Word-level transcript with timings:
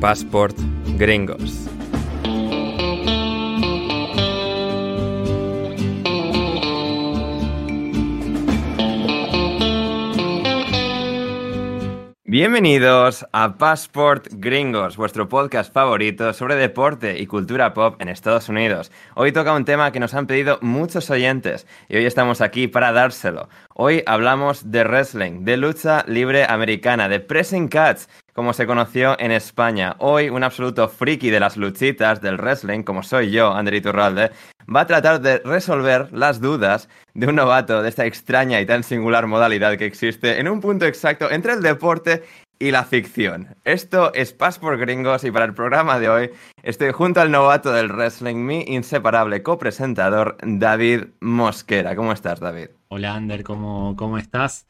Passport 0.00 0.54
Gringos. 0.98 1.70
Bienvenidos 12.24 13.24
a 13.32 13.56
Passport 13.56 14.28
Gringos, 14.32 14.98
vuestro 14.98 15.26
podcast 15.26 15.72
favorito 15.72 16.34
sobre 16.34 16.56
deporte 16.56 17.18
y 17.18 17.26
cultura 17.26 17.72
pop 17.72 17.96
en 18.02 18.08
Estados 18.08 18.50
Unidos. 18.50 18.92
Hoy 19.14 19.32
toca 19.32 19.54
un 19.54 19.64
tema 19.64 19.90
que 19.92 20.00
nos 20.00 20.12
han 20.12 20.26
pedido 20.26 20.58
muchos 20.60 21.08
oyentes 21.08 21.66
y 21.88 21.96
hoy 21.96 22.04
estamos 22.04 22.42
aquí 22.42 22.68
para 22.68 22.92
dárselo. 22.92 23.48
Hoy 23.72 24.02
hablamos 24.04 24.70
de 24.70 24.84
wrestling, 24.84 25.44
de 25.44 25.56
lucha 25.56 26.04
libre 26.06 26.44
americana, 26.44 27.08
de 27.08 27.20
pressing 27.20 27.68
cuts 27.68 28.06
como 28.36 28.52
se 28.52 28.66
conoció 28.66 29.18
en 29.18 29.32
España. 29.32 29.96
Hoy, 29.98 30.28
un 30.28 30.44
absoluto 30.44 30.88
friki 30.90 31.30
de 31.30 31.40
las 31.40 31.56
luchitas 31.56 32.20
del 32.20 32.36
wrestling, 32.36 32.82
como 32.82 33.02
soy 33.02 33.30
yo, 33.30 33.50
Ander 33.52 33.72
Iturralde, 33.72 34.30
va 34.72 34.82
a 34.82 34.86
tratar 34.86 35.22
de 35.22 35.38
resolver 35.38 36.12
las 36.12 36.42
dudas 36.42 36.90
de 37.14 37.26
un 37.28 37.36
novato 37.36 37.82
de 37.82 37.88
esta 37.88 38.04
extraña 38.04 38.60
y 38.60 38.66
tan 38.66 38.82
singular 38.82 39.26
modalidad 39.26 39.78
que 39.78 39.86
existe 39.86 40.38
en 40.38 40.48
un 40.48 40.60
punto 40.60 40.84
exacto 40.84 41.30
entre 41.30 41.54
el 41.54 41.62
deporte 41.62 42.24
y 42.58 42.72
la 42.72 42.84
ficción. 42.84 43.56
Esto 43.64 44.12
es 44.12 44.34
Paz 44.34 44.58
por 44.58 44.76
Gringos 44.76 45.24
y 45.24 45.30
para 45.30 45.46
el 45.46 45.54
programa 45.54 45.98
de 45.98 46.10
hoy 46.10 46.30
estoy 46.62 46.92
junto 46.92 47.22
al 47.22 47.30
novato 47.30 47.72
del 47.72 47.88
wrestling, 47.88 48.36
mi 48.36 48.64
inseparable 48.68 49.42
copresentador, 49.42 50.36
David 50.42 51.04
Mosquera. 51.20 51.96
¿Cómo 51.96 52.12
estás, 52.12 52.40
David? 52.40 52.68
Hola, 52.88 53.14
Ander, 53.14 53.44
¿cómo, 53.44 53.96
cómo 53.96 54.18
estás? 54.18 54.66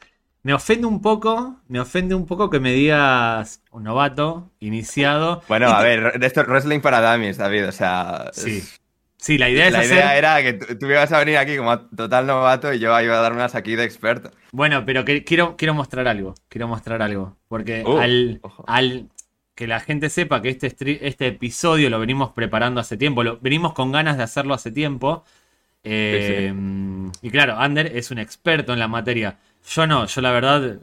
Me 0.46 0.54
ofende 0.54 0.86
un 0.86 1.02
poco, 1.02 1.56
me 1.66 1.80
ofende 1.80 2.14
un 2.14 2.24
poco 2.24 2.50
que 2.50 2.60
me 2.60 2.70
digas 2.70 3.64
un 3.72 3.82
novato, 3.82 4.52
iniciado. 4.60 5.42
Bueno, 5.48 5.70
a 5.70 5.82
ver, 5.82 6.22
esto 6.22 6.42
es 6.42 6.46
wrestling 6.46 6.78
para 6.78 7.00
dummies, 7.00 7.36
David, 7.36 7.66
o 7.66 7.72
sea... 7.72 8.30
Sí. 8.32 8.62
Sí, 9.16 9.38
la 9.38 9.50
idea 9.50 9.66
es 9.66 9.72
La 9.72 9.84
idea 9.84 10.16
era 10.16 10.40
que 10.44 10.52
tú, 10.52 10.86
ibas 10.86 11.10
a 11.10 11.18
venir 11.18 11.36
aquí 11.38 11.56
como 11.56 11.80
total 11.80 12.28
novato 12.28 12.72
y 12.72 12.78
yo 12.78 13.00
iba 13.00 13.18
a 13.18 13.22
dar 13.22 13.32
unas 13.32 13.56
aquí 13.56 13.74
de 13.74 13.82
experto. 13.82 14.30
Bueno, 14.52 14.84
pero 14.86 15.04
que, 15.04 15.24
quiero, 15.24 15.56
quiero 15.56 15.74
mostrar 15.74 16.06
algo, 16.06 16.36
quiero 16.48 16.68
mostrar 16.68 17.02
algo. 17.02 17.36
Porque 17.48 17.82
uh, 17.84 17.98
al, 17.98 18.40
al, 18.68 19.08
que 19.56 19.66
la 19.66 19.80
gente 19.80 20.10
sepa 20.10 20.42
que 20.42 20.50
este, 20.50 20.68
este 21.08 21.26
episodio 21.26 21.90
lo 21.90 21.98
venimos 21.98 22.30
preparando 22.30 22.80
hace 22.80 22.96
tiempo, 22.96 23.24
lo, 23.24 23.40
venimos 23.40 23.72
con 23.72 23.90
ganas 23.90 24.16
de 24.16 24.22
hacerlo 24.22 24.54
hace 24.54 24.70
tiempo. 24.70 25.24
Eh, 25.82 26.54
y 27.20 27.30
claro, 27.30 27.58
Ander 27.58 27.96
es 27.96 28.12
un 28.12 28.20
experto 28.20 28.72
en 28.72 28.78
la 28.78 28.86
materia. 28.86 29.38
Yo 29.68 29.86
no, 29.86 30.06
yo 30.06 30.20
la 30.20 30.30
verdad 30.30 30.78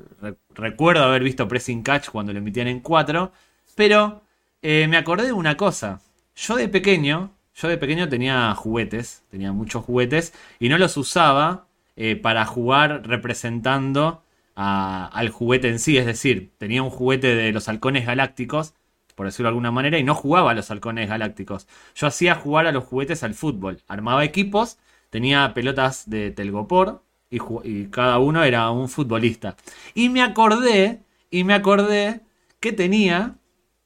recuerdo 0.53 1.03
haber 1.03 1.23
visto 1.23 1.48
Pressing 1.48 1.84
Catch 1.84 2.09
cuando 2.09 2.34
lo 2.34 2.39
emitían 2.39 2.67
en 2.67 2.81
4, 2.81 3.31
pero 3.75 4.23
eh, 4.62 4.88
me 4.90 4.98
acordé 4.98 5.25
de 5.25 5.34
una 5.34 5.56
cosa. 5.56 6.02
Yo 6.36 6.56
de 6.56 6.67
pequeño, 6.67 7.31
yo 7.56 7.67
de 7.70 7.78
pequeño 7.78 8.09
tenía 8.09 8.53
juguetes, 8.56 9.23
tenía 9.30 9.53
muchos 9.53 9.86
juguetes 9.86 10.34
y 10.59 10.70
no 10.70 10.78
los 10.78 10.98
usaba 10.98 11.67
eh, 11.95 12.16
para 12.17 12.45
jugar 12.45 13.08
representando 13.08 14.23
al 14.56 15.30
juguete 15.30 15.70
en 15.70 15.80
sí. 15.80 15.97
Es 15.97 16.06
decir, 16.06 16.52
tenía 16.58 16.84
un 16.84 16.90
juguete 16.90 17.36
de 17.36 17.52
los 17.53 17.70
halcones 17.70 18.06
galácticos, 18.06 18.73
por 19.16 19.28
decirlo 19.28 19.47
de 19.47 19.52
alguna 19.52 19.72
manera, 19.72 19.97
y 19.97 20.03
no 20.03 20.16
jugaba 20.16 20.52
a 20.52 20.53
los 20.56 20.72
halcones 20.72 21.08
galácticos. 21.09 21.68
Yo 21.95 22.08
hacía 22.08 22.36
jugar 22.36 22.68
a 22.68 22.72
los 22.72 22.84
juguetes 22.84 23.23
al 23.23 23.34
fútbol. 23.34 23.81
Armaba 23.88 24.25
equipos, 24.25 24.78
tenía 25.09 25.53
pelotas 25.53 26.09
de 26.09 26.31
telgopor, 26.31 27.03
y, 27.64 27.86
cada 27.88 28.20
uno 28.20 28.44
era 28.44 28.70
un 28.70 28.89
futbolista. 28.89 29.56
Y 29.94 30.09
me 30.09 30.22
acordé, 30.22 31.02
y 31.31 31.44
me 31.44 31.53
acordé 31.53 32.22
que 32.59 32.72
tenía 32.72 33.36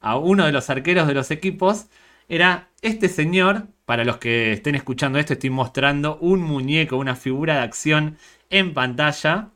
a 0.00 0.16
uno 0.16 0.46
de 0.46 0.52
los 0.52 0.70
arqueros 0.70 1.06
de 1.06 1.14
los 1.14 1.30
equipos, 1.30 1.86
era 2.28 2.68
este 2.82 3.08
señor, 3.08 3.66
para 3.84 4.04
los 4.04 4.18
que 4.18 4.52
estén 4.52 4.74
escuchando 4.74 5.18
esto, 5.18 5.32
estoy 5.32 5.50
mostrando 5.50 6.18
un 6.18 6.40
muñeco, 6.40 6.96
una 6.96 7.16
figura 7.16 7.54
de 7.54 7.60
acción 7.62 8.18
en 8.50 8.74
pantalla. 8.74 9.48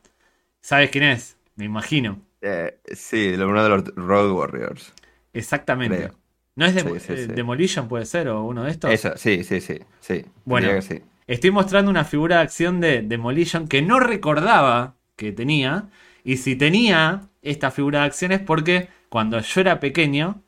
¿Sabes 0.59 0.89
quién 0.89 1.03
es? 1.03 1.37
Me 1.55 1.65
imagino. 1.65 2.19
Eh, 2.41 2.79
sí, 2.93 3.33
uno 3.35 3.63
de 3.63 3.69
los 3.69 3.95
Road 3.95 4.31
Warriors. 4.31 4.91
Exactamente. 5.33 6.11
¿No 6.55 6.65
es 6.65 6.75
de, 6.75 7.27
Demolition, 7.27 7.87
puede 7.87 8.05
ser, 8.05 8.27
o 8.29 8.43
uno 8.43 8.63
de 8.63 8.71
estos? 8.71 8.91
Eso, 8.91 9.13
sí, 9.15 9.43
sí, 9.43 9.61
sí. 9.61 9.79
sí. 9.99 10.25
Bueno, 10.45 10.81
sí. 10.81 11.01
Estoy 11.27 11.51
mostrando 11.51 11.89
una 11.89 12.03
figura 12.03 12.37
de 12.37 12.41
acción 12.43 12.79
de 12.79 13.01
Demolition 13.01 13.67
que 13.67 13.81
no 13.81 13.99
recordaba 13.99 14.95
que 15.15 15.31
tenía. 15.31 15.89
Y 16.23 16.37
si 16.37 16.55
tenía 16.55 17.29
esta 17.41 17.71
figura 17.71 17.99
de 17.99 18.05
acción 18.05 18.31
es 18.31 18.39
porque 18.39 18.89
cuando 19.09 19.39
yo 19.39 19.61
era 19.61 19.79
pequeño 19.79 20.41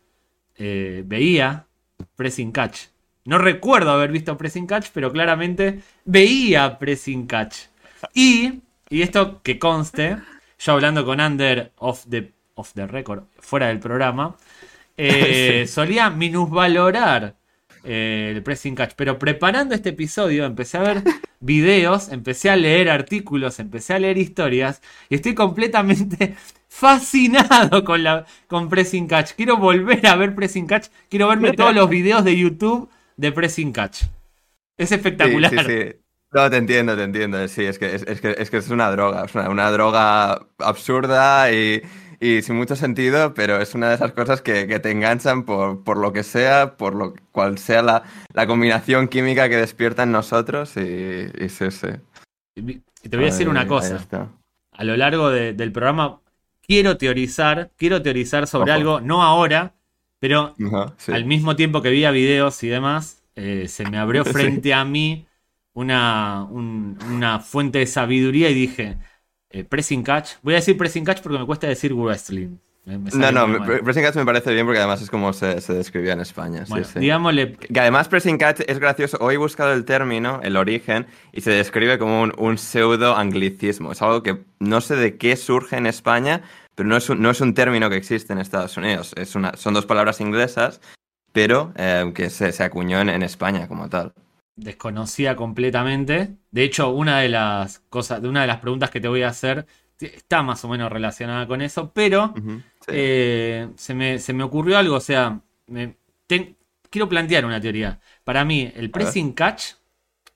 eh, 0.58 1.04
veía 1.06 1.68
Pressing 2.16 2.52
Catch. 2.52 2.88
No 3.26 3.38
recuerdo 3.38 3.92
haber 3.92 4.12
visto 4.12 4.38
Pressing 4.38 4.68
Catch, 4.68 4.88
pero 4.94 5.12
claramente 5.12 5.82
veía 6.06 6.78
Pressing 6.78 7.26
Catch. 7.28 7.56
Y, 8.14 8.62
y 8.90 9.02
esto 9.02 9.42
que 9.42 9.58
conste, 9.58 10.18
yo 10.60 10.74
hablando 10.74 11.06
con 11.06 11.20
Under 11.20 11.72
off 11.78 12.06
the, 12.10 12.32
off 12.54 12.74
the 12.74 12.86
record, 12.88 13.24
fuera 13.40 13.68
del 13.68 13.80
programa, 13.80 14.36
eh, 14.98 15.66
solía 15.70 16.10
minusvalorar 16.10 17.36
eh, 17.86 18.34
el 18.36 18.44
pressing 18.44 18.76
catch. 18.76 18.94
Pero 18.96 19.20
preparando 19.20 19.76
este 19.76 19.90
episodio 19.90 20.46
empecé 20.46 20.78
a 20.78 20.82
ver 20.82 21.04
videos, 21.40 22.10
empecé 22.10 22.50
a 22.50 22.56
leer 22.56 22.90
artículos, 22.90 23.60
empecé 23.60 23.94
a 23.94 24.00
leer 24.00 24.18
historias 24.18 24.82
y 25.10 25.16
estoy 25.16 25.36
completamente 25.36 26.36
fascinado 26.68 27.84
con 27.84 28.04
la 28.04 28.26
con 28.48 28.70
pressing 28.70 29.08
catch. 29.08 29.32
Quiero 29.34 29.58
volver 29.58 30.06
a 30.08 30.16
ver 30.16 30.36
pressing 30.36 30.68
catch, 30.68 30.88
quiero 31.10 31.28
verme 31.28 31.54
todos 31.54 31.74
los 31.74 31.90
videos 31.90 32.24
de 32.24 32.38
YouTube 32.38 32.90
de 33.18 33.32
pressing 33.32 33.72
catch. 33.72 34.04
Es 34.78 34.92
espectacular. 34.92 35.52
No, 36.36 36.50
te 36.50 36.58
entiendo, 36.58 36.98
te 36.98 37.04
entiendo. 37.04 37.48
Sí, 37.48 37.64
es 37.64 37.80
que 37.80 37.96
es, 37.96 38.50
que, 38.50 38.58
es, 38.58 38.70
una 38.70 38.92
droga, 38.92 39.24
es 39.24 39.34
una 39.34 39.72
droga 39.72 40.46
absurda 40.58 41.50
y 41.54 41.82
y 42.20 42.42
sin 42.42 42.56
mucho 42.56 42.76
sentido, 42.76 43.34
pero 43.34 43.62
es 43.62 43.76
una 43.76 43.90
de 43.90 43.96
esas 43.96 44.12
cosas 44.12 44.42
que, 44.42 44.66
te 44.80 44.92
enganchan 44.92 45.44
por, 45.44 45.98
lo 45.98 46.14
que 46.14 46.24
sea, 46.24 46.78
por 46.78 46.96
lo 46.96 47.14
cual 47.32 47.58
sea 47.58 47.82
la, 47.82 48.48
combinación 48.48 49.08
química 49.08 49.50
que 49.50 49.58
despierta 49.58 50.04
en 50.04 50.12
nosotros 50.12 50.76
y, 50.78 51.30
y 51.40 51.50
sí, 51.50 51.72
sí. 51.72 51.90
Y 52.56 53.10
te 53.10 53.18
voy 53.18 53.28
a 53.28 53.30
decir 53.30 53.50
una 53.50 53.68
cosa. 53.68 54.00
A 54.72 54.84
lo 54.84 54.98
largo 54.98 55.30
del 55.30 55.72
programa 55.72 56.20
quiero 56.66 56.98
teorizar, 56.98 57.72
quiero 57.78 58.02
teorizar 58.02 58.48
sobre 58.48 58.72
algo, 58.72 59.02
no 59.02 59.24
ahora, 59.24 59.76
pero 60.20 60.56
al 61.08 61.26
mismo 61.26 61.56
tiempo 61.56 61.82
que 61.82 61.90
veía 61.90 62.12
videos 62.12 62.62
y 62.64 62.68
demás, 62.68 63.24
eh, 63.36 63.68
se 63.68 63.90
me 63.90 63.98
abrió 63.98 64.26
frente 64.26 64.74
a 64.74 64.84
mí 64.86 65.28
una, 65.74 66.44
una 66.46 67.40
fuente 67.40 67.80
de 67.80 67.86
sabiduría 67.86 68.50
y 68.50 68.54
dije, 68.54 68.98
eh, 69.56 69.64
pressing 69.64 70.04
catch. 70.04 70.32
Voy 70.42 70.54
a 70.54 70.58
decir 70.58 70.78
pressing 70.78 71.06
catch 71.06 71.22
porque 71.22 71.40
me 71.40 71.46
cuesta 71.46 71.66
decir 71.66 71.94
wrestling. 71.94 72.58
no, 72.86 73.32
no, 73.32 73.66
pressing 73.84 74.04
catch 74.04 74.16
me 74.16 74.26
parece 74.26 74.54
bien 74.54 74.66
porque 74.66 74.80
además 74.80 75.02
es 75.02 75.10
como 75.10 75.32
se, 75.32 75.56
describía 75.74 76.12
en 76.12 76.20
España. 76.20 76.66
Digámosle. 76.94 77.54
Que 77.54 77.80
además 77.80 78.10
pressing 78.10 78.38
catch 78.38 78.60
es 78.68 78.80
gracioso. 78.80 79.18
Hoy 79.22 79.36
he 79.36 79.38
buscado 79.38 79.72
el 79.72 79.86
término, 79.86 80.42
el 80.44 80.58
origen, 80.58 81.08
y 81.32 81.40
se 81.40 81.52
describe 81.52 81.98
como 81.98 82.24
un, 82.24 82.58
pseudo 82.58 83.16
anglicismo. 83.16 83.94
Es 83.94 84.02
algo 84.02 84.24
que 84.24 84.44
no 84.60 84.82
sé 84.82 84.98
de 84.98 85.16
qué 85.16 85.38
surge 85.38 85.78
en 85.78 85.88
España, 85.88 86.42
pero 86.76 86.90
no 86.90 86.98
es 86.98 87.10
un, 87.10 87.22
no 87.22 87.30
es 87.30 87.40
un 87.40 87.54
término 87.54 87.90
que 87.90 87.96
existe 87.96 88.34
en 88.34 88.40
Estados 88.40 88.76
Unidos. 88.76 89.14
Es 89.16 89.36
una, 89.36 89.56
son 89.56 89.74
dos 89.74 89.86
palabras 89.86 90.20
inglesas, 90.20 90.82
pero 91.32 91.72
eh, 91.78 92.12
que 92.14 92.30
se, 92.30 92.52
se 92.52 92.64
acuñó 92.66 93.00
en 93.00 93.24
España 93.24 93.70
como 93.70 93.88
tal 93.88 94.12
desconocía 94.56 95.36
completamente. 95.36 96.36
De 96.52 96.64
hecho, 96.64 96.90
una 96.90 97.20
de 97.20 97.30
las 97.30 97.80
cosas, 97.90 98.24
una 98.24 98.42
de 98.42 98.48
las 98.48 98.60
preguntas 98.60 98.90
que 98.90 99.02
te 99.02 99.08
voy 99.08 99.24
a 99.24 99.30
hacer 99.30 99.66
está 100.00 100.44
más 100.44 100.64
o 100.66 100.70
menos 100.70 100.92
relacionada 100.92 101.48
con 101.48 101.62
eso, 101.62 101.92
pero 101.94 102.34
eh, 102.88 103.70
se, 103.76 103.94
me, 103.94 104.44
ocurrió 104.44 104.78
algo, 104.78 104.96
o 104.96 105.02
sea, 105.02 105.40
quiero 106.28 107.10
plantear 107.10 107.46
una 107.46 107.62
teoría. 107.62 108.00
Para 108.24 108.44
mí, 108.44 108.72
el 108.76 108.92
pressing 108.92 109.34
catch 109.34 109.74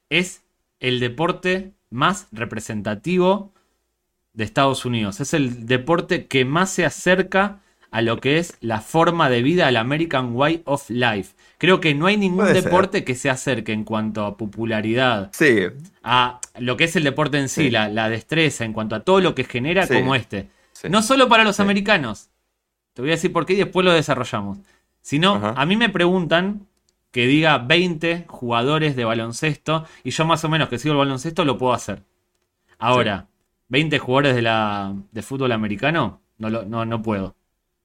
es 0.10 0.44
el 0.80 1.00
deporte 1.00 1.74
más 1.90 2.28
representativo 2.32 3.54
de 4.34 4.44
Estados 4.44 4.86
Unidos. 4.86 5.20
Es 5.20 5.34
el 5.34 5.66
deporte 5.66 6.28
que 6.28 6.46
más 6.46 6.70
se 6.72 6.86
acerca 6.86 7.62
a 7.92 8.02
lo 8.02 8.20
que 8.20 8.38
es 8.38 8.58
la 8.62 8.82
forma 8.82 9.30
de 9.30 9.42
vida, 9.42 9.68
al 9.68 9.78
American 9.78 10.36
Way 10.36 10.62
of 10.66 10.90
Life. 10.90 11.36
Creo 11.58 11.80
que 11.80 11.96
no 11.96 12.06
hay 12.06 12.18
ningún 12.18 12.54
deporte 12.54 13.04
que 13.04 13.16
se 13.16 13.30
acerque 13.30 13.74
en 13.74 13.84
cuanto 13.84 14.26
a 14.26 14.38
popularidad. 14.38 15.30
Sí. 15.34 15.68
A 16.04 16.40
lo 16.60 16.78
que 16.78 16.86
es 16.86 16.96
el 16.96 17.04
deporte 17.04 17.38
en 17.38 17.50
sí, 17.50 17.70
La, 17.70 18.10
destreza, 18.10 18.66
en 18.66 18.74
cuanto 18.74 18.96
a 18.96 19.02
todo 19.02 19.20
lo 19.20 19.36
que 19.36 19.44
genera 19.44 19.88
como 19.88 20.16
este. 20.16 20.50
No 20.90 21.02
solo 21.02 21.28
para 21.28 21.44
los 21.44 21.60
americanos. 21.60 22.30
Te 22.94 23.02
voy 23.02 23.12
a 23.12 23.16
decir 23.16 23.34
por 23.34 23.46
qué 23.46 23.54
y 23.54 23.58
después 23.58 23.86
lo 23.86 23.92
desarrollamos. 23.92 24.60
Sino, 25.02 25.36
a 25.36 25.66
mí 25.66 25.76
me 25.76 25.90
preguntan 25.90 26.68
que 27.12 27.26
diga 27.26 27.58
20 27.58 28.26
jugadores 28.28 28.96
de 28.96 29.06
baloncesto 29.06 29.86
y 30.04 30.12
yo 30.12 30.26
más 30.26 30.44
o 30.44 30.50
menos 30.50 30.70
que 30.70 30.78
sigo 30.78 30.94
el 30.94 31.00
baloncesto 31.00 31.44
lo 31.46 31.58
puedo 31.58 31.74
hacer. 31.74 32.04
Ahora, 32.78 33.28
20 33.70 34.00
jugadores 34.00 34.36
de, 34.36 34.42
la, 34.42 34.96
de 35.12 35.22
fútbol 35.22 35.52
americano, 35.52 36.22
no, 36.38 36.50
no, 36.50 36.86
no 36.86 37.02
puedo. 37.02 37.36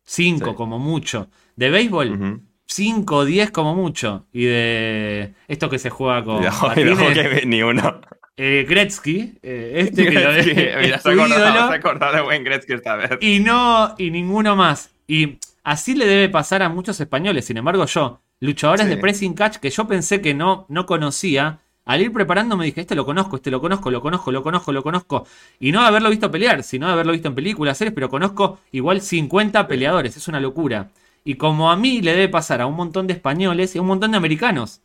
5 0.04 0.54
como 0.54 0.78
mucho. 0.78 1.28
De 1.56 1.70
béisbol, 1.70 2.40
5 2.66 3.16
o 3.16 3.24
10 3.24 3.50
como 3.50 3.74
mucho. 3.74 4.26
Y 4.32 4.44
de 4.44 5.34
esto 5.48 5.68
que 5.68 5.78
se 5.78 5.90
juega 5.90 6.24
con. 6.24 6.44
ni 7.46 7.62
uno. 7.62 8.00
Eh, 8.36 8.66
Gretzky, 8.68 9.38
eh, 9.42 9.74
este 9.76 10.06
que 10.06 10.18
lo 10.18 10.32
Mira, 10.80 10.98
se 10.98 11.10
acordado, 11.10 12.16
de 12.16 12.22
buen 12.22 12.42
Gretzky 12.42 12.72
esta 12.72 12.96
vez. 12.96 13.10
Y 13.20 13.38
no, 13.40 13.94
y 13.96 14.10
ninguno 14.10 14.56
más. 14.56 14.90
Y 15.06 15.38
así 15.62 15.94
le 15.94 16.06
debe 16.06 16.28
pasar 16.28 16.62
a 16.62 16.68
muchos 16.68 17.00
españoles. 17.00 17.44
Sin 17.44 17.56
embargo, 17.56 17.86
yo, 17.86 18.22
luchadores 18.40 18.88
de 18.88 18.96
pressing 18.96 19.34
catch 19.34 19.58
que 19.58 19.70
yo 19.70 19.86
pensé 19.86 20.20
que 20.20 20.34
no, 20.34 20.66
no 20.68 20.84
conocía, 20.84 21.60
al 21.84 22.00
ir 22.00 22.12
preparando 22.12 22.56
me 22.56 22.64
dije, 22.64 22.80
este 22.80 22.94
lo 22.94 23.04
conozco, 23.04 23.36
este 23.36 23.50
lo 23.50 23.60
conozco, 23.60 23.90
lo 23.90 24.00
conozco, 24.00 24.32
lo 24.32 24.42
conozco, 24.42 24.72
lo 24.72 24.82
conozco. 24.82 25.26
Y 25.58 25.72
no 25.72 25.82
haberlo 25.82 26.10
visto 26.10 26.30
pelear, 26.30 26.62
sino 26.62 26.88
haberlo 26.88 27.12
visto 27.12 27.28
en 27.28 27.34
películas, 27.34 27.76
series, 27.76 27.94
pero 27.94 28.08
conozco 28.08 28.60
igual 28.72 29.00
50 29.00 29.66
peleadores, 29.68 30.16
es 30.16 30.28
una 30.28 30.40
locura. 30.40 30.90
Y 31.24 31.36
como 31.36 31.70
a 31.70 31.76
mí 31.76 32.00
le 32.02 32.12
debe 32.12 32.28
pasar 32.28 32.60
a 32.60 32.66
un 32.66 32.74
montón 32.74 33.06
de 33.06 33.14
españoles 33.14 33.74
y 33.74 33.78
a 33.78 33.82
un 33.82 33.88
montón 33.88 34.10
de 34.12 34.16
americanos. 34.16 34.82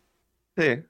Sí, 0.57 0.83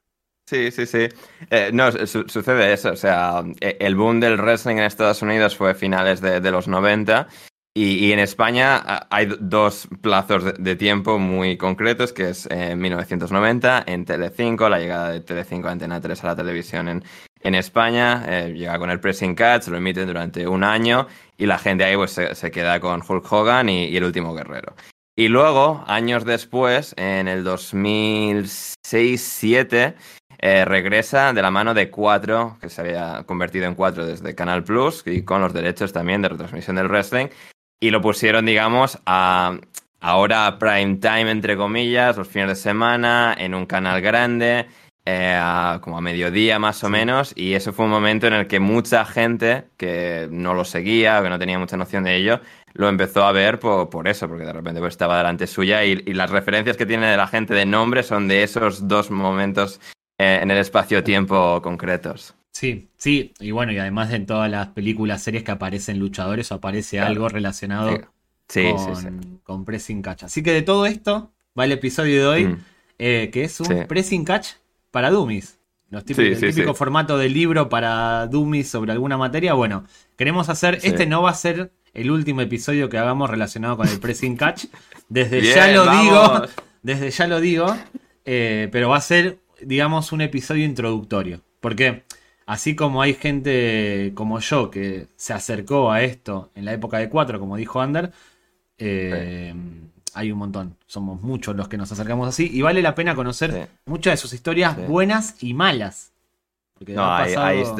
sí, 0.45 0.71
sí, 0.71 0.85
sí. 0.85 1.09
Eh, 1.49 1.71
no, 1.73 1.91
sucede 1.91 2.73
eso. 2.73 2.91
O 2.91 2.95
sea, 2.95 3.43
e, 3.59 3.77
el 3.79 3.95
boom 3.95 4.19
del 4.19 4.37
wrestling 4.37 4.77
en 4.77 4.83
Estados 4.83 5.21
Unidos 5.21 5.55
fue 5.55 5.73
finales 5.75 6.21
de, 6.21 6.39
de 6.39 6.51
los 6.51 6.67
90 6.67 7.27
y, 7.75 8.11
en 8.11 8.19
España 8.19 9.07
hay 9.09 9.27
dos 9.39 9.87
plazos 10.01 10.55
de, 10.57 10.75
tiempo 10.75 11.19
muy 11.19 11.55
concretos, 11.55 12.11
que 12.11 12.29
es 12.29 12.47
en 12.47 12.79
1990 12.79 13.83
en 13.85 14.05
Telecinco, 14.05 14.67
la 14.69 14.79
llegada 14.79 15.11
de 15.11 15.21
Telecinco 15.21 15.67
a 15.67 15.71
Antena 15.71 16.01
3 16.01 16.23
a 16.23 16.27
la 16.27 16.35
televisión 16.35 16.89
en, 16.89 17.03
en 17.41 17.55
España, 17.55 18.23
eh, 18.27 18.53
llega 18.53 18.77
con 18.79 18.89
el 18.89 18.99
pressing 18.99 19.35
catch, 19.35 19.67
lo 19.67 19.77
emiten 19.77 20.07
durante 20.07 20.47
un 20.47 20.63
año 20.63 21.07
y 21.37 21.45
la 21.45 21.57
gente 21.57 21.85
ahí 21.85 21.95
pues 21.95 22.11
se, 22.11 22.51
queda 22.51 22.79
con 22.79 23.01
Hulk 23.07 23.31
Hogan 23.31 23.69
y, 23.69 23.95
el 23.95 24.03
último 24.03 24.33
guerrero. 24.33 24.75
Y 25.15 25.27
luego, 25.27 25.83
años 25.87 26.25
después, 26.25 26.93
en 26.97 27.27
el 27.27 27.45
2006-2007, 27.45 29.95
eh, 30.41 30.63
regresa 30.65 31.33
de 31.33 31.41
la 31.41 31.51
mano 31.51 31.73
de 31.73 31.89
Cuatro, 31.89 32.57
que 32.61 32.69
se 32.69 32.81
había 32.81 33.23
convertido 33.25 33.65
en 33.65 33.75
Cuatro 33.75 34.05
desde 34.05 34.35
Canal 34.35 34.63
Plus 34.63 35.03
y 35.05 35.23
con 35.23 35.41
los 35.41 35.53
derechos 35.53 35.91
también 35.93 36.21
de 36.21 36.29
retransmisión 36.29 36.77
del 36.77 36.87
wrestling 36.87 37.27
y 37.79 37.91
lo 37.91 38.01
pusieron, 38.01 38.45
digamos, 38.45 38.99
a 39.05 39.57
ahora 40.01 40.57
prime 40.59 40.97
time, 40.97 41.31
entre 41.31 41.57
comillas, 41.57 42.17
los 42.17 42.27
fines 42.27 42.49
de 42.49 42.55
semana, 42.55 43.35
en 43.37 43.53
un 43.53 43.65
canal 43.65 44.01
grande, 44.01 44.67
eh, 45.05 45.39
como 45.81 45.97
a 45.97 46.01
mediodía 46.01 46.59
más 46.59 46.83
o 46.83 46.89
menos, 46.89 47.33
y 47.35 47.53
eso 47.53 47.73
fue 47.73 47.85
un 47.85 47.91
momento 47.91 48.27
en 48.27 48.33
el 48.33 48.47
que 48.47 48.59
mucha 48.59 49.05
gente 49.05 49.65
que 49.77 50.27
no 50.31 50.53
lo 50.53 50.65
seguía 50.65 51.19
o 51.19 51.23
que 51.23 51.29
no 51.29 51.39
tenía 51.39 51.59
mucha 51.59 51.77
noción 51.77 52.03
de 52.03 52.15
ello, 52.15 52.41
lo 52.73 52.87
empezó 52.87 53.23
a 53.23 53.31
ver 53.31 53.59
por, 53.59 54.07
eso, 54.07 54.27
porque 54.27 54.45
de 54.45 54.53
repente 54.53 54.79
pues, 54.79 54.93
estaba 54.93 55.17
delante 55.17 55.47
suya 55.47 55.83
y, 55.83 55.95
las 56.13 56.29
referencias 56.29 56.77
que 56.77 56.85
tiene 56.85 57.07
de 57.07 57.17
la 57.17 57.27
gente 57.27 57.53
de 57.53 57.65
nombre 57.65 58.03
son 58.03 58.27
de 58.27 58.43
esos 58.43 58.87
dos 58.87 59.09
momentos 59.09 59.81
eh, 60.19 60.39
en 60.41 60.51
el 60.51 60.57
espacio-tiempo 60.57 61.61
concretos. 61.61 62.35
Sí, 62.59 62.89
sí, 62.97 63.33
y 63.39 63.51
bueno, 63.51 63.71
y 63.71 63.77
además 63.77 64.11
en 64.11 64.25
todas 64.25 64.51
las 64.51 64.67
películas, 64.67 65.23
series 65.23 65.45
que 65.45 65.51
aparecen 65.51 65.97
luchadores 65.97 66.51
o 66.51 66.55
aparece 66.55 66.99
algo 66.99 67.29
relacionado 67.29 68.01
con, 69.45 69.63
Pressing 69.63 70.01
Catch. 70.01 70.23
Así 70.23 70.43
que 70.43 70.51
de 70.51 70.61
todo 70.61 70.85
esto 70.85 71.31
va 71.57 71.63
el 71.63 71.71
episodio 71.71 72.19
de 72.19 72.27
hoy, 72.27 72.47
mm. 72.47 72.57
eh, 72.97 73.29
que 73.31 73.45
es 73.45 73.61
un 73.61 73.87
Pressing 73.87 74.25
Catch 74.25 74.47
para 74.91 75.09
Dummies. 75.09 75.57
Los 75.89 76.03
típicos, 76.03 76.43
el 76.43 76.53
típico 76.53 76.73
formato 76.73 77.17
de 77.17 77.29
libro 77.29 77.69
para 77.69 78.27
Dummies 78.27 78.67
sobre 78.67 78.91
alguna 78.91 79.15
materia. 79.15 79.53
Bueno, 79.53 79.85
queremos 80.17 80.49
hacer, 80.49 80.79
este 80.83 81.05
no 81.05 81.21
va 81.21 81.29
a 81.29 81.35
ser 81.35 81.71
el 81.93 82.11
último 82.11 82.41
episodio 82.41 82.89
que 82.89 82.97
hagamos 82.97 83.29
relacionado 83.29 83.77
con 83.77 83.87
el 83.87 84.01
Pressing 84.01 84.35
Catch. 84.35 84.65
Desde 85.07 85.41
ya 85.43 85.71
lo 85.71 85.89
digo, 85.89 86.41
desde 86.83 87.09
ya 87.09 87.25
lo 87.25 87.39
digo, 87.39 87.73
eh, 88.25 88.67
pero 88.69 88.89
va 88.89 88.97
a 88.97 89.01
ser, 89.01 89.39
digamos, 89.61 90.11
un 90.11 90.19
episodio 90.19 90.65
introductorio. 90.65 91.39
Porque 91.61 92.03
Así 92.49 92.75
como 92.75 93.03
hay 93.03 93.13
gente 93.13 94.11
como 94.15 94.39
yo 94.39 94.71
que 94.71 95.05
se 95.15 95.33
acercó 95.33 95.91
a 95.91 96.01
esto 96.01 96.49
en 96.55 96.65
la 96.65 96.73
época 96.73 96.97
de 96.97 97.07
4, 97.07 97.39
como 97.39 97.55
dijo 97.57 97.79
Ander, 97.79 98.11
eh, 98.79 99.53
hay 100.15 100.31
un 100.31 100.39
montón. 100.39 100.75
Somos 100.87 101.21
muchos 101.21 101.55
los 101.55 101.67
que 101.67 101.77
nos 101.77 101.91
acercamos 101.91 102.27
así 102.27 102.49
y 102.51 102.63
vale 102.63 102.81
la 102.81 102.95
pena 102.95 103.13
conocer 103.13 103.69
muchas 103.85 104.13
de 104.13 104.17
sus 104.17 104.33
historias 104.33 104.75
buenas 104.87 105.35
y 105.43 105.53
malas. 105.53 106.11
No, 106.87 107.23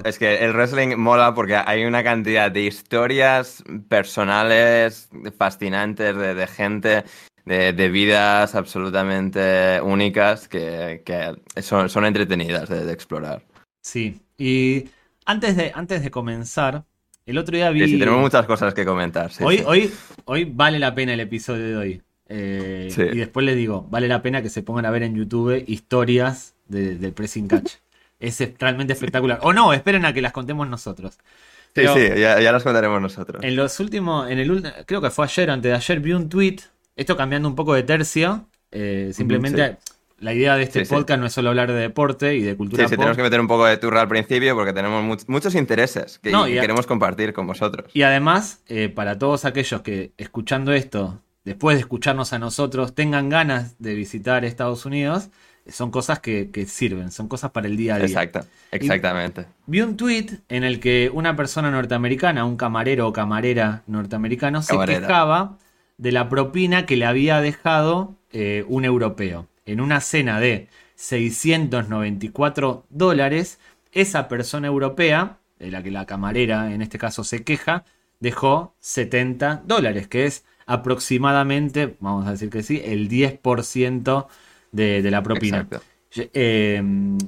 es 0.06 0.19
que 0.19 0.45
el 0.45 0.54
wrestling 0.54 0.98
mola 0.98 1.33
porque 1.33 1.56
hay 1.56 1.86
una 1.86 2.04
cantidad 2.04 2.51
de 2.51 2.62
historias 2.62 3.63
personales 3.88 5.10
fascinantes 5.36 6.15
de, 6.15 6.45
gente, 6.45 7.06
de, 7.44 7.89
vidas 7.89 8.54
absolutamente 8.54 9.81
únicas 9.81 10.48
que, 10.48 11.01
son, 11.60 12.06
entretenidas 12.06 12.69
de 12.69 12.94
explorar. 12.94 13.42
Sí, 13.81 14.22
y 14.39 14.89
antes 15.25 15.56
de, 15.56 15.71
antes 15.75 16.01
de 16.01 16.09
comenzar, 16.09 16.86
el 17.25 17.38
otro 17.38 17.56
día 17.56 17.69
vi. 17.69 17.86
Sí, 17.86 18.00
tenemos 18.00 18.21
muchas 18.21 18.47
cosas 18.47 18.74
que 18.74 18.86
comentar. 18.86 19.30
hoy, 19.41 19.62
Hoy, 19.65 19.91
hoy 20.25 20.45
vale 20.45 20.80
la 20.80 20.95
pena 20.95 21.13
el 21.13 21.19
episodio 21.19 21.65
de 21.68 21.77
hoy. 21.77 22.01
Eh, 22.31 22.89
y 22.97 23.18
después 23.18 23.45
les 23.45 23.56
digo, 23.56 23.88
vale 23.89 24.07
la 24.07 24.21
pena 24.21 24.41
que 24.41 24.50
se 24.50 24.63
pongan 24.63 24.86
a 24.86 24.91
ver 24.91 25.03
en 25.03 25.15
YouTube 25.15 25.63
historias 25.68 26.56
del 26.68 27.13
Pressing 27.13 27.47
Catch. 27.47 27.74
es 28.19 28.41
realmente 28.59 28.94
espectacular. 28.94 29.39
O 29.44 29.53
no, 29.53 29.74
esperen 29.74 30.06
a 30.06 30.13
que 30.13 30.21
las 30.21 30.31
contemos 30.31 30.68
nosotros. 30.68 31.18
Sí, 31.75 31.83
sí, 31.94 32.19
ya, 32.19 32.51
las 32.51 32.63
contaremos 32.63 33.01
nosotros. 33.01 33.44
En 33.44 33.56
los 33.56 33.80
últimos, 33.80 34.30
en 34.30 34.39
el 34.39 34.74
creo 34.86 35.01
que 35.01 35.12
fue 35.12 35.25
ayer, 35.25 35.51
antes 35.51 35.69
de 35.69 35.75
ayer, 35.75 36.00
vi 36.00 36.13
un 36.13 36.27
tweet, 36.27 36.57
esto 36.95 37.15
cambiando 37.15 37.47
un 37.47 37.56
poco 37.56 37.74
de 37.74 37.83
tercio, 37.83 38.47
eh, 38.71 39.12
simplemente 39.13 39.77
la 40.19 40.33
idea 40.33 40.56
de 40.56 40.63
este 40.63 40.86
podcast 40.86 41.19
no 41.19 41.27
es 41.27 41.33
solo 41.33 41.50
hablar 41.50 41.71
de 41.71 41.80
deporte 41.80 42.36
y 42.36 42.42
de 42.42 42.56
cultura. 42.56 42.83
Sí, 42.83 42.89
sí, 42.89 42.95
tenemos 42.95 43.18
que 43.18 43.24
meter 43.24 43.39
un 43.39 43.48
poco 43.48 43.66
de 43.66 43.77
turra 43.77 44.01
al 44.01 44.07
principio 44.07 44.56
porque 44.56 44.74
tenemos 44.74 45.27
muchos 45.27 45.56
intereses 45.56 46.19
que, 46.19 46.31
queremos 46.31 46.86
compartir 46.88 47.33
con 47.33 47.48
vosotros. 47.48 47.89
Y 47.94 48.04
además, 48.04 48.62
eh, 48.68 48.89
para 48.89 49.18
todos 49.18 49.45
aquellos 49.45 49.81
que 49.81 50.12
escuchando 50.18 50.74
esto, 50.74 51.21
después 51.45 51.77
de 51.77 51.81
escucharnos 51.81 52.33
a 52.33 52.39
nosotros, 52.39 52.94
tengan 52.94 53.30
ganas 53.30 53.75
de 53.80 53.95
visitar 53.95 54.45
Estados 54.45 54.86
Unidos, 54.86 55.30
son 55.68 55.92
cosas 55.92 56.19
que, 56.19 56.50
sirven, 56.68 57.12
son 57.12 57.27
cosas 57.27 57.51
para 57.51 57.68
el 57.68 57.77
día 57.77 57.95
a 57.95 57.98
día. 57.98 58.07
Exacto, 58.07 58.42
exactamente. 58.72 59.45
vi 59.68 59.81
un 59.81 59.98
tweet 59.98 60.39
en 60.50 60.63
el 60.63 60.80
que 60.80 61.12
una 61.13 61.36
persona 61.36 61.69
norteamericana, 61.69 62.45
un 62.45 62.57
camarero 62.57 63.07
o 63.07 63.13
camarera 63.13 63.83
norteamericano, 63.88 64.62
se 64.62 64.77
quejaba 64.86 65.57
de 65.98 66.12
la 66.12 66.30
propina 66.30 66.86
que 66.86 66.95
le 66.98 67.06
había 67.06 67.42
dejado 67.42 68.15
eh, 68.32 68.65
un 68.67 68.86
europeo 68.86 69.48
en 69.71 69.81
una 69.81 70.01
cena 70.01 70.39
de 70.39 70.67
694 70.95 72.85
dólares, 72.89 73.59
esa 73.91 74.27
persona 74.27 74.67
europea, 74.67 75.38
de 75.59 75.71
la 75.71 75.83
que 75.83 75.91
la 75.91 76.05
camarera 76.05 76.73
en 76.73 76.81
este 76.81 76.97
caso 76.97 77.23
se 77.23 77.43
queja, 77.43 77.85
dejó 78.19 78.75
70 78.79 79.63
dólares, 79.65 80.07
que 80.07 80.25
es 80.25 80.45
aproximadamente, 80.65 81.95
vamos 81.99 82.27
a 82.27 82.31
decir 82.31 82.49
que 82.49 82.63
sí, 82.63 82.81
el 82.83 83.09
10% 83.09 84.27
de, 84.71 85.01
de, 85.01 85.11
la 85.11 85.23
propina. 85.23 85.67
Eh, 86.15 86.81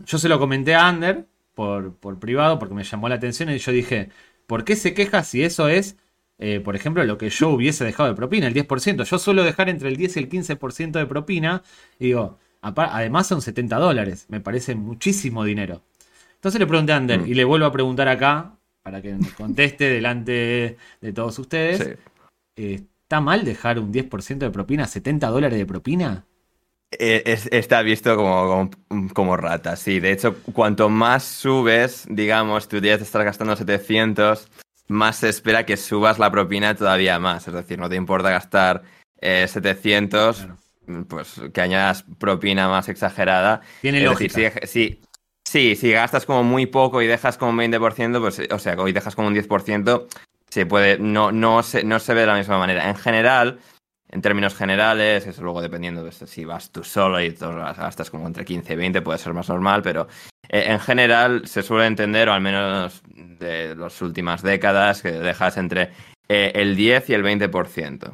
yo, 0.06 0.18
se 0.18 0.30
lo 0.30 0.40
comenté 0.40 0.76
a 0.76 0.88
Ander 0.88 1.26
por, 1.56 1.96
por, 1.96 2.20
privado 2.20 2.60
porque 2.60 2.76
me 2.76 2.84
llamó 2.84 3.10
la 3.10 3.16
atención 3.16 3.50
y 3.50 3.58
yo 3.58 3.72
dije, 3.72 4.10
¿por 4.48 4.64
qué 4.64 4.76
se 4.76 4.94
queja 4.94 5.24
si 5.24 5.44
eso 5.44 5.70
es, 5.70 5.98
eh, 6.44 6.60
por 6.60 6.76
ejemplo, 6.76 7.04
lo 7.04 7.20
que 7.20 7.30
yo 7.30 7.50
hubiese 7.50 7.86
dejado 7.86 8.10
de 8.10 8.16
propina, 8.16 8.48
el 8.48 8.56
10%? 8.56 9.04
Yo 9.04 9.20
suelo 9.20 9.44
dejar 9.44 9.70
entre 9.70 9.90
el 9.90 9.96
10 9.96 10.18
y 10.18 10.20
el 10.20 10.28
15% 10.28 10.92
de 10.94 11.06
propina 11.06 11.62
y 12.00 12.08
digo, 12.08 12.40
además 12.62 13.28
son 13.28 13.44
70 13.44 13.78
dólares, 13.78 14.26
me 14.28 14.42
parece 14.42 14.74
muchísimo 14.74 15.44
dinero. 15.44 15.84
Entonces 16.34 16.60
le 16.60 16.66
pregunté 16.66 16.94
a 16.94 16.98
Ander 16.98 17.22
mm. 17.22 17.28
y 17.28 17.36
le 17.36 17.44
vuelvo 17.44 17.68
a 17.68 17.72
preguntar 17.72 18.08
acá, 18.08 18.56
para 18.82 19.04
que 19.04 19.16
conteste 19.38 19.88
delante 19.88 20.78
de 21.00 21.14
todos 21.14 21.38
ustedes. 21.38 22.00
¿Está 22.56 23.22
mal 23.22 23.46
dejar 23.46 23.78
un 23.78 23.94
10% 23.94 24.40
de 24.40 24.50
propina, 24.50 24.88
70 24.88 25.28
dólares 25.28 25.60
de 25.60 25.66
propina? 25.68 26.26
Eh, 26.98 27.38
está 27.52 27.84
visto 27.84 28.16
como, 28.16 28.72
como, 29.14 29.38
rata, 29.38 29.76
sí. 29.76 30.00
De 30.00 30.12
hecho, 30.12 30.38
cuanto 30.54 30.90
más 30.90 31.24
subes, 31.24 32.08
digamos, 32.10 32.68
tú 32.68 32.80
ya 32.80 32.98
te 32.98 33.04
estás 33.04 33.24
gastando 33.24 33.56
700, 33.56 34.48
más 34.92 35.18
se 35.18 35.30
espera 35.30 35.66
que 35.66 35.78
subas 35.78 36.20
la 36.20 36.32
propina 36.32 36.76
todavía 36.76 37.18
más. 37.18 37.48
Es 37.48 37.54
decir, 37.54 37.80
no 37.80 37.90
te 37.90 37.96
importa 37.96 38.30
gastar 38.30 38.84
700, 39.22 40.42
eh, 40.42 41.04
pues 41.08 41.42
que 41.54 41.62
añadas 41.62 42.06
propina 42.20 42.68
más 42.68 42.90
exagerada. 42.90 43.62
Tiene 43.82 44.02
lógica. 44.02 44.52
si, 44.66 45.00
sí, 45.44 45.76
si 45.76 45.92
gastas 45.92 46.26
como 46.26 46.44
muy 46.44 46.66
poco 46.66 47.02
y 47.02 47.08
dejas 47.08 47.38
como 47.38 47.52
un 47.52 47.58
20%, 47.58 48.20
pues, 48.20 48.42
o 48.52 48.60
sea, 48.60 48.76
hoy 48.76 48.92
dejas 48.92 49.16
como 49.16 49.30
un 49.30 49.36
10%, 49.36 50.08
se 50.50 50.66
puede, 50.66 51.00
no, 51.00 51.32
no, 51.32 51.64
se, 51.64 51.84
no 51.84 52.00
se 52.00 52.14
ve 52.14 52.22
de 52.22 52.28
la 52.28 52.36
misma 52.36 52.58
manera. 52.58 52.90
En 52.90 52.96
general, 52.96 53.60
en 54.12 54.22
términos 54.22 54.56
generales, 54.56 55.26
eso 55.26 55.42
luego 55.42 55.62
dependiendo 55.62 56.04
de 56.04 56.12
si 56.12 56.46
vas 56.46 56.72
tú 56.72 56.84
solo 56.84 57.22
y 57.22 57.32
todas 57.32 57.78
gastas 57.78 58.10
como 58.12 58.28
entre 58.28 58.46
15 58.46 58.74
y 58.74 58.76
20, 58.76 59.02
puede 59.02 59.18
ser 59.18 59.34
más 59.34 59.50
normal, 59.50 59.82
pero 59.82 60.08
eh, 60.50 60.66
en 60.68 60.80
general 60.80 61.48
se 61.48 61.64
suele 61.64 61.88
entender, 61.88 62.28
o 62.28 62.34
al 62.34 62.42
menos 62.42 63.02
de 63.06 63.76
las 63.76 64.02
últimas 64.02 64.44
décadas, 64.44 65.02
que 65.02 65.12
dejas 65.12 65.58
entre 65.58 65.92
eh, 66.28 66.52
el 66.56 66.76
10 66.76 67.10
y 67.10 67.14
el 67.14 67.24
20%. 67.24 68.14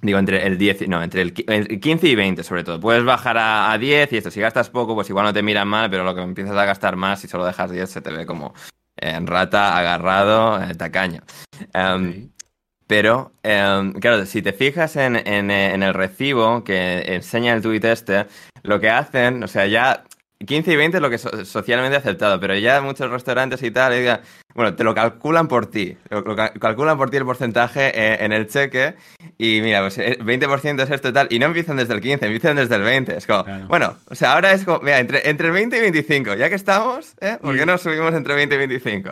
Digo, 0.00 0.18
entre 0.18 0.46
el 0.46 0.58
10, 0.58 0.88
no, 0.88 1.02
entre 1.02 1.22
el 1.22 1.32
15 1.32 2.08
y 2.08 2.14
20 2.14 2.42
sobre 2.42 2.64
todo. 2.64 2.80
Puedes 2.80 3.04
bajar 3.04 3.36
a, 3.38 3.76
10 3.78 4.12
y 4.12 4.16
esto, 4.18 4.30
si 4.30 4.40
gastas 4.40 4.70
poco, 4.70 4.94
pues 4.94 5.08
igual 5.10 5.26
no 5.26 5.32
te 5.32 5.42
miran 5.42 5.68
mal, 5.68 5.90
pero 5.90 6.04
lo 6.04 6.14
que 6.14 6.22
empiezas 6.22 6.56
a 6.56 6.64
gastar 6.64 6.96
más, 6.96 7.20
si 7.20 7.28
solo 7.28 7.44
dejas 7.44 7.70
10, 7.70 7.90
se 7.90 8.00
te 8.00 8.10
ve 8.10 8.24
como 8.26 8.54
en 8.96 9.26
rata, 9.26 9.76
agarrado, 9.76 10.62
eh, 10.62 10.74
tacaño. 10.74 11.22
Em, 11.72 12.30
pero, 12.86 13.32
em, 13.42 13.92
claro, 13.94 14.24
si 14.26 14.42
te 14.42 14.52
fijas 14.52 14.96
en, 14.96 15.16
en, 15.16 15.50
el 15.50 15.94
recibo 15.94 16.62
que 16.62 17.14
enseña 17.14 17.52
el 17.54 17.62
tweet 17.62 17.80
este, 17.84 18.26
lo 18.62 18.80
que 18.80 18.90
hacen, 18.90 19.42
o 19.42 19.48
sea, 19.48 19.66
ya 19.66 20.04
15 20.44 20.72
y 20.72 20.76
20 20.76 20.98
es 20.98 21.02
lo 21.02 21.08
que 21.08 21.16
es 21.16 21.22
socialmente 21.44 21.96
aceptado, 21.96 22.38
pero 22.38 22.56
ya 22.56 22.80
muchos 22.80 23.10
restaurantes 23.10 23.62
y 23.62 23.70
tal, 23.70 24.20
bueno, 24.54 24.74
te 24.74 24.84
lo 24.84 24.94
calculan 24.94 25.48
por 25.48 25.66
ti, 25.66 25.96
lo, 26.10 26.36
calculan 26.36 26.98
por 26.98 27.10
ti 27.10 27.16
el 27.16 27.24
porcentaje 27.24 27.88
eh, 27.94 28.18
en 28.20 28.32
el 28.32 28.46
cheque 28.46 28.94
y 29.38 29.60
mira, 29.62 29.80
pues 29.80 29.98
20% 29.98 30.78
eh, 30.78 30.82
es 30.82 30.90
esto 30.90 31.08
y 31.08 31.12
tal, 31.12 31.28
y 31.30 31.38
no 31.38 31.46
empiezan 31.46 31.76
desde 31.76 31.94
el 31.94 32.00
15, 32.00 32.26
empiezan 32.26 32.56
desde 32.56 32.76
el 32.76 32.82
20. 32.82 33.16
Es 33.16 33.26
como, 33.26 33.44
bueno, 33.68 33.96
o 34.08 34.14
sea, 34.14 34.34
ahora 34.34 34.52
es 34.52 34.64
como, 34.64 34.80
mira, 34.80 34.98
entre, 34.98 35.28
entre 35.28 35.48
el 35.48 35.54
20 35.54 35.76
y 35.76 35.80
25, 35.80 36.34
ya 36.34 36.48
que 36.48 36.54
estamos, 36.54 37.14
¿eh? 37.20 37.38
¿por 37.40 37.56
qué 37.56 37.66
no 37.66 37.78
subimos 37.78 38.14
entre 38.14 38.34
20 38.34 38.54
y 38.54 38.58
25? 38.58 39.10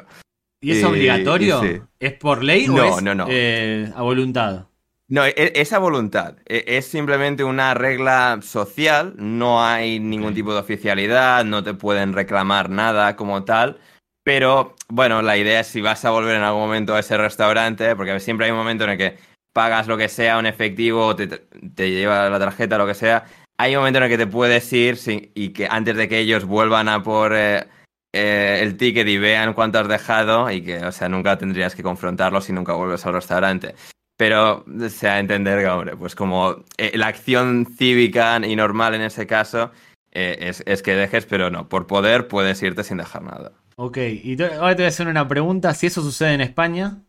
¿Y 0.64 0.72
es 0.72 0.84
obligatorio? 0.84 1.88
¿Es 2.00 2.12
por 2.14 2.42
ley 2.42 2.68
o 2.68 2.82
es 2.82 3.02
no, 3.02 3.14
no. 3.14 3.26
Eh, 3.28 3.90
a 3.94 4.02
voluntad? 4.02 4.66
No, 5.08 5.24
e, 5.26 5.34
esa 5.54 5.78
voluntad 5.78 6.36
e, 6.46 6.64
es 6.66 6.86
simplemente 6.86 7.44
una 7.44 7.74
regla 7.74 8.38
social, 8.42 9.14
no 9.18 9.62
hay 9.62 10.00
ningún 10.00 10.32
tipo 10.32 10.54
de 10.54 10.60
oficialidad, 10.60 11.44
no 11.44 11.62
te 11.62 11.74
pueden 11.74 12.14
reclamar 12.14 12.70
nada 12.70 13.14
como 13.14 13.44
tal, 13.44 13.78
pero 14.24 14.74
bueno, 14.88 15.20
la 15.20 15.36
idea 15.36 15.60
es 15.60 15.66
si 15.66 15.82
vas 15.82 16.04
a 16.06 16.10
volver 16.10 16.36
en 16.36 16.42
algún 16.42 16.62
momento 16.62 16.94
a 16.94 17.00
ese 17.00 17.18
restaurante, 17.18 17.94
porque 17.94 18.18
siempre 18.20 18.46
hay 18.46 18.52
un 18.52 18.58
momento 18.58 18.84
en 18.84 18.90
el 18.90 18.98
que 18.98 19.18
pagas 19.52 19.86
lo 19.86 19.98
que 19.98 20.08
sea, 20.08 20.38
un 20.38 20.46
efectivo, 20.46 21.14
te, 21.14 21.26
te 21.26 21.90
lleva 21.90 22.30
la 22.30 22.38
tarjeta, 22.38 22.78
lo 22.78 22.86
que 22.86 22.94
sea, 22.94 23.26
hay 23.58 23.76
un 23.76 23.80
momento 23.80 23.98
en 23.98 24.04
el 24.04 24.10
que 24.10 24.18
te 24.18 24.26
puedes 24.26 24.72
ir 24.72 24.98
y 25.34 25.50
que 25.50 25.68
antes 25.70 25.96
de 25.96 26.08
que 26.08 26.18
ellos 26.18 26.44
vuelvan 26.46 26.88
a 26.88 27.02
por 27.02 27.32
eh, 27.36 27.66
eh, 28.14 28.60
el 28.62 28.76
ticket 28.76 29.08
y 29.08 29.18
vean 29.18 29.54
cuánto 29.54 29.80
has 29.80 29.88
dejado 29.88 30.48
y 30.48 30.62
que, 30.62 30.78
o 30.78 30.92
sea, 30.92 31.08
nunca 31.08 31.36
tendrías 31.36 31.74
que 31.74 31.82
confrontarlos 31.82 32.44
si 32.44 32.52
nunca 32.52 32.72
vuelves 32.72 33.04
al 33.04 33.14
restaurante. 33.14 33.74
Pero, 34.16 34.64
o 34.68 34.88
sea, 34.88 35.18
entender 35.18 35.58
que, 35.58 35.66
hombre, 35.66 35.96
pues 35.96 36.14
como 36.14 36.64
eh, 36.78 36.92
la 36.94 37.08
acción 37.08 37.66
cívica 37.76 38.40
y 38.46 38.54
normal 38.54 38.94
en 38.94 39.00
ese 39.00 39.26
caso 39.26 39.72
eh, 40.12 40.52
es, 40.64 40.82
que 40.82 40.94
dejes, 40.94 41.26
pero 41.26 41.50
no, 41.50 41.68
por 41.68 41.88
poder 41.88 42.28
puedes 42.28 42.62
irte 42.62 42.84
sin 42.84 42.98
dejar 42.98 43.22
nada. 43.22 43.50
Ok, 43.74 43.98
y 43.98 44.40
ahora 44.40 44.76
te 44.76 44.82
voy 44.82 44.84
a 44.84 44.88
hacer 44.88 45.08
una 45.08 45.26
pregunta. 45.26 45.74
Si 45.74 45.88
eso 45.88 46.00
sucede 46.00 46.34
en 46.34 46.40
España, 46.40 47.02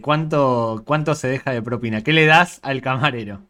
¿cuánto, 0.00 0.82
¿cuánto 0.84 1.14
se 1.14 1.28
deja 1.28 1.52
de 1.52 1.62
propina? 1.62 2.02
¿Qué 2.02 2.12
le 2.12 2.26
das 2.26 2.58
al 2.64 2.82
camarero? 2.82 3.42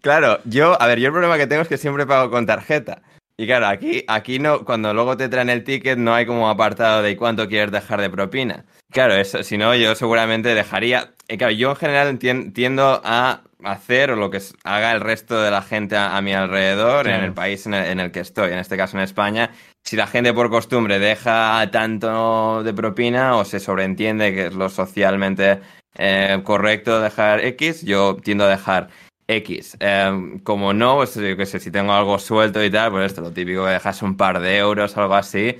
Claro, 0.00 0.38
yo, 0.46 0.80
a 0.80 0.86
ver, 0.86 0.98
yo 0.98 1.08
el 1.08 1.12
problema 1.12 1.36
que 1.36 1.46
tengo 1.46 1.60
es 1.60 1.68
que 1.68 1.76
siempre 1.76 2.06
pago 2.06 2.30
con 2.30 2.46
tarjeta. 2.46 3.02
Y 3.36 3.46
claro, 3.46 3.66
aquí, 3.66 4.04
aquí 4.08 4.38
no, 4.38 4.64
cuando 4.64 4.92
luego 4.92 5.16
te 5.16 5.28
traen 5.28 5.48
el 5.48 5.64
ticket 5.64 5.98
no 5.98 6.14
hay 6.14 6.26
como 6.26 6.48
apartado 6.48 7.02
de 7.02 7.16
cuánto 7.16 7.48
quieres 7.48 7.72
dejar 7.72 8.00
de 8.00 8.10
propina. 8.10 8.64
Claro, 8.90 9.14
eso, 9.14 9.42
si 9.42 9.56
no, 9.56 9.74
yo 9.74 9.94
seguramente 9.94 10.54
dejaría. 10.54 11.12
Y 11.28 11.38
claro, 11.38 11.52
yo 11.52 11.70
en 11.70 11.76
general 11.76 12.18
tiendo 12.18 13.00
a 13.04 13.42
hacer 13.64 14.10
lo 14.10 14.30
que 14.30 14.40
haga 14.64 14.92
el 14.92 15.00
resto 15.00 15.40
de 15.40 15.50
la 15.50 15.62
gente 15.62 15.96
a, 15.96 16.20
mi 16.20 16.34
alrededor 16.34 17.08
en 17.08 17.22
el 17.22 17.32
país 17.32 17.66
en 17.66 17.74
el, 17.74 18.10
que 18.10 18.20
estoy, 18.20 18.52
en 18.52 18.58
este 18.58 18.76
caso 18.76 18.96
en 18.96 19.02
España. 19.02 19.50
Si 19.84 19.96
la 19.96 20.06
gente 20.06 20.34
por 20.34 20.50
costumbre 20.50 20.98
deja 20.98 21.68
tanto 21.70 22.62
de 22.62 22.74
propina 22.74 23.36
o 23.36 23.44
se 23.44 23.60
sobreentiende 23.60 24.34
que 24.34 24.46
es 24.46 24.54
lo 24.54 24.68
socialmente 24.68 25.60
eh, 25.96 26.40
correcto 26.44 27.00
dejar 27.00 27.44
X, 27.44 27.82
yo 27.82 28.16
tiendo 28.16 28.44
a 28.44 28.48
dejar 28.48 28.88
X. 29.36 29.76
Em, 29.80 30.38
como 30.40 30.72
no, 30.72 30.96
pues 30.96 31.14
yo 31.14 31.36
qué 31.36 31.46
sé, 31.46 31.60
si 31.60 31.70
tengo 31.70 31.92
algo 31.92 32.18
suelto 32.18 32.62
y 32.64 32.70
tal, 32.70 32.90
pues 32.90 33.06
esto, 33.06 33.20
lo 33.20 33.32
típico 33.32 33.64
que 33.64 33.72
dejas 33.72 34.02
un 34.02 34.16
par 34.16 34.40
de 34.40 34.58
euros, 34.58 34.96
algo 34.96 35.14
así, 35.14 35.58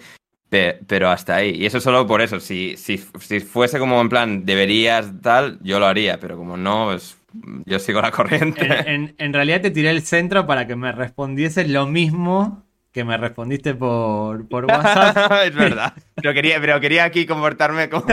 pero 0.49 1.09
hasta 1.09 1.37
ahí. 1.37 1.51
Y 1.57 1.67
eso 1.67 1.81
solo 1.81 2.07
por 2.07 2.21
eso. 2.21 2.41
Si, 2.41 2.77
si, 2.77 2.99
si 3.21 3.41
fuese 3.41 3.79
como 3.79 4.01
en 4.01 4.09
plan, 4.09 4.45
deberías 4.45 5.11
tal, 5.23 5.59
yo 5.63 5.79
lo 5.81 5.87
haría, 5.87 6.21
pero 6.21 6.37
como 6.37 6.57
no, 6.57 6.87
pues 6.87 7.17
yo 7.65 7.79
sigo 7.79 8.01
la 8.03 8.11
corriente. 8.13 8.67
En, 8.87 9.15
en, 9.19 9.33
realidad 9.33 9.63
te 9.63 9.71
tiré 9.71 9.91
el 9.91 10.03
centro 10.03 10.47
para 10.47 10.67
que 10.67 10.77
me 10.77 10.93
respondieses 10.93 11.69
lo 11.69 11.87
mismo 11.87 12.65
que 12.93 13.05
me 13.05 13.17
respondiste 13.17 13.75
por, 13.75 14.47
por 14.49 14.65
WhatsApp. 14.67 15.33
es 15.45 15.55
verdad. 15.55 15.95
Pero 16.15 16.35
quería, 16.35 16.61
pero 16.61 16.81
quería 16.81 17.05
aquí 17.05 17.27
comportarme 17.27 17.89
como, 17.89 18.07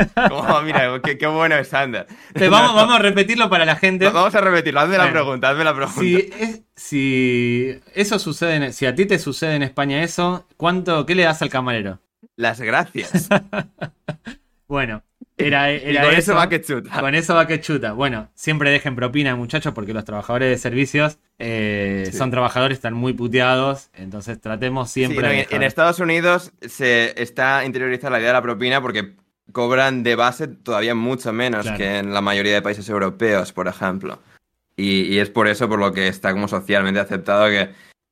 mira, 0.63 1.01
qué, 1.01 1.27
bueno 1.27 1.55
es 1.55 1.67
Sander. 1.67 2.07
vamos, 2.49 2.73
vamos 2.73 2.95
a 2.95 2.99
repetirlo 2.99 3.49
para 3.49 3.65
la 3.65 3.75
gente. 3.75 4.09
Vamos 4.09 4.33
a 4.33 4.41
repetirlo, 4.41 4.79
hazme 4.79 4.97
la 4.97 5.11
pregunta, 5.11 5.49
hazme 5.49 5.63
la 5.63 5.75
pregunta. 5.75 6.01
Si, 6.01 6.31
si 6.75 7.79
eso 7.93 8.19
sucede, 8.19 8.71
si 8.71 8.85
a 8.85 8.95
ti 8.95 9.05
te 9.05 9.19
sucede 9.19 9.55
en 9.55 9.63
España 9.63 10.01
eso, 10.01 10.47
¿cuánto, 10.57 11.05
qué 11.05 11.15
le 11.15 11.23
das 11.23 11.41
al 11.41 11.49
camarero? 11.49 11.99
Las 12.35 12.61
gracias. 12.61 13.27
bueno, 14.67 15.03
era, 15.39 15.71
era 15.71 16.03
con 16.03 16.13
eso, 16.13 16.35
va 16.35 16.49
que 16.49 16.61
chuta. 16.61 16.99
Con 16.99 17.15
eso 17.15 17.35
va 17.35 17.47
que 17.47 17.59
chuta. 17.59 17.93
Bueno, 17.93 18.29
siempre 18.35 18.69
dejen 18.69 18.95
propina, 18.95 19.35
muchachos, 19.35 19.73
porque 19.73 19.93
los 19.93 20.05
trabajadores 20.05 20.49
de 20.49 20.57
servicios 20.57 21.17
eh, 21.39 22.09
son 22.13 22.31
trabajadores, 22.31 22.77
están 22.77 22.93
muy 22.93 23.13
puteados. 23.13 23.89
Entonces 23.93 24.39
tratemos 24.39 24.91
siempre. 24.91 25.47
en 25.49 25.63
Estados 25.63 25.99
Unidos 25.99 26.51
se 26.61 27.21
está 27.21 27.65
interiorizada 27.65 28.11
la 28.11 28.19
idea 28.19 28.29
de 28.29 28.33
la 28.33 28.41
propina 28.41 28.81
porque 28.81 29.15
cobran 29.51 30.03
de 30.03 30.15
base 30.15 30.47
todavía 30.47 30.93
mucho 30.93 31.33
menos 31.33 31.69
que 31.71 31.97
en 31.97 32.13
la 32.13 32.21
mayoría 32.21 32.53
de 32.53 32.61
países 32.61 32.87
europeos, 32.89 33.51
por 33.51 33.67
ejemplo. 33.67 34.19
y, 34.75 35.17
es 35.17 35.29
por 35.29 35.47
eso 35.47 35.67
por 35.67 35.79
lo 35.79 35.91
que 35.91 36.07
está 36.07 36.31
como 36.31 36.47
socialmente 36.47 36.99
aceptado 36.99 37.49
que 37.49 37.69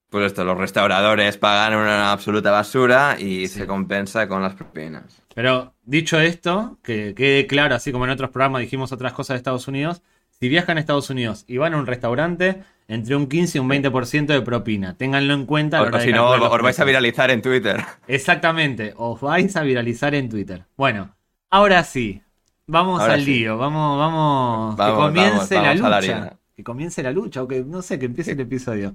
pues 0.09 0.27
esto, 0.27 0.43
los 0.45 0.57
restauradores 0.57 1.37
pagan 1.37 1.75
una 1.75 2.11
absoluta 2.11 2.51
basura 2.51 3.17
y 3.19 3.47
se 3.47 3.67
compensa 3.67 4.27
con 4.27 4.41
las 4.41 4.55
propinas. 4.55 5.21
Pero 5.35 5.73
dicho 5.83 6.19
esto, 6.19 6.77
que 6.83 7.13
quede 7.13 7.45
claro, 7.45 7.75
así 7.75 7.91
como 7.91 8.05
en 8.05 8.11
otros 8.11 8.29
programas 8.29 8.61
dijimos 8.61 8.91
otras 8.91 9.13
cosas 9.13 9.35
de 9.35 9.37
Estados 9.37 9.67
Unidos, 9.67 10.01
si 10.39 10.49
viajan 10.49 10.77
a 10.77 10.79
Estados 10.79 11.09
Unidos 11.09 11.45
y 11.47 11.57
van 11.57 11.73
a 11.73 11.77
un 11.77 11.85
restaurante, 11.85 12.63
entre 12.87 13.15
un 13.15 13.27
15 13.27 13.57
y 13.57 13.61
un 13.61 13.69
20% 13.69 14.27
de 14.27 14.41
propina. 14.41 14.95
Ténganlo 14.95 15.33
en 15.33 15.45
cuenta. 15.45 15.81
O, 15.81 15.99
si 15.99 16.11
no, 16.11 16.29
os 16.29 16.61
vais 16.61 16.79
a 16.79 16.85
viralizar 16.85 17.31
en 17.31 17.41
Twitter. 17.41 17.83
Exactamente, 18.07 18.93
os 18.95 19.19
vais 19.19 19.55
a 19.55 19.61
viralizar 19.61 20.15
en 20.15 20.29
Twitter. 20.29 20.65
Bueno, 20.77 21.15
ahora 21.49 21.83
sí, 21.83 22.21
vamos 22.65 23.01
al 23.01 23.25
lío, 23.25 23.57
vamos, 23.57 23.97
vamos, 23.97 24.75
que 24.75 24.95
comience 24.95 25.55
la 25.55 25.73
lucha. 25.73 26.37
que 26.55 26.63
comience 26.63 27.03
la 27.03 27.11
lucha, 27.11 27.43
o 27.43 27.47
que 27.47 27.63
no 27.63 27.81
sé, 27.81 27.99
que 27.99 28.05
empiece 28.05 28.31
el 28.31 28.39
episodio. 28.39 28.93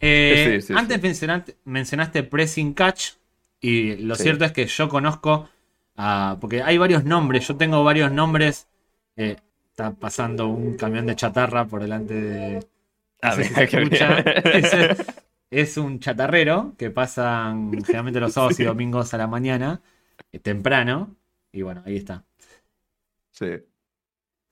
Eh, 0.00 0.60
antes 0.74 1.54
mencionaste, 1.64 2.22
Pressing 2.22 2.74
Catch 2.74 3.12
y 3.60 3.96
lo 3.96 4.14
cierto 4.14 4.44
es 4.44 4.52
que 4.52 4.66
yo 4.66 4.88
conozco, 4.88 5.48
porque 6.40 6.62
hay 6.62 6.78
varios 6.78 7.04
nombres, 7.04 7.46
yo 7.48 7.56
tengo 7.56 7.82
varios 7.84 8.12
nombres. 8.12 8.68
Eh, 9.16 9.36
está 9.70 9.92
pasando 9.92 10.48
un 10.48 10.76
camión 10.76 11.06
de 11.06 11.16
chatarra 11.16 11.64
por 11.66 11.80
delante 11.80 12.14
de... 12.14 12.66
es, 15.50 15.76
un 15.76 15.98
chatarrero 15.98 16.74
que 16.78 16.90
pasan 16.90 17.72
generalmente 17.84 18.20
los 18.20 18.32
sábados 18.32 18.60
y 18.60 18.64
domingos 18.64 19.12
a 19.12 19.18
la 19.18 19.26
mañana, 19.26 19.80
eh, 20.30 20.38
temprano, 20.38 21.16
y 21.50 21.62
bueno, 21.62 21.82
ahí 21.84 21.96
está. 21.96 22.24
Sí. 23.32 23.46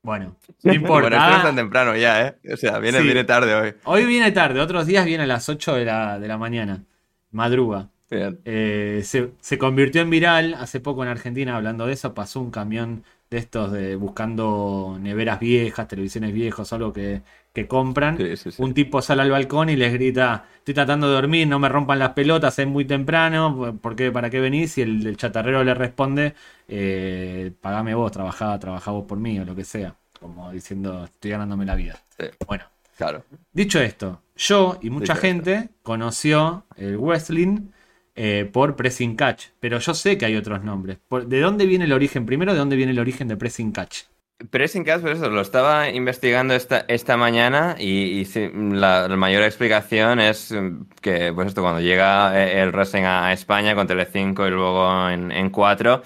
Bueno, 0.06 0.36
no 0.62 0.72
importa. 0.72 1.08
bueno, 1.08 1.16
esto 1.16 1.36
es 1.36 1.42
tan 1.42 1.56
temprano 1.56 1.96
ya, 1.96 2.28
¿eh? 2.28 2.36
O 2.52 2.56
sea, 2.56 2.78
viene, 2.78 3.00
viene 3.02 3.24
tarde 3.24 3.54
hoy. 3.56 3.74
Hoy 3.82 4.06
viene 4.06 4.30
tarde, 4.30 4.60
otros 4.60 4.86
días 4.86 5.04
viene 5.04 5.24
a 5.24 5.26
las 5.26 5.48
8 5.48 5.74
de 5.74 5.84
la, 5.84 6.20
de 6.20 6.28
la 6.28 6.38
mañana. 6.38 6.84
Madruga. 7.32 7.88
Eh, 8.08 9.00
se, 9.02 9.32
se, 9.40 9.58
convirtió 9.58 10.00
en 10.00 10.10
viral 10.10 10.54
hace 10.54 10.78
poco 10.78 11.02
en 11.02 11.08
Argentina, 11.08 11.56
hablando 11.56 11.88
de 11.88 11.94
eso, 11.94 12.14
pasó 12.14 12.38
un 12.38 12.52
camión 12.52 13.02
de 13.30 13.38
estos 13.38 13.72
de 13.72 13.96
buscando 13.96 14.96
neveras 15.00 15.40
viejas, 15.40 15.88
televisiones 15.88 16.32
viejas, 16.32 16.72
algo 16.72 16.92
que, 16.92 17.22
que 17.56 17.66
compran. 17.66 18.18
un 18.58 18.74
tipo 18.74 19.00
sale 19.00 19.22
al 19.22 19.30
balcón 19.30 19.70
y 19.70 19.76
les 19.76 19.90
grita, 19.90 20.44
estoy 20.58 20.74
tratando 20.74 21.08
de 21.08 21.14
dormir, 21.14 21.48
no 21.48 21.58
me 21.58 21.70
rompan 21.70 21.98
las 21.98 22.10
pelotas, 22.10 22.58
es 22.58 22.66
muy 22.66 22.84
temprano, 22.84 23.78
¿por 23.80 23.96
qué, 23.96 24.12
¿para 24.12 24.28
qué 24.28 24.40
venís? 24.40 24.76
Y 24.76 24.82
el, 24.82 25.16
chatarrero 25.16 25.64
le 25.64 25.72
responde, 25.72 26.34
eh, 26.68 27.52
pagame 27.60 27.94
vos, 27.94 28.12
trabajá, 28.12 28.58
trabajá 28.58 28.90
vos 28.90 29.04
por 29.06 29.18
mí 29.18 29.38
o 29.38 29.44
lo 29.44 29.54
que 29.54 29.64
sea. 29.64 29.94
Como 30.18 30.50
diciendo, 30.50 31.04
estoy 31.04 31.32
ganándome 31.32 31.64
la 31.66 31.74
vida. 31.74 32.00
Bueno, 32.46 32.64
claro. 32.96 33.24
dicho 33.52 33.80
esto, 33.80 34.22
yo 34.36 34.78
y 34.80 34.90
mucha 34.90 35.14
gente 35.14 35.68
conoció 35.82 36.64
el 36.76 36.96
wrestling 36.96 37.68
eh, 38.18 38.48
por 38.50 38.76
Pressing 38.76 39.14
Catch. 39.14 39.48
Pero 39.60 39.78
yo 39.78 39.92
sé 39.92 40.16
que 40.16 40.24
hay 40.24 40.36
otros 40.36 40.64
nombres. 40.64 40.98
¿De 41.26 41.40
dónde 41.40 41.66
viene 41.66 41.84
el 41.84 41.92
origen? 41.92 42.24
Primero, 42.24 42.52
¿de 42.52 42.58
dónde 42.58 42.76
viene 42.76 42.92
el 42.92 42.98
origen 42.98 43.28
de 43.28 43.36
Pressing 43.36 43.72
Catch? 43.72 44.04
Pressing 44.50 44.84
Catch, 44.84 45.02
por 45.02 45.10
eso 45.10 45.28
lo 45.30 45.40
estaba 45.40 45.90
investigando 45.90 46.54
esta, 46.54 46.84
esta 46.88 47.16
mañana 47.16 47.76
y, 47.78 48.26
la, 48.52 49.08
mayor 49.08 49.42
explicación 49.42 50.20
es 50.20 50.54
que, 51.00 51.32
pues 51.34 51.48
esto, 51.48 51.62
cuando 51.62 51.80
llega 51.80 52.38
eh, 52.38 52.62
el 52.62 52.70
wrestling 52.72 53.04
a, 53.04 53.32
España 53.32 53.74
con 53.74 53.86
Telecinco 53.86 54.46
y 54.46 54.50
luego 54.50 55.08
en, 55.08 55.30
en 55.32 55.50
4, 55.50 56.02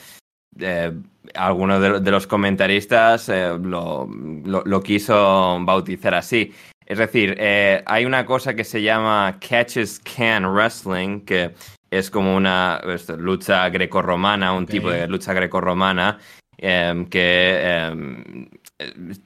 eh, 0.58 0.92
algunos 1.34 2.02
de, 2.02 2.10
los 2.10 2.26
comentaristas 2.26 3.28
lo, 3.28 4.08
lo, 4.08 4.82
quiso 4.82 5.58
bautizar 5.60 6.14
así. 6.14 6.52
Es 6.90 6.98
decir, 6.98 7.36
eh, 7.38 7.84
hay 7.86 8.04
una 8.04 8.26
cosa 8.26 8.54
que 8.54 8.64
se 8.64 8.82
llama 8.82 9.38
Catches 9.38 10.00
Can 10.00 10.44
Wrestling, 10.44 11.20
que 11.20 11.54
es 11.88 12.10
como 12.10 12.34
una 12.34 12.80
lucha 13.16 13.68
grecorromana, 13.68 14.52
un 14.52 14.66
tipo 14.66 14.90
de 14.90 15.06
lucha 15.06 15.32
grecorromana, 15.32 16.18
em, 16.58 17.06
que 17.06 17.60
em, 17.62 18.48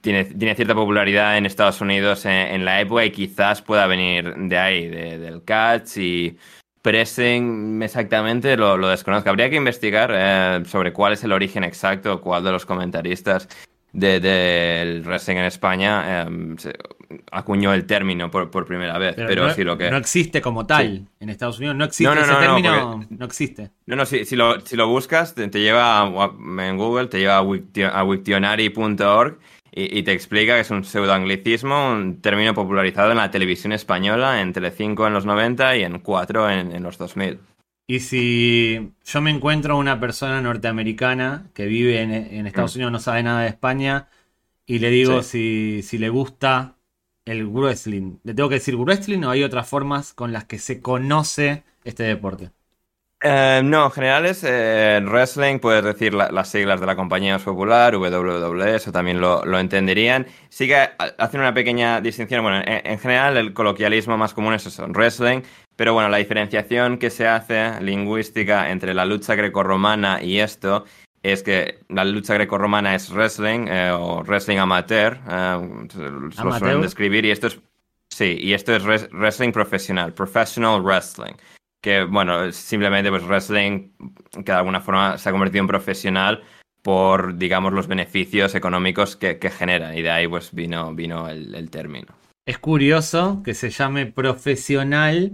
tiene, 0.03 0.27
tiene, 0.27 0.55
cierta 0.55 0.75
popularidad 0.75 1.39
en 1.39 1.47
Estados 1.47 1.81
Unidos 1.81 2.27
en, 2.27 2.67
la 2.67 2.83
época 2.83 3.07
y 3.07 3.11
quizás 3.11 3.63
pueda 3.63 3.87
venir 3.87 4.35
de 4.37 4.59
ahí, 4.59 4.87
del 4.87 5.43
catch 5.43 5.97
y 5.97 6.37
pressing 6.85 7.83
exactamente, 7.83 8.59
lo, 8.59 8.77
lo 8.77 8.89
desconozco. 8.89 9.31
Habría 9.31 9.49
que 9.49 9.57
investigar 9.57 10.13
eh, 10.15 10.63
sobre 10.67 10.93
cuál 10.93 11.15
es 11.15 11.25
el 11.25 11.33
origen 11.33 11.65
exacto, 11.65 12.21
cuál 12.21 12.45
de 12.45 12.53
los 12.53 12.67
comentaristas 12.67 13.49
del 13.91 15.03
wrestling 15.03 15.37
en 15.37 15.45
España 15.45 16.23
em, 16.23 16.57
acuñó 17.31 17.73
el 17.73 17.87
término 17.87 18.31
por, 18.31 18.67
primera 18.67 18.99
vez. 18.99 19.15
Pero, 19.17 19.47
no, 19.47 19.55
lo 19.65 19.79
que... 19.79 19.91
no 19.91 19.97
existe 19.97 20.43
como 20.43 20.67
tal 20.67 21.09
en 21.21 21.31
Estados 21.31 21.59
Unidos, 21.59 21.75
no 21.75 21.87
existe 21.87 22.21
ese 22.21 22.35
término, 22.35 23.03
no 23.09 23.25
existe. 23.25 23.71
No, 23.87 23.97
no, 23.97 24.05
si, 24.05 24.27
si, 24.27 24.37
lo, 24.37 24.61
si 24.61 24.77
lo 24.77 24.87
buscas, 24.87 25.35
te, 25.35 25.49
lleva 25.49 26.13
en 26.59 26.77
Google, 26.77 27.07
te 27.07 27.19
lleva 27.19 27.39
a 27.39 28.05
wiktionary.org 28.05 29.39
y, 29.77 30.03
te 30.05 30.13
explica 30.13 30.55
que 30.55 30.61
es 30.61 30.71
un 30.71 30.85
pseudoanglicismo, 30.85 31.93
un 31.93 32.21
término 32.21 32.55
popularizado 32.55 33.11
en 33.11 33.17
la 33.17 33.33
televisión 33.33 33.73
española, 33.73 34.41
en 34.41 34.53
Telecinco 34.53 35.07
en 35.07 35.15
los 35.15 35.27
90 35.27 35.77
y 35.77 35.83
en 35.83 35.99
4 35.99 36.51
en, 36.51 36.73
en 36.73 36.83
los 36.83 36.97
2000. 36.97 37.41
Y 37.87 38.01
si 38.01 38.93
yo 39.05 39.21
me 39.21 39.31
encuentro 39.31 39.77
una 39.77 39.99
persona 39.99 40.41
norteamericana 40.41 41.51
que 41.55 41.67
vive 41.67 42.01
en, 42.01 42.47
Estados 42.47 42.75
mm. 42.75 42.79
Unidos, 42.79 42.93
no 42.93 42.99
sabe 43.01 43.23
nada 43.25 43.43
de 43.43 43.49
España, 43.49 44.09
y 44.65 44.79
le 44.79 44.91
digo 44.91 45.23
si, 45.23 45.83
si, 45.83 45.99
le 45.99 46.09
gusta 46.09 46.77
el 47.25 47.45
wrestling, 47.47 48.19
¿le 48.23 48.33
tengo 48.33 48.49
que 48.49 48.57
decir 48.57 48.77
wrestling 48.77 49.25
o 49.25 49.31
hay 49.31 49.43
otras 49.43 49.69
formas 49.69 50.15
con 50.15 50.33
las 50.33 50.45
que 50.45 50.59
se 50.59 50.81
conoce 50.81 51.65
este 51.85 52.05
deporte? 52.05 52.51
Eh, 53.27 53.63
no, 53.65 53.87
en 53.87 53.91
general 53.91 54.27
es 54.27 54.45
eh, 54.47 55.01
wrestling, 55.03 55.59
puedes 55.59 55.83
decir 55.83 56.13
las 56.13 56.47
siglas 56.47 56.79
de 56.79 56.85
la 56.85 56.95
compañía 56.95 57.33
más 57.33 57.43
popular, 57.43 57.97
WWE, 57.97 58.77
eso 58.77 58.93
también 58.93 59.19
lo, 59.19 59.59
entenderían. 59.59 60.27
Sí 60.51 60.67
que 60.67 60.91
hacen 61.17 61.41
una 61.41 61.55
pequeña 61.55 62.03
distinción, 62.03 62.43
bueno, 62.43 62.63
en, 62.67 62.99
general 62.99 63.39
el 63.39 63.55
coloquialismo 63.55 64.19
más 64.19 64.35
común 64.35 64.53
es 64.53 64.67
eso, 64.67 64.87
wrestling, 64.89 65.41
pero 65.75 65.95
bueno, 65.95 66.11
la 66.11 66.19
diferenciación 66.19 66.99
que 66.99 67.09
se 67.09 67.27
hace 67.27 67.81
lingüística 67.81 68.71
entre 68.71 68.93
la 68.93 69.07
lucha 69.07 69.35
grecorromana 69.35 70.23
y 70.23 70.41
esto 70.41 70.85
es 71.23 71.43
que 71.43 71.79
la 71.89 72.05
lucha 72.05 72.35
grecorromana 72.35 72.95
es 72.95 73.11
wrestling 73.11 73.69
eh, 73.69 73.91
o 73.91 74.23
wrestling 74.23 74.59
amateur, 74.59 75.19
lo 75.27 76.53
suelen 76.59 76.83
describir, 76.83 77.25
y 77.25 77.31
esto 77.31 77.47
es, 77.47 77.59
sí, 78.11 78.37
y 78.39 78.53
esto 78.53 78.77
es 78.77 78.85
wrestling 79.13 79.53
profesional, 79.53 80.13
professional 80.13 80.83
wrestling 80.83 81.33
que, 81.85 82.03
bueno, 82.05 82.51
simplemente 82.51 83.11
pues 83.11 83.23
wrestling 83.25 83.91
que 84.33 84.53
de 84.53 84.53
alguna 84.53 84.81
forma 84.81 85.19
se 85.19 85.29
ha 85.29 85.33
convertido 85.33 85.61
en 85.61 85.69
profesional 85.69 86.43
por, 86.81 87.37
digamos, 87.37 87.75
los 87.75 87.89
beneficios 87.89 88.55
económicos 88.55 89.17
que, 89.17 89.39
genera. 89.51 89.95
Y 89.95 90.01
de 90.01 90.11
ahí 90.11 90.27
pues 90.27 90.55
vino, 90.55 90.95
vino 90.95 91.29
el, 91.29 91.69
término. 91.69 92.15
Es 92.47 92.57
curioso 92.57 93.43
que 93.45 93.53
se 93.53 93.69
llame 93.69 94.07
profesional 94.07 95.33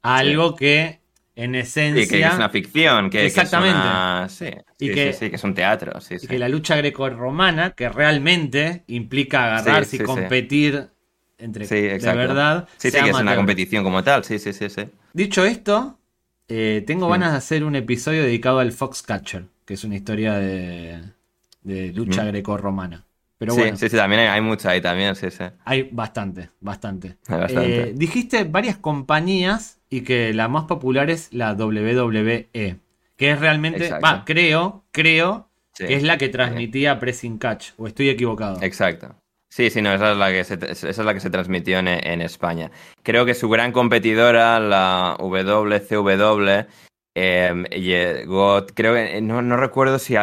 algo 0.00 0.56
que 0.56 1.00
en 1.36 1.54
esencia... 1.54 2.02
Sí, 2.02 2.08
que 2.08 2.22
es 2.22 2.34
una 2.34 2.48
ficción, 2.48 3.10
que, 3.10 3.26
Exactamente. 3.26 4.30
sí, 4.30 4.46
y 4.78 4.90
que, 4.90 5.12
sí, 5.12 5.28
que 5.28 5.36
es 5.36 5.44
un 5.44 5.52
teatro. 5.52 5.92
y 6.08 6.26
que 6.26 6.38
la 6.38 6.48
lucha 6.48 6.76
greco-romana, 6.76 7.72
que 7.72 7.90
realmente 7.90 8.84
implica 8.86 9.58
agarrarse 9.58 9.96
y 9.96 9.98
competir 9.98 10.93
entre 11.38 11.66
sí, 11.66 11.80
de 11.80 11.98
verdad. 11.98 12.68
Sí, 12.76 12.90
sí, 12.90 12.98
que 13.02 13.10
es 13.10 13.18
una 13.18 13.36
competición 13.36 13.84
como 13.84 14.02
tal, 14.02 14.24
sí, 14.24 14.38
sí, 14.38 14.52
sí, 14.52 14.68
sí. 14.68 14.84
Dicho 15.12 15.44
esto, 15.44 15.98
eh, 16.48 16.82
tengo 16.86 17.08
ganas 17.08 17.32
de 17.32 17.38
hacer 17.38 17.64
un 17.64 17.76
episodio 17.76 18.22
dedicado 18.22 18.58
al 18.58 18.72
Foxcatcher, 18.72 19.46
que 19.64 19.74
es 19.74 19.84
una 19.84 19.96
historia 19.96 20.34
de, 20.34 21.02
lucha 21.94 22.24
mm. 22.24 22.26
greco-romana. 22.28 23.04
Pero 23.38 23.54
sí, 23.54 23.60
bueno, 23.60 23.76
sí, 23.76 23.88
sí, 23.88 23.96
también 23.96 24.28
hay, 24.28 24.40
mucha 24.40 24.70
ahí 24.70 24.80
también, 24.80 25.16
sí, 25.16 25.30
sí. 25.30 25.44
Hay 25.64 25.88
bastante, 25.90 26.50
bastante. 26.60 27.16
Eh, 27.28 27.92
dijiste 27.96 28.44
varias 28.44 28.76
compañías 28.76 29.80
y 29.90 30.02
que 30.02 30.32
la 30.32 30.48
más 30.48 30.64
popular 30.64 31.10
es 31.10 31.32
la 31.32 31.54
WWE, 31.54 32.48
que 32.52 33.30
es 33.30 33.40
realmente, 33.40 33.90
va, 34.02 34.24
creo, 34.24 34.84
creo 34.92 35.48
que 35.76 35.94
es 35.94 36.02
la 36.02 36.18
que 36.18 36.28
transmitía 36.28 36.98
Pressing 36.98 37.38
Catch, 37.38 37.70
o 37.76 37.86
estoy 37.86 38.08
equivocado. 38.08 38.62
Exacto. 38.62 39.16
Sí, 39.54 39.70
sí, 39.70 39.80
no, 39.82 39.92
esa 39.94 40.10
es 40.10 40.18
la 40.18 40.32
que 40.32 40.42
se, 40.42 40.54
esa 40.54 40.88
es 40.88 40.98
la 40.98 41.14
que 41.14 41.20
se 41.20 41.30
transmitió 41.30 41.78
en, 41.78 42.20
España. 42.22 42.72
Creo 43.04 43.24
que 43.24 43.34
su 43.34 43.48
gran 43.48 43.70
competidora, 43.70 44.58
la 44.58 45.16
WCW, 45.20 46.66
em, 47.14 47.62
llegó, 47.66 48.66
creo 48.74 48.94
que, 48.94 49.20
no, 49.20 49.42
no 49.42 49.56
recuerdo 49.56 50.00
si, 50.00 50.16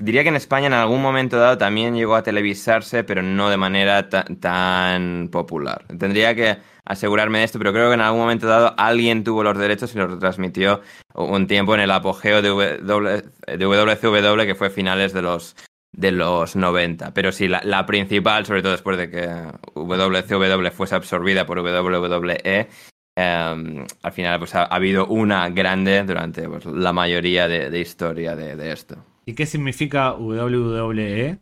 diría 0.00 0.24
que 0.24 0.30
en 0.30 0.34
España 0.34 0.66
en 0.66 0.72
algún 0.72 1.00
momento 1.00 1.36
dado 1.38 1.58
también 1.58 1.94
llegó 1.94 2.16
a 2.16 2.24
televisarse, 2.24 3.04
pero 3.04 3.22
no 3.22 3.50
de 3.50 3.56
manera 3.56 4.08
tan 4.08 5.28
popular. 5.30 5.84
Tendría 5.96 6.34
que 6.34 6.58
asegurarme 6.84 7.38
de 7.38 7.44
esto, 7.44 7.60
pero 7.60 7.72
creo 7.72 7.88
que 7.88 7.94
en 7.94 8.00
algún 8.00 8.22
momento 8.22 8.48
dado 8.48 8.74
alguien 8.78 9.22
tuvo 9.22 9.44
los 9.44 9.56
derechos 9.56 9.94
y 9.94 9.98
los 9.98 10.10
retransmitió 10.10 10.80
un 11.14 11.46
tiempo 11.46 11.76
en 11.76 11.82
el 11.82 11.90
apogeo 11.92 12.42
de, 12.42 12.50
de 12.50 13.64
WCW, 13.64 14.44
que 14.44 14.56
fue 14.56 14.70
finales 14.70 15.12
de 15.12 15.22
los 15.22 15.54
de 15.92 16.10
los 16.10 16.56
90. 16.56 17.14
Pero 17.14 17.32
sí, 17.32 17.48
la, 17.48 17.86
principal, 17.86 18.46
sobre 18.46 18.62
todo 18.62 18.72
después 18.72 18.96
de 18.96 19.10
que 19.10 19.28
WCW 19.74 20.70
fuese 20.72 20.94
absorbida 20.94 21.46
por 21.46 21.58
WWE, 21.60 22.68
em, 23.16 23.86
al 24.02 24.12
final 24.12 24.38
pues, 24.38 24.54
ha, 24.54 24.64
habido 24.64 25.06
una 25.06 25.48
grande 25.50 26.02
durante 26.04 26.48
pues, 26.48 26.64
la 26.66 26.92
mayoría 26.92 27.48
de, 27.48 27.78
historia 27.78 28.34
de, 28.34 28.72
esto. 28.72 28.96
¿Y 29.26 29.34
qué 29.34 29.46
significa 29.46 30.14
WWE? 30.14 31.38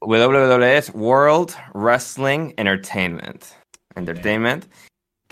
WWE 0.00 0.76
es 0.76 0.90
World 0.94 1.52
Wrestling 1.74 2.52
Entertainment. 2.56 3.44
Entertainment 3.94 4.66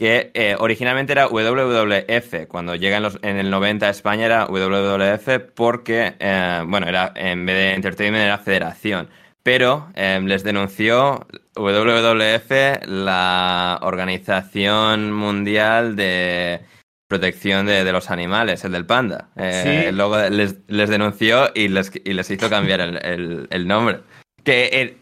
que 0.01 0.31
eh, 0.33 0.57
originalmente 0.59 1.13
era 1.13 1.27
WWF, 1.27 2.47
cuando 2.49 2.75
llega 2.75 2.97
en, 2.97 3.03
los, 3.03 3.19
en, 3.21 3.37
el 3.37 3.51
90 3.51 3.85
a 3.85 3.91
España 3.91 4.25
era 4.25 4.47
WWF 4.47 5.53
porque, 5.55 6.15
eh, 6.19 6.63
bueno, 6.67 6.89
era 6.89 7.13
en 7.15 7.45
vez 7.45 7.55
de 7.55 7.75
Entertainment 7.75 8.25
era 8.25 8.39
Federación, 8.39 9.11
pero 9.43 9.91
em, 9.95 10.25
les 10.25 10.43
denunció 10.43 11.27
WWF 11.55 12.87
la 12.87 13.79
Organización 13.83 15.13
Mundial 15.13 15.97
de 15.97 16.63
Protección 17.07 17.67
de, 17.67 17.93
los 17.93 18.11
Animales, 18.11 18.65
el 18.65 18.73
del 18.73 18.87
panda. 18.87 19.29
Eh, 19.37 19.91
luego 19.93 20.17
les, 20.31 20.61
les, 20.67 20.89
denunció 20.89 21.51
y 21.55 21.69
les, 21.69 21.93
y 22.03 22.15
les 22.15 22.31
hizo 22.31 22.49
cambiar 22.49 22.81
el, 22.81 23.05
el, 23.05 23.49
el 23.51 23.69
nombre. 23.69 23.99
Que 24.45 24.97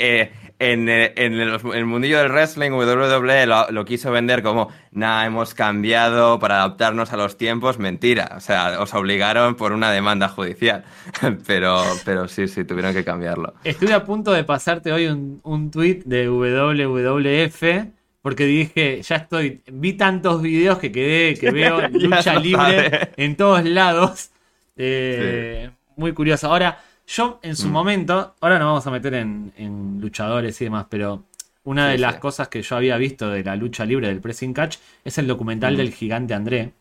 en, 0.59 0.89
eh, 0.89 1.13
en, 1.17 1.35
el, 1.35 1.87
mundillo 1.87 2.19
del 2.19 2.33
wrestling, 2.33 2.71
WWE 2.73 3.47
lo, 3.47 3.85
quiso 3.85 4.11
vender 4.11 4.43
como, 4.43 4.69
nada, 4.91 5.25
hemos 5.25 5.55
cambiado 5.55 6.39
para 6.39 6.57
adaptarnos 6.57 7.13
a 7.13 7.17
los 7.17 7.37
tiempos. 7.37 7.79
Mentira, 7.79 8.33
o 8.37 8.41
sea, 8.41 8.81
os 8.81 8.93
obligaron 8.95 9.55
por 9.55 9.73
una 9.73 9.91
demanda 9.93 10.29
judicial. 10.29 10.85
pero, 11.47 11.83
pero 12.05 12.29
sí, 12.29 12.49
sí, 12.49 12.65
tuvieron 12.65 12.93
que 12.93 13.05
cambiarlo. 13.05 13.55
Estuve 13.65 13.93
a 13.93 14.05
punto 14.05 14.33
de 14.33 14.45
pasarte 14.45 14.93
hoy 14.93 15.07
un, 15.07 15.41
un 15.45 15.71
tweet 15.71 16.03
de 16.05 16.29
WWF. 16.29 17.95
Porque 18.21 18.45
dije, 18.45 19.01
ya 19.01 19.17
estoy, 19.17 19.63
vi 19.73 19.93
tantos 19.93 20.43
videos 20.43 20.79
que 20.79 20.91
quedé, 20.91 21.35
que 21.35 21.51
veo 21.53 21.89
lucha 21.89 22.35
libre 22.35 23.13
en 23.17 23.37
todos 23.37 23.65
lados. 23.65 24.31
Eh, 24.77 25.71
muy 25.97 26.13
curioso. 26.13 26.49
Ahora, 26.49 26.79
yo 27.09 27.41
en 27.43 27.57
su 27.57 27.69
mm. 27.69 27.73
momento, 27.73 28.35
ahora 28.41 28.59
nos 28.59 28.67
vamos 28.67 28.87
a 28.87 28.91
meter 28.91 29.15
en, 29.15 29.99
luchadores 30.01 30.61
y 30.61 30.65
demás, 30.65 30.87
pero 30.91 31.25
una 31.65 31.89
de 31.89 31.99
las 31.99 32.17
cosas 32.17 32.49
que 32.49 32.63
yo 32.63 32.77
había 32.77 32.97
visto 32.99 33.31
de 33.31 33.43
la 33.43 33.57
lucha 33.57 33.85
libre 33.85 34.09
del 34.09 34.21
pressing 34.21 34.53
catch 34.53 34.77
es 35.05 35.19
el 35.19 35.27
documental 35.27 35.75
mm. 35.75 35.77
del 35.79 35.93
gigante 35.93 36.35
André. 36.35 36.73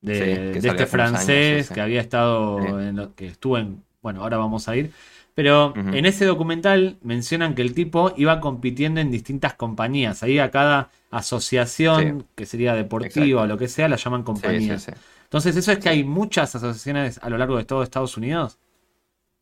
De, 0.00 0.52
este 0.52 0.86
francés 0.86 1.70
que 1.70 1.80
había 1.80 2.00
estado 2.00 2.80
en 2.80 2.96
lo, 2.96 3.14
que 3.14 3.26
estuvo 3.26 3.58
en. 3.58 3.82
Bueno, 4.00 4.22
ahora 4.22 4.36
vamos 4.36 4.68
a 4.68 4.76
ir. 4.76 4.92
Pero 5.34 5.72
en 5.76 6.04
ese 6.04 6.24
documental 6.24 6.96
mencionan 7.02 7.54
que 7.54 7.62
el 7.62 7.72
tipo 7.72 8.12
iba 8.16 8.40
compitiendo 8.40 9.00
en 9.00 9.10
distintas 9.10 9.54
compañías. 9.54 10.22
Ahí 10.22 10.38
a 10.38 10.50
cada 10.50 10.90
asociación, 11.10 12.26
que 12.34 12.44
sería 12.46 12.74
deportiva 12.74 13.42
o 13.42 13.46
lo 13.46 13.56
que 13.56 13.68
sea, 13.68 13.88
la 13.88 13.96
llaman 13.96 14.24
compañías. 14.24 14.90
Entonces, 15.24 15.54
¿eso 15.54 15.70
es 15.70 15.78
que 15.78 15.88
hay 15.90 16.02
muchas 16.02 16.56
asociaciones 16.56 17.20
a 17.22 17.30
lo 17.30 17.38
largo 17.38 17.56
de 17.56 17.64
todo 17.64 17.82
Estados 17.82 18.16
Unidos? 18.16 18.58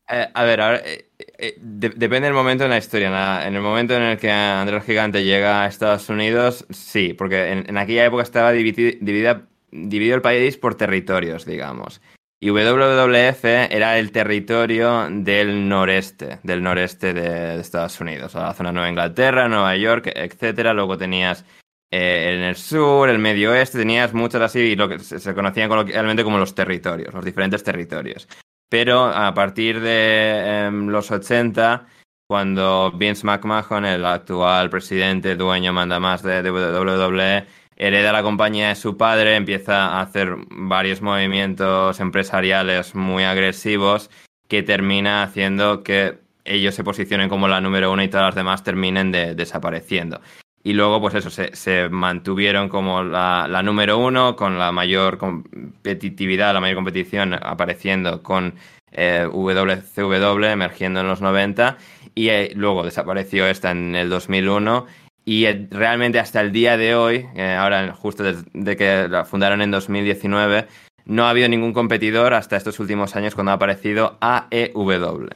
Eh, 0.09 0.27
a 0.33 0.43
ver, 0.45 0.59
eh, 0.85 1.09
eh, 1.37 1.55
depende 1.59 2.27
del 2.27 2.33
momento 2.33 2.63
en 2.63 2.69
la 2.69 2.77
historia. 2.77 3.45
En, 3.45 3.55
el 3.55 3.61
momento 3.61 3.93
en 3.93 4.03
el 4.03 4.17
que 4.17 4.31
Andrés 4.31 4.85
Gigante 4.85 5.23
llega 5.23 5.63
a 5.63 5.67
Estados 5.67 6.07
Unidos, 6.09 6.65
sí, 6.69 7.13
porque 7.13 7.51
en, 7.51 7.77
aquella 7.77 8.05
época 8.05 8.23
estaba 8.23 8.51
dividido 8.53 10.15
el 10.15 10.21
país 10.21 10.57
por 10.57 10.75
territorios, 10.75 11.45
digamos. 11.45 12.01
Y 12.39 12.51
WWF 12.51 13.43
era 13.43 13.97
el 13.97 14.11
territorio 14.11 15.07
del 15.09 15.67
noreste, 15.67 16.39
del 16.43 16.61
noreste 16.61 17.13
de, 17.13 17.59
Estados 17.59 17.99
Unidos, 17.99 18.35
la 18.35 18.53
zona 18.53 18.69
de 18.69 18.73
Nueva 18.73 18.89
Inglaterra, 18.89 19.49
Nueva 19.49 19.75
York, 19.75 20.11
etcétera. 20.15 20.73
Luego 20.73 20.97
tenías 20.97 21.43
en 21.91 22.41
el 22.43 22.55
sur, 22.55 23.09
el 23.09 23.17
medio 23.17 23.51
oeste, 23.51 23.79
tenías 23.79 24.13
muchas 24.13 24.41
así, 24.41 24.59
y 24.59 24.75
lo 24.75 24.87
que 24.87 24.99
se 24.99 25.33
conocían 25.33 25.67
coloquialmente 25.67 26.23
como 26.23 26.37
los 26.37 26.53
territorios, 26.53 27.13
los 27.13 27.25
diferentes 27.25 27.63
territorios. 27.63 28.27
Pero 28.69 29.05
a 29.05 29.33
partir 29.33 29.79
de 29.79 30.65
em, 30.65 30.87
los 30.87 31.11
80, 31.11 31.85
cuando 32.27 32.91
Vince 32.91 33.25
McMahon, 33.25 33.85
el 33.85 34.05
actual 34.05 34.69
presidente, 34.69 35.35
dueño, 35.35 35.71
manda 35.71 35.99
más 35.99 36.23
de, 36.23 36.41
WWE, 36.51 37.45
hereda 37.77 38.11
la 38.11 38.23
compañía 38.23 38.69
de 38.69 38.75
su 38.75 38.97
padre, 38.97 39.35
empieza 39.35 39.87
a 39.87 40.01
hacer 40.01 40.35
varios 40.49 41.01
movimientos 41.01 41.99
empresariales 42.01 42.95
muy 42.95 43.23
agresivos 43.23 44.09
que 44.49 44.63
termina 44.63 45.23
haciendo 45.23 45.83
que 45.83 46.19
ellos 46.43 46.75
se 46.75 46.83
posicionen 46.83 47.29
como 47.29 47.47
la 47.47 47.61
número 47.61 47.91
uno 47.91 48.03
y 48.03 48.07
todas 48.09 48.27
las 48.27 48.35
demás 48.35 48.63
terminen 48.63 49.11
desapareciendo. 49.11 50.21
Y 50.67 50.73
luego, 50.73 50.99
pues 50.99 51.15
eso, 51.15 51.29
se, 51.29 51.87
mantuvieron 51.87 52.67
como 52.67 53.01
la, 53.01 53.61
número 53.63 53.99
uno, 53.99 54.35
con 54.35 54.59
la 54.59 54.73
mayor 54.73 55.17
competitividad, 55.17 56.53
la 56.53 56.59
mayor 56.59 56.75
competición 56.75 57.35
apareciendo 57.35 58.21
con 58.21 58.53
eh, 58.91 59.29
WCW 59.31 60.43
emergiendo 60.43 60.99
en 60.99 61.07
los 61.07 61.21
90 61.21 61.77
y 62.15 62.27
eh, 62.27 62.51
luego 62.53 62.83
desapareció 62.83 63.47
esta 63.47 63.71
en 63.71 63.95
el 63.95 64.09
2001 64.09 64.87
y 65.23 65.45
eh, 65.45 65.69
realmente 65.71 66.19
hasta 66.19 66.41
el 66.41 66.51
día 66.51 66.75
de 66.75 66.95
hoy, 66.95 67.25
eh, 67.35 67.55
ahora 67.57 67.93
justo 67.93 68.23
desde 68.23 68.75
que 68.75 69.07
la 69.07 69.23
fundaron 69.23 69.61
en 69.61 69.71
2019, 69.71 70.67
no 71.05 71.27
ha 71.27 71.29
habido 71.29 71.47
ningún 71.47 71.71
competidor 71.71 72.33
hasta 72.33 72.57
estos 72.57 72.77
últimos 72.81 73.15
años 73.15 73.35
cuando 73.35 73.51
ha 73.51 73.55
aparecido 73.55 74.17
AEW. 74.19 75.29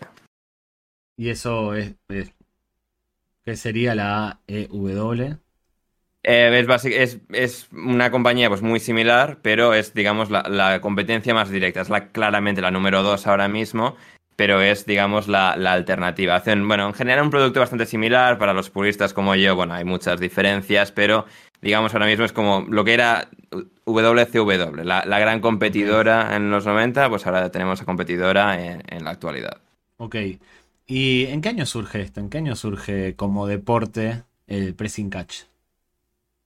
¿Y 1.15 1.29
eso 1.29 1.73
es, 1.73 1.95
qué 3.43 3.55
sería 3.55 3.95
la 3.95 4.39
AEW? 4.47 5.37
Eh, 6.23 6.67
es, 6.83 7.19
es, 7.29 7.67
una 7.71 8.11
compañía 8.11 8.49
pues, 8.49 8.61
muy 8.61 8.79
similar, 8.79 9.39
pero 9.41 9.73
es, 9.73 9.93
digamos, 9.93 10.29
la, 10.29 10.43
la 10.43 10.79
competencia 10.81 11.33
más 11.33 11.49
directa. 11.49 11.81
Es 11.81 11.89
la, 11.89 12.09
claramente 12.09 12.61
la 12.61 12.71
número 12.71 13.01
dos 13.01 13.25
ahora 13.25 13.47
mismo 13.47 13.95
pero 14.41 14.59
es, 14.59 14.87
digamos, 14.87 15.27
la, 15.27 15.51
alternativa. 15.51 16.35
Hacen, 16.35 16.67
bueno, 16.67 16.87
en 16.87 16.93
general 16.95 17.25
un 17.25 17.29
producto 17.29 17.59
bastante 17.59 17.85
similar 17.85 18.39
para 18.39 18.53
los 18.53 18.71
puristas 18.71 19.13
como 19.13 19.35
yo, 19.35 19.55
bueno, 19.55 19.75
hay 19.75 19.85
muchas 19.85 20.19
diferencias, 20.19 20.91
pero 20.91 21.25
digamos 21.61 21.93
ahora 21.93 22.07
mismo 22.07 22.25
es 22.25 22.33
como 22.33 22.65
lo 22.67 22.83
que 22.83 22.95
era 22.95 23.29
WCW, 23.85 24.83
la, 24.83 25.03
la 25.05 25.19
gran 25.19 25.41
competidora 25.41 26.35
en 26.35 26.49
los 26.49 26.65
90, 26.65 27.07
pues 27.09 27.27
ahora 27.27 27.51
tenemos 27.51 27.83
a 27.83 27.85
competidora 27.85 28.59
en, 28.59 29.03
la 29.03 29.11
actualidad. 29.11 29.61
Ok. 29.97 30.15
¿Y 30.93 31.27
en 31.27 31.39
qué 31.39 31.47
año 31.47 31.65
surge 31.65 32.01
esto? 32.01 32.19
¿En 32.19 32.29
qué 32.29 32.39
año 32.39 32.53
surge 32.53 33.15
como 33.15 33.47
deporte 33.47 34.25
el 34.45 34.75
pressing 34.75 35.09
catch? 35.09 35.43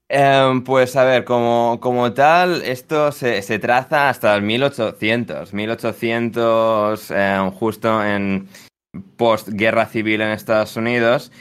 Em, 0.07 0.63
pues 0.63 0.95
a 0.95 1.03
ver, 1.03 1.25
como, 1.25 1.79
como 1.81 2.13
tal, 2.13 2.61
esto 2.61 3.11
se, 3.11 3.41
se, 3.41 3.57
traza 3.57 4.07
hasta 4.07 4.35
el 4.35 4.43
1800. 4.43 5.51
1800, 5.51 7.09
em, 7.09 7.49
justo 7.49 8.05
en 8.05 8.47
post-guerra 9.17 9.87
civil 9.87 10.21
en 10.21 10.29
Estados 10.29 10.77
Unidos, 10.77 11.31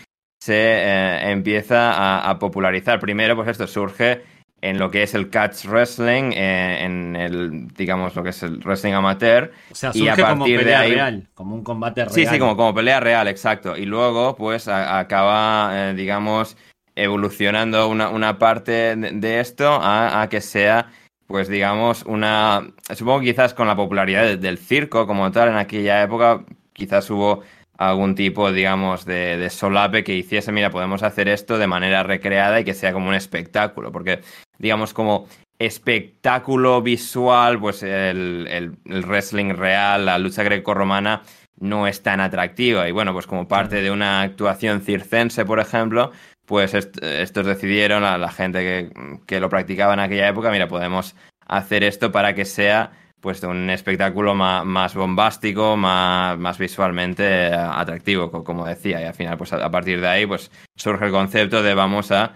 se 0.41 0.55
eh, 0.57 1.31
empieza 1.31 2.31
a, 2.31 2.39
popularizar. 2.39 3.01
Primero, 3.01 3.37
pues 3.37 3.49
esto 3.49 3.67
surge 3.67 4.23
en 4.65 4.79
lo 4.79 4.91
que 4.91 5.03
es 5.03 5.15
el 5.15 5.29
catch 5.29 5.67
wrestling, 5.67 6.33
eh, 6.33 6.79
en 6.81 7.17
el, 7.17 7.69
digamos, 7.75 8.17
lo 8.17 8.23
que 8.23 8.31
es 8.31 8.43
el 8.43 8.61
wrestling 8.61 8.95
amateur. 8.95 9.53
O 9.71 9.75
sea, 9.75 9.93
surge 9.93 10.07
y 10.07 10.09
a 10.09 10.17
partir 10.17 10.33
como 10.33 10.45
pelea 10.47 10.65
de 10.65 10.75
ahí, 10.87 10.95
real, 10.95 11.29
como 11.35 11.55
un 11.55 11.63
combate 11.63 12.01
real. 12.03 12.15
Sí, 12.15 12.25
sí, 12.25 12.39
como, 12.39 12.57
como 12.57 12.73
pelea 12.73 12.99
real, 12.99 13.29
exacto. 13.29 13.77
Y 13.77 13.85
luego, 13.85 14.35
pues, 14.37 14.67
acaba, 14.67 15.91
eh, 15.91 15.95
digamos, 15.95 16.57
evolucionando 16.97 17.89
una, 17.89 18.09
una 18.09 18.39
parte 18.39 18.97
de, 18.97 19.41
esto 19.41 19.79
a, 19.83 20.27
que 20.31 20.41
sea, 20.41 20.89
pues 21.27 21.49
digamos, 21.49 22.03
una... 22.05 22.73
Supongo 22.95 23.21
que 23.21 23.27
quizás 23.27 23.53
con 23.53 23.67
la 23.67 23.77
popularidad 23.77 24.39
del 24.39 24.57
circo 24.57 25.07
como 25.07 25.31
tal 25.31 25.51
en 25.51 25.57
aquella 25.57 26.03
época, 26.03 26.43
quizás 26.73 27.11
hubo 27.11 27.43
algún 27.79 28.15
tipo, 28.15 28.53
digamos, 28.53 29.05
de, 29.05 29.37
de, 29.37 29.51
solape 29.51 30.05
que 30.05 30.15
hiciese, 30.15 30.53
mira, 30.53 30.71
podemos 30.71 31.03
hacer 31.03 31.29
esto 31.29 31.59
de 31.59 31.67
manera 31.67 32.03
recreada 32.03 32.61
y 32.61 32.65
que 32.65 32.75
sea 32.75 32.93
como 32.93 33.09
un 33.09 33.15
espectáculo, 33.15 33.91
porque, 33.91 34.21
digamos, 34.59 34.95
como 34.95 35.27
espectáculo 35.59 36.83
visual, 36.83 37.59
pues 37.59 37.83
el, 37.83 38.47
el, 38.49 39.05
wrestling 39.05 39.55
real, 39.55 40.07
la 40.07 40.19
lucha 40.19 40.43
greco-romana, 40.43 41.23
no 41.59 41.87
es 41.87 42.03
tan 42.03 42.21
atractiva. 42.21 42.89
Y 42.89 42.93
bueno, 42.93 43.13
pues 43.13 43.27
como 43.27 43.49
parte 43.49 43.83
de 43.83 43.91
una 43.91 44.23
actuación 44.23 44.81
circense, 44.81 45.45
por 45.45 45.61
ejemplo, 45.61 46.13
pues 46.47 46.75
estos 46.75 47.47
decidieron, 47.47 48.03
la, 48.03 48.19
la 48.19 48.31
gente 48.31 48.91
que, 49.27 49.41
lo 49.41 49.49
practicaba 49.49 49.95
en 49.95 50.01
aquella 50.01 50.29
época, 50.29 50.51
mira, 50.51 50.69
podemos 50.69 51.15
hacer 51.47 51.85
esto 51.85 52.11
para 52.13 52.35
que 52.35 52.45
sea 52.45 52.93
pues 53.25 53.43
un 53.43 53.71
espectáculo 53.71 54.37
más, 54.37 54.95
bombástico, 54.95 55.77
más, 55.77 56.39
más, 56.39 56.59
visualmente 56.59 57.53
atractivo, 57.53 58.31
como 58.31 58.67
decía. 58.67 59.01
Y 59.01 59.05
al 59.05 59.15
final, 59.15 59.37
pues 59.37 59.53
a, 59.53 59.71
partir 59.71 60.01
de 60.01 60.07
ahí, 60.07 60.27
pues 60.27 60.53
surge 60.77 61.07
el 61.07 61.11
concepto 61.11 61.63
de 61.63 61.75
vamos 61.75 62.13
a 62.13 62.35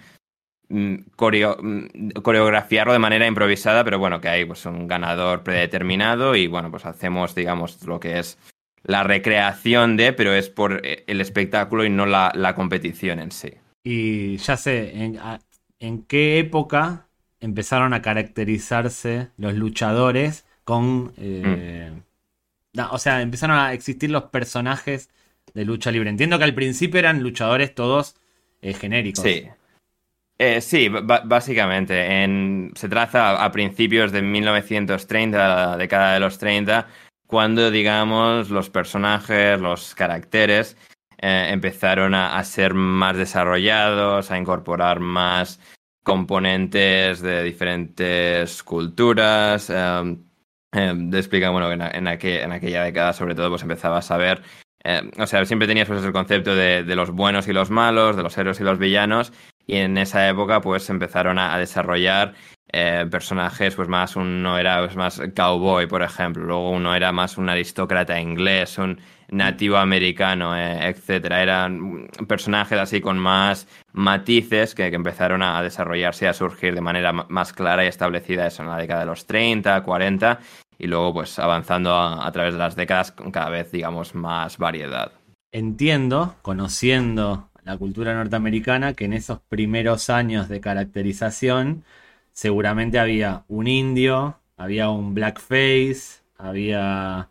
mm, 0.68 0.94
mm, 0.94 2.10
coreografiarlo 2.22 2.92
de 2.92 2.98
manera 2.98 3.26
improvisada, 3.26 3.84
pero 3.84 4.00
bueno, 4.00 4.20
que 4.20 4.28
hay 4.28 4.44
pues 4.44 4.66
un 4.66 4.88
ganador 4.88 5.42
predeterminado 5.42 6.34
y 6.34 6.46
bueno, 6.46 6.70
pues 6.70 6.86
hacemos, 6.86 7.34
digamos, 7.34 7.86
lo 7.86 8.00
que 8.00 8.18
es 8.18 8.38
la 8.82 9.02
recreación 9.02 9.96
de, 9.96 10.12
pero 10.12 10.32
es 10.32 10.48
por 10.48 10.80
eh, 10.84 11.04
el 11.06 11.20
espectáculo 11.20 11.84
y 11.84 11.90
no 11.90 12.06
la 12.06 12.54
competición 12.56 13.20
en 13.20 13.30
sí. 13.30 13.52
Y 13.90 14.36
ya 14.36 14.56
sé, 14.56 14.92
en, 15.78 16.02
qué 16.02 16.38
época 16.38 17.08
empezaron 17.40 17.94
a 17.94 18.02
caracterizarse 18.02 19.30
los 19.36 19.54
luchadores 19.54 20.44
con... 20.68 21.14
Eh, 21.16 21.90
mm. 22.74 22.80
o 22.90 22.98
sea, 22.98 23.22
empezaron 23.22 23.56
a 23.56 23.72
existir 23.72 24.10
los 24.10 24.24
personajes 24.24 25.08
de 25.54 25.64
lucha 25.64 25.90
libre. 25.90 26.10
Entiendo 26.10 26.36
que 26.36 26.44
al 26.44 26.54
principio 26.54 27.00
eran 27.00 27.22
luchadores 27.22 27.74
todos 27.74 28.16
eh, 28.60 28.74
genéricos. 28.74 29.24
Sí. 29.24 29.48
Eh, 30.36 30.60
sí, 30.60 30.90
básicamente. 31.24 32.22
En, 32.22 32.72
se 32.74 32.86
traza 32.90 33.42
a 33.42 33.50
principios 33.50 34.12
de 34.12 34.20
1930, 34.20 35.38
la 35.38 35.76
década 35.78 36.12
de 36.12 36.20
los 36.20 36.36
30, 36.36 36.86
cuando, 37.26 37.70
digamos, 37.70 38.50
los 38.50 38.68
personajes, 38.68 39.58
los 39.58 39.94
caracteres 39.94 40.76
eh, 41.16 41.48
empezaron 41.50 42.14
a, 42.14 42.44
ser 42.44 42.74
más 42.74 43.16
desarrollados, 43.16 44.30
a 44.30 44.36
incorporar 44.36 45.00
más 45.00 45.60
componentes 46.02 47.22
de 47.22 47.42
diferentes 47.42 48.62
culturas. 48.62 49.70
Eh, 49.70 50.16
eh, 50.72 50.94
explica, 51.12 51.50
bueno, 51.50 51.72
en, 51.72 51.82
en, 51.82 52.06
aquella 52.06 52.82
década 52.82 53.12
sobre 53.12 53.34
todo 53.34 53.50
pues 53.50 53.62
empezaba 53.62 53.98
a 53.98 54.02
saber, 54.02 54.42
o 55.18 55.26
sea, 55.26 55.44
siempre 55.44 55.68
tenías 55.68 55.88
pues 55.88 56.04
el 56.04 56.12
concepto 56.12 56.54
de, 56.54 56.82
los 56.94 57.10
buenos 57.10 57.48
y 57.48 57.52
los 57.52 57.70
malos, 57.70 58.16
de 58.16 58.22
los 58.22 58.36
héroes 58.38 58.60
y 58.60 58.64
los 58.64 58.78
villanos, 58.78 59.32
y 59.66 59.76
en 59.76 59.98
esa 59.98 60.28
época 60.28 60.60
pues 60.60 60.88
empezaron 60.88 61.38
a, 61.38 61.58
desarrollar 61.58 62.34
personajes, 63.10 63.74
pues 63.74 63.88
más 63.88 64.16
uno 64.16 64.58
era 64.58 64.80
pues, 64.80 64.96
más 64.96 65.22
cowboy, 65.34 65.86
por 65.86 66.02
ejemplo, 66.02 66.44
luego 66.44 66.70
uno 66.70 66.94
era 66.94 67.12
más 67.12 67.38
un 67.38 67.48
aristócrata 67.48 68.20
inglés, 68.20 68.78
un 68.78 69.00
nativo 69.30 69.76
americano, 69.76 70.56
eh, 70.56 70.88
etcétera. 70.88 71.42
Eran 71.42 72.08
personajes 72.26 72.78
así 72.78 73.00
con 73.00 73.18
más 73.18 73.66
matices 73.92 74.74
que, 74.74 74.86
empezaron 74.86 75.42
a 75.42 75.62
desarrollarse 75.62 76.24
y 76.24 76.28
a 76.28 76.32
surgir 76.32 76.74
de 76.74 76.80
manera 76.80 77.12
más 77.12 77.52
clara 77.52 77.84
y 77.84 77.88
establecida 77.88 78.46
eso 78.46 78.62
en 78.62 78.68
la 78.68 78.76
década 78.76 79.00
de 79.00 79.06
los 79.06 79.26
30, 79.26 79.82
40 79.82 80.40
y 80.78 80.86
luego 80.86 81.12
pues 81.12 81.38
avanzando 81.38 81.94
a, 81.96 82.30
través 82.32 82.54
de 82.54 82.58
las 82.58 82.76
décadas 82.76 83.12
con 83.12 83.30
cada 83.30 83.50
vez 83.50 83.70
digamos 83.72 84.14
más 84.14 84.58
variedad. 84.58 85.12
Entiendo, 85.52 86.36
conociendo 86.42 87.48
la 87.64 87.76
cultura 87.76 88.14
norteamericana, 88.14 88.94
que 88.94 89.06
en 89.06 89.12
esos 89.12 89.40
primeros 89.40 90.10
años 90.10 90.48
de 90.48 90.60
caracterización 90.60 91.84
seguramente 92.32 92.98
había 92.98 93.44
un 93.48 93.66
indio, 93.66 94.38
había 94.56 94.90
un 94.90 95.14
blackface, 95.14 96.22
había 96.36 97.28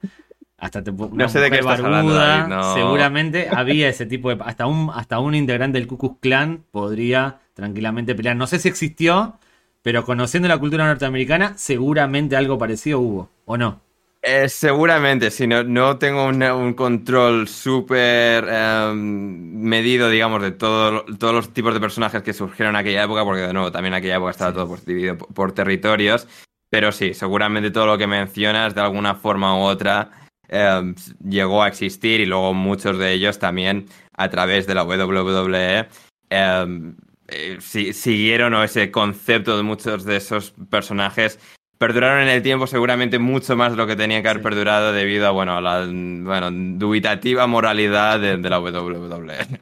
hasta 0.58 0.84
te, 0.84 0.92
no 0.92 1.30
sé 1.30 1.40
de 1.40 1.52
qué 1.52 1.60
estás 1.60 1.80
hablando, 1.80 2.74
seguramente 2.74 3.48
había 3.52 3.90
ese 3.90 4.06
tipo 4.06 4.34
de 4.34 4.44
hasta 4.44 4.66
un 4.66 4.90
hasta 4.94 5.20
un 5.20 5.36
integrante 5.36 5.78
del 5.78 5.88
Ku 5.88 5.98
Klux 5.98 6.18
Klan 6.20 6.64
podría 6.72 7.40
tranquilamente 7.54 8.16
pelear. 8.16 8.36
No 8.36 8.48
sé 8.48 8.60
si 8.60 8.68
existió 8.68 9.40
pero 9.88 10.04
conociendo 10.04 10.50
la 10.50 10.58
cultura 10.58 10.86
norteamericana 10.86 11.54
seguramente 11.58 12.36
algo 12.36 12.58
parecido 12.58 13.00
hubo 13.00 13.30
o 13.46 13.56
no 13.56 13.80
eh, 14.22 14.50
seguramente, 14.50 15.32
si 15.32 15.48
no, 15.48 15.64
no 15.64 15.98
tengo 15.98 16.26
un 16.26 16.74
control 16.74 17.48
súper 17.48 18.46
em, 18.50 19.62
medido, 19.62 20.10
digamos, 20.10 20.42
de 20.42 20.52
todos 20.52 21.06
los 21.08 21.54
tipos 21.54 21.74
de 21.74 21.80
personajes 21.80 22.24
que 22.24 22.34
surgieron 22.34 22.76
en 22.76 22.82
aquella 22.82 23.04
época, 23.04 23.24
porque 23.24 23.44
de 23.44 23.54
nuevo, 23.54 23.72
también 23.72 23.94
en 23.94 24.00
aquella 24.00 24.18
época 24.18 24.32
estaba 24.32 24.54
todo 24.54 24.76
dividido 24.86 25.18
por, 25.18 25.54
territorios. 25.54 26.28
Pero 26.70 26.92
sí, 26.92 27.14
seguramente 27.14 27.72
todo 27.72 27.86
lo 27.86 27.98
que 27.98 28.08
mencionas 28.08 28.76
de 28.76 28.82
alguna 28.82 29.16
forma 29.16 29.56
u 29.56 29.62
otra 29.62 30.27
em, 30.50 30.96
llegó 31.24 31.64
a 31.64 31.68
existir 31.68 32.22
y 32.22 32.26
luego 32.26 32.54
muchos 32.54 32.98
de 32.98 33.14
ellos 33.14 33.40
también 33.40 33.88
a 34.14 34.30
través 34.30 34.68
de 34.68 34.76
la 34.76 34.84
WWE 34.84 35.88
em, 36.30 36.96
eh, 37.28 37.58
siguieron 37.60 38.54
ese 38.56 38.90
concepto 38.90 39.58
de 39.58 39.64
muchos 39.64 40.06
de 40.06 40.16
esos 40.18 40.54
personajes. 40.70 41.40
Perduraron 41.78 42.24
en 42.24 42.30
el 42.30 42.42
tiempo 42.42 42.66
seguramente 42.66 43.20
mucho 43.20 43.56
más 43.56 43.72
de 43.72 43.78
lo 43.78 43.86
que 43.86 43.96
tenían 43.96 44.24
que 44.24 44.30
haber 44.30 44.42
perdurado 44.42 44.94
debido 44.94 45.28
a, 45.28 45.32
bueno, 45.32 45.62
la 45.62 45.86
bueno, 45.86 46.50
dubitativa 46.52 47.46
moralidad 47.46 48.20
de, 48.20 48.38
la 48.38 48.60
WWE. 48.60 49.62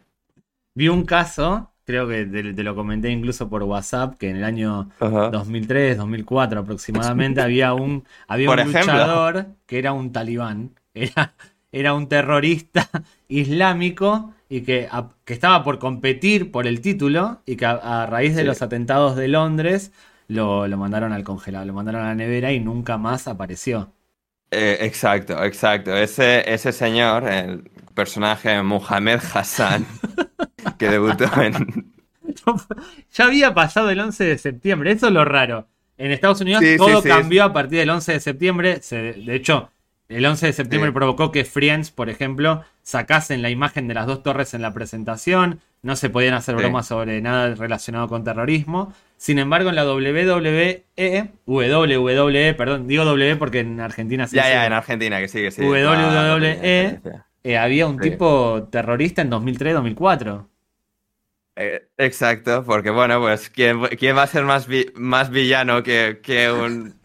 Vi 0.75 0.87
un 0.87 1.05
caso, 1.05 1.74
creo 1.85 2.07
que 2.07 2.25
te, 2.25 2.63
lo 2.63 2.75
comenté 2.75 3.09
incluso 3.09 3.49
por 3.49 3.63
WhatsApp, 3.63 4.15
que 4.17 4.29
en 4.29 4.37
el 4.37 4.43
año 4.43 4.89
2003, 4.99 5.97
2004 5.97 6.59
aproximadamente 6.59 7.41
había 7.41 7.73
un, 7.73 8.03
había 8.27 8.49
un 8.49 8.65
luchador 8.65 9.47
que 9.65 9.79
era 9.79 9.93
un 9.93 10.11
talibán, 10.11 10.71
era, 10.93 11.33
era 11.71 11.93
un 11.93 12.07
terrorista 12.07 12.89
islámico 13.27 14.33
y 14.49 14.61
que, 14.61 14.87
que, 15.23 15.33
estaba 15.33 15.63
por 15.63 15.79
competir 15.79 16.51
por 16.51 16.67
el 16.67 16.81
título 16.81 17.41
y 17.45 17.55
que 17.55 17.65
a, 17.65 18.05
raíz 18.05 18.35
de 18.35 18.43
los 18.43 18.61
atentados 18.61 19.15
de 19.15 19.27
Londres 19.27 19.91
lo, 20.27 20.67
mandaron 20.77 21.13
al 21.13 21.23
congelado, 21.23 21.65
lo 21.65 21.73
mandaron 21.73 22.01
a 22.01 22.05
la 22.05 22.15
nevera 22.15 22.51
y 22.51 22.59
nunca 22.59 22.97
más 22.97 23.27
apareció. 23.27 23.91
Eh, 24.51 24.77
exacto, 24.81 25.43
exacto. 25.43 25.95
Ese, 25.95 26.49
ese 26.51 26.71
señor, 26.71 27.27
el 27.27 27.69
personaje 27.93 28.61
Mohamed 28.61 29.19
Hassan, 29.33 29.85
que 30.77 30.89
debutó 30.89 31.25
en... 31.41 31.93
ya 33.11 33.25
había 33.25 33.53
pasado 33.53 33.89
el 33.89 33.99
11 33.99 34.23
de 34.23 34.37
septiembre, 34.37 34.91
eso 34.91 35.07
es 35.07 35.13
lo 35.13 35.25
raro. 35.25 35.67
En 35.97 36.11
Estados 36.11 36.41
Unidos 36.41 36.63
todo 36.77 37.01
cambió 37.01 37.43
a 37.43 37.53
partir 37.53 37.79
del 37.79 37.89
11 37.89 38.13
de 38.13 38.19
septiembre. 38.19 38.81
de 38.89 39.35
hecho, 39.35 39.71
el 40.07 40.25
11 40.25 40.47
de 40.47 40.53
septiembre 40.53 40.91
provocó 40.91 41.31
que 41.31 41.45
Friends, 41.45 41.89
por 41.89 42.09
ejemplo, 42.09 42.63
sacasen 42.83 43.41
la 43.41 43.49
imagen 43.49 43.87
de 43.87 43.95
las 43.95 44.05
dos 44.05 44.21
torres 44.21 44.53
en 44.53 44.61
la 44.61 44.73
presentación. 44.73 45.61
No 45.81 45.95
se 45.95 46.09
podían 46.09 46.35
hacer 46.35 46.55
bromas 46.55 46.87
sobre 46.87 47.21
nada 47.21 47.55
relacionado 47.55 48.07
con 48.07 48.23
terrorismo. 48.23 48.93
Sin 49.17 49.39
embargo, 49.39 49.69
en 49.69 49.75
la 49.75 49.85
WWE, 49.85 50.83
WWE, 51.45 52.53
perdón, 52.53 52.87
digo 52.87 53.05
W 53.05 53.35
porque 53.37 53.61
en 53.61 53.79
Argentina 53.79 54.27
sí. 54.27 54.35
Ya, 54.35 54.49
ya, 54.49 54.65
en 54.65 54.73
Argentina, 54.73 55.19
que 55.19 55.27
sigue, 55.27 55.49
sí. 55.51 55.63
WWE, 55.63 56.59
eh, 57.43 57.57
había 57.57 57.87
un 57.87 57.99
tipo 57.99 58.67
terrorista 58.71 59.21
en 59.21 59.31
2003-2004. 59.31 60.45
Eh, 61.57 61.87
exacto, 61.97 62.63
porque 62.65 62.89
bueno, 62.89 63.21
pues 63.21 63.49
¿quién, 63.49 63.81
quién 63.97 64.17
va 64.17 64.23
a 64.23 64.27
ser 64.27 64.43
más, 64.43 64.67
más 64.95 65.29
villano 65.29 65.83
que, 65.83 66.19
que 66.21 66.51
un 66.51 66.99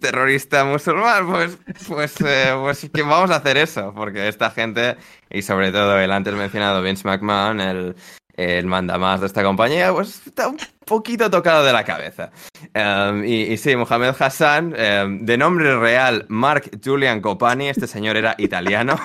terrorista 0.00 0.64
musulmán? 0.64 1.26
Pues, 1.26 1.58
pues, 1.88 2.20
eh, 2.20 2.52
pues 2.60 2.88
que 2.92 3.02
vamos 3.02 3.30
a 3.30 3.36
hacer 3.36 3.56
eso, 3.56 3.92
porque 3.94 4.28
esta 4.28 4.50
gente, 4.50 4.96
y 5.30 5.42
sobre 5.42 5.72
todo 5.72 5.98
el 5.98 6.12
antes 6.12 6.34
mencionado 6.34 6.80
Vince 6.80 7.06
McMahon, 7.08 7.60
el, 7.60 7.96
el 8.36 8.66
mandamás 8.66 9.20
de 9.20 9.26
esta 9.26 9.42
compañía, 9.42 9.92
pues 9.92 10.26
está 10.26 10.48
un 10.48 10.58
poquito 10.86 11.28
tocado 11.30 11.64
de 11.64 11.72
la 11.72 11.84
cabeza. 11.84 12.30
Em, 12.74 13.24
y, 13.24 13.56
sí, 13.56 13.74
Mohamed 13.76 14.14
Hassan, 14.18 14.74
em, 14.76 15.24
de 15.24 15.36
nombre 15.36 15.76
real 15.76 16.24
Mark 16.28 16.70
Julian 16.84 17.20
Copani, 17.20 17.68
este 17.68 17.86
señor 17.86 18.16
era 18.16 18.34
italiano. 18.38 18.98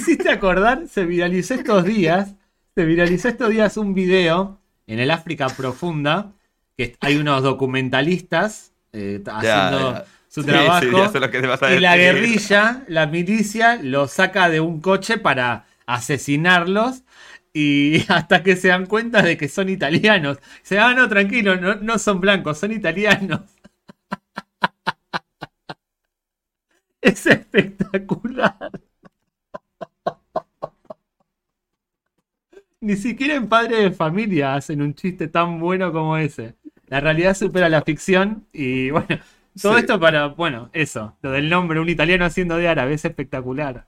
Hiciste 0.00 0.30
acordar, 0.30 0.88
se 0.88 1.04
viralizó 1.04 1.54
estos 1.54 1.84
días, 1.84 2.34
se 2.74 2.84
viralizó 2.84 3.28
estos 3.28 3.50
días 3.50 3.76
un 3.76 3.94
video 3.94 4.58
en 4.86 4.98
el 4.98 5.10
África 5.10 5.48
Profunda, 5.48 6.32
que 6.76 6.96
hay 7.00 7.16
unos 7.16 7.42
documentalistas 7.42 8.72
eh, 8.92 9.22
haciendo 9.26 10.02
su 10.28 10.44
trabajo. 10.44 11.12
y 11.70 11.80
la 11.80 11.96
guerrilla, 11.96 12.82
la 12.88 13.06
milicia, 13.06 13.78
lo 13.82 14.08
saca 14.08 14.48
de 14.48 14.60
un 14.60 14.80
coche 14.80 15.18
para 15.18 15.66
asesinarlos. 15.86 17.02
Y 17.52 18.04
hasta 18.08 18.42
que 18.42 18.56
se 18.56 18.68
dan 18.68 18.86
cuenta 18.86 19.22
de 19.22 19.36
que 19.36 19.48
son 19.48 19.68
italianos. 19.68 20.38
Se 20.62 20.76
van, 20.76 20.96
ah, 20.96 21.02
no, 21.02 21.08
tranquilo, 21.08 21.56
no, 21.56 21.74
no 21.76 21.98
son 21.98 22.20
blancos, 22.20 22.58
son 22.58 22.72
italianos. 22.72 23.40
Es 27.02 27.26
espectacular. 27.26 28.70
Ni 32.82 32.96
siquiera 32.96 33.34
en 33.34 33.48
Padre 33.48 33.76
de 33.76 33.90
Familia 33.90 34.54
hacen 34.54 34.80
un 34.80 34.94
chiste 34.94 35.28
tan 35.28 35.60
bueno 35.60 35.92
como 35.92 36.16
ese. 36.16 36.54
La 36.86 37.00
realidad 37.00 37.36
supera 37.36 37.68
la 37.68 37.82
ficción 37.82 38.46
y 38.52 38.90
bueno, 38.90 39.20
todo 39.60 39.76
esto 39.76 40.00
para, 40.00 40.28
bueno, 40.28 40.70
eso, 40.72 41.16
lo 41.20 41.30
del 41.32 41.50
nombre, 41.50 41.78
un 41.78 41.88
italiano 41.90 42.24
haciendo 42.24 42.56
de 42.56 42.68
árabe, 42.68 42.94
es 42.94 43.04
espectacular. 43.04 43.86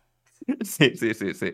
Sí, 0.63 0.97
sí, 0.97 1.15
sí, 1.15 1.35
sí. 1.35 1.53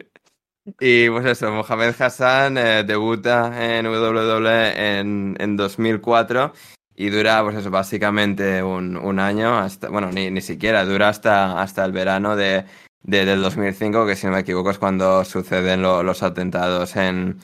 Y 0.80 1.08
pues 1.10 1.26
eso, 1.26 1.50
Mohamed 1.50 1.94
Hassan 1.98 2.58
eh, 2.58 2.84
debuta 2.84 3.78
en 3.78 3.86
WWE 3.86 4.98
en, 4.98 5.36
en, 5.38 5.56
2004 5.56 6.52
y 6.94 7.10
dura, 7.10 7.42
pues 7.44 7.56
eso, 7.56 7.70
básicamente 7.70 8.62
un, 8.62 9.18
año, 9.18 9.58
hasta, 9.58 9.88
bueno, 9.88 10.10
ni, 10.10 10.30
ni, 10.30 10.40
siquiera, 10.40 10.84
dura 10.84 11.08
hasta, 11.08 11.60
hasta 11.60 11.84
el 11.84 11.92
verano 11.92 12.34
de, 12.34 12.64
del 13.08 13.40
2005, 13.42 14.06
que 14.06 14.16
si 14.16 14.26
no 14.26 14.32
me 14.34 14.40
equivoco 14.40 14.70
es 14.70 14.78
cuando 14.78 15.24
suceden 15.24 15.82
los 15.82 16.22
atentados 16.22 16.94
en, 16.96 17.38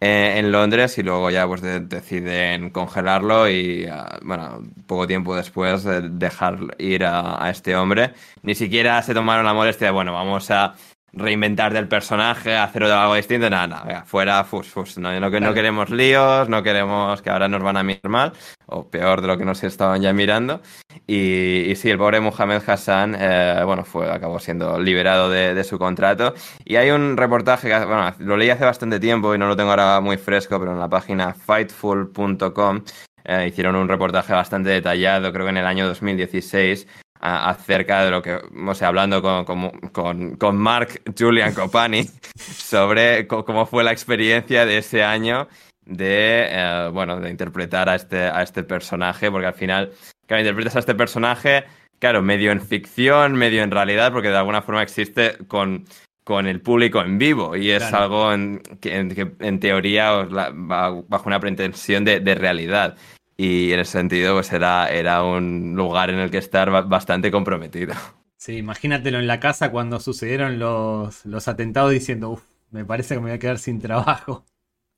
eh, 0.00 0.34
en 0.38 0.50
Londres 0.50 0.96
y 0.96 1.02
luego 1.02 1.30
ya 1.30 1.46
pues 1.46 1.60
deciden 1.60 2.70
congelarlo 2.70 3.48
y 3.48 3.86
ah, 3.86 4.18
bueno, 4.22 4.62
poco 4.86 5.06
tiempo 5.06 5.36
después 5.36 5.84
de 5.84 6.08
dejar 6.08 6.58
ir 6.78 7.04
a, 7.04 7.44
a, 7.44 7.50
este 7.50 7.76
hombre. 7.76 8.14
Ni 8.42 8.54
siquiera 8.54 9.02
se 9.02 9.12
tomaron 9.12 9.44
la 9.44 9.54
molestia 9.54 9.88
de, 9.88 9.92
bueno, 9.92 10.14
vamos 10.14 10.50
a 10.50 10.74
reinventar 11.12 11.72
del 11.72 11.88
personaje, 11.88 12.56
hacer 12.56 12.84
algo 12.84 13.14
distinto, 13.14 13.50
nada, 13.50 13.66
nada, 13.66 14.04
fuera 14.04 14.42
fus, 14.44 14.68
fus. 14.68 14.98
No, 14.98 15.18
no, 15.18 15.30
no, 15.30 15.54
queremos 15.54 15.90
líos, 15.90 16.48
no 16.48 16.62
queremos 16.62 17.20
que 17.20 17.30
ahora 17.30 17.48
nos 17.48 17.62
van 17.62 17.76
a 17.76 17.82
mirar 17.82 18.08
mal, 18.08 18.32
o 18.66 18.88
peor 18.88 19.20
de 19.20 19.26
lo 19.26 19.36
que 19.36 19.44
nos 19.44 19.62
estaban 19.62 20.00
ya 20.00 20.12
mirando. 20.12 20.60
Y, 21.06 21.70
y 21.70 21.76
sí, 21.76 21.90
el 21.90 21.98
pobre 21.98 22.20
Mohamed 22.20 22.62
Hassan, 22.66 23.16
eh, 23.18 23.62
bueno, 23.64 23.84
fue, 23.84 24.10
acabó 24.10 24.38
siendo 24.38 24.78
liberado 24.78 25.28
de, 25.28 25.54
de, 25.54 25.64
su 25.64 25.78
contrato. 25.78 26.34
Y 26.64 26.76
hay 26.76 26.90
un 26.90 27.16
reportaje, 27.16 27.68
que, 27.68 27.84
bueno, 27.84 28.14
lo 28.18 28.36
leí 28.36 28.50
hace 28.50 28.64
bastante 28.64 28.98
tiempo 28.98 29.34
y 29.34 29.38
no 29.38 29.48
lo 29.48 29.56
tengo 29.56 29.70
ahora 29.70 30.00
muy 30.00 30.16
fresco, 30.16 30.58
pero 30.58 30.72
en 30.72 30.78
la 30.78 30.88
página 30.88 31.34
fightful.com 31.34 32.82
eh, 33.24 33.46
hicieron 33.48 33.76
un 33.76 33.88
reportaje 33.88 34.32
bastante 34.32 34.70
detallado, 34.70 35.32
creo 35.32 35.46
que 35.46 35.50
en 35.50 35.58
el 35.58 35.66
año 35.66 35.86
2016, 35.86 36.86
acerca 37.22 38.04
de 38.04 38.10
lo 38.10 38.20
que, 38.20 38.34
o 38.34 38.74
sea, 38.74 38.88
hablando 38.88 39.22
con, 39.22 39.44
con, 39.92 40.36
con 40.36 40.56
Mark 40.58 41.00
Julian 41.16 41.54
Copani 41.54 42.04
sobre 42.36 43.26
cómo 43.28 43.64
fue 43.64 43.84
la 43.84 43.92
experiencia 43.92 44.66
de 44.66 44.78
ese 44.78 45.04
año 45.04 45.48
de, 45.86 46.46
eh, 46.50 46.90
bueno, 46.92 47.20
de 47.20 47.30
interpretar 47.30 47.88
a 47.88 47.94
este, 47.94 48.24
a 48.24 48.42
este 48.42 48.64
personaje, 48.64 49.30
porque 49.30 49.46
al 49.46 49.54
final, 49.54 49.92
claro, 50.26 50.42
interpretas 50.42 50.76
a 50.76 50.80
este 50.80 50.94
personaje, 50.94 51.64
claro, 51.98 52.22
medio 52.22 52.50
en 52.50 52.60
ficción, 52.60 53.34
medio 53.34 53.62
en 53.62 53.70
realidad, 53.70 54.12
porque 54.12 54.28
de 54.28 54.36
alguna 54.36 54.62
forma 54.62 54.82
existe 54.82 55.38
con, 55.46 55.84
con 56.24 56.46
el 56.48 56.60
público 56.60 57.00
en 57.00 57.18
vivo 57.18 57.56
y 57.56 57.70
es 57.70 57.84
algo 57.92 58.32
en, 58.32 58.60
que, 58.80 58.96
en, 58.96 59.60
teoría 59.60 60.10
va 60.12 60.90
bajo 61.06 61.28
una 61.28 61.40
pretensión 61.40 62.04
de, 62.04 62.20
de 62.20 62.34
realidad 62.34 62.96
y 63.36 63.72
en 63.72 63.80
ese 63.80 63.92
sentido 63.92 64.34
pues 64.34 64.52
era, 64.52 64.90
era 64.90 65.22
un 65.24 65.74
lugar 65.74 66.10
en 66.10 66.18
el 66.18 66.30
que 66.30 66.38
estar 66.38 66.70
bastante 66.86 67.30
comprometido. 67.30 67.94
Sí, 68.36 68.56
imagínatelo 68.56 69.20
en 69.20 69.28
la 69.28 69.38
casa 69.38 69.70
cuando 69.70 70.00
sucedieron 70.00 70.58
los, 70.58 71.24
los 71.24 71.46
atentados 71.46 71.92
diciendo, 71.92 72.30
uff, 72.30 72.42
me 72.72 72.84
parece 72.84 73.14
que 73.14 73.20
me 73.20 73.26
voy 73.26 73.36
a 73.36 73.38
quedar 73.38 73.58
sin 73.58 73.80
trabajo. 73.80 74.44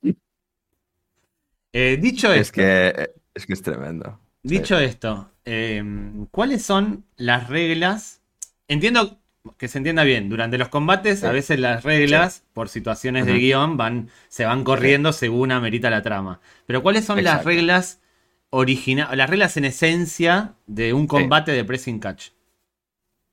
Eh, 1.77 1.99
dicho 2.01 2.33
es 2.33 2.53
Que, 2.53 3.11
es 3.35 3.47
que 3.47 3.53
es 3.53 3.61
tremendo. 3.61 4.21
Dicho 4.45 4.79
esto, 4.79 5.29
em, 5.45 6.27
¿cuáles 6.27 6.63
son 6.63 7.05
las 7.17 7.49
reglas? 7.49 8.23
Entiendo 8.69 9.19
que 9.59 9.67
se 9.67 9.79
entienda 9.79 10.05
bien, 10.05 10.29
durante 10.29 10.57
los 10.57 10.69
combates 10.69 11.25
a 11.25 11.33
veces 11.33 11.59
las 11.59 11.83
reglas, 11.83 12.45
por 12.53 12.69
situaciones 12.69 13.27
de 13.27 13.39
guion, 13.39 13.77
van, 13.77 14.09
se 14.29 14.45
van 14.45 14.63
corriendo 14.63 15.13
según 15.13 15.51
amerita 15.51 15.91
la 15.91 16.03
trama. 16.03 16.41
Pero 16.65 16.81
¿cuáles 16.83 17.05
son 17.05 17.25
las 17.25 17.45
reglas 17.45 18.01
original, 18.55 19.17
las 19.17 19.29
reglas 19.29 19.57
en 19.57 19.65
esencia 19.65 20.55
de 20.67 20.93
un 20.93 21.07
combate 21.07 21.53
de 21.53 21.65
pressing 21.65 21.99
catch. 21.99 22.31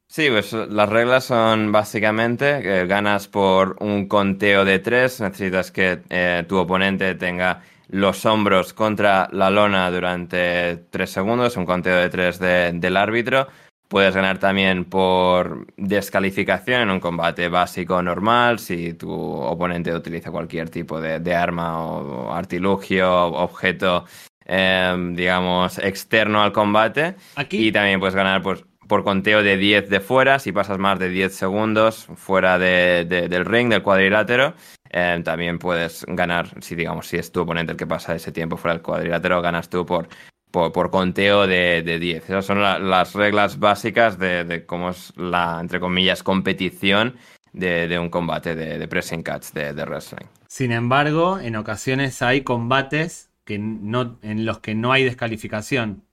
Sí, 0.08 0.28
pues 0.30 0.52
las 0.52 0.90
reglas 0.90 1.24
son 1.24 1.72
básicamente 1.72 2.62
que 2.62 2.86
ganas 2.86 3.30
por 3.30 3.78
un 3.80 4.10
conteo 4.10 4.66
de 4.66 4.80
tres, 4.80 5.22
necesitas 5.22 5.72
que 5.72 6.02
eh, 6.10 6.44
tu 6.50 6.58
oponente 6.58 7.16
tenga 7.16 7.62
los 7.88 8.26
hombros 8.26 8.74
contra 8.74 9.30
la 9.32 9.50
lona 9.50 9.90
durante 9.90 10.76
tres 10.90 11.12
segundos, 11.12 11.56
un 11.56 11.66
conteo 11.66 11.96
de 11.96 12.10
tres 12.10 12.40
del 12.40 12.98
árbitro. 12.98 13.48
Puedes 13.88 14.14
ganar 14.14 14.38
también 14.38 14.86
por 14.86 15.68
descalificación 15.78 16.82
en 16.82 16.90
un 16.90 17.00
combate 17.00 17.48
básico 17.48 18.02
normal, 18.02 18.60
si 18.60 18.94
tu 18.94 19.12
oponente 19.12 19.94
utiliza 19.94 20.32
cualquier 20.32 20.70
tipo 20.70 21.00
de, 21.00 21.20
de 21.20 21.36
arma 21.36 21.82
o 21.82 22.34
artilugio, 22.34 23.28
objeto 23.28 24.06
em, 24.54 25.16
digamos, 25.16 25.78
externo 25.78 26.44
al 26.44 26.52
combate. 26.52 27.16
Y 27.52 27.72
también 27.72 28.02
puedes 28.02 28.16
ganar 28.16 28.42
pues, 28.42 28.66
por 28.86 29.06
conteo 29.06 29.42
de 29.42 29.56
10 29.56 29.90
de 29.90 30.02
fuera, 30.02 30.40
si 30.40 30.52
pasas 30.52 30.78
más 30.78 31.00
de 31.00 31.08
10 31.08 31.34
segundos 31.34 32.08
fuera 32.16 32.60
del 32.60 33.46
ring, 33.46 33.70
del 33.70 33.82
cuadrilátero. 33.82 34.54
Em, 34.90 35.24
también 35.24 35.58
puedes 35.58 36.06
ganar, 36.06 36.62
si 36.62 36.76
digamos, 36.76 37.08
si 37.08 37.16
es 37.16 37.32
tu 37.32 37.40
oponente 37.40 37.72
el 37.72 37.78
que 37.78 37.88
pasa 37.88 38.14
ese 38.14 38.34
tiempo 38.34 38.58
fuera 38.58 38.74
del 38.74 38.84
cuadrilátero, 38.84 39.42
ganas 39.42 39.70
tú 39.70 39.86
por, 39.86 40.10
por, 40.52 40.92
conteo 40.92 41.48
de, 41.48 41.82
10. 41.82 42.26
Esas 42.26 42.46
son 42.46 42.62
las 42.62 43.14
reglas 43.14 43.58
básicas 43.58 44.20
de, 44.20 44.66
cómo 44.68 44.90
es 44.90 45.14
la, 45.16 45.60
entre 45.62 45.80
comillas, 45.80 46.24
competición 46.24 47.16
de, 47.54 47.98
un 47.98 48.10
combate 48.10 48.54
de, 48.54 48.86
pressing 48.90 49.24
catch 49.24 49.54
de, 49.54 49.86
wrestling. 49.86 50.28
Sin 50.50 50.74
embargo, 50.74 51.40
en 51.40 51.56
ocasiones 51.56 52.22
hay 52.22 52.42
combates 52.42 53.31
en 53.56 54.46
los 54.46 54.60
que 54.60 54.76
no 54.76 54.92
hay 54.92 55.04
descalificación. 55.04 56.04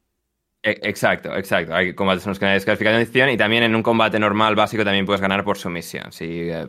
E, 0.62 0.70
exacto, 0.82 1.36
exacto. 1.36 1.74
Hay 1.74 1.94
combates 1.94 2.24
en 2.26 2.30
los 2.30 2.38
que 2.38 2.44
no 2.44 2.50
hay 2.50 2.56
descalificación 2.56 3.30
y 3.30 3.36
también 3.36 3.62
en 3.62 3.74
un 3.74 3.82
combate 3.82 4.18
normal 4.18 4.54
básico 4.56 4.84
también 4.84 5.06
puedes 5.06 5.20
ganar 5.20 5.44
por 5.44 5.56
sumisión. 5.56 6.10
Si 6.12 6.50
eh, 6.50 6.66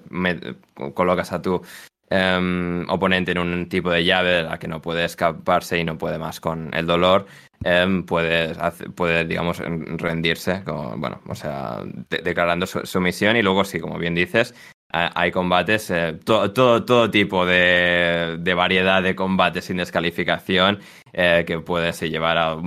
colocas 0.93 1.31
a 1.33 1.41
tu 1.41 1.61
em, 2.09 2.87
oponente 2.89 3.31
en 3.31 3.39
un 3.39 3.69
tipo 3.69 3.89
de 3.89 4.03
llave 4.03 4.29
de 4.29 4.43
la 4.43 4.59
que 4.59 4.67
no 4.67 4.81
puede 4.81 5.05
escaparse 5.05 5.79
y 5.79 5.83
no 5.83 5.97
puede 5.97 6.19
más 6.19 6.39
con 6.39 6.71
el 6.73 6.85
dolor, 6.85 7.25
eh, 7.63 8.03
puede, 8.05 8.53
puede, 8.95 9.25
digamos, 9.25 9.57
rendirse, 9.59 10.63
bueno, 10.97 11.21
o 11.27 11.35
sea, 11.35 11.79
declarando 12.09 12.67
su, 12.67 13.01
misión 13.01 13.37
y 13.37 13.41
luego, 13.41 13.65
sí, 13.65 13.79
como 13.79 13.97
bien 13.97 14.15
dices, 14.15 14.53
hay 14.91 15.31
combates, 15.31 15.91
eh, 15.91 16.17
todo, 16.23 16.51
todo, 16.51 17.11
tipo 17.11 17.45
de, 17.45 18.53
variedad 18.55 19.03
de 19.03 19.15
combates 19.15 19.65
sin 19.65 19.77
descalificación 19.77 20.79
eh, 21.13 21.43
que 21.45 21.59
puedes 21.59 22.01
llevar 22.01 22.37
a, 22.37 22.57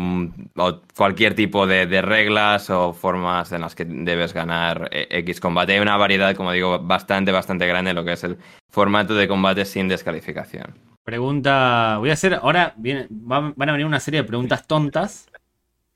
cualquier 0.97 1.35
tipo 1.35 1.67
de, 1.67 2.03
reglas 2.03 2.71
o 2.71 2.93
formas 2.93 3.51
en 3.53 3.63
las 3.63 3.75
que 3.75 3.85
debes 3.85 4.33
ganar 4.33 4.89
eh, 4.93 5.09
X 5.11 5.41
combate. 5.41 5.73
Hay 5.73 5.81
una 5.81 5.97
variedad, 5.97 6.35
como 6.37 6.53
digo, 6.53 6.79
bastante, 6.79 7.33
bastante 7.33 7.67
grande 7.67 7.91
en 7.91 7.97
lo 7.97 8.05
que 8.05 8.13
es 8.13 8.23
el 8.23 8.39
formato 8.71 9.15
de 9.15 9.27
combate 9.27 9.65
sin 9.65 9.89
descalificación. 9.89 10.75
Pregunta, 11.03 11.97
voy 11.99 12.11
a 12.11 12.13
hacer, 12.13 12.35
ahora 12.35 12.75
viene, 12.77 13.09
van 13.11 13.55
a 13.57 13.73
venir 13.73 13.87
una 13.87 13.99
serie 13.99 14.23
de 14.23 14.29
preguntas 14.29 14.69
tontas. 14.69 15.29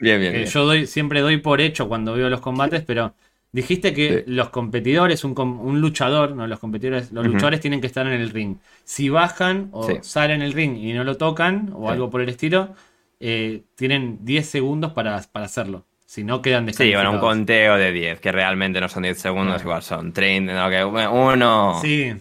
Bien, 0.01 0.19
bien. 0.21 0.33
Que 0.33 0.47
yo 0.47 0.67
doy, 0.67 0.87
siempre 0.89 1.21
doy 1.21 1.37
por 1.37 1.61
hecho 1.61 1.89
cuando 1.89 2.15
veo 2.15 2.29
los 2.29 2.41
combates, 2.41 2.83
pero 2.83 3.15
dijiste 3.52 3.94
que 3.94 4.24
los 4.26 4.50
competidores, 4.50 5.24
un, 5.24 5.80
luchador, 5.80 6.35
no 6.35 6.46
los 6.46 6.59
competidores, 6.59 7.12
los 7.12 7.26
luchadores 7.26 7.61
tienen 7.61 7.80
que 7.80 7.87
estar 7.87 8.06
en 8.06 8.12
el 8.12 8.30
ring. 8.30 8.56
Si 8.85 9.09
bajan 9.09 9.68
o 9.72 9.88
salen 10.02 10.42
el 10.42 10.52
ring 10.52 10.76
y 10.76 10.92
no 10.92 11.04
lo 11.04 11.16
tocan 11.16 11.70
o 11.74 11.90
algo 11.90 12.11
por 12.11 12.20
el 12.20 12.28
estilo, 12.28 12.74
eh, 13.20 13.64
tienen 13.76 14.24
10 14.24 14.48
segundos 14.48 14.92
para, 14.92 15.16
hacerlo. 15.16 15.87
Si 16.04 16.22
no, 16.22 16.40
quedan 16.40 16.66
descalificados. 16.66 17.02
Sí, 17.02 17.11
bueno, 17.11 17.24
un 17.24 17.28
conteo 17.28 17.76
de 17.76 17.92
10, 17.92 18.20
que 18.20 18.30
realmente 18.30 18.80
no 18.80 18.88
son 18.88 19.02
10 19.02 19.18
segundos, 19.18 19.62
igual 19.62 19.82
son 19.82 20.12
30, 20.12 20.70
que 20.70 20.85
uno, 20.85 21.80
sí. 21.82 22.12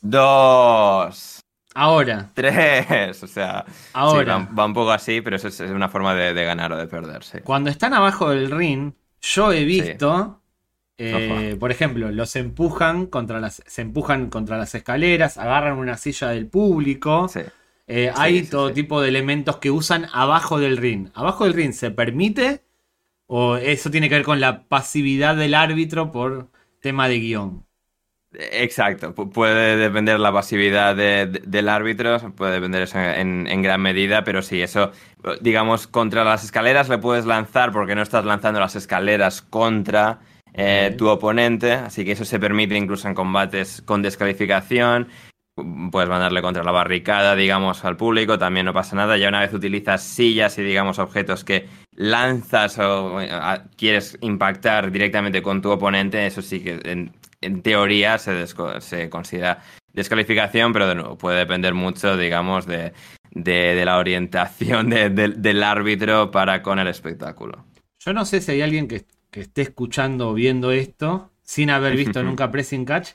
dos, 0.00 1.36
Ahora. 1.76 2.30
Tres. 2.32 3.22
O 3.22 3.26
sea, 3.26 3.64
Ahora. 3.92 4.48
va, 4.58 4.64
un 4.64 4.72
poco 4.72 4.90
así, 4.92 5.20
pero 5.20 5.36
eso 5.36 5.48
es, 5.48 5.60
una 5.60 5.90
forma 5.90 6.14
de, 6.14 6.44
ganar 6.44 6.72
o 6.72 6.76
de 6.78 6.86
perderse. 6.86 7.42
Cuando 7.42 7.68
están 7.68 7.92
abajo 7.92 8.30
del 8.30 8.50
ring, 8.50 8.92
yo 9.20 9.52
he 9.52 9.64
visto. 9.64 10.40
Eh, 10.98 11.56
por 11.60 11.70
ejemplo, 11.70 12.10
los 12.10 12.36
empujan 12.36 13.06
contra 13.06 13.40
las. 13.40 13.62
Se 13.66 13.82
empujan 13.82 14.30
contra 14.30 14.56
las 14.56 14.74
escaleras, 14.74 15.36
agarran 15.36 15.78
una 15.78 15.96
silla 15.96 16.28
del 16.28 16.46
público. 16.46 17.30
Eh, 17.86 18.10
hay 18.16 18.42
todo 18.44 18.72
tipo 18.72 19.00
de 19.00 19.08
elementos 19.08 19.58
que 19.58 19.70
usan 19.70 20.06
abajo 20.12 20.58
del 20.58 20.76
ring. 20.76 21.08
¿Abajo 21.14 21.44
del 21.44 21.54
ring 21.54 21.72
se 21.72 21.90
permite? 21.90 22.62
¿O 23.26 23.56
eso 23.56 23.90
tiene 23.90 24.08
que 24.08 24.16
ver 24.16 24.24
con 24.24 24.40
la 24.40 24.64
pasividad 24.64 25.36
del 25.36 25.54
árbitro 25.54 26.12
por 26.12 26.48
tema 26.80 27.08
de 27.08 27.18
guion? 27.20 27.66
Exacto, 28.38 29.14
puede 29.14 29.76
depender 29.76 30.20
la 30.20 30.32
pasividad 30.32 30.94
del 30.94 31.68
árbitro, 31.68 32.18
puede 32.34 32.52
depender 32.52 32.82
eso 32.82 32.98
en, 32.98 33.62
gran 33.62 33.80
medida, 33.80 34.24
pero 34.24 34.42
sí, 34.42 34.60
eso, 34.60 34.92
digamos, 35.40 35.86
contra 35.86 36.22
las 36.22 36.44
escaleras 36.44 36.90
le 36.90 36.98
puedes 36.98 37.24
lanzar 37.24 37.72
porque 37.72 37.94
no 37.94 38.02
estás 38.02 38.26
lanzando 38.26 38.60
las 38.60 38.76
escaleras 38.76 39.40
contra 39.40 40.18
eh, 40.56 40.94
tu 40.96 41.08
oponente, 41.08 41.72
así 41.72 42.04
que 42.04 42.12
eso 42.12 42.24
se 42.24 42.40
permite 42.40 42.76
incluso 42.76 43.06
en 43.08 43.14
combates 43.14 43.82
con 43.82 44.02
descalificación. 44.02 45.08
Puedes 45.90 46.08
mandarle 46.08 46.42
contra 46.42 46.64
la 46.64 46.72
barricada, 46.72 47.34
digamos, 47.34 47.84
al 47.84 47.96
público, 47.96 48.38
también 48.38 48.66
no 48.66 48.72
pasa 48.72 48.96
nada. 48.96 49.16
Ya 49.16 49.28
una 49.28 49.40
vez 49.40 49.52
utilizas 49.54 50.02
sillas 50.02 50.58
y, 50.58 50.62
digamos, 50.62 50.98
objetos 50.98 51.44
que 51.44 51.68
lanzas 51.92 52.78
o 52.78 53.20
eh, 53.20 53.28
quieres 53.76 54.18
impactar 54.20 54.90
directamente 54.90 55.42
con 55.42 55.62
tu 55.62 55.70
oponente, 55.70 56.26
eso 56.26 56.42
sí 56.42 56.60
que 56.60 56.80
en 57.42 57.62
teoría 57.62 58.18
se, 58.18 58.46
se 58.80 59.08
considera 59.08 59.62
descalificación, 59.96 60.72
pero 60.72 60.86
de 60.86 60.94
nuevo 60.94 61.18
puede 61.18 61.38
depender 61.38 61.74
mucho, 61.74 62.16
digamos, 62.16 62.66
de, 62.66 62.92
la 63.34 63.98
orientación 63.98 64.90
del 64.90 65.62
árbitro 65.62 66.30
para 66.30 66.62
con 66.62 66.78
el 66.78 66.86
espectáculo. 66.86 67.64
Yo 67.98 68.12
no 68.12 68.24
sé 68.24 68.40
si 68.40 68.52
hay 68.52 68.62
alguien 68.62 68.86
que, 68.86 69.04
esté 69.40 69.62
escuchando 69.62 70.30
o 70.30 70.34
viendo 70.34 70.72
esto 70.72 71.30
sin 71.42 71.70
haber 71.70 71.96
visto 71.96 72.22
nunca 72.22 72.50
Pressing 72.50 72.84
Catch. 72.84 73.10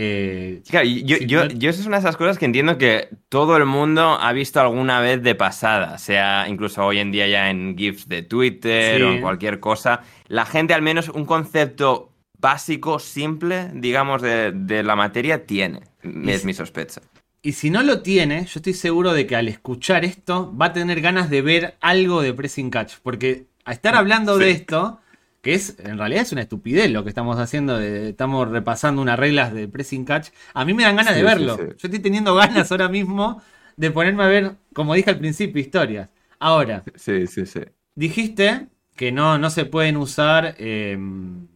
Eh, 0.00 0.62
yo, 0.70 0.82
yo, 0.82 1.46
yo, 1.48 1.70
eso 1.70 1.80
es 1.80 1.86
una 1.86 1.96
de 1.96 2.02
esas 2.02 2.16
cosas 2.16 2.38
que 2.38 2.44
entiendo 2.44 2.78
que 2.78 3.08
todo 3.28 3.56
el 3.56 3.64
mundo 3.64 4.16
ha 4.20 4.32
visto 4.32 4.60
alguna 4.60 5.00
vez 5.00 5.22
de 5.22 5.34
pasada, 5.34 5.98
sea 5.98 6.46
incluso 6.48 6.84
hoy 6.86 6.98
en 6.98 7.10
día 7.10 7.26
ya 7.26 7.50
en 7.50 7.76
GIFs 7.76 8.08
de 8.08 8.22
Twitter 8.22 9.02
o 9.02 9.12
en 9.12 9.20
cualquier 9.20 9.58
cosa. 9.58 10.02
La 10.28 10.46
gente 10.46 10.74
al 10.74 10.82
menos 10.82 11.08
un 11.08 11.24
concepto 11.24 12.12
básico, 12.38 13.00
simple, 13.00 13.70
digamos, 13.74 14.22
de, 14.22 14.82
la 14.84 14.94
materia 14.94 15.46
tiene. 15.46 15.80
es 16.02 16.44
mi 16.44 16.54
sospecha. 16.54 17.00
Y 17.42 17.52
si 17.52 17.70
no 17.70 17.82
lo 17.82 18.02
tiene, 18.02 18.44
yo 18.44 18.58
estoy 18.58 18.74
seguro 18.74 19.12
de 19.12 19.26
que 19.26 19.36
al 19.36 19.48
escuchar 19.48 20.04
esto 20.04 20.54
va 20.56 20.66
a 20.66 20.72
tener 20.72 21.00
ganas 21.00 21.30
de 21.30 21.42
ver 21.42 21.76
algo 21.80 22.20
de 22.20 22.34
Pressing 22.34 22.70
Catch. 22.70 22.94
Porque 23.02 23.46
a 23.64 23.72
estar 23.72 23.94
hablando 23.94 24.38
de 24.38 24.50
esto, 24.50 25.00
que 25.40 25.54
es 25.54 25.76
en 25.78 25.98
realidad 25.98 26.22
es 26.22 26.32
una 26.32 26.42
estupidez 26.42 26.90
lo 26.90 27.04
que 27.04 27.08
estamos 27.08 27.38
haciendo, 27.38 27.80
estamos 27.80 28.48
repasando 28.48 29.02
unas 29.02 29.18
reglas 29.18 29.52
de 29.52 29.68
Pressing 29.68 30.04
Catch, 30.04 30.30
a 30.54 30.64
mí 30.64 30.74
me 30.74 30.82
dan 30.82 30.96
ganas 30.96 31.14
de 31.14 31.22
verlo. 31.22 31.56
Yo 31.56 31.74
estoy 31.74 31.98
teniendo 31.98 32.34
ganas 32.34 32.70
ahora 32.70 32.88
mismo 32.88 33.42
de 33.76 33.90
ponerme 33.90 34.24
a 34.24 34.28
ver, 34.28 34.52
como 34.72 34.94
dije 34.94 35.10
al 35.10 35.18
principio, 35.18 35.60
historias. 35.60 36.08
Ahora, 36.40 36.84
sí, 36.94 37.26
sí, 37.26 37.46
sí. 37.46 37.60
dijiste 37.94 38.66
que 38.96 39.12
no, 39.12 39.38
no 39.38 39.50
se 39.50 39.64
pueden 39.64 39.96
usar... 39.96 40.54
Em, 40.58 41.46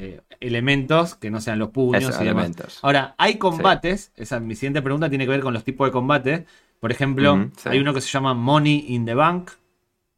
eh, 0.00 0.20
elementos 0.38 1.16
que 1.16 1.28
no 1.28 1.40
sean 1.40 1.58
los 1.58 1.70
puños. 1.70 2.20
elementos. 2.20 2.78
Ahora, 2.82 3.16
hay 3.18 3.36
combates, 3.36 4.12
esa 4.14 4.38
mi 4.38 4.54
siguiente 4.54 4.80
pregunta 4.80 5.08
tiene 5.08 5.24
que 5.24 5.32
ver 5.32 5.40
con 5.40 5.52
los 5.52 5.64
tipos 5.64 5.88
de 5.88 5.92
combate. 5.92 6.46
Por 6.78 6.92
ejemplo, 6.92 7.50
hay 7.64 7.80
uno 7.80 7.92
que 7.92 8.00
se 8.00 8.08
llama 8.08 8.32
Money 8.32 8.84
in 8.90 9.04
the 9.04 9.14
Bank, 9.14 9.50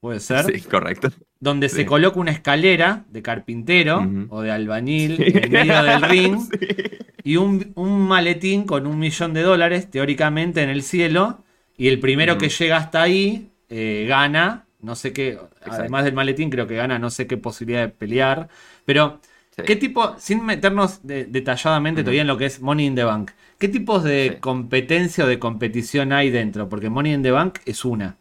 puede 0.01 0.21
ser. 0.21 0.45
Sí, 0.45 0.61
correcto. 0.61 1.09
Donde 1.41 1.71
se 1.71 1.87
coloca 1.87 2.21
una 2.21 2.33
escalera 2.33 3.05
de 3.09 3.23
carpintero 3.23 4.07
o 4.29 4.43
de 4.43 4.51
albañil 4.51 5.17
en 5.21 5.51
medio 5.51 5.83
del 5.83 6.03
ring 6.03 6.39
y 7.25 7.37
un, 7.37 7.73
maletín 7.77 8.65
con 8.65 8.87
un 8.87 8.99
millón 8.99 9.33
de 9.33 9.41
dólares, 9.43 9.91
teóricamente, 9.91 10.63
en 10.63 10.69
el 10.69 10.83
cielo. 10.83 11.43
Y 11.79 11.89
el 11.89 11.99
primero 11.99 12.37
que 12.37 12.51
llega 12.51 12.77
hasta 12.77 13.01
ahí 13.01 13.49
eh, 13.71 14.05
gana, 14.07 14.67
no 14.83 14.95
sé 14.95 15.15
qué, 15.15 15.39
además 15.63 16.05
del 16.05 16.13
maletín, 16.13 16.51
creo 16.51 16.67
que 16.67 16.77
gana 16.77 16.99
no 16.99 17.09
sé 17.09 17.27
qué 17.27 17.39
posibilidad 17.39 17.81
de 17.81 17.89
pelear. 17.89 18.49
Pero 18.85 19.21
¿Qué 19.65 19.77
tipo, 19.77 20.15
sin 20.19 20.45
meternos 20.45 21.01
detalladamente 21.03 22.03
todavía 22.03 22.23
en 22.23 22.27
lo 22.27 22.37
que 22.37 22.47
es 22.47 22.61
Money 22.61 22.87
in 22.87 22.95
the 22.95 23.05
Bank, 23.05 23.33
qué 23.59 23.69
tipos 23.69 24.05
de 24.05 24.39
competencia 24.41 25.25
o 25.25 25.27
de 25.27 25.39
competición 25.39 26.13
hay 26.13 26.31
dentro? 26.31 26.69
Porque 26.69 26.89
Money 26.89 27.15
in 27.15 27.23
the 27.23 27.31
Bank 27.31 27.59
es 27.67 27.85
una. 27.85 28.17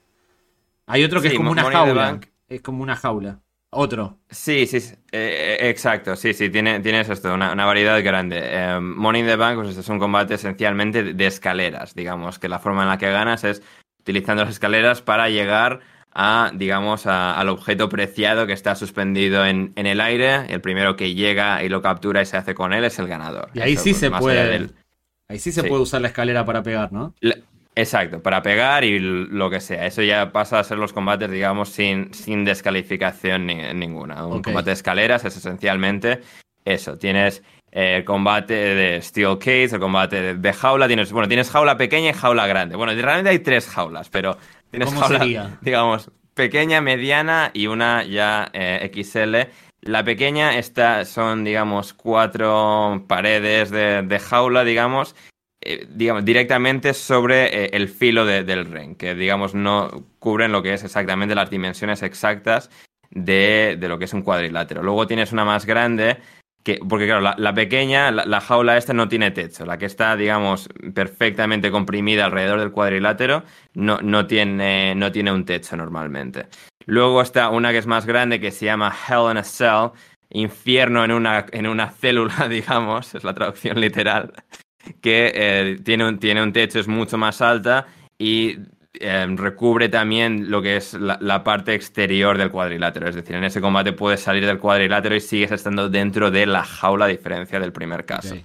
Hay 0.85 1.03
otro 1.03 1.21
que 1.21 1.29
es 1.29 1.33
como 1.35 1.51
una 1.51 1.63
jaula. 1.63 2.19
Es 2.49 2.61
como 2.61 2.83
una 2.83 2.95
jaula. 2.95 3.39
Otro. 3.71 4.17
Sí, 4.29 4.65
sí, 4.65 4.77
eh, 5.11 5.57
eh, 5.59 5.69
exacto. 5.69 6.15
Sí, 6.15 6.33
sí, 6.33 6.49
tiene, 6.49 6.79
tienes 6.79 7.07
esto, 7.07 7.33
una, 7.33 7.53
variedad 7.53 8.03
grande. 8.03 8.39
Eh, 8.41 8.79
Money 8.79 9.21
in 9.21 9.27
the 9.27 9.35
Bank 9.35 9.57
pues, 9.57 9.77
es 9.77 9.87
un 9.89 9.99
combate 9.99 10.33
esencialmente 10.33 11.13
de 11.13 11.27
escaleras, 11.27 11.93
digamos, 11.93 12.39
que 12.39 12.49
la 12.49 12.57
forma 12.57 12.81
en 12.81 12.89
la 12.89 12.97
que 12.97 13.11
ganas 13.11 13.43
es 13.43 13.61
utilizando 13.99 14.43
las 14.43 14.53
escaleras 14.53 15.03
para 15.03 15.29
llegar 15.29 15.81
a, 16.11 16.51
digamos, 16.55 17.05
al 17.05 17.47
objeto 17.49 17.89
preciado 17.89 18.47
que 18.47 18.53
está 18.53 18.73
suspendido 18.73 19.45
en, 19.45 19.71
el 19.75 20.01
aire. 20.01 20.51
El 20.51 20.61
primero 20.61 20.95
que 20.95 21.13
llega 21.13 21.63
y 21.63 21.69
lo 21.69 21.83
captura 21.83 22.23
y 22.23 22.25
se 22.25 22.37
hace 22.37 22.55
con 22.55 22.73
él 22.73 22.83
es 22.85 22.97
el 22.97 23.07
ganador. 23.07 23.51
Y 23.53 23.61
ahí 23.61 23.77
sí 23.77 23.93
se 23.93 24.09
puede. 24.09 24.69
Ahí 25.27 25.37
sí 25.37 25.51
se 25.51 25.63
puede 25.63 25.83
usar 25.83 26.01
la 26.01 26.07
escalera 26.07 26.43
para 26.43 26.63
pegar, 26.63 26.91
¿no? 26.91 27.13
Exacto, 27.79 28.21
para 28.21 28.41
pegar 28.41 28.83
y 28.83 28.99
lo 28.99 29.49
que 29.49 29.59
sea. 29.59 29.85
Eso 29.85 30.01
ya 30.01 30.31
pasa 30.31 30.59
a 30.59 30.63
ser 30.63 30.77
los 30.77 30.93
combates, 30.93 31.29
digamos, 31.29 31.69
sin, 31.69 32.13
sin 32.13 32.45
descalificación 32.45 33.47
ninguna. 33.47 34.25
Un 34.25 34.41
combate 34.41 34.69
de 34.69 34.73
escaleras 34.73 35.25
es 35.25 35.37
esencialmente 35.37 36.21
eso. 36.65 36.97
Tienes 36.97 37.43
el 37.71 38.03
combate 38.03 38.53
de 38.53 39.01
Steel 39.01 39.37
Cage, 39.37 39.75
el 39.75 39.79
combate 39.79 40.35
de, 40.35 40.53
jaula, 40.53 40.87
tienes, 40.87 41.11
bueno, 41.11 41.27
tienes 41.27 41.51
jaula 41.51 41.77
pequeña 41.77 42.09
y 42.09 42.13
jaula 42.13 42.47
grande. 42.47 42.75
Bueno, 42.75 42.93
realmente 42.93 43.29
hay 43.29 43.39
tres 43.39 43.67
jaulas, 43.67 44.09
pero 44.09 44.37
Tienes 44.71 44.93
jaula, 44.93 45.57
digamos, 45.61 46.11
pequeña, 46.33 46.81
mediana 46.81 47.51
y 47.53 47.67
una 47.67 48.03
ya 48.03 48.49
eh, 48.53 48.91
XL. 48.93 49.51
La 49.81 50.03
pequeña 50.03 50.57
está, 50.57 51.05
son, 51.05 51.43
digamos, 51.43 51.93
cuatro 51.93 53.05
paredes 53.07 53.71
de, 53.71 54.19
jaula, 54.19 54.63
digamos, 54.63 55.15
eh, 55.61 55.85
digamos, 55.89 56.25
directamente 56.25 56.93
sobre 56.93 57.65
eh, 57.65 57.69
el 57.73 57.89
filo 57.89 58.25
del 58.25 58.65
ring, 58.65 58.95
que, 58.95 59.15
digamos, 59.15 59.53
no 59.53 60.05
cubren 60.19 60.51
lo 60.51 60.61
que 60.61 60.73
es 60.73 60.83
exactamente 60.83 61.35
las 61.35 61.49
dimensiones 61.49 62.03
exactas 62.03 62.69
de, 63.11 63.77
de 63.79 63.87
lo 63.89 63.99
que 63.99 64.05
es 64.05 64.13
un 64.13 64.21
cuadrilátero. 64.21 64.83
Luego 64.83 65.07
tienes 65.07 65.31
una 65.31 65.45
más 65.45 65.65
grande 65.65 66.17
porque 66.87 67.05
claro, 67.05 67.35
la, 67.37 67.53
pequeña, 67.53 68.11
la, 68.11 68.41
jaula 68.41 68.77
esta 68.77 68.93
no 68.93 69.07
tiene 69.07 69.31
techo. 69.31 69.65
La 69.65 69.77
que 69.77 69.85
está, 69.85 70.15
digamos, 70.15 70.69
perfectamente 70.93 71.71
comprimida 71.71 72.25
alrededor 72.25 72.59
del 72.59 72.71
cuadrilátero 72.71 73.43
no, 73.73 73.99
no, 74.01 74.27
tiene, 74.27 74.93
no 74.95 75.11
tiene 75.11 75.31
un 75.31 75.45
techo 75.45 75.77
normalmente. 75.77 76.47
Luego 76.85 77.21
está 77.21 77.49
una 77.49 77.71
que 77.71 77.77
es 77.77 77.87
más 77.87 78.05
grande 78.05 78.39
que 78.39 78.51
se 78.51 78.65
llama 78.65 78.93
Hell 79.07 79.31
in 79.31 79.37
a 79.37 79.43
Cell, 79.43 79.91
infierno 80.29 81.03
en 81.03 81.11
una, 81.11 81.45
en 81.51 81.67
una 81.67 81.91
célula, 81.91 82.47
digamos, 82.49 83.15
es 83.15 83.23
la 83.23 83.33
traducción 83.33 83.79
literal, 83.79 84.33
que 85.01 85.31
eh, 85.33 85.79
tiene, 85.83 86.07
un, 86.07 86.19
tiene 86.19 86.41
un 86.41 86.53
techo, 86.53 86.79
es 86.79 86.87
mucho 86.87 87.17
más 87.17 87.41
alta 87.41 87.87
y 88.17 88.57
Em, 88.93 89.37
recubre 89.37 89.87
también 89.87 90.49
lo 90.49 90.63
que 90.63 90.75
es 90.75 90.93
la, 90.93 91.43
parte 91.43 91.73
exterior 91.75 92.37
del 92.37 92.49
cuadrilátero. 92.49 93.07
Es 93.07 93.15
decir, 93.15 93.35
en 93.35 93.43
ese 93.43 93.61
combate 93.61 93.93
puedes 93.93 94.19
salir 94.19 94.45
del 94.45 94.57
cuadrilátero 94.57 95.15
y 95.15 95.21
sigues 95.21 95.51
estando 95.51 95.89
dentro 95.89 96.31
de 96.31 96.45
la 96.45 96.63
jaula, 96.63 97.05
a 97.05 97.07
diferencia 97.07 97.59
del 97.59 97.71
primer 97.71 98.05
caso. 98.05 98.35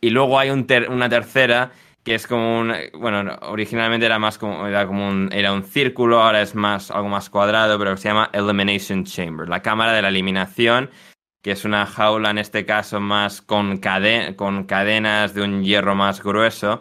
Y 0.00 0.10
luego 0.10 0.38
hay 0.38 0.50
una 0.50 1.08
tercera 1.08 1.70
que 2.02 2.14
es 2.14 2.26
como 2.26 2.60
un. 2.60 2.74
Bueno, 2.94 3.38
originalmente 3.42 4.06
era 4.06 4.18
más 4.18 4.38
como, 4.38 4.66
era 4.66 4.86
como 4.86 5.06
un, 5.06 5.28
era 5.32 5.52
un 5.52 5.62
círculo, 5.62 6.22
ahora 6.22 6.40
es 6.40 6.54
más 6.54 6.90
algo 6.90 7.08
más 7.08 7.28
cuadrado, 7.28 7.78
pero 7.78 7.96
se 7.96 8.08
llama 8.08 8.30
Elimination 8.32 9.04
Chamber, 9.04 9.48
la 9.48 9.60
cámara 9.60 9.92
de 9.92 10.00
la 10.00 10.08
eliminación, 10.08 10.90
que 11.42 11.52
es 11.52 11.64
una 11.64 11.86
jaula 11.86 12.30
en 12.30 12.38
este 12.38 12.66
caso 12.66 13.00
más 13.00 13.40
con, 13.42 13.80
con 14.36 14.64
cadenas 14.64 15.34
de 15.34 15.42
un 15.42 15.62
hierro 15.62 15.94
más 15.94 16.22
grueso 16.22 16.80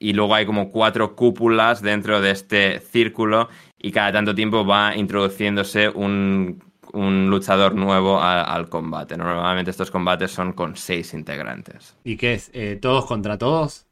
y 0.00 0.14
luego 0.14 0.34
hay 0.34 0.46
como 0.46 0.72
cuatro 0.72 1.14
cúpulas 1.14 1.82
dentro 1.82 2.20
de 2.20 2.30
este 2.30 2.80
círculo 2.80 3.48
y 3.78 3.92
cada 3.92 4.12
tanto 4.12 4.34
tiempo 4.34 4.64
va 4.64 4.96
introduciéndose 4.96 5.90
un, 5.90 6.62
luchador 6.92 7.74
nuevo 7.76 8.20
al 8.20 8.68
combate. 8.68 9.16
Normalmente 9.16 9.70
estos 9.70 9.90
combates 9.92 10.32
son 10.32 10.54
con 10.54 10.74
seis 10.76 11.14
integrantes. 11.14 11.96
¿Y 12.02 12.16
qué 12.16 12.34
es? 12.34 12.50
Eh, 12.52 12.78
¿Todos 12.80 13.06
contra 13.06 13.38
todos? 13.38 13.86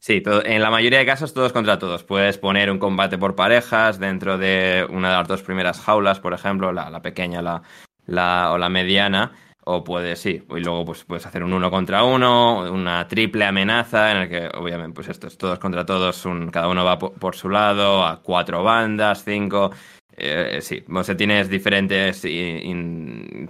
Sí, 0.00 0.22
en 0.26 0.62
la 0.62 0.70
mayoría 0.70 1.00
de 1.00 1.06
casos 1.06 1.34
todos 1.34 1.52
contra 1.52 1.78
todos. 1.78 2.04
Puedes 2.04 2.38
poner 2.38 2.70
un 2.70 2.78
combate 2.78 3.18
por 3.18 3.34
parejas 3.34 3.98
dentro 3.98 4.38
de 4.38 4.86
una 4.90 5.10
de 5.10 5.16
las 5.16 5.28
dos 5.28 5.42
primeras 5.42 5.80
jaulas, 5.80 6.20
por 6.20 6.32
ejemplo, 6.32 6.72
la, 6.72 7.02
pequeña 7.02 7.42
la, 7.42 7.62
o 8.08 8.58
la 8.58 8.68
mediana 8.68 9.32
o 9.70 9.84
puedes, 9.84 10.18
sí, 10.18 10.42
y 10.48 10.60
luego 10.60 10.86
pues 10.86 11.04
puedes 11.04 11.26
hacer 11.26 11.44
un 11.44 11.52
uno 11.52 11.70
contra 11.70 12.02
uno, 12.02 12.72
una 12.72 13.06
triple 13.06 13.44
amenaza 13.44 14.12
en 14.12 14.16
el 14.16 14.28
que 14.30 14.48
obviamente 14.56 14.94
pues 14.94 15.08
esto 15.10 15.26
es 15.26 15.36
todos 15.36 15.58
contra 15.58 15.84
todos, 15.84 16.24
un, 16.24 16.50
cada 16.50 16.68
uno 16.68 16.86
va 16.86 16.98
por, 16.98 17.36
su 17.36 17.50
lado, 17.50 18.02
a 18.02 18.22
cuatro 18.22 18.64
bandas, 18.64 19.24
cinco, 19.26 19.70
eh, 20.16 20.60
sí, 20.62 20.82
o 20.90 21.04
sea, 21.04 21.14
tienes 21.18 21.50
diferentes 21.50 22.26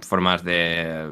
formas 0.01 0.43
de, 0.43 1.09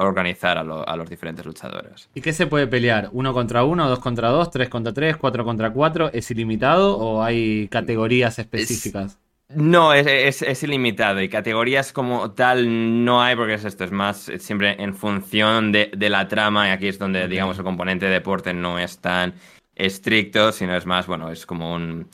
organizar 0.00 0.56
a, 0.56 0.62
a, 0.62 0.96
los 0.96 1.10
diferentes 1.10 1.44
luchadores. 1.44 2.08
¿Y 2.14 2.22
qué 2.22 2.32
se 2.32 2.46
puede 2.46 2.66
pelear? 2.66 3.10
¿Uno 3.12 3.34
contra 3.34 3.62
uno, 3.64 3.90
dos 3.90 3.98
contra 3.98 4.30
dos, 4.30 4.50
tres 4.50 4.70
contra 4.70 4.94
tres, 4.94 5.18
cuatro 5.18 5.44
contra 5.44 5.70
cuatro? 5.70 6.10
¿Es 6.14 6.30
ilimitado 6.30 6.96
o 6.96 7.22
hay 7.22 7.68
categorías 7.68 8.38
específicas? 8.38 9.18
No, 9.48 9.92
es, 9.92 10.42
es, 10.42 10.62
ilimitado 10.64 11.22
y 11.22 11.28
categorías 11.28 11.92
como 11.92 12.32
tal 12.32 13.04
no 13.04 13.22
hay 13.22 13.36
porque 13.36 13.54
es 13.54 13.64
esto, 13.64 13.84
es 13.84 13.92
más 13.92 14.30
siempre 14.38 14.74
en 14.82 14.92
función 14.92 15.70
de, 15.70 15.90
la 16.10 16.26
trama 16.26 16.66
y 16.68 16.70
aquí 16.72 16.88
es 16.88 16.98
donde, 16.98 17.28
digamos, 17.28 17.56
el 17.56 17.64
componente 17.64 18.06
de 18.06 18.12
deporte 18.12 18.52
no 18.52 18.78
es 18.80 18.98
tan 18.98 19.34
estricto, 19.76 20.50
sino 20.50 20.74
es 20.76 20.84
más, 20.84 21.06
bueno, 21.06 21.30
es 21.30 21.46
como 21.46 21.74
un... 21.74 22.08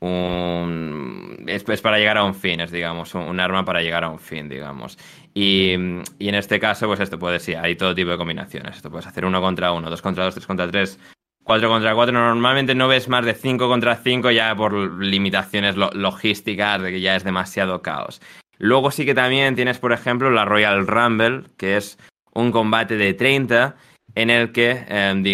un 0.00 1.44
es, 1.46 1.80
para 1.80 1.98
llegar 1.98 2.18
a 2.18 2.24
un 2.24 2.34
fin, 2.34 2.60
es, 2.60 2.70
digamos, 2.70 3.14
un, 3.14 3.40
arma 3.40 3.64
para 3.64 3.80
llegar 3.80 4.04
a 4.04 4.10
un 4.10 4.18
fin, 4.18 4.50
digamos. 4.50 4.98
Y, 5.32 5.72
y, 6.18 6.28
en 6.28 6.34
este 6.34 6.60
caso, 6.60 6.86
pues 6.86 7.00
esto 7.00 7.18
puede 7.18 7.40
ser, 7.40 7.58
hay 7.58 7.76
todo 7.76 7.94
tipo 7.94 8.10
de 8.10 8.18
combinaciones. 8.18 8.76
Esto 8.76 8.90
puedes 8.90 9.06
hacer 9.06 9.24
uno 9.24 9.40
contra 9.40 9.72
uno, 9.72 9.88
dos 9.88 10.02
contra 10.02 10.24
dos, 10.24 10.34
tres 10.34 10.46
contra 10.46 10.70
tres, 10.70 10.98
4 11.44 11.68
contra 11.68 11.94
4 11.94 12.12
normalmente 12.12 12.74
no 12.74 12.88
ves 12.88 13.08
más 13.08 13.24
de 13.24 13.34
5 13.34 13.68
contra 13.68 13.96
5 13.96 14.30
ya 14.30 14.54
por 14.56 14.72
limitaciones 15.02 15.76
logísticas 15.76 16.82
de 16.82 16.90
que 16.90 17.00
ya 17.00 17.16
es 17.16 17.24
demasiado 17.24 17.82
caos. 17.82 18.20
Luego 18.58 18.90
sí 18.90 19.04
que 19.04 19.14
también 19.14 19.54
tienes, 19.54 19.78
por 19.78 19.92
ejemplo, 19.92 20.30
la 20.30 20.44
Royal 20.44 20.86
Rumble, 20.86 21.44
que 21.56 21.76
es 21.76 21.98
un 22.32 22.50
combate 22.50 22.96
de 22.96 23.14
30 23.14 23.76
en 24.14 24.30
el 24.30 24.52
que 24.52 24.84
em, 24.88 25.24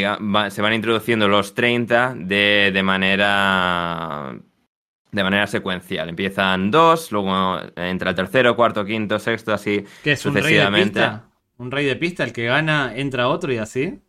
se 0.51 0.63
van 0.63 0.75
introduciendo 0.75 1.29
los 1.29 1.55
30 1.55 2.15
de, 2.17 2.71
de, 2.73 2.83
manera 2.83 4.35
de 5.13 5.23
manera 5.23 5.47
secuencial. 5.47 6.09
Empiezan 6.09 6.71
dos, 6.71 7.13
luego 7.13 7.59
entra 7.77 8.11
el 8.11 8.17
tercero, 8.17 8.57
cuarto, 8.57 8.85
quinto, 8.85 9.19
sexto, 9.19 9.53
así 9.53 9.85
¿Qué 10.03 10.13
es, 10.13 10.21
sucesivamente. 10.21 11.01
Un 11.01 11.05
rey 11.05 11.11
de 11.11 11.19
pista? 11.19 11.31
¿Un 11.59 11.71
rey 11.71 11.87
de 11.87 11.97
pista? 11.97 12.25
El 12.25 12.33
que 12.33 12.47
gana 12.47 12.93
entra 12.97 13.29
otro 13.29 13.53
y 13.53 13.59
así. 13.59 14.01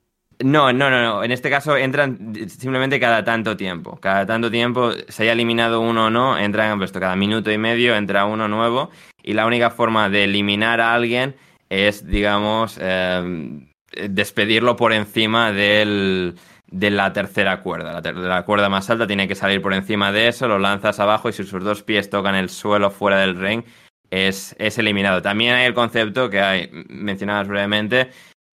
No, 0.44 0.74
no, 0.74 0.90
no, 0.90 1.02
no. 1.02 1.24
En 1.24 1.32
este 1.32 1.50
caso 1.50 1.78
entran 1.78 2.34
simplemente 2.48 3.00
cada 3.00 3.24
tanto 3.24 3.58
tiempo. 3.58 3.98
Cada 4.00 4.26
tanto 4.26 4.50
tiempo, 4.50 4.92
se 5.08 5.24
haya 5.24 5.34
eliminado 5.34 5.82
uno 5.82 6.06
o 6.06 6.10
no, 6.10 6.38
entran 6.38 6.78
puesto 6.78 7.00
cada 7.00 7.16
minuto 7.16 7.52
y 7.52 7.58
medio, 7.58 7.96
entra 7.96 8.26
uno 8.26 8.48
nuevo. 8.48 8.90
Y 9.24 9.34
la 9.34 9.46
única 9.46 9.70
forma 9.70 10.10
de 10.10 10.24
eliminar 10.26 10.82
a 10.82 10.94
alguien 10.94 11.36
es, 11.70 12.06
digamos, 12.06 12.78
em, 12.82 13.68
despedirlo 14.10 14.76
por 14.76 14.94
encima 14.94 15.52
del, 15.52 16.36
de 16.68 16.90
la 16.90 17.14
tercera 17.14 17.62
cuerda. 17.62 18.02
La, 18.02 18.12
la, 18.12 18.44
cuerda 18.44 18.70
más 18.70 18.90
alta 18.90 19.08
tiene 19.08 19.28
que 19.28 19.36
salir 19.36 19.62
por 19.62 19.74
encima 19.74 20.12
de 20.12 20.28
eso, 20.28 20.48
lo 20.48 20.60
lanzas 20.60 21.00
abajo 21.00 21.30
y 21.30 21.34
si 21.34 21.44
sus 21.44 21.64
dos 21.64 21.84
pies 21.84 22.10
tocan 22.10 22.36
el 22.36 22.50
suelo 22.50 22.90
fuera 22.90 23.20
del 23.20 23.38
ring, 23.38 23.64
es, 24.10 24.56
es 24.60 24.78
eliminado. 24.78 25.22
También 25.22 25.56
hay 25.56 25.66
el 25.66 25.74
concepto 25.74 26.30
que 26.30 26.42
hay, 26.42 26.70
mencionabas 26.90 27.48
brevemente, 27.48 28.10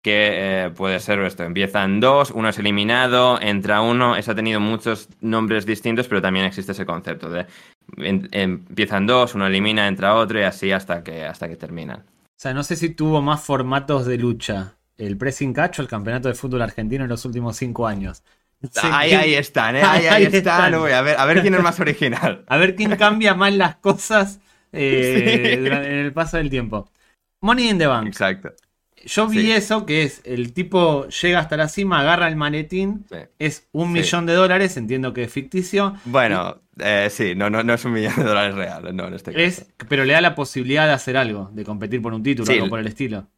que 0.04 0.66
eh, 0.66 0.70
puede 0.76 1.00
ser 1.00 1.18
esto, 1.20 1.44
empiezan 1.44 1.98
dos, 1.98 2.30
uno 2.30 2.50
es 2.50 2.58
eliminado, 2.58 3.40
entra 3.40 3.80
uno, 3.80 4.16
eso 4.16 4.32
ha 4.32 4.34
tenido 4.34 4.60
muchos 4.60 5.08
nombres 5.22 5.64
distintos, 5.64 6.08
pero 6.08 6.20
también 6.20 6.44
existe 6.44 6.72
ese 6.72 6.84
concepto 6.84 7.30
de 7.30 7.46
empiezan 7.96 9.06
dos, 9.06 9.34
uno 9.34 9.46
elimina, 9.46 9.88
entra 9.88 10.14
otro 10.14 10.38
y 10.38 10.42
así 10.42 10.70
hasta 10.72 11.02
que, 11.02 11.24
hasta 11.24 11.48
que 11.48 11.56
terminan. 11.56 12.00
O 12.00 12.36
sea, 12.36 12.52
no 12.52 12.62
sé 12.62 12.76
si 12.76 12.90
tuvo 12.90 13.22
más 13.22 13.42
formatos 13.42 14.04
de 14.04 14.18
lucha 14.18 14.74
el 14.98 15.16
pressing 15.16 15.54
catch 15.54 15.78
o 15.78 15.82
el 15.82 15.88
campeonato 15.88 16.28
de 16.28 16.34
fútbol 16.34 16.60
argentino 16.60 17.04
en 17.04 17.10
los 17.10 17.24
últimos 17.24 17.56
cinco 17.56 17.86
años. 17.86 18.22
ahí, 18.82 19.12
ahí 19.12 19.34
están, 19.34 19.74
¿eh? 19.76 19.82
ahí, 19.82 20.24
están. 20.30 20.74
a, 20.74 21.00
ver, 21.00 21.18
a 21.18 21.24
ver 21.24 21.40
quién 21.40 21.54
es 21.54 21.62
más 21.62 21.80
original. 21.80 22.44
a 22.48 22.58
ver 22.58 22.76
quién 22.76 22.94
cambia 22.96 23.34
más 23.34 23.54
las 23.54 23.76
cosas 23.76 24.38
eh, 24.70 25.54
en 25.66 25.72
el 25.72 26.12
paso 26.12 26.36
del 26.36 26.50
tiempo. 26.50 26.90
Money 27.40 27.70
in 27.70 27.78
the 27.78 27.86
Bank. 27.86 28.06
Exacto. 28.06 28.52
Yo 29.06 29.28
vi 29.28 29.50
eso, 29.52 29.86
que 29.86 30.02
es 30.02 30.20
el 30.24 30.52
tipo 30.52 31.08
llega 31.08 31.38
hasta 31.38 31.56
la 31.56 31.68
cima, 31.68 32.00
agarra 32.00 32.28
el 32.28 32.36
maletín, 32.36 33.06
es 33.38 33.68
un 33.72 33.92
millón 33.92 34.26
de 34.26 34.34
dólares, 34.34 34.76
entiendo 34.76 35.12
que 35.12 35.24
es 35.24 35.32
ficticio. 35.32 35.94
Bueno, 36.04 36.60
eh, 36.78 37.08
sí, 37.10 37.34
no, 37.34 37.50
no, 37.50 37.62
no 37.62 37.74
es 37.74 37.84
un 37.84 37.92
millón 37.92 38.16
de 38.16 38.24
dólares 38.24 38.54
real, 38.54 38.96
no, 38.96 39.06
en 39.06 39.14
este 39.14 39.44
es, 39.44 39.66
Pero 39.88 40.04
le 40.04 40.14
da 40.14 40.20
la 40.20 40.34
posibilidad 40.34 40.86
de 40.86 40.92
hacer 40.92 41.16
algo, 41.16 41.50
de 41.52 41.64
competir 41.64 42.00
por 42.02 42.14
un 42.14 42.22
título, 42.22 42.50
algo 42.50 42.68
por 42.68 42.80
el 42.80 42.86
estilo. 42.86 43.28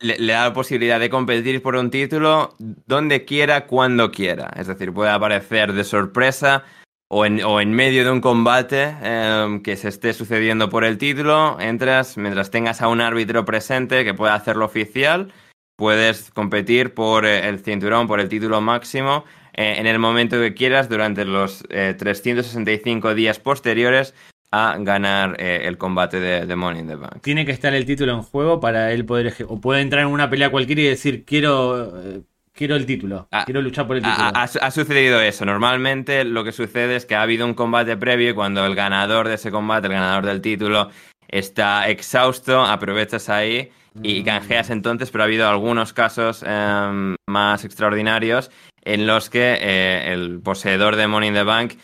Le, 0.00 0.16
da 0.32 0.44
la 0.44 0.52
posibilidad 0.54 0.98
de 0.98 1.10
competir 1.10 1.60
por 1.60 1.76
un 1.76 1.90
título 1.90 2.56
donde 2.58 3.26
quiera, 3.26 3.66
cuando 3.66 4.10
quiera. 4.10 4.50
Es 4.56 4.66
decir, 4.66 4.92
puede 4.92 5.10
aparecer 5.10 5.74
de 5.74 5.84
sorpresa 5.84 6.64
o 7.12 7.26
en, 7.26 7.42
o 7.42 7.60
en 7.60 7.72
medio 7.72 8.04
de 8.04 8.10
un 8.12 8.20
combate 8.20 8.94
em, 9.02 9.62
que 9.62 9.76
se 9.76 9.88
esté 9.88 10.12
sucediendo 10.12 10.70
por 10.70 10.84
el 10.84 10.96
título, 10.96 11.58
entras, 11.60 12.16
mientras 12.16 12.52
tengas 12.52 12.80
a 12.82 12.88
un 12.88 13.00
árbitro 13.00 13.44
presente 13.44 14.04
que 14.04 14.14
pueda 14.14 14.34
hacerlo 14.34 14.64
oficial, 14.64 15.32
puedes 15.76 16.30
competir 16.30 16.94
por 16.94 17.26
eh, 17.26 17.48
el 17.48 17.58
cinturón, 17.58 18.06
por 18.06 18.20
el 18.20 18.28
título 18.28 18.60
máximo, 18.60 19.24
eh, 19.54 19.74
en 19.78 19.88
el 19.88 19.98
momento 19.98 20.38
que 20.38 20.54
quieras 20.54 20.88
durante 20.88 21.24
los 21.24 21.64
365 21.68 23.10
eh, 23.10 23.14
días 23.16 23.40
posteriores 23.40 24.14
a 24.52 24.76
ganar 24.78 25.40
el 25.40 25.78
combate 25.78 26.18
de, 26.18 26.44
de, 26.44 26.56
Money 26.56 26.80
in 26.80 26.88
the 26.88 26.96
Bank. 26.96 27.20
Tiene 27.22 27.46
que 27.46 27.52
estar 27.52 27.72
el 27.72 27.86
título 27.86 28.12
en 28.14 28.22
juego 28.22 28.58
para 28.58 28.92
él 28.92 29.04
poder... 29.04 29.32
O 29.46 29.60
puede 29.60 29.80
entrar 29.80 30.02
en 30.02 30.08
una 30.08 30.28
pelea 30.28 30.50
cualquiera 30.50 30.82
y 30.82 30.86
decir, 30.86 31.24
quiero 31.24 32.24
quiero 32.52 32.76
el 32.76 32.86
título, 32.86 33.28
ah, 33.30 33.44
quiero 33.44 33.62
luchar 33.62 33.86
por 33.86 33.96
el 33.96 34.02
título. 34.02 34.30
Ha, 34.34 34.70
sucedido 34.70 35.20
eso. 35.20 35.44
Normalmente 35.44 36.24
lo 36.24 36.44
que 36.44 36.52
sucede 36.52 36.96
es 36.96 37.06
que 37.06 37.14
ha 37.14 37.22
habido 37.22 37.46
un 37.46 37.54
combate 37.54 37.96
previo 37.96 38.30
y 38.30 38.34
cuando 38.34 38.64
el 38.64 38.74
ganador 38.74 39.28
de 39.28 39.34
ese 39.34 39.50
combate, 39.50 39.86
el 39.86 39.94
ganador 39.94 40.26
del 40.26 40.40
título, 40.40 40.90
está 41.28 41.88
exhausto, 41.88 42.62
aprovechas 42.62 43.28
ahí 43.28 43.70
y 44.02 44.20
mm. 44.20 44.24
canjeas 44.24 44.70
entonces, 44.70 45.10
pero 45.10 45.24
ha 45.24 45.26
habido 45.26 45.48
algunos 45.48 45.92
casos 45.92 46.44
em, 46.46 47.16
más 47.28 47.64
extraordinarios 47.64 48.50
en 48.82 49.06
los 49.06 49.30
que 49.30 49.58
eh, 49.60 50.12
el 50.12 50.40
poseedor 50.40 50.96
de 50.96 51.06
Money 51.06 51.28
in 51.28 51.34
the 51.34 51.42
Bank 51.42 51.74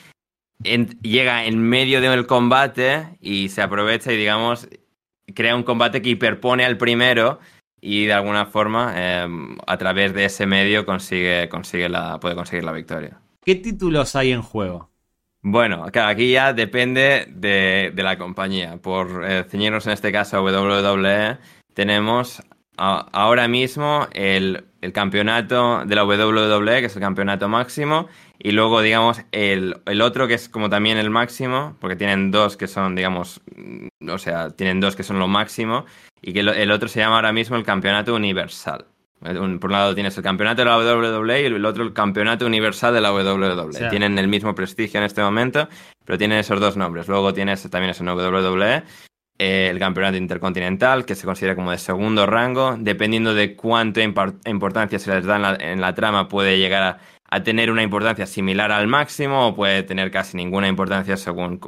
llega 1.03 1.45
en 1.45 1.59
medio 1.59 2.01
del 2.01 2.27
combate 2.27 3.17
y 3.21 3.51
se 3.51 3.63
aprovecha 3.63 4.13
y, 4.13 4.17
digamos, 4.17 4.69
crea 5.35 5.55
un 5.55 5.63
combate 5.63 6.01
que 6.03 6.11
hiperpone 6.11 6.65
al 6.65 6.79
primero 6.79 7.41
y 7.81 8.07
de 8.07 8.13
alguna 8.13 8.47
forma, 8.47 8.95
em, 8.97 9.57
a 9.67 9.77
través 9.77 10.15
de 10.15 10.25
ese 10.25 10.47
medio, 10.47 10.87
consigue, 10.87 11.49
consigue 11.49 11.89
la, 11.89 12.19
puede 12.19 12.35
conseguir 12.35 12.65
la 12.65 12.73
victoria. 12.73 13.21
¿Qué 13.45 13.55
títulos 13.55 14.17
hay 14.17 14.33
en 14.33 14.43
juego? 14.43 14.91
Bueno, 15.43 15.87
claro, 15.93 16.09
aquí 16.09 16.33
ya 16.33 16.53
depende 16.53 17.27
de, 17.31 17.93
la 17.95 18.19
compañía. 18.19 18.79
Por 18.79 19.25
eh, 19.25 19.45
ceñirnos 19.49 19.87
en 19.87 19.93
este 19.93 20.11
caso 20.11 20.39
a 20.39 20.43
WWE, 20.43 21.39
tenemos 21.73 22.43
ahora 22.77 23.47
mismo 23.49 24.09
el, 24.13 24.65
campeonato 24.93 25.85
de 25.85 25.95
la 25.95 26.05
WWE, 26.05 26.81
que 26.81 26.87
es 26.87 26.97
el 26.97 27.03
campeonato 27.03 27.49
máximo, 27.49 28.09
y 28.39 28.53
luego, 28.53 28.81
digamos, 28.83 29.23
el, 29.33 29.77
otro 30.03 30.29
que 30.29 30.35
es 30.35 30.49
como 30.49 30.69
también 30.69 30.99
el 30.99 31.11
máximo, 31.11 31.77
porque 31.81 31.97
tienen 31.97 32.31
dos 32.31 32.57
que 32.57 32.67
son, 32.67 32.95
digamos, 32.95 33.41
mm, 33.57 34.09
o 34.11 34.19
sea, 34.19 34.51
tienen 34.51 34.81
dos 34.81 34.97
que 34.97 35.03
son 35.03 35.19
lo 35.19 35.29
máximo, 35.29 35.87
y 36.21 36.33
que 36.33 36.41
el 36.41 36.71
otro 36.71 36.89
se 36.89 37.01
llama 37.01 37.17
ahora 37.17 37.33
mismo 37.33 37.57
el 37.57 37.65
campeonato 37.65 38.15
universal. 38.15 38.87
por 39.21 39.71
un 39.71 39.73
lado 39.73 39.95
tienes 39.95 40.17
el 40.17 40.23
campeonato 40.23 40.63
de 40.63 40.67
la 40.67 40.79
WWE 40.79 41.43
y 41.43 41.45
el 41.47 41.65
otro 41.65 41.85
el 41.85 41.93
campeonato 41.93 42.47
universal 42.47 42.93
de 42.95 43.01
la 43.01 43.13
WWE. 43.13 43.89
Tienen 43.91 44.19
el 44.19 44.29
mismo 44.29 44.55
prestigio 44.55 44.99
en 44.99 45.05
este 45.05 45.23
momento, 45.23 45.69
pero 46.05 46.19
tienen 46.19 46.39
esos 46.39 46.61
dos 46.61 46.77
nombres. 46.77 47.09
Luego 47.09 47.33
tienes 47.33 47.69
también 47.71 47.91
ese 47.91 48.05
WWE 48.05 48.83
eh, 49.39 49.69
el 49.71 49.79
campeonato 49.79 50.17
intercontinental, 50.17 51.05
que 51.05 51.15
se 51.15 51.27
considera 51.27 51.55
como 51.55 51.71
de 51.71 51.77
segundo 51.77 52.25
rango, 52.25 52.75
dependiendo 52.79 53.35
de 53.35 53.55
cuánta 53.55 54.01
importancia 54.03 54.99
se 54.99 55.15
les 55.15 55.27
da 55.27 55.57
en 55.61 55.81
la, 55.81 55.95
trama, 55.95 56.27
puede 56.27 56.59
llegar 56.59 56.83
a, 56.83 56.99
tener 57.43 57.71
una 57.71 57.83
importancia 57.83 58.27
similar 58.27 58.73
al 58.73 58.87
máximo 58.87 59.49
o 59.49 59.55
puede 59.55 59.83
tener 59.83 60.11
casi 60.11 60.37
ninguna 60.37 60.69
importancia 60.69 61.17
según 61.17 61.61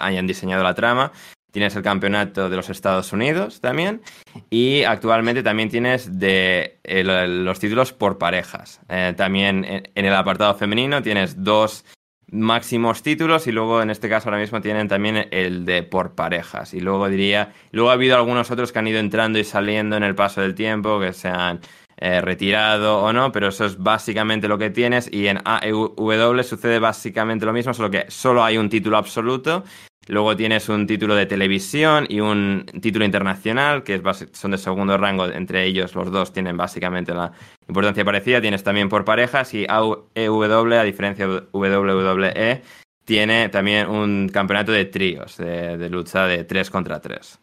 hayan 0.00 0.26
diseñado 0.26 0.62
la 0.62 0.74
trama. 0.74 1.12
Tienes 1.52 1.74
el 1.74 1.82
campeonato 1.82 2.48
de 2.48 2.56
los 2.56 2.70
Estados 2.70 3.12
Unidos 3.12 3.60
también 3.60 4.02
y 4.50 4.84
actualmente 4.84 5.42
también 5.42 5.68
tienes 5.68 6.18
de 6.20 6.78
eh, 6.84 7.02
los 7.04 7.58
títulos 7.58 7.92
por 7.92 8.18
parejas. 8.18 8.80
Eh, 8.88 9.14
también 9.16 9.64
en 9.64 10.04
el 10.04 10.14
apartado 10.14 10.54
femenino 10.54 11.02
tienes 11.02 11.42
dos 11.42 11.84
máximos 12.30 13.02
títulos 13.02 13.46
y 13.46 13.52
luego 13.52 13.82
en 13.82 13.90
este 13.90 14.08
caso 14.08 14.28
ahora 14.28 14.40
mismo 14.40 14.60
tienen 14.60 14.88
también 14.88 15.28
el 15.30 15.64
de 15.64 15.82
por 15.82 16.14
parejas 16.14 16.74
y 16.74 16.80
luego 16.80 17.08
diría 17.08 17.52
luego 17.72 17.90
ha 17.90 17.94
habido 17.94 18.16
algunos 18.16 18.50
otros 18.50 18.70
que 18.70 18.78
han 18.78 18.86
ido 18.86 19.00
entrando 19.00 19.38
y 19.38 19.44
saliendo 19.44 19.96
en 19.96 20.04
el 20.04 20.14
paso 20.14 20.40
del 20.40 20.54
tiempo 20.54 21.00
que 21.00 21.12
se 21.12 21.28
han 21.28 21.60
eh, 22.00 22.20
retirado 22.20 23.02
o 23.02 23.12
no 23.12 23.30
pero 23.30 23.48
eso 23.48 23.64
es 23.66 23.78
básicamente 23.78 24.48
lo 24.48 24.58
que 24.58 24.70
tienes 24.70 25.08
y 25.12 25.28
en 25.28 25.38
AEW 25.44 26.42
sucede 26.42 26.78
básicamente 26.78 27.46
lo 27.46 27.52
mismo 27.52 27.72
solo 27.74 27.90
que 27.90 28.06
solo 28.08 28.42
hay 28.42 28.56
un 28.56 28.68
título 28.68 28.96
absoluto 28.96 29.64
Luego 30.10 30.34
tienes 30.34 30.68
un 30.68 30.88
título 30.88 31.14
de 31.14 31.26
televisión 31.26 32.04
y 32.08 32.18
un 32.18 32.66
título 32.80 33.04
internacional, 33.04 33.84
que 33.84 34.02
son 34.32 34.50
de 34.50 34.58
segundo 34.58 34.96
rango, 34.98 35.26
entre 35.26 35.64
ellos 35.64 35.94
los 35.94 36.10
dos 36.10 36.32
tienen 36.32 36.56
básicamente 36.56 37.14
la 37.14 37.30
importancia 37.68 38.04
parecida. 38.04 38.40
Tienes 38.40 38.64
también 38.64 38.88
por 38.88 39.04
parejas 39.04 39.54
y 39.54 39.66
AEW, 39.68 40.72
a 40.72 40.82
diferencia 40.82 41.28
de 41.28 41.46
WWE, 41.52 42.62
tiene 43.04 43.50
también 43.50 43.88
un 43.88 44.28
campeonato 44.28 44.72
de 44.72 44.86
tríos, 44.86 45.36
de, 45.36 45.88
lucha 45.88 46.26
de 46.26 46.42
3 46.42 46.70
contra 46.70 47.00
3. 47.00 47.38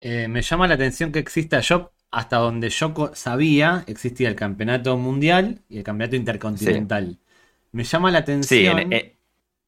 Eh, 0.00 0.26
me 0.26 0.42
llama 0.42 0.66
la 0.66 0.74
atención 0.74 1.12
que 1.12 1.20
exista 1.20 1.60
yo, 1.60 1.92
hasta 2.14 2.36
donde 2.36 2.70
yo 2.70 3.12
sabía, 3.14 3.84
existía 3.86 4.28
el 4.28 4.36
campeonato 4.36 4.96
mundial 4.96 5.62
y 5.68 5.78
el 5.78 5.84
campeonato 5.84 6.16
intercontinental. 6.16 7.18
Me 7.72 7.84
llama 7.84 8.10
la 8.10 8.18
atención... 8.18 8.90
Sí, 8.90 9.10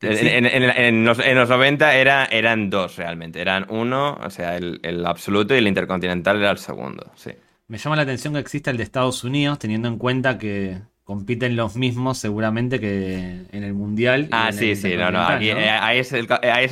en, 0.03 0.45
en, 0.45 1.05
los, 1.07 1.19
90 1.19 1.97
era, 1.97 2.27
eran 2.27 2.69
dos 2.69 2.97
realmente. 2.97 3.41
Eran 3.41 3.67
uno, 3.71 4.19
o 4.23 4.31
sea, 4.31 4.57
el, 4.57 5.05
absoluto 5.07 5.55
y 5.55 5.59
el 5.59 5.67
intercontinental 5.67 6.39
era 6.39 6.51
el 6.51 6.59
segundo. 6.59 7.11
Sí. 7.17 7.31
Me 7.67 7.79
llama 7.79 7.97
la 7.97 8.03
atención 8.03 8.35
que 8.35 8.41
exista 8.41 8.71
el 8.71 8.77
de 8.77 8.83
Estados 8.83 9.25
Unidos, 9.25 9.59
teniendo 9.59 9.89
en 9.89 9.97
cuenta 9.97 10.39
que 10.39 10.83
compiten 11.07 11.55
los 11.55 11.77
mismos 11.77 12.19
seguramente 12.19 12.81
que 12.81 13.45
en 13.53 13.63
el 13.63 13.75
Mundial. 13.75 14.27
Ah, 14.33 14.51
sí, 14.51 14.75
sí, 14.75 14.97
no, 14.97 15.13
no. 15.13 15.39
Eh, 15.39 15.71
ahí, 15.71 16.01
es 16.01 16.13
el, 16.13 16.27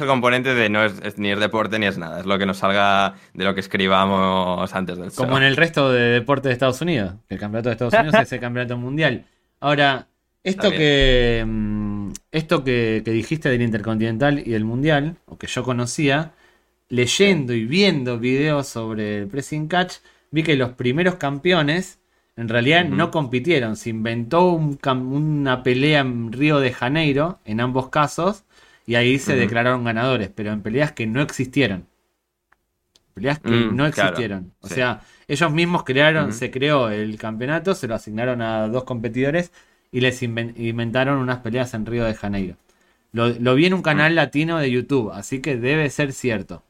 componente 0.07 0.55
de 0.55 0.68
no 0.68 0.85
es, 0.85 1.18
ni 1.18 1.30
es 1.30 1.39
deporte 1.39 1.78
ni 1.78 1.87
es 1.87 1.99
nada. 1.99 2.18
Es 2.18 2.26
lo 2.26 2.37
que 2.37 2.45
nos 2.45 2.59
salga 2.59 3.14
de 3.32 3.45
lo 3.45 3.55
que 3.55 3.61
escribamos 3.61 4.74
antes 4.74 4.99
del 4.99 5.12
Como 5.12 5.39
en 5.39 5.45
el 5.45 5.57
resto 5.57 5.93
de 5.93 6.01
deportes 6.01 6.51
de 6.51 6.53
Estados 6.55 6.80
Unidos. 6.80 7.14
El 7.28 7.39
campeonato 7.39 7.68
de 7.68 7.74
Estados 7.74 7.95
Unidos 7.95 8.14
es 8.22 8.32
el 8.32 8.41
campeonato 8.41 8.76
mundial. 8.76 9.24
Ahora, 9.61 10.09
esto 10.43 10.68
que. 10.72 11.45
Mm, 11.47 12.11
esto 12.32 12.64
que, 12.64 13.03
dijiste 13.07 13.49
del 13.49 13.62
Intercontinental 13.62 14.41
y 14.41 14.51
del 14.51 14.64
Mundial, 14.64 15.14
o 15.26 15.39
que 15.39 15.47
yo 15.47 15.62
conocía, 15.62 16.32
leyendo 16.89 17.55
y 17.55 17.64
viendo 17.66 18.18
videos 18.18 18.66
sobre 18.66 19.18
el 19.18 19.28
Pressing 19.28 19.68
Catch, 19.68 19.99
vi 20.32 20.43
que 20.43 20.57
los 20.57 20.70
primeros 20.70 21.14
campeones 21.14 22.01
en 22.37 22.49
realidad 22.49 22.85
no 22.85 23.11
compitieron. 23.11 23.76
Se 23.76 23.91
inventó 23.91 24.53
una 24.53 25.62
pelea 25.62 26.01
en 26.01 26.32
Río 26.32 26.59
de 26.59 26.72
Janeiro, 26.72 27.39
en 27.45 27.61
ambos 27.61 27.91
casos, 27.91 28.45
y 28.87 28.97
ahí 28.97 29.18
se 29.18 29.37
declararon 29.37 29.85
ganadores, 29.85 30.30
pero 30.35 30.53
en 30.53 30.62
peleas 30.62 30.93
que 30.93 31.07
no 31.07 31.22
existieron. 31.22 31.87
Peleas 33.14 33.39
que 33.39 33.51
mm, 33.51 33.76
no 33.76 33.87
existieron. 33.87 34.53
o 34.61 34.68
sea, 34.68 35.03
ellos 35.28 35.53
mismos 35.53 35.85
crearon, 35.85 36.32
se 36.32 36.51
creó 36.51 36.91
el 36.91 37.16
campeonato, 37.16 37.74
se 37.74 37.87
lo 37.87 37.95
asignaron 37.95 38.43
a 38.43 38.66
dos 38.68 38.85
competidores 38.85 39.53
y 39.93 40.01
les 40.01 40.22
inventaron 40.22 41.18
unas 41.18 41.39
peleas 41.39 41.72
en 41.74 41.87
Río 41.87 42.05
de 42.05 42.14
Janeiro. 42.14 42.57
Lo, 43.12 43.55
vi 43.55 43.66
en 43.66 43.74
un 43.74 43.82
canal 43.82 44.12
mm. 44.12 44.16
latino 44.16 44.59
de 44.59 44.72
YouTube, 44.72 45.12
así 45.12 45.41
que 45.41 45.57
debe 45.57 45.89
ser 45.89 46.12
cierto. 46.12 46.64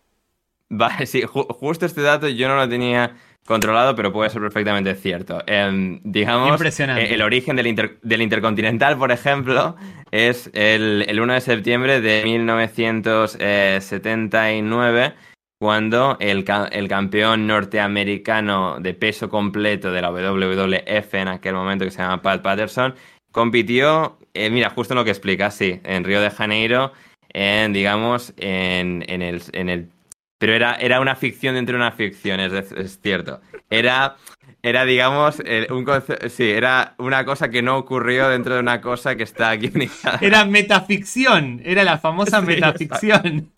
Vale, 0.69 1.07
sí, 1.07 1.23
justo 1.27 1.87
este 1.87 2.03
dato 2.03 2.29
yo 2.29 2.49
no 2.49 2.57
lo 2.57 2.69
tenía 2.69 3.17
controlado, 3.47 3.95
pero 3.95 4.13
puede 4.13 4.31
ser 4.31 4.41
perfectamente 4.41 4.95
cierto. 4.95 5.43
Em, 5.47 6.01
digamos, 6.03 6.59
eh, 6.81 7.09
el 7.11 7.21
origen 7.23 7.57
del, 7.57 8.23
Intercontinental, 8.23 8.97
por 8.97 9.13
ejemplo, 9.13 9.77
es 10.11 10.51
el, 10.55 11.07
1 11.21 11.35
de 11.35 11.41
septiembre 11.41 12.01
de 12.01 12.25
1979, 12.25 15.15
cuando 15.59 16.17
el, 16.21 16.45
el, 16.73 16.89
campeón 16.89 17.47
norteamericano 17.47 18.81
de 18.81 18.95
peso 18.95 19.29
completo 19.29 19.93
de 19.93 20.03
la 20.03 20.11
WWF 20.11 21.15
en 21.15 21.29
aquel 21.29 21.55
momento, 21.55 21.85
que 21.85 21.91
se 21.91 21.99
llama 21.99 22.23
Pat 22.23 22.43
Patterson, 22.43 22.95
compitió, 23.31 24.19
eh, 24.33 24.51
mira, 24.51 24.71
justo 24.71 24.95
lo 24.95 25.05
que 25.05 25.11
explica, 25.11 25.51
sí, 25.51 25.81
en 25.85 26.05
Río 26.05 26.21
de 26.21 26.31
Janeiro, 26.31 26.93
en, 27.31 27.73
digamos, 27.73 28.33
en, 28.37 29.05
en, 29.09 29.23
el, 29.23 29.43
en 29.53 29.69
el... 29.69 29.89
Pero 30.45 30.57
era, 30.57 30.75
era 30.75 31.01
una 31.01 31.17
ficción 31.17 31.55
dentro 31.55 31.73
de 31.73 31.83
una 31.83 31.93
ficción, 31.93 32.39
es, 32.39 32.99
cierto. 33.03 33.41
Era, 33.71 34.17
era 34.63 34.85
digamos, 34.85 35.39
un 35.71 35.87
sí, 36.29 36.51
era 36.51 36.95
una 36.99 37.25
cosa 37.25 37.49
que 37.49 37.63
no 37.63 37.79
ocurrió 37.79 38.29
dentro 38.29 38.53
de 38.53 38.61
una 38.61 38.83
cosa 38.83 39.17
que 39.17 39.23
está 39.23 39.49
aquí 39.49 39.73
Era 40.21 40.45
metaficción, 40.45 41.63
era 41.65 41.83
la 41.83 41.97
famosa 41.97 42.43
metaficción. 42.43 43.53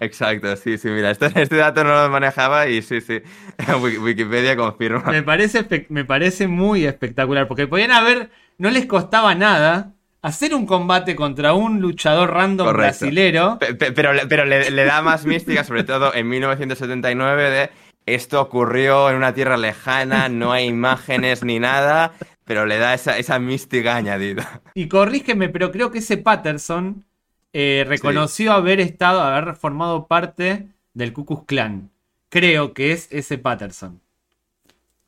Exacto. 0.00 0.56
sí, 0.56 0.78
sí, 0.78 0.88
mira, 0.88 1.10
este, 1.10 1.26
este, 1.34 1.56
dato 1.56 1.84
no 1.84 2.02
lo 2.02 2.08
manejaba 2.08 2.68
y 2.68 2.80
sí, 2.80 3.02
sí, 3.02 3.20
Wikipedia 4.00 4.56
confirma. 4.56 5.12
Me 5.12 5.22
parece, 5.22 5.86
me 5.90 6.06
parece 6.06 6.48
muy 6.48 6.86
espectacular, 6.86 7.46
porque 7.48 7.66
podían 7.66 7.90
haber 7.90 8.30
no 8.56 8.70
les 8.70 8.86
costaba 8.86 9.34
nada 9.34 9.92
hacer 10.22 10.54
un 10.54 10.66
combate 10.66 11.14
contra 11.16 11.54
un 11.54 11.80
luchador 11.80 12.32
random 12.32 12.72
brasilero. 12.72 13.58
pero, 13.78 14.12
pero 14.28 14.44
le, 14.44 14.84
da 14.84 15.02
más 15.02 15.24
mística, 15.24 15.64
sobre 15.64 15.84
todo 15.84 16.14
en 16.14 16.28
1979, 16.28 17.50
de 17.50 17.70
esto 18.06 18.40
ocurrió 18.40 19.10
en 19.10 19.16
una 19.16 19.34
tierra 19.34 19.56
lejana, 19.56 20.28
no 20.28 20.52
hay 20.52 20.66
imágenes 20.66 21.44
ni 21.44 21.58
nada, 21.58 22.12
pero 22.44 22.66
le 22.66 22.78
da 22.78 22.94
esa, 22.94 23.38
mística 23.38 23.96
añadida. 23.96 24.62
Y 24.74 24.88
corrígeme, 24.88 25.48
pero 25.48 25.70
creo 25.70 25.90
que 25.90 25.98
ese 25.98 26.16
Patterson 26.16 27.04
eh, 27.52 27.84
reconoció 27.86 28.52
haber 28.52 28.80
estado, 28.80 29.20
haber 29.20 29.56
formado 29.56 30.06
parte 30.06 30.68
del 30.94 31.12
Ku 31.12 31.26
Klux 31.26 31.44
Klan. 31.46 31.90
Creo 32.30 32.72
que 32.72 32.92
es 32.92 33.08
ese 33.10 33.38
Patterson. 33.38 34.00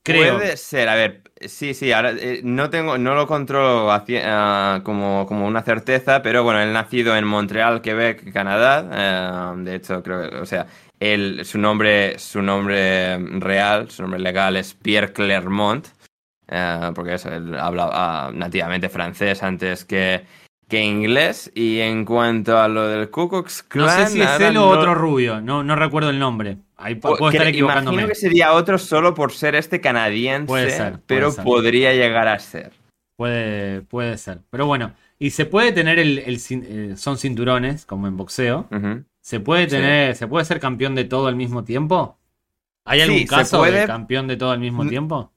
Puede 0.03 0.57
ser, 0.57 0.89
a 0.89 0.95
ver, 0.95 1.30
sí, 1.41 1.75
sí, 1.75 1.93
ahora 1.93 2.13
eh, 2.13 2.41
no 2.45 2.71
tengo, 2.71 2.99
no 2.99 3.15
lo 3.15 3.27
controlo 3.27 3.91
ah, 3.91 4.81
como, 4.85 5.27
como, 5.27 5.47
una 5.47 5.63
certeza, 5.63 6.23
pero 6.23 6.45
bueno, 6.45 6.61
él 6.61 6.73
nacido 6.73 7.17
en 7.17 7.25
Montreal, 7.25 7.81
Quebec, 7.81 8.33
Canadá, 8.33 8.89
eh, 8.93 9.63
de 9.63 9.75
hecho, 9.75 10.03
creo, 10.03 10.43
o 10.43 10.47
sea, 10.47 10.67
él, 10.99 11.45
su 11.45 11.59
nombre, 11.59 12.19
su 12.19 12.43
nombre 12.43 13.19
real, 13.41 13.91
su 13.91 14.03
nombre 14.03 14.21
legal 14.21 14.57
es 14.57 14.75
Pierre 14.75 15.13
Clermont, 15.13 15.87
eh, 16.49 16.91
porque 16.95 17.15
eso, 17.15 17.31
él 17.31 17.55
hablaba 17.55 18.31
nativamente 18.33 18.89
francés 18.89 19.43
antes 19.43 19.85
que, 19.85 20.25
que 20.69 20.83
inglés, 20.83 21.51
y 21.55 21.81
en 21.81 22.05
cuanto 22.05 22.59
a 22.59 22.69
lo 22.69 22.87
del 22.87 23.11
Ku 23.11 23.29
Klux 23.29 23.63
Klan... 23.63 23.87
No 23.87 23.93
sé 23.93 24.07
si 24.09 24.21
es 24.21 24.41
él 24.41 24.57
o 24.57 24.69
otro 24.69 24.95
rubio, 24.95 25.41
no, 25.41 25.65
no 25.65 25.75
recuerdo 25.75 26.11
el 26.11 26.19
nombre. 26.19 26.59
Ahí 26.81 26.95
puedo 26.95 27.31
estar 27.31 27.47
equivocándome. 27.47 27.95
Imagino 27.95 28.09
que 28.09 28.15
sería 28.15 28.53
otro 28.55 28.79
solo 28.79 29.15
por 29.15 29.33
ser 29.33 29.55
este 29.55 29.81
canadiense, 29.81 30.95
pero 31.07 31.35
podría 31.35 31.93
llegar 31.93 32.27
a 32.27 32.39
ser. 32.39 32.73
Puede, 33.17 33.83
puede 33.83 34.17
ser. 34.17 34.41
Pero 34.49 34.67
bueno, 34.67 34.95
Y 35.19 35.31
se 35.31 35.45
puede 35.45 35.73
tener 35.73 35.99
el, 35.99 36.97
son 36.97 37.19
cinturones, 37.19 37.85
como 37.85 38.09
en 38.09 38.17
boxeo. 38.17 38.67
Se 39.21 39.41
puede 39.41 39.67
tener, 39.67 40.17
se 40.17 40.27
puede 40.27 40.47
ser 40.47 40.59
campeón 40.59 40.95
de 40.95 41.05
todo 41.05 41.27
al 41.27 41.37
mismo 41.37 41.65
tiempo. 41.65 42.19
¿Hay 42.87 43.03
algún 43.03 43.27
caso 43.27 43.63
de 43.63 43.87
campeón 43.87 44.27
de 44.27 44.37
todo 44.37 44.53
al 44.53 44.61
mismo 44.61 44.87
tiempo? 44.87 45.31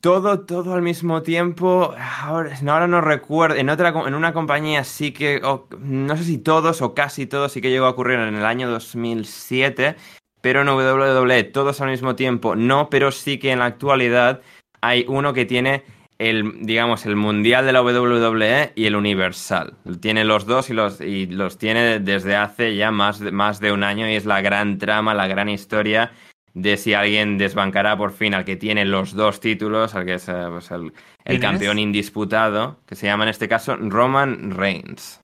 Todo, 0.00 0.40
todo 0.40 0.74
al 0.74 0.82
mismo 0.82 1.22
tiempo. 1.22 1.94
Ahora, 2.20 2.52
ahora 2.66 2.88
no 2.88 3.00
recuerdo. 3.00 3.56
En 3.56 3.70
otra, 3.70 3.90
en 4.06 4.14
una 4.14 4.32
compañía 4.32 4.82
sí 4.82 5.12
que, 5.12 5.40
no 5.80 6.16
sé 6.16 6.24
si 6.24 6.38
todos 6.38 6.82
o 6.82 6.94
casi 6.94 7.26
todos 7.26 7.52
sí 7.52 7.60
que 7.60 7.70
llegó 7.70 7.86
a 7.86 7.90
ocurrir 7.90 8.18
en 8.18 8.34
el 8.34 8.44
año 8.44 8.68
2007, 8.68 9.96
pero 10.40 10.62
en 10.62 10.68
WWE 10.68 11.44
todos 11.44 11.80
al 11.80 11.90
mismo 11.90 12.14
tiempo 12.16 12.56
no, 12.56 12.90
pero 12.90 13.10
sí 13.10 13.38
que 13.38 13.52
en 13.52 13.58
la 13.60 13.66
actualidad 13.66 14.40
hay 14.80 15.04
uno 15.08 15.32
que 15.32 15.44
tiene 15.44 15.84
el, 16.18 16.66
digamos, 16.66 17.06
el 17.06 17.16
mundial 17.16 17.64
de 17.64 17.72
la 17.72 17.82
WWE 17.82 18.72
y 18.74 18.86
el 18.86 18.96
universal. 18.96 19.74
Tiene 20.00 20.24
los 20.24 20.46
dos 20.46 20.68
y 20.68 20.74
los, 20.74 21.00
y 21.00 21.26
los 21.26 21.58
tiene 21.58 22.00
desde 22.00 22.36
hace 22.36 22.74
ya 22.74 22.90
más 22.90 23.20
de, 23.20 23.30
más 23.30 23.60
de 23.60 23.72
un 23.72 23.84
año 23.84 24.08
y 24.08 24.14
es 24.14 24.26
la 24.26 24.40
gran 24.40 24.78
trama, 24.78 25.14
la 25.14 25.28
gran 25.28 25.48
historia 25.48 26.12
de 26.54 26.76
si 26.76 26.92
alguien 26.94 27.38
desbancará 27.38 27.96
por 27.96 28.10
fin 28.10 28.34
al 28.34 28.44
que 28.44 28.56
tiene 28.56 28.84
los 28.84 29.14
dos 29.14 29.38
títulos, 29.38 29.94
al 29.94 30.04
que 30.06 30.14
es 30.14 30.28
eh, 30.28 30.46
pues, 30.48 30.70
el, 30.72 31.40
campeón 31.40 31.78
indisputado, 31.78 32.78
que 32.84 32.96
se 32.96 33.06
llama 33.06 33.24
en 33.24 33.30
este 33.30 33.48
caso 33.48 33.76
Roman 33.76 34.50
Reigns. 34.50 35.20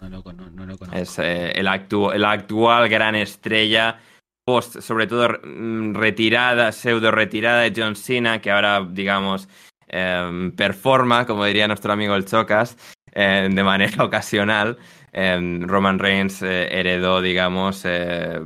No 0.00 0.08
lo, 0.08 0.22
conozco. 0.22 0.86
Es 0.92 1.18
eh, 1.18 1.52
el, 1.52 1.66
el 1.66 2.24
actual 2.24 2.88
gran 2.88 3.14
estrella 3.14 3.98
post, 4.44 4.80
sobre 4.80 5.06
todo 5.06 5.28
mm, 5.42 5.94
retirada, 5.94 6.72
pseudo 6.72 7.10
retirada 7.10 7.60
de 7.62 7.72
John 7.74 7.96
Cena, 7.96 8.40
que 8.40 8.50
ahora, 8.50 8.86
digamos, 8.88 9.48
Em, 9.92 10.52
performa, 10.52 11.26
como 11.26 11.44
diría 11.44 11.66
nuestro 11.66 11.92
amigo 11.92 12.14
el 12.14 12.24
Chocas, 12.24 12.76
em, 13.12 13.52
de 13.52 13.64
manera 13.64 14.04
ocasional. 14.04 14.78
Em, 15.12 15.66
Roman 15.66 15.98
Reigns 15.98 16.42
eh, 16.42 16.68
heredó, 16.70 17.20
digamos, 17.20 17.84
la 17.84 18.40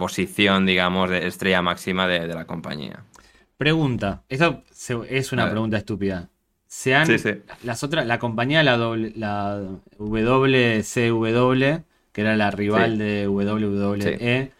posición, 0.00 0.64
digamos, 0.64 1.10
de 1.10 1.26
estrella 1.26 1.60
máxima 1.60 2.08
de, 2.08 2.26
la 2.28 2.46
compañía. 2.46 3.04
Pregunta, 3.58 4.22
eso 4.28 4.62
es 5.08 5.32
una 5.32 5.50
pregunta 5.50 5.76
estúpida. 5.76 6.30
Se 6.66 6.94
han, 6.94 7.08
las 7.62 7.84
otras, 7.84 8.06
la 8.06 8.18
compañía, 8.18 8.62
la, 8.62 8.76
la 8.76 9.60
WCW, 9.98 11.82
que 12.16 12.22
era 12.22 12.34
la 12.34 12.50
rival 12.50 12.96
de 12.96 13.28
WWE, 13.28 14.50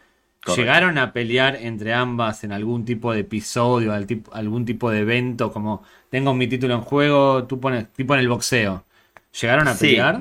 ¿Llegaron 0.55 0.99
a 0.99 1.15
pelear 1.15 1.57
entre 1.57 1.95
ambas 1.95 2.45
en 2.45 2.53
algún 2.53 2.85
tipo 2.85 3.15
de 3.15 3.21
episodio, 3.21 3.95
algún 4.33 4.67
tipo 4.67 4.91
de 4.91 5.01
evento? 5.01 5.51
Como 5.51 5.83
tengo 6.11 6.35
mi 6.35 6.49
título 6.49 6.75
en 6.75 6.83
juego, 6.83 7.45
tú 7.45 7.59
pones, 7.59 7.91
tipo 7.95 8.13
en 8.13 8.21
el 8.21 8.29
boxeo. 8.29 8.85
¿Llegaron 9.41 9.69
a 9.69 9.75
pelear? 9.75 10.21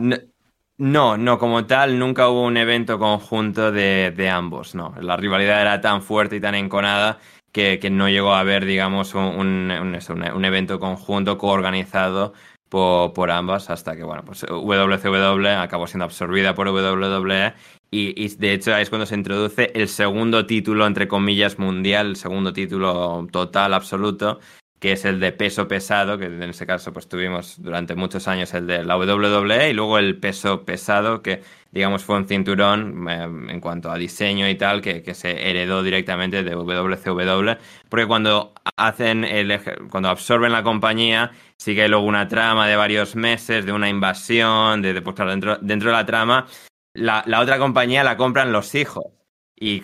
No, 0.77 1.17
no, 1.17 1.37
como 1.37 1.65
tal, 1.65 1.99
nunca 1.99 2.29
hubo 2.29 2.43
un 2.43 2.55
evento 2.55 2.97
conjunto 2.97 3.69
de, 3.73 4.29
ambos, 4.31 4.73
no. 4.73 4.95
La 5.01 5.17
rivalidad 5.17 5.59
era 5.59 5.81
tan 5.81 6.01
fuerte 6.01 6.37
y 6.37 6.39
tan 6.39 6.55
enconada 6.55 7.19
que, 7.51 7.77
no 7.91 8.07
llegó 8.07 8.33
a 8.33 8.39
haber, 8.39 8.63
digamos, 8.63 9.13
un, 9.13 9.71
un, 9.71 10.45
evento 10.45 10.79
conjunto 10.79 11.37
coorganizado 11.37 12.33
por, 12.69 13.13
por, 13.13 13.31
ambas 13.31 13.69
hasta 13.69 13.95
que, 13.95 14.03
bueno, 14.03 14.23
pues 14.25 14.41
WCW 14.41 15.47
acabó 15.59 15.87
siendo 15.87 16.05
absorbida 16.05 16.55
por 16.55 16.67
WWE 16.67 17.53
y, 17.91 18.35
de 18.35 18.53
hecho 18.53 18.75
es 18.75 18.89
cuando 18.89 19.05
se 19.05 19.15
introduce 19.15 19.71
el 19.73 19.87
segundo 19.87 20.45
título, 20.45 20.85
entre 20.85 21.07
comillas, 21.07 21.57
mundial, 21.59 22.07
el 22.07 22.15
segundo 22.15 22.51
título 22.51 23.27
total, 23.31 23.73
absoluto, 23.73 24.39
que 24.79 24.91
es 24.91 25.05
el 25.05 25.19
de 25.19 25.31
peso 25.31 25.67
pesado, 25.67 26.17
que 26.17 26.25
en 26.25 26.43
ese 26.43 26.65
caso 26.65 26.93
pues 26.93 27.07
tuvimos 27.07 27.61
durante 27.61 27.95
muchos 27.95 28.27
años 28.27 28.53
el 28.53 28.67
de 28.67 28.83
la 28.83 28.97
WWE 28.97 29.69
y 29.69 29.73
luego 29.73 29.97
el 29.97 30.19
peso 30.19 30.65
pesado, 30.65 31.21
que 31.21 31.41
digamos 31.71 32.03
fue 32.03 32.17
un 32.17 32.27
cinturón 32.27 33.07
eh, 33.09 33.23
en 33.23 33.59
cuanto 33.61 33.91
a 33.91 33.97
diseño 33.97 34.49
y 34.49 34.55
tal, 34.55 34.81
que, 34.81 35.13
se 35.13 35.49
heredó 35.49 35.83
directamente 35.83 36.43
de 36.43 36.51
WCW, 36.51 37.57
porque 37.89 38.05
cuando 38.07 38.53
hacen 38.75 39.23
el, 39.23 39.59
cuando 39.89 40.09
absorben 40.09 40.51
la 40.51 40.63
compañía, 40.63 41.31
sigue 41.57 41.87
luego 41.87 42.05
una 42.05 42.27
trama 42.27 42.67
de 42.67 42.75
varios 42.75 43.15
meses, 43.15 43.65
de 43.65 43.71
una 43.71 43.89
invasión, 43.89 44.81
de, 44.81 45.01
pues, 45.01 45.15
dentro, 45.15 45.57
dentro 45.61 45.89
de 45.89 45.95
la 45.95 46.05
trama 46.05 46.47
la, 46.95 47.41
otra 47.41 47.59
compañía 47.59 48.03
la 48.03 48.17
compran 48.17 48.51
los 48.51 48.73
hijos 48.73 49.05
y, 49.57 49.79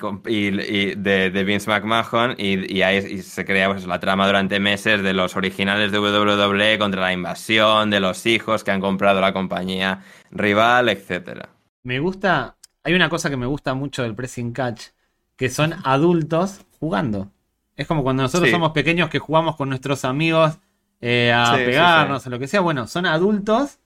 de, 0.96 1.44
Vince 1.46 1.70
McMahon 1.70 2.36
y, 2.38 2.82
ahí 2.82 3.22
se 3.22 3.46
crea 3.46 3.70
pues, 3.70 3.86
la 3.86 4.00
trama 4.00 4.28
durante 4.28 4.60
meses 4.60 5.02
de 5.02 5.14
los 5.14 5.36
originales 5.36 5.92
de 5.92 6.00
WWE 6.00 6.78
contra 6.78 7.02
la 7.02 7.14
invasión 7.14 7.90
de 7.90 8.00
los 8.00 8.26
hijos 8.26 8.64
que 8.64 8.72
han 8.72 8.82
comprado 8.82 9.22
la 9.22 9.32
compañía 9.32 10.04
rival, 10.32 10.90
etcétera. 10.90 11.50
Me 11.84 12.00
gusta, 12.00 12.58
hay 12.84 12.94
una 12.94 13.10
cosa 13.10 13.30
que 13.30 13.38
me 13.38 13.46
gusta 13.46 13.74
mucho 13.74 14.04
del 14.04 14.14
pressing 14.14 14.52
catch, 14.52 14.88
que 15.38 15.50
son 15.50 15.74
adultos 15.84 16.62
jugando. 16.80 17.32
Es 17.78 17.88
como 17.88 18.04
cuando 18.04 18.24
nosotros 18.24 18.52
somos 18.52 18.72
pequeños 18.72 19.10
que 19.10 19.20
jugamos 19.20 19.56
con 19.56 19.70
nuestros 19.70 20.04
amigos 20.06 20.60
eh, 21.00 21.34
a 21.34 21.56
pegarnos 21.56 22.28
o 22.28 22.30
lo 22.30 22.38
que 22.38 22.48
sea. 22.48 22.60
Bueno, 22.60 22.88
son 22.88 23.06
adultos 23.06 23.80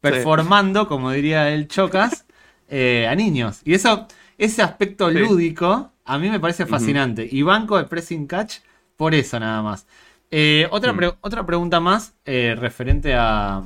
performando, 0.00 0.88
como 0.88 1.10
diría 1.10 1.50
el 1.50 1.68
Chocas, 1.68 2.26
eh, 2.68 3.06
a 3.08 3.14
niños. 3.14 3.62
Y 3.64 3.74
eso, 3.74 4.06
ese 4.38 4.62
aspecto 4.62 5.10
lúdico 5.10 5.92
a 6.04 6.18
mí 6.18 6.28
me 6.28 6.40
parece 6.40 6.66
fascinante. 6.66 7.26
Y 7.30 7.42
banco 7.42 7.78
el 7.78 7.86
pressing 7.86 8.26
catch 8.26 8.56
por 8.96 9.14
eso 9.14 9.40
nada 9.40 9.62
más. 9.62 9.86
Eh, 10.30 10.68
otra, 10.70 10.92
mm. 10.92 11.16
otra 11.20 11.46
pregunta 11.46 11.80
más 11.80 12.14
eh, 12.24 12.54
referente 12.58 13.14
a... 13.14 13.62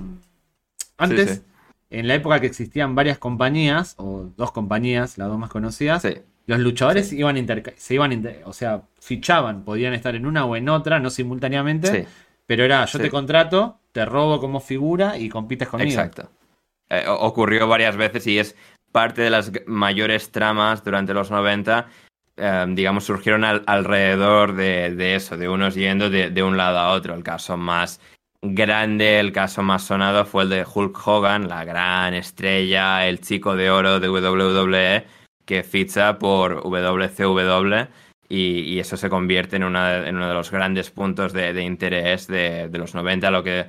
Antes, 0.97 1.43
en 1.91 2.09
la 2.09 2.15
época 2.15 2.41
que 2.41 2.49
existían 2.49 2.95
varias 2.95 3.19
compañías, 3.19 3.95
o 3.99 4.31
dos 4.37 4.51
compañías, 4.51 5.17
las 5.17 5.29
dos 5.29 5.39
más 5.39 5.49
conocidas, 5.49 6.07
los 6.47 6.59
luchadores 6.59 7.13
iban 7.13 7.37
se 7.77 7.95
iban, 7.95 8.27
o 8.45 8.53
sea, 8.53 8.83
fichaban, 8.99 9.63
podían 9.63 9.95
estar 9.95 10.17
en 10.17 10.27
una 10.27 10.45
o 10.45 10.57
en 10.57 10.69
otra, 10.69 10.99
no 10.99 11.09
simultáneamente, 11.11 12.09
pero 12.47 12.65
era 12.65 12.85
yo 12.87 12.99
te 12.99 13.11
contrato, 13.11 13.79
te 13.93 14.05
robo 14.05 14.41
como 14.41 14.59
figura 14.59 15.19
y 15.19 15.29
compites 15.29 15.69
conmigo. 15.69 15.91
Exacto. 15.91 16.29
ocurrió 17.07 17.69
varias 17.69 17.97
veces 17.97 18.27
y 18.27 18.41
es 18.41 18.57
parte 18.93 19.23
de 19.23 19.31
las 19.31 19.53
mayores 19.67 20.31
tramas 20.31 20.83
durante 20.85 21.15
los 21.15 21.31
90, 21.31 21.89
em, 22.37 22.75
digamos, 22.75 23.05
surgieron 23.05 23.45
alrededor 23.45 24.55
de, 24.55 25.15
eso, 25.15 25.37
de 25.37 25.49
unos 25.49 25.75
yendo 25.75 26.11
de, 26.11 26.43
un 26.43 26.57
lado 26.57 26.79
a 26.79 26.93
otro. 26.93 27.15
El 27.15 27.23
caso 27.23 27.57
más 27.57 28.01
grande, 28.43 29.21
el 29.21 29.33
caso 29.33 29.63
más 29.63 29.83
sonado 29.83 30.25
fue 30.25 30.45
el 30.45 30.51
de 30.51 30.65
Hulk 30.73 31.07
Hogan, 31.07 31.49
la 31.49 31.65
gran 31.65 32.15
estrella, 32.15 33.07
el 33.07 33.21
chico 33.21 33.57
de 33.57 33.71
oro 33.71 34.01
de 34.01 34.09
WWE, 34.09 35.07
que 35.45 35.63
ficha 35.63 36.19
por 36.19 36.63
WCW. 36.63 37.89
Y, 38.31 38.79
eso 38.79 38.97
se 38.97 39.09
convierte 39.09 39.57
en, 39.57 39.65
uno 39.65 39.83
de 39.83 40.35
los 40.35 40.51
grandes 40.51 40.91
puntos 40.91 41.33
de, 41.33 41.63
interés 41.63 42.27
de, 42.27 42.69
de, 42.69 42.79
los 42.79 42.95
90, 42.95 43.31
lo 43.31 43.43
que 43.43 43.67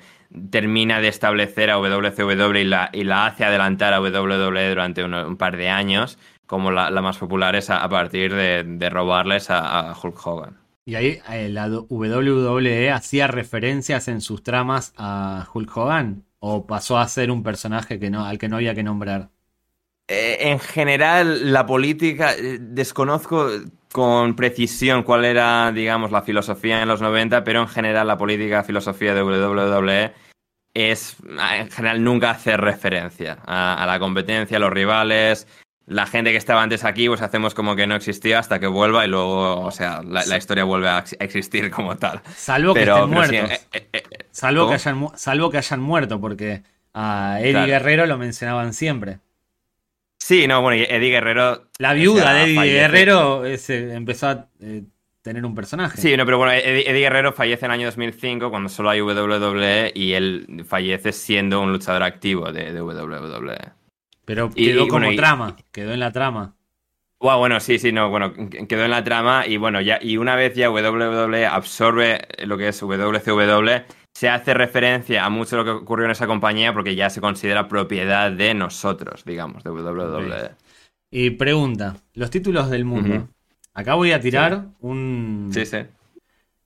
termina 0.50 1.02
de 1.02 1.08
establecer 1.08 1.70
a 1.70 1.78
WCW 1.78 2.56
y 2.58 2.64
la, 2.64 2.90
y 2.94 3.04
la 3.04 3.26
hace 3.26 3.46
adelantar 3.46 3.94
a 3.94 4.02
WWE 4.02 4.70
durante 4.70 5.04
un, 5.04 5.38
par 5.38 5.58
de 5.58 5.70
años, 5.70 6.18
como 6.46 6.72
la, 6.72 6.90
más 7.02 7.18
popular 7.18 7.56
es 7.56 7.70
a, 7.70 7.88
partir 7.90 8.34
de, 8.34 8.90
robarles 8.90 9.50
a, 9.50 9.96
Hulk 10.02 10.26
Hogan. 10.26 10.58
Y 10.86 10.96
ahí 10.96 11.20
eh, 11.30 11.50
la 11.50 11.68
WWE 11.68 12.92
hacía 12.92 13.28
referencias 13.28 14.08
en 14.08 14.22
sus 14.22 14.42
tramas 14.44 14.94
a 14.98 15.48
Hulk 15.54 15.76
Hogan 15.78 16.24
o 16.40 16.66
pasó 16.66 16.98
a 16.98 17.08
ser 17.08 17.32
un 17.32 17.44
personaje 17.44 18.00
que 18.00 18.10
no, 18.10 18.26
al 18.26 18.38
que 18.38 18.50
no 18.50 18.56
había 18.56 18.74
que 18.74 18.84
nombrar. 18.84 19.30
Eh, 20.08 20.50
en 20.50 20.60
general, 20.60 21.54
la 21.54 21.68
política, 21.68 22.34
eh, 22.34 22.58
desconozco 22.60 23.50
con 23.92 24.36
precisión 24.36 25.04
cuál 25.04 25.26
era, 25.26 25.72
digamos, 25.72 26.12
la 26.12 26.22
filosofía 26.22 26.82
en 26.82 26.88
los 26.88 27.02
90, 27.02 27.44
pero 27.44 27.62
en 27.62 27.68
general 27.68 28.08
la 28.08 28.18
política, 28.18 28.64
filosofía 28.64 29.14
de 29.14 29.24
WWE 29.24 30.14
es, 30.74 31.18
en 31.28 31.72
general, 31.72 32.04
nunca 32.04 32.30
hacer 32.32 32.62
referencia 32.62 33.40
a, 33.46 33.86
la 33.86 34.00
competencia, 34.00 34.58
a 34.58 34.60
los 34.60 34.72
rivales. 34.72 35.48
La 35.88 36.06
gente 36.06 36.32
que 36.32 36.38
estaba 36.38 36.62
antes 36.62 36.86
aquí, 36.86 37.08
pues 37.08 37.22
hacemos 37.22 37.56
como 37.56 37.76
que 37.76 37.88
no 37.88 37.96
existía 37.96 38.38
hasta 38.38 38.60
que 38.60 38.68
vuelva 38.68 39.06
y 39.06 39.08
luego, 39.10 39.62
o 39.62 39.72
sea, 39.72 40.04
la, 40.04 40.38
historia 40.38 40.64
vuelve 40.64 40.88
a 40.88 41.04
existir 41.20 41.72
como 41.72 41.98
tal. 41.98 42.22
Salvo 42.36 42.76
que 42.76 42.84
estén 42.84 43.10
muertos. 43.10 43.52
Eh, 43.52 43.62
eh, 43.74 43.90
eh, 43.94 44.04
salvo, 44.30 44.68
que 44.68 44.76
hayan, 44.76 45.08
salvo 45.16 45.50
que 45.50 45.58
hayan 45.58 45.80
muerto, 45.80 46.22
porque 46.22 46.62
a 46.94 47.40
Eddie 47.42 47.66
Guerrero 47.66 48.06
lo 48.06 48.20
mencionaban 48.20 48.74
siempre. 48.74 49.20
Sí, 50.30 50.46
no, 50.46 50.62
bueno, 50.62 50.86
Eddie 50.88 51.10
Guerrero. 51.10 51.70
La 51.80 51.94
viuda 51.94 52.36
de 52.36 52.44
Eddie 52.44 52.74
Guerrero 52.74 53.44
empezó 53.48 54.28
a 54.28 54.48
eh, 54.60 54.84
tener 55.24 55.44
un 55.44 55.56
personaje. 55.56 56.00
Sí, 56.00 56.16
no, 56.16 56.24
pero 56.24 56.38
bueno, 56.38 56.54
Eddie, 56.54 57.00
Guerrero 57.00 57.34
fallece 57.34 57.66
en 57.66 57.72
el 57.72 57.80
año 57.80 57.88
2005 57.88 58.52
cuando 58.52 58.70
solo 58.70 58.92
hay 58.92 59.02
WWE 59.02 59.92
y 59.96 60.14
él 60.14 60.64
fallece 60.68 61.14
siendo 61.14 61.60
un 61.60 61.72
luchador 61.72 62.04
activo 62.04 62.52
de, 62.52 62.80
WWE. 62.80 63.58
Pero 64.24 64.52
quedó 64.52 64.88
como 64.88 65.12
trama, 65.16 65.56
quedó 65.72 65.94
en 65.94 66.00
la 66.00 66.12
trama. 66.12 66.54
bueno, 67.18 67.60
sí, 67.60 67.80
sí, 67.80 67.92
no, 67.92 68.12
bueno, 68.12 68.32
quedó 68.68 68.86
en 68.86 68.92
la 68.92 69.04
trama 69.04 69.48
y 69.48 69.58
bueno, 69.58 69.82
ya, 69.82 69.98
y 70.00 70.18
una 70.18 70.36
vez 70.36 70.54
ya 70.54 70.70
WWE 70.70 71.48
absorbe 71.48 72.28
lo 72.46 72.56
que 72.56 72.68
es 72.68 72.80
WCW, 72.80 73.82
se 74.20 74.28
hace 74.28 74.53
referencia 74.53 75.24
a 75.24 75.30
mucho 75.30 75.55
de 75.55 75.63
lo 75.63 75.63
que 75.63 75.84
ocurrió 75.84 76.03
en 76.03 76.11
esa 76.11 76.28
compañía 76.28 76.74
porque 76.74 76.93
ya 76.93 77.09
se 77.09 77.22
considera 77.22 77.70
propiedad 77.70 78.30
de 78.30 78.53
nosotros, 78.53 79.24
digamos, 79.24 79.63
de 79.63 79.70
WWE. 79.70 80.51
Y 81.09 81.30
pregunta, 81.30 81.95
los 82.15 82.30
títulos 82.30 82.70
del 82.70 82.84
mundo. 82.84 83.30
Acá 83.74 83.93
voy 83.93 84.11
a 84.11 84.20
tirar 84.20 84.65
un... 84.82 85.51
Sí, 85.53 85.65
sí. 85.65 85.78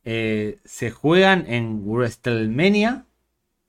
Eh, 0.03 0.57
¿Se 0.65 0.89
juegan 0.89 1.45
en 1.47 1.83
WrestleMania 1.85 3.05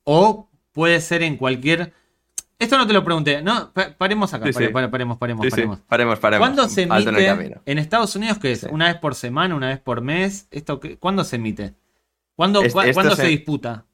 o 0.04 0.48
puede 0.72 1.02
ser 1.02 1.22
en 1.22 1.36
cualquier... 1.36 1.92
Esto 2.58 2.78
no 2.78 2.86
te 2.86 2.94
lo 2.94 3.04
pregunté. 3.04 3.42
No, 3.42 3.70
paremos 3.98 4.32
acá. 4.32 4.46
paremos, 4.50 4.90
paremos, 4.90 5.18
paremos, 5.18 5.46
paremos. 5.86 6.18
paremos, 6.18 6.18
¿Cuándo 6.38 6.70
se 6.70 6.84
emite 6.84 7.60
en, 7.66 7.78
Estados 7.78 8.16
Unidos? 8.16 8.38
¿Qué 8.38 8.52
es? 8.52 8.62
¿Una 8.62 8.86
vez 8.86 8.96
por 8.96 9.14
semana? 9.14 9.54
¿Una 9.54 9.68
vez 9.68 9.78
por 9.78 10.00
mes? 10.00 10.48
¿Esto 10.50 10.80
¿Cuándo 10.98 11.22
se 11.24 11.36
emite? 11.36 11.74
¿Cuándo, 12.36 12.62
se... 12.62 13.26
disputa? 13.26 13.84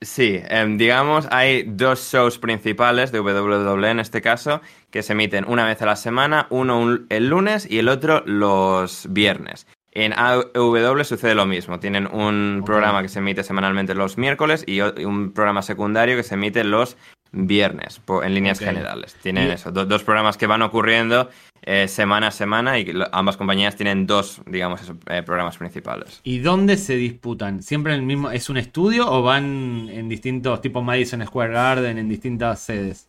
Sí, 0.00 0.40
em, 0.48 0.78
digamos, 0.78 1.28
hay 1.30 1.64
dos 1.64 2.10
shows 2.10 2.38
principales 2.38 3.12
de 3.12 3.20
WWE 3.20 3.90
en 3.90 4.00
este 4.00 4.22
caso, 4.22 4.62
que 4.90 5.02
se 5.02 5.12
emiten 5.12 5.44
una 5.46 5.66
vez 5.66 5.82
a 5.82 5.86
la 5.86 5.96
semana, 5.96 6.46
uno 6.48 6.98
el 7.10 7.28
lunes 7.28 7.70
y 7.70 7.78
el 7.78 7.88
otro 7.88 8.22
los 8.24 9.06
viernes. 9.10 9.66
En 9.92 10.14
AW 10.14 11.04
sucede 11.04 11.34
lo 11.34 11.44
mismo, 11.46 11.80
tienen 11.80 12.06
un 12.06 12.62
programa 12.64 13.02
que 13.02 13.08
se 13.08 13.18
emite 13.18 13.42
semanalmente 13.42 13.94
los 13.94 14.16
miércoles 14.16 14.64
y 14.66 14.80
un 14.80 15.32
programa 15.32 15.62
secundario 15.62 16.16
que 16.16 16.22
se 16.22 16.34
emite 16.34 16.64
los 16.64 16.96
viernes, 17.32 18.00
en 18.22 18.34
líneas 18.34 18.58
generales. 18.58 19.16
Tienen 19.22 19.50
eso, 19.50 19.70
dos 19.70 20.02
programas 20.02 20.36
que 20.36 20.46
van 20.46 20.62
ocurriendo 20.62 21.30
eh, 21.62 21.88
semana 21.88 22.28
a 22.28 22.30
semana 22.30 22.78
y 22.78 22.90
ambas 23.12 23.36
compañías 23.36 23.76
tienen 23.76 24.06
dos, 24.06 24.40
digamos, 24.46 24.80
eh, 25.08 25.22
programas 25.22 25.58
principales. 25.58 26.20
¿Y 26.24 26.38
dónde 26.38 26.76
se 26.76 26.96
disputan? 26.96 27.62
¿Siempre 27.62 27.92
en 27.92 28.00
el 28.00 28.06
mismo, 28.06 28.30
es 28.30 28.48
un 28.48 28.56
estudio 28.56 29.10
o 29.10 29.22
van 29.22 29.88
en 29.90 30.08
distintos, 30.08 30.60
tipo 30.62 30.82
Madison 30.82 31.24
Square 31.26 31.52
Garden, 31.52 31.98
en 31.98 32.08
distintas 32.08 32.60
sedes? 32.60 33.08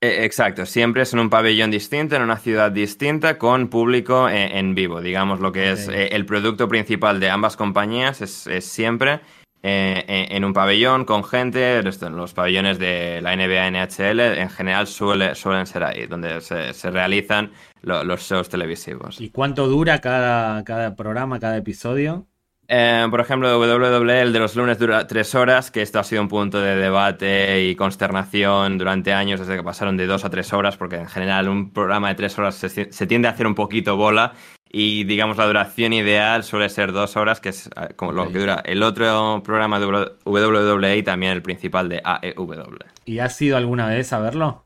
E, 0.00 0.24
exacto, 0.24 0.64
siempre 0.64 1.02
es 1.02 1.12
en 1.12 1.18
un 1.18 1.28
pabellón 1.28 1.70
distinto, 1.70 2.16
en 2.16 2.22
una 2.22 2.38
ciudad 2.38 2.72
distinta, 2.72 3.36
con 3.36 3.68
público 3.68 4.30
eh, 4.30 4.58
en, 4.58 4.74
vivo. 4.74 5.02
Digamos, 5.02 5.40
lo 5.40 5.52
que 5.52 5.72
es 5.72 5.88
el 5.88 6.24
producto 6.24 6.68
principal 6.68 7.20
de 7.20 7.28
ambas 7.28 7.56
compañías 7.56 8.22
es, 8.22 8.46
es 8.46 8.64
siempre 8.64 9.20
eh, 9.62 10.28
en 10.30 10.44
un 10.44 10.54
pabellón 10.54 11.04
con 11.04 11.22
gente, 11.22 11.82
los 11.82 12.32
pabellones 12.32 12.78
de 12.78 13.20
la 13.20 13.36
NBA, 13.36 13.70
NHL, 13.70 14.20
en 14.38 14.48
general 14.48 14.86
suele, 14.86 15.34
suelen 15.34 15.66
ser 15.66 15.84
ahí, 15.84 16.06
donde 16.06 16.40
se, 16.40 16.90
realizan 16.90 17.52
los 17.82 18.22
shows 18.22 18.48
televisivos. 18.48 19.20
¿Y 19.20 19.30
cuánto 19.30 19.66
dura 19.66 20.00
cada, 20.00 20.64
cada 20.64 20.96
programa, 20.96 21.38
cada 21.38 21.58
episodio? 21.58 22.26
Eh, 22.72 23.06
por 23.10 23.20
ejemplo, 23.20 23.58
WWE, 23.58 24.22
el 24.22 24.32
de 24.32 24.38
los 24.38 24.54
lunes 24.54 24.78
dura 24.78 25.06
tres 25.06 25.34
horas, 25.34 25.70
que 25.70 25.82
esto 25.82 25.98
ha 25.98 26.04
sido 26.04 26.22
un 26.22 26.28
punto 26.28 26.60
de 26.60 26.76
debate 26.76 27.64
y 27.64 27.74
consternación 27.74 28.78
durante 28.78 29.12
años, 29.12 29.40
desde 29.40 29.56
que 29.56 29.62
pasaron 29.64 29.96
de 29.96 30.06
dos 30.06 30.24
a 30.24 30.30
tres 30.30 30.52
horas, 30.52 30.76
porque 30.76 30.96
en 30.96 31.08
general 31.08 31.48
un 31.48 31.72
programa 31.72 32.08
de 32.10 32.14
tres 32.14 32.38
horas 32.38 32.54
se, 32.54 32.68
se 32.92 33.06
tiende 33.08 33.26
a 33.26 33.32
hacer 33.32 33.48
un 33.48 33.56
poquito 33.56 33.96
bola 33.96 34.34
y 34.72 35.02
digamos 35.04 35.36
la 35.36 35.46
duración 35.46 35.92
ideal 35.92 36.44
suele 36.44 36.68
ser 36.68 36.92
dos 36.92 37.16
horas, 37.16 37.40
que 37.40 37.48
es 37.48 37.68
ah, 37.74 37.88
como 37.96 38.12
lo 38.12 38.30
que 38.30 38.38
dura 38.38 38.62
el 38.64 38.84
otro 38.84 39.42
programa 39.42 39.80
de 39.80 39.86
WWE 40.24 40.96
y 40.96 41.02
también 41.02 41.32
el 41.32 41.42
principal 41.42 41.88
de 41.88 42.00
AEW. 42.04 42.78
¿Y 43.04 43.18
has 43.18 43.40
ido 43.42 43.56
alguna 43.56 43.88
vez 43.88 44.12
a 44.12 44.20
verlo? 44.20 44.64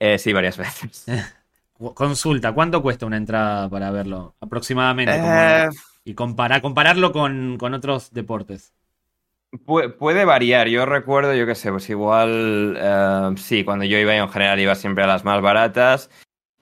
Eh, 0.00 0.18
sí, 0.18 0.32
varias 0.32 0.56
veces. 0.56 1.06
Consulta, 1.94 2.52
¿cuánto 2.52 2.82
cuesta 2.82 3.06
una 3.06 3.16
entrada 3.16 3.68
para 3.68 3.92
verlo? 3.92 4.34
Aproximadamente. 4.40 5.14
Eh, 5.16 5.68
y 6.04 6.14
compara, 6.14 6.60
compararlo 6.60 7.12
con, 7.12 7.58
otros 7.62 8.12
deportes. 8.12 8.74
puede 9.66 10.24
variar, 10.24 10.66
yo 10.66 10.84
recuerdo, 10.84 11.32
yo 11.34 11.46
qué 11.46 11.54
sé, 11.54 11.70
pues 11.70 11.88
igual, 11.90 12.76
eh, 12.76 13.30
sí, 13.36 13.62
cuando 13.62 13.84
yo 13.84 13.98
iba 13.98 14.16
en 14.16 14.28
general 14.28 14.58
iba 14.58 14.74
siempre 14.74 15.04
a 15.04 15.06
las 15.06 15.24
más 15.24 15.40
baratas 15.40 16.10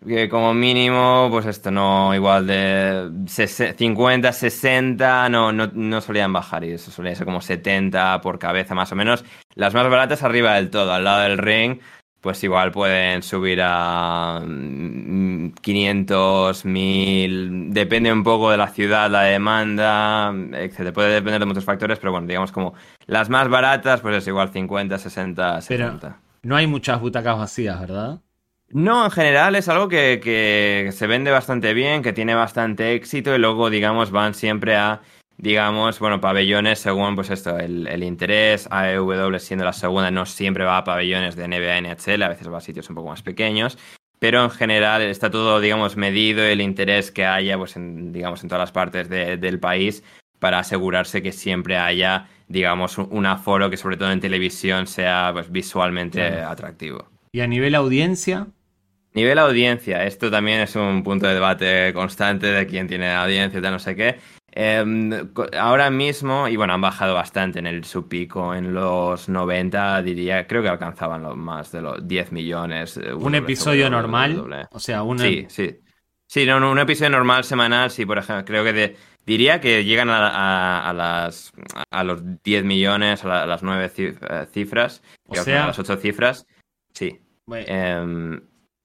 que 0.07 0.29
como 0.29 0.55
mínimo, 0.55 1.29
pues 1.31 1.47
esto 1.47 1.71
no, 1.71 2.15
igual 2.15 2.47
de 2.47 3.11
50, 3.27 4.33
60, 4.33 5.29
no, 5.29 5.53
no, 5.53 5.71
no 5.73 6.01
solían 6.01 6.33
bajar 6.33 6.65
y 6.65 6.73
eso 6.73 6.91
solía 6.91 7.15
ser 7.15 7.27
como 7.27 7.41
70 7.41 8.21
por 8.21 8.39
cabeza 8.39 8.75
más 8.75 8.93
o 8.93 8.97
menos. 8.97 9.25
Las 9.55 9.75
más 9.75 9.89
baratas 9.91 10.23
arriba 10.23 10.55
del 10.55 10.71
todo, 10.71 10.93
al 10.93 11.05
lado 11.05 11.23
del 11.23 11.39
ring, 11.39 11.81
pues 12.21 12.43
igual 12.45 12.71
pueden 12.73 13.23
subir 13.23 13.61
a 13.63 14.41
500, 15.61 16.65
mm, 16.65 16.69
1000, 16.69 17.73
depende 17.73 18.13
un 18.13 18.23
poco 18.23 18.51
de 18.51 18.57
la 18.57 18.69
ciudad, 18.69 19.11
la 19.11 19.23
demanda, 19.23 20.33
etc. 20.55 20.93
Puede 20.93 21.15
depender 21.15 21.41
de 21.41 21.47
muchos 21.47 21.65
factores, 21.65 21.99
pero 21.99 22.13
bueno, 22.13 22.27
digamos 22.27 22.53
como 22.53 22.75
las 23.07 23.29
más 23.29 23.49
baratas, 23.49 24.01
pues 24.01 24.17
es 24.17 24.27
igual 24.29 24.51
50, 24.51 24.99
60, 24.99 25.61
70. 25.61 26.21
no 26.43 26.57
hay 26.57 26.67
muchas 26.67 27.01
butacas 27.01 27.39
vacías, 27.39 27.81
¿verdad? 27.81 28.21
No, 28.71 29.07
en 29.07 29.11
general 29.11 29.57
es 29.57 29.69
algo 29.69 29.89
que, 29.89 30.91
se 30.93 31.07
vende 31.07 31.31
bastante 31.31 31.73
bien, 31.73 32.03
que 32.03 32.13
tiene 32.13 32.35
bastante 32.35 32.95
éxito 32.95 33.35
y 33.35 33.39
luego, 33.39 33.71
digamos, 33.71 34.11
van 34.11 34.35
siempre 34.35 34.77
a, 34.77 35.01
digamos, 35.39 35.99
bueno, 35.99 36.21
pabellones 36.21 36.79
según, 36.79 37.15
pues 37.15 37.31
esto, 37.31 37.59
el, 37.59 38.03
interés. 38.03 38.69
AEW 38.71 39.39
siendo 39.39 39.65
la 39.65 39.73
segunda 39.73 40.11
no 40.11 40.27
siempre 40.27 40.65
va 40.65 40.77
a 40.77 40.85
pabellones 40.85 41.35
de 41.35 41.49
NBA, 41.49 41.81
NHL, 41.81 42.23
a 42.23 42.29
veces 42.29 42.53
va 42.53 42.59
a 42.59 42.61
sitios 42.61 42.91
un 42.91 42.97
poco 42.97 43.09
más 43.09 43.23
pequeños. 43.23 43.79
Pero 44.19 44.43
en 44.45 44.51
general 44.51 45.01
está 45.01 45.31
todo, 45.31 45.61
digamos, 45.61 45.97
medido 45.97 46.43
el 46.43 46.61
interés 46.61 47.11
que 47.11 47.25
haya, 47.25 47.57
pues, 47.57 47.77
en, 47.77 48.13
digamos, 48.13 48.43
en 48.43 48.51
todas 48.51 48.63
las 48.63 48.73
partes 48.73 49.09
del 49.09 49.61
país 49.61 50.03
para 50.41 50.59
asegurarse 50.59 51.23
que 51.23 51.33
siempre 51.33 51.79
haya, 51.79 52.29
digamos, 52.49 52.99
un 52.99 53.25
aforo 53.25 53.71
que 53.71 53.79
sobre 53.79 53.97
todo 53.97 54.13
en 54.13 54.21
televisión 54.21 54.87
sea, 54.87 55.31
pues, 55.33 55.51
visualmente 55.51 56.23
atractivo. 56.23 57.09
¿Y 57.33 57.41
a 57.41 57.47
nivel 57.47 57.75
audiencia? 57.75 58.49
Nivel 59.19 59.41
audiencia, 59.41 60.05
esto 60.05 60.31
también 60.31 60.61
es 60.61 60.77
un 60.77 61.03
punto 61.03 61.27
de 61.27 61.35
debate 61.35 61.93
constante 61.93 62.47
de 62.47 62.69
quién 62.69 62.87
tiene 62.87 63.13
audiencia, 63.13 63.61
de 63.61 63.69
no 63.69 63.81
sé 63.81 63.97
qué. 63.97 64.17
Em, 64.53 65.11
ahora 65.59 65.91
mismo, 65.91 66.47
y 66.47 66.55
bueno, 66.55 66.75
han 66.75 66.81
bajado 66.81 67.15
bastante 67.15 67.59
en 67.59 67.67
el 67.67 67.85
subpico, 67.85 68.55
en 68.55 68.73
los 68.73 69.29
90 69.29 70.03
diría, 70.03 70.47
creo 70.47 70.63
que 70.63 70.69
alcanzaban 70.69 71.25
los 71.25 71.37
más 71.37 71.73
de 71.73 71.81
los 71.81 72.07
10 72.07 72.31
millones. 72.31 72.97
¿Un 72.97 73.35
episodio 73.35 73.91
normal? 73.91 74.69
O 74.71 74.79
sea, 74.79 75.03
un... 75.03 75.19
Sí, 75.19 75.47
sí. 75.49 75.81
Sí, 76.29 76.47
no, 76.47 76.71
un 76.71 76.79
episodio 76.79 77.11
normal 77.11 77.43
semanal, 77.43 77.91
sí, 77.91 78.07
por 78.07 78.19
ejemplo, 78.19 78.45
creo 78.45 78.63
que 78.63 78.95
diría 79.27 79.61
que 79.61 79.85
llegan 79.85 80.11
a, 80.11 80.93
las, 80.95 81.53
a 81.91 82.05
los 82.05 82.23
10 82.45 82.65
millones, 82.65 83.25
a, 83.25 83.47
las 83.47 83.65
9 83.65 83.93
eh, 83.97 84.47
cifras, 84.53 85.03
o 85.27 85.35
sea, 85.35 85.65
a 85.65 85.67
las 85.69 85.79
8 85.81 85.97
cifras, 85.97 86.47
sí. 86.93 87.19
Em, 87.51 88.35
eh, 88.35 88.41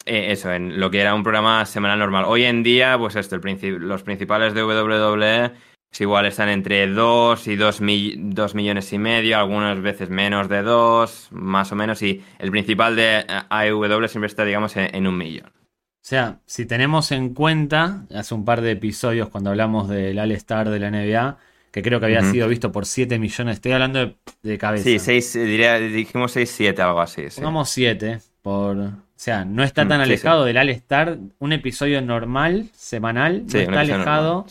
eso, 0.06 0.52
en 0.52 0.80
lo 0.80 0.92
que 0.92 1.02
era 1.02 1.14
un 1.16 1.24
programa 1.24 1.66
semanal 1.66 2.00
normal. 2.00 2.26
Hoy 2.28 2.44
en 2.44 2.64
día, 2.64 2.98
pues 2.98 3.16
esto, 3.16 3.36
el 3.36 3.80
los 3.80 4.04
principales 4.04 4.54
de 4.54 4.64
WWE 4.64 5.52
es 5.94 6.02
igual 6.02 6.26
están 6.26 6.50
entre 6.50 6.88
2 6.88 7.48
y 7.48 7.56
2, 7.56 7.82
millones 7.82 8.92
y 8.94 8.98
medio, 8.98 9.38
algunas 9.38 9.80
veces 9.80 10.10
menos 10.10 10.50
de 10.50 10.64
2, 10.64 11.28
más 11.32 11.72
o 11.72 11.76
menos, 11.76 12.02
y 12.02 12.24
el 12.40 12.50
principal 12.50 12.96
de 12.96 13.24
AEW 13.50 14.08
siempre 14.08 14.26
está, 14.26 14.44
digamos, 14.44 14.76
en, 14.76 15.06
un 15.06 15.16
millón. 15.16 15.46
O 15.46 16.06
sea, 16.06 16.40
si 16.48 16.66
tenemos 16.66 17.12
en 17.12 17.36
cuenta, 17.36 18.08
hace 18.14 18.34
un 18.34 18.44
par 18.44 18.62
de 18.62 18.72
episodios 18.72 19.30
cuando 19.30 19.52
hablamos 19.52 19.88
del 19.88 20.18
All-Star 20.18 20.72
de 20.72 20.80
la 20.80 20.90
NBA, 20.90 21.38
que 21.72 21.84
creo 21.84 22.00
que 22.00 22.08
había 22.08 22.24
sido 22.24 22.48
visto 22.48 22.72
por 22.72 22.88
7 22.88 23.20
millones, 23.20 23.58
estoy 23.58 23.74
hablando 23.74 24.16
de, 24.42 24.58
cabeza. 24.58 24.86
Sí, 24.86 24.98
6, 24.98 25.34
diría, 25.34 25.78
dijimos 25.78 26.32
6, 26.32 26.52
7, 26.56 26.82
algo 26.82 27.02
así. 27.02 27.30
Sí. 27.30 27.36
Pongamos 27.36 27.70
7 27.70 28.20
por 28.42 28.94
o 29.16 29.20
sea, 29.24 29.46
no 29.46 29.64
está 29.64 29.86
mm, 29.86 29.88
tan 29.88 30.02
alejado 30.02 30.44
del 30.44 30.58
All-Star. 30.58 31.18
Un 31.40 31.54
episodio 31.54 32.02
normal, 32.02 32.70
semanal, 32.74 33.46
no 33.46 33.60
está 33.60 33.80
alejado 33.80 34.46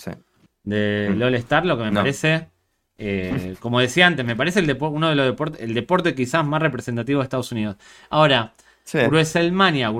del 0.62 1.16
mm. 1.16 1.22
All-Star, 1.22 1.66
lo 1.66 1.76
que 1.76 1.84
me 1.84 1.92
parece. 1.92 2.48
Eh, 2.96 3.56
como 3.58 3.80
decía 3.80 4.06
antes, 4.06 4.24
me 4.24 4.36
parece 4.36 4.60
el 4.60 4.76
uno 4.80 5.08
de 5.08 5.16
los 5.16 5.26
deportes, 5.26 5.60
el 5.60 5.74
deporte 5.74 6.14
quizás 6.14 6.46
más 6.46 6.62
representativo 6.62 7.18
de 7.20 7.24
Estados 7.24 7.50
Unidos. 7.50 7.76
Ahora, 8.10 8.52
WrestleMania, 8.92 9.92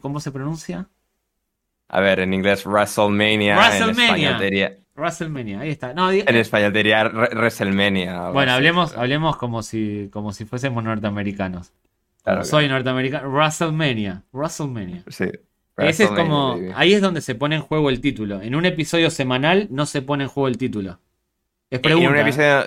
¿cómo 0.00 0.20
se 0.20 0.30
pronuncia? 0.30 0.86
A 1.88 2.00
ver, 2.00 2.20
en 2.20 2.34
inglés 2.34 2.66
WrestleMania. 2.66 3.56
WrestleMania. 3.56 4.76
WrestleMania, 4.94 5.60
ahí 5.60 5.70
está. 5.70 5.92
en 5.92 6.36
español 6.36 6.72
diría 6.72 7.04
WrestleMania. 7.04 8.28
Bueno, 8.28 8.52
hablemos, 8.52 8.94
hablemos 8.94 9.38
como 9.38 9.62
si, 9.62 10.10
como 10.12 10.32
si 10.32 10.44
fuésemos 10.44 10.84
norteamericanos 10.84 11.72
soy 12.42 12.68
norteamericano. 12.68 13.30
WrestleMania. 13.30 14.24
WrestleMania. 14.32 15.04
Sí. 15.08 15.26
Ese 15.76 16.04
es 16.04 16.10
como. 16.10 16.58
Ahí 16.74 16.92
es 16.92 17.00
donde 17.00 17.20
se 17.20 17.34
pone 17.34 17.56
en 17.56 17.62
juego 17.62 17.90
el 17.90 18.00
título. 18.00 18.42
En 18.42 18.54
un 18.54 18.66
episodio 18.66 19.10
semanal 19.10 19.68
no 19.70 19.86
se 19.86 20.02
pone 20.02 20.24
en 20.24 20.30
juego 20.30 20.48
el 20.48 20.58
título. 20.58 21.00
Es 21.70 21.80
pregunta. 21.80 22.08
En 22.08 22.14
un 22.14 22.20
episodio, 22.20 22.64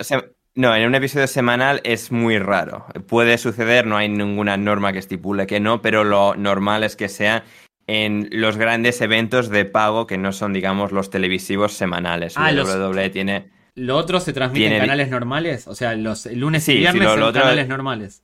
no, 0.56 0.74
en 0.74 0.86
un 0.86 0.94
episodio 0.94 1.26
semanal 1.26 1.80
es 1.84 2.10
muy 2.12 2.38
raro. 2.38 2.86
Puede 3.06 3.38
suceder, 3.38 3.86
no 3.86 3.96
hay 3.96 4.08
ninguna 4.08 4.56
norma 4.56 4.92
que 4.92 4.98
estipule 4.98 5.46
que 5.46 5.60
no, 5.60 5.82
pero 5.82 6.04
lo 6.04 6.34
normal 6.36 6.84
es 6.84 6.96
que 6.96 7.08
sea 7.08 7.44
en 7.86 8.28
los 8.30 8.56
grandes 8.56 9.00
eventos 9.00 9.50
de 9.50 9.64
pago 9.64 10.06
que 10.06 10.16
no 10.16 10.32
son, 10.32 10.52
digamos, 10.52 10.90
los 10.90 11.10
televisivos 11.10 11.74
semanales. 11.74 12.34
Ah, 12.36 12.52
WWE 12.52 13.10
tiene 13.10 13.50
¿Lo 13.74 13.96
otro 13.96 14.20
se 14.20 14.32
transmite 14.32 14.66
en 14.66 14.80
canales 14.80 15.10
normales? 15.10 15.66
O 15.66 15.74
sea, 15.74 15.94
los 15.96 16.26
lunes 16.26 16.68
y 16.68 16.76
viernes 16.76 17.08
en 17.08 17.32
canales 17.32 17.68
normales. 17.68 18.23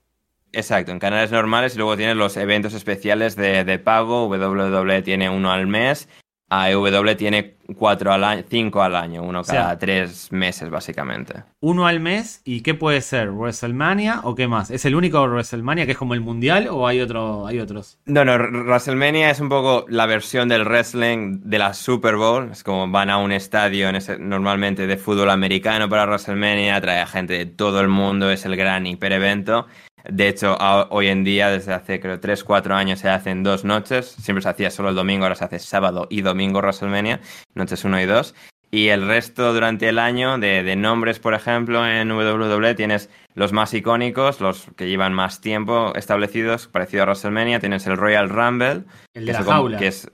Exacto, 0.53 0.93
en 0.93 0.99
canales 0.99 1.31
normales 1.31 1.75
y 1.75 1.79
luego 1.79 1.97
tienes 1.97 2.17
los 2.17 2.37
eventos 2.37 2.75
especiales 2.75 3.37
de, 3.37 3.65
de 3.65 3.79
pago. 3.79 4.27
WWE 4.27 5.03
tiene 5.03 5.31
uno 5.31 5.51
al 5.53 5.67
mes 5.67 6.09
AEW 6.51 7.15
tiene 7.17 7.55
cuatro 7.77 8.13
al 8.13 8.25
año, 8.25 8.43
cinco 8.49 8.83
al 8.83 8.97
año, 8.97 9.23
uno 9.23 9.45
cada 9.45 9.79
tres 9.79 10.33
meses 10.33 10.69
básicamente. 10.69 11.45
Uno 11.61 11.87
al 11.87 12.01
mes 12.01 12.43
y 12.45 12.63
qué 12.63 12.75
puede 12.75 13.01
ser 13.01 13.31
WrestleMania 13.31 14.23
o 14.25 14.35
qué 14.35 14.49
más? 14.49 14.73
¿Es 14.73 14.85
el 14.85 14.97
único 14.97 15.23
WrestleMania 15.23 15.87
que 15.87 15.93
es 15.93 15.99
como 15.99 16.15
el 16.15 16.21
mundial 16.21 16.67
o 16.69 16.89
hay 16.89 17.01
otro, 17.01 17.47
hay 17.47 17.61
otros? 17.61 17.99
No, 18.05 18.25
no, 18.25 18.37
WrestleMania 18.37 19.31
es 19.31 19.39
un 19.39 19.49
poco 19.49 19.87
la 19.89 20.07
versión 20.07 20.49
del 20.49 20.65
wrestling 20.65 21.43
de 21.45 21.59
la 21.61 21.73
Super 21.73 22.17
Bowl. 22.17 22.51
Es 22.51 22.65
como 22.65 22.91
van 22.91 23.11
a 23.11 23.19
un 23.19 23.31
estadio 23.31 23.89
normalmente 24.19 24.89
de 24.89 24.97
fútbol 24.97 25.31
americano 25.31 25.89
para 25.89 26.05
WrestleMania, 26.05 26.81
trae 26.81 27.01
a 27.01 27.07
gente 27.07 27.35
de 27.35 27.47
todo 27.47 27.81
el 27.81 27.89
mundo, 27.89 28.29
es 28.29 28.45
el 28.45 28.57
gran 28.57 28.89
hiperevento. 28.89 29.69
De 30.09 30.29
hecho, 30.29 30.57
hoy 30.91 31.09
en 31.09 31.25
día, 31.25 31.51
desde 31.51 31.73
hace 31.73 32.01
creo 32.01 32.21
3, 32.21 32.45
4 32.45 32.75
años, 32.75 33.01
se 33.01 33.09
hacen 33.09 33.43
dos 33.43 33.65
noches. 33.65 34.07
Siempre 34.07 34.43
se 34.43 34.49
hacía 34.49 34.71
solo 34.71 34.91
el 34.91 34.95
domingo, 34.95 35.25
ahora 35.25 35.35
se 35.35 35.45
hace 35.45 35.59
sábado 35.59 36.07
y 36.11 36.23
domingo 36.23 36.61
WrestleMania, 36.61 37.21
noches 37.55 37.85
1 37.85 38.01
y 38.01 38.07
2. 38.07 38.35
Y 38.73 38.89
el 38.89 39.07
resto 39.07 39.53
durante 39.53 39.89
el 39.89 39.99
año 39.99 40.39
de, 40.39 40.77
nombres, 40.77 41.19
por 41.19 41.35
ejemplo, 41.35 41.85
en 41.85 42.13
WWE 42.13 42.75
tienes 42.77 43.11
los 43.35 43.53
más 43.53 43.75
icónicos, 43.75 44.41
los 44.41 44.69
que 44.77 44.89
llevan 44.89 45.13
más 45.13 45.41
tiempo 45.41 45.93
establecidos, 45.97 46.69
parecido 46.69 47.03
a 47.03 47.07
WrestleMania. 47.07 47.59
Tienes 47.59 47.87
el 47.89 47.97
Royal 47.97 48.29
Rumble. 48.29 48.85
El 49.13 49.27
de 49.27 49.33
la 49.33 49.43
jaula. 49.43 49.79
Que 49.79 49.89
es 49.89 50.09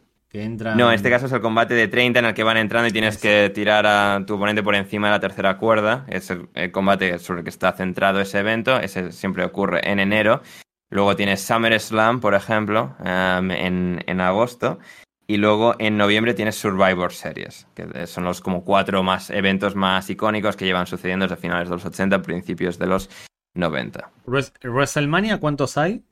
no, 0.76 0.88
en 0.88 0.94
este 0.94 1.08
caso 1.08 1.26
es 1.26 1.32
el 1.32 1.40
combate 1.40 1.74
de 1.74 1.88
30 1.88 2.18
en 2.18 2.24
el 2.26 2.34
que 2.34 2.42
van 2.42 2.56
entrando 2.56 2.88
y 2.88 2.92
tienes 2.92 3.16
que 3.18 3.50
tirar 3.54 3.86
a 3.86 4.24
tu 4.26 4.34
oponente 4.34 4.62
por 4.62 4.74
encima 4.74 5.06
de 5.08 5.12
la 5.12 5.20
tercera 5.20 5.56
cuerda. 5.56 6.04
Es 6.08 6.30
el, 6.30 6.72
combate 6.72 7.18
sobre 7.18 7.40
el 7.40 7.44
que 7.44 7.50
está 7.50 7.72
centrado 7.72 8.20
ese 8.20 8.40
evento. 8.40 8.78
Ese 8.78 9.12
siempre 9.12 9.44
ocurre 9.44 9.88
en 9.90 9.98
enero. 9.98 10.42
Luego 10.90 11.16
tienes 11.16 11.40
SummerSlam, 11.40 12.20
por 12.20 12.34
ejemplo, 12.34 12.96
em, 13.04 13.50
en, 13.50 14.20
agosto. 14.20 14.78
Y 15.26 15.38
luego 15.38 15.74
en 15.78 15.96
noviembre 15.96 16.34
tienes 16.34 16.54
Survivor 16.56 17.12
Series, 17.12 17.66
que 17.74 18.06
son 18.06 18.24
los 18.24 18.40
como 18.40 18.64
cuatro 18.64 19.02
más 19.02 19.30
eventos 19.30 19.74
más 19.74 20.08
icónicos 20.08 20.54
que 20.54 20.66
llevan 20.66 20.86
sucediendo 20.86 21.26
desde 21.26 21.40
finales 21.40 21.68
de 21.68 21.74
los 21.74 21.84
80, 21.84 22.22
principios 22.22 22.78
de 22.78 22.86
los 22.86 23.10
90. 23.54 24.12
¿WrestleMania 24.26 25.38
cuántos 25.38 25.76
hay? 25.78 26.04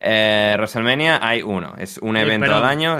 Eh, 0.00 0.54
WrestleMania 0.56 1.18
hay 1.26 1.42
uno, 1.42 1.74
es 1.76 1.98
un 1.98 2.16
evento 2.16 2.54
al 2.54 2.64
año, 2.64 2.98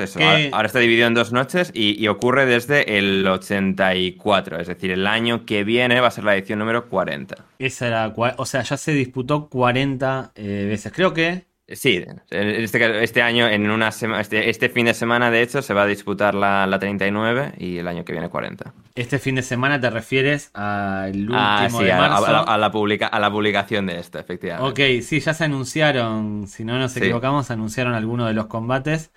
ahora, 0.53 0.66
está 0.66 0.80
dividido 0.80 1.07
en 1.07 1.14
dos 1.14 1.32
noches 1.32 1.70
y, 1.72 2.07
ocurre 2.09 2.46
desde 2.46 2.99
el 2.99 3.26
84, 3.26 4.59
es 4.61 4.66
decir, 4.66 4.90
el 4.90 5.07
año 5.07 5.44
que 5.46 5.62
viene 5.62 6.01
va 6.01 6.09
a 6.09 6.11
ser 6.11 6.24
la 6.24 6.34
edición 6.34 6.59
número 6.59 6.88
40. 6.88 7.36
Esa 7.59 7.86
era, 7.86 8.14
o 8.36 8.46
sea, 8.46 8.62
ya 8.62 8.76
se 8.76 8.92
disputó 8.92 9.49
40 9.49 10.32
eh, 10.34 10.66
veces, 10.68 10.92
creo 10.92 11.14
que 11.14 11.44
Sí, 11.71 12.03
este, 12.31 13.05
este 13.05 13.21
año, 13.21 13.47
en 13.47 13.71
una 13.71 13.89
este, 13.89 14.49
este, 14.49 14.71
fin 14.71 14.87
de 14.87 14.95
semana, 14.95 15.31
de 15.31 15.43
hecho, 15.43 15.61
se 15.61 15.75
va 15.75 15.83
a 15.83 15.87
disputar 15.87 16.35
la, 16.35 16.66
la, 16.66 16.79
39 16.79 17.53
y 17.59 17.77
el 17.77 17.87
año 17.87 18.07
que 18.07 18.12
viene 18.12 18.31
40. 18.31 18.73
¿Este 18.95 19.19
fin 19.19 19.35
de 19.35 19.43
semana 19.43 19.79
te 19.79 19.91
refieres 19.91 20.51
al 20.55 21.29
ah, 21.35 21.61
último 21.62 21.83
de 21.83 21.93
marzo? 21.93 22.27
A, 22.27 22.33
la, 22.33 22.41
a, 22.41 22.57
la 22.57 22.71
publica, 22.71 23.09
a 23.09 23.21
la 23.21 23.31
publicación 23.31 23.85
de 23.85 23.99
esto, 23.99 24.19
efectivamente. 24.19 24.99
Ok, 24.99 25.03
sí, 25.03 25.21
ya 25.21 25.35
se 25.35 25.45
anunciaron, 25.45 26.47
si 26.49 26.64
no 26.64 26.79
nos 26.79 26.97
equivocamos, 26.97 27.51
anunciaron 27.51 27.93
algunos 27.93 28.29
de 28.29 28.33
los 28.33 28.47
combates. 28.47 29.11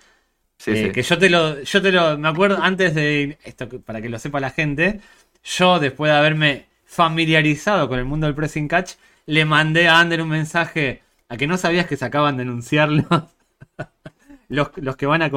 Sí, 0.58 0.72
eh, 0.72 0.92
Que 0.92 1.02
yo 1.02 1.16
te 1.16 1.30
lo, 1.30 1.62
yo 1.62 1.80
te 1.80 1.90
lo, 1.90 2.18
me 2.18 2.28
acuerdo 2.28 2.62
antes 2.62 2.94
de 2.94 3.38
esto, 3.44 3.66
para 3.80 4.02
que 4.02 4.10
lo 4.10 4.18
sepa 4.18 4.40
la 4.40 4.50
gente, 4.50 5.00
yo 5.42 5.80
después 5.80 6.12
de 6.12 6.18
haberme 6.18 6.66
familiarizado 6.84 7.88
con 7.88 7.98
el 7.98 8.04
mundo 8.04 8.26
del 8.26 8.34
pressing 8.34 8.68
catch, 8.68 8.92
le 9.24 9.46
mandé 9.46 9.88
a 9.88 9.98
Ander 9.98 10.20
un 10.20 10.28
mensaje 10.28 11.00
¿A 11.32 11.38
que 11.38 11.46
no 11.46 11.56
sabías 11.56 11.86
que 11.86 11.96
se 11.96 12.04
acaban 12.04 12.36
de 12.36 12.42
anunciar 12.42 12.90
los, 12.90 14.68
los, 14.76 14.96
que 14.98 15.06
van 15.06 15.22
a 15.22 15.30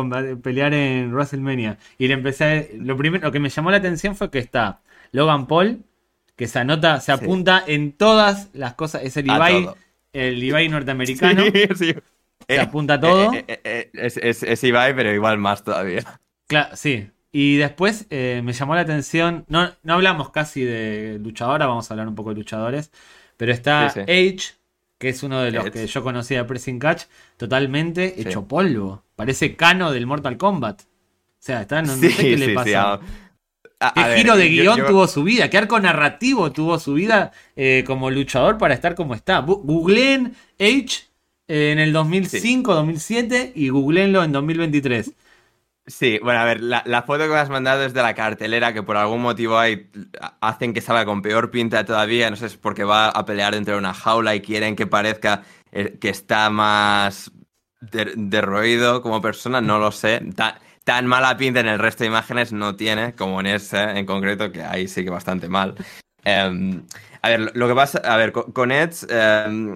pelear 0.44 0.74
en 0.74 1.14
WrestleMania? 1.14 1.78
Y 1.98 2.10
le 2.10 2.16
empecé 2.16 2.76
lo 2.78 2.98
primero 2.98 3.24
lo 3.24 3.32
que 3.32 3.40
me 3.40 3.48
llamó 3.48 3.72
la 3.72 3.78
atención 3.78 4.14
fue 4.14 4.30
que 4.30 4.40
está 4.40 4.82
Logan 5.14 5.48
Paul, 5.48 5.86
que 6.36 6.50
se 6.50 6.60
anota, 6.60 7.00
se 7.00 7.14
apunta 7.14 7.64
en 7.66 7.94
todas 7.94 8.50
las 8.52 8.74
cosas, 8.74 9.04
es 9.04 9.16
el 9.16 9.28
Ibai, 9.28 9.70
el 10.12 10.44
Ibai 10.44 10.68
norteamericano. 10.68 11.46
Sí, 11.76 11.96
Se 12.48 12.56
eh, 12.56 12.60
apunta 12.60 13.00
todo. 13.00 13.34
Eh, 13.34 13.46
eh, 13.48 13.90
es, 13.94 14.44
es, 14.44 14.64
Ibai, 14.66 14.94
pero 14.98 15.14
igual 15.14 15.38
más 15.38 15.64
todavía. 15.64 16.20
Claro, 16.48 16.76
sí. 16.76 17.10
Y 17.32 17.56
después 17.56 18.06
me 18.12 18.52
llamó 18.52 18.76
la 18.76 18.82
atención, 18.82 19.46
no, 19.48 19.72
no 19.84 19.94
hablamos 19.94 20.32
casi 20.32 20.66
de 20.66 21.20
luchadora, 21.24 21.68
vamos 21.68 21.90
a 21.90 21.94
hablar 21.94 22.10
un 22.10 22.16
poco 22.16 22.32
de 22.32 22.36
luchadores, 22.36 22.92
pero 23.38 23.54
está 23.54 23.94
Edge, 24.08 24.55
que 24.98 25.10
es 25.10 25.24
uno 25.24 25.42
de 25.42 25.52
los 25.52 25.70
que 25.70 25.88
yo 25.88 26.04
conocía 26.04 26.40
de 26.40 26.46
Pressing 26.46 26.80
Catch, 26.80 27.04
totalmente 27.38 28.22
hecho 28.22 28.48
polvo. 28.48 29.04
Parece 29.16 29.56
Cano 29.56 29.92
del 29.92 30.06
Mortal 30.06 30.38
Kombat. 30.38 30.82
O 30.82 30.86
sea, 31.40 31.62
está, 31.62 31.82
no, 31.82 31.96
sé 31.96 32.16
qué 32.16 32.38
le 32.38 32.54
pasa. 32.54 33.00
¿Qué 33.94 34.16
giro 34.18 34.36
de 34.36 34.48
guion 34.48 34.86
tuvo 34.88 35.08
su 35.08 35.24
vida? 35.24 35.50
¿Qué 35.50 35.58
arco 35.58 35.80
narrativo 35.80 36.52
tuvo 36.52 36.80
su 36.80 36.94
vida 36.94 37.32
eh, 37.56 37.84
como 37.86 38.10
luchador 38.10 38.58
para 38.58 38.74
estar 38.74 38.96
como 38.96 39.14
está? 39.14 39.40
Googleen 39.40 40.36
H 40.60 41.04
en 41.48 41.80
el 41.80 41.94
2005, 41.94 42.74
2007 42.74 43.54
y 43.56 43.70
googleenlo 43.70 44.24
en 44.24 44.32
2023. 44.32 45.12
Sí, 45.88 46.20
bueno, 46.24 46.40
a 46.40 46.46
ver, 46.46 46.62
la, 46.62 47.04
foto 47.04 47.26
que 47.26 47.30
me 47.30 47.36
has 47.36 47.50
mandado 47.50 47.84
es 47.84 47.94
de 47.94 48.02
la 48.02 48.16
cartelera 48.16 48.74
que 48.74 48.82
por 48.82 48.98
algún 48.98 49.22
motivo 49.22 49.60
hay, 49.60 49.92
hacen 50.42 50.74
que 50.74 50.82
salga 50.82 51.06
con 51.06 51.22
peor 51.22 51.52
pinta 51.52 51.86
todavía. 51.86 52.30
No 52.30 52.36
sé 52.36 52.48
es 52.48 52.58
porque 52.58 52.84
va 52.84 53.10
a 53.10 53.26
pelear 53.26 53.54
dentro 53.54 53.76
de 53.76 53.80
una 53.80 53.94
jaula 53.94 54.34
y 54.34 54.42
quieren 54.42 54.76
que 54.76 54.88
parezca 54.88 55.44
eh, 55.72 55.98
que 56.00 56.10
está 56.10 56.50
más 56.50 57.32
derroído 57.82 59.02
como 59.04 59.22
persona, 59.22 59.62
no 59.62 59.78
lo 59.78 59.92
sé. 59.92 60.22
Tan, 60.84 61.08
mala 61.08 61.38
pinta 61.38 61.60
en 61.60 61.68
el 61.68 61.80
resto 61.80 62.04
de 62.04 62.08
imágenes 62.08 62.52
no 62.52 62.76
tiene 62.76 63.14
como 63.14 63.40
en 63.40 63.48
ese 63.48 63.84
en 63.84 64.06
concreto, 64.08 64.52
que 64.52 64.64
ahí 64.64 64.88
sí 64.88 65.04
que 65.04 65.12
bastante 65.12 65.50
mal. 65.50 65.76
Em, 66.24 66.84
a 67.22 67.30
ver, 67.30 67.52
lo 67.56 67.68
que 67.68 67.76
pasa, 67.76 68.00
a 68.00 68.18
ver, 68.18 68.32
con, 68.32 68.72
Edge, 68.72 69.06
em, 69.10 69.76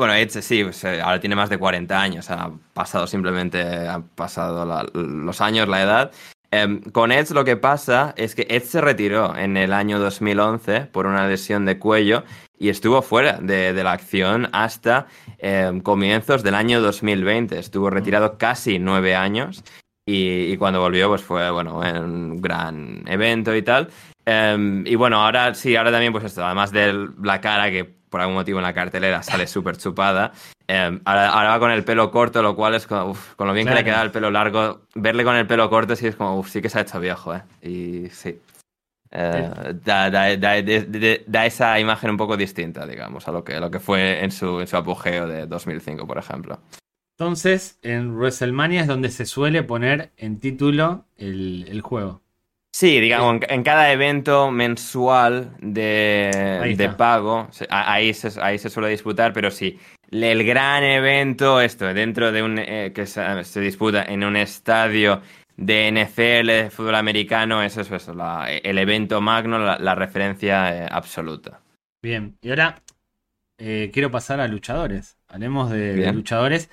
bueno, 0.00 0.14
Edge 0.14 0.40
sí, 0.40 0.64
pues, 0.64 0.82
ahora 0.82 1.20
tiene 1.20 1.36
más 1.36 1.50
de 1.50 1.58
40 1.58 2.00
años, 2.00 2.30
ha 2.30 2.50
pasado 2.72 3.06
simplemente, 3.06 3.60
ha 3.60 4.00
pasado 4.14 4.64
los 4.94 5.40
años, 5.42 5.68
la 5.68 5.82
edad. 5.82 6.12
Em, 6.50 6.80
con 6.80 7.12
Edge 7.12 7.34
lo 7.34 7.44
que 7.44 7.58
pasa 7.58 8.14
es 8.16 8.34
que 8.34 8.46
Edge 8.48 8.64
se 8.64 8.80
retiró 8.80 9.36
en 9.36 9.58
el 9.58 9.74
año 9.74 9.98
2011 9.98 10.86
por 10.86 11.04
una 11.04 11.28
lesión 11.28 11.66
de 11.66 11.78
cuello 11.78 12.24
y 12.58 12.70
estuvo 12.70 13.02
fuera 13.02 13.34
de, 13.42 13.74
la 13.74 13.92
acción 13.92 14.48
hasta 14.52 15.06
em, 15.36 15.82
comienzos 15.82 16.42
del 16.42 16.54
año 16.54 16.80
2020. 16.80 17.58
Estuvo 17.58 17.90
retirado 17.90 18.38
casi 18.38 18.78
nueve 18.78 19.14
años 19.14 19.62
y, 20.06 20.56
cuando 20.56 20.80
volvió 20.80 21.08
pues 21.08 21.22
fue, 21.22 21.50
bueno, 21.50 21.78
un 21.78 22.40
gran 22.40 23.04
evento 23.06 23.54
y 23.54 23.60
tal. 23.62 23.90
Em, 24.24 24.86
y 24.86 24.94
bueno, 24.94 25.22
ahora 25.22 25.52
sí, 25.54 25.76
ahora 25.76 25.92
también 25.92 26.12
pues 26.12 26.24
esto, 26.24 26.42
además 26.42 26.72
de 26.72 27.08
la 27.22 27.42
cara 27.42 27.70
que 27.70 27.99
por 28.10 28.20
algún 28.20 28.34
motivo 28.34 28.58
en 28.58 28.64
la 28.64 28.74
cartelera 28.74 29.22
sale 29.22 29.46
súper 29.46 29.78
chupada. 29.78 30.32
Em, 30.66 31.00
ahora, 31.04 31.30
va 31.30 31.58
con 31.58 31.70
el 31.70 31.84
pelo 31.84 32.10
corto, 32.10 32.42
lo 32.42 32.54
cual 32.54 32.74
es 32.74 32.86
como, 32.86 33.16
con 33.36 33.46
lo 33.48 33.54
bien 33.54 33.66
que 33.66 33.74
le 33.74 33.84
queda 33.84 34.02
el 34.02 34.10
pelo 34.10 34.30
largo, 34.30 34.82
verle 34.94 35.24
con 35.24 35.36
el 35.36 35.46
pelo 35.46 35.70
corto 35.70 35.96
sí 35.96 36.06
es 36.08 36.16
como, 36.16 36.38
uff, 36.38 36.50
sí 36.50 36.60
que 36.60 36.68
se 36.68 36.78
ha 36.78 36.82
hecho 36.82 37.00
viejo, 37.00 37.34
¿eh? 37.34 37.42
Y 37.62 38.08
sí. 38.10 38.38
Eh, 39.12 39.74
da, 39.84 41.46
esa 41.46 41.80
imagen 41.80 42.10
un 42.10 42.16
poco 42.16 42.36
distinta, 42.36 42.86
digamos, 42.86 43.26
a 43.26 43.32
lo 43.32 43.42
que, 43.42 43.58
lo 43.58 43.70
que 43.70 43.80
fue 43.80 44.22
en 44.22 44.30
su, 44.30 44.60
en 44.60 44.66
su 44.66 44.76
apogeo 44.76 45.26
de 45.26 45.46
2005, 45.46 46.06
por 46.06 46.18
ejemplo. 46.18 46.60
Entonces, 47.18 47.78
en 47.82 48.16
WrestleMania 48.16 48.82
es 48.82 48.86
donde 48.86 49.10
se 49.10 49.26
suele 49.26 49.62
poner 49.62 50.12
en 50.16 50.38
título 50.38 51.04
el, 51.16 51.66
el 51.68 51.80
juego. 51.80 52.22
Sí, 52.72 53.00
digamos, 53.00 53.40
en 53.48 53.62
cada 53.64 53.92
evento 53.92 54.50
mensual 54.50 55.56
de, 55.60 56.94
pago, 56.96 57.48
ahí 57.68 58.14
se, 58.14 58.40
ahí 58.40 58.58
se 58.58 58.70
suele 58.70 58.88
disputar, 58.88 59.32
pero 59.32 59.50
sí, 59.50 59.78
el 60.10 60.44
gran 60.44 60.84
evento, 60.84 61.60
esto, 61.60 61.92
dentro 61.92 62.30
de 62.30 62.42
un, 62.42 62.58
eh, 62.58 62.92
que 62.94 63.06
se, 63.06 63.60
disputa 63.60 64.04
en 64.04 64.22
un 64.22 64.36
estadio 64.36 65.20
de 65.56 65.90
NFL, 65.90 66.46
de 66.46 66.70
fútbol 66.70 66.94
americano, 66.94 67.62
eso 67.62 67.80
es 67.80 67.90
eso, 67.90 68.14
el 68.46 68.78
evento 68.78 69.20
magno, 69.20 69.58
la, 69.58 69.94
referencia 69.96 70.84
eh, 70.84 70.88
absoluta. 70.90 71.60
Bien, 72.00 72.38
y 72.40 72.50
ahora 72.50 72.82
eh, 73.58 73.90
quiero 73.92 74.10
pasar 74.10 74.40
a 74.40 74.48
luchadores. 74.48 75.18
Hablemos 75.28 75.70
de 75.70 76.12
luchadores 76.12 76.70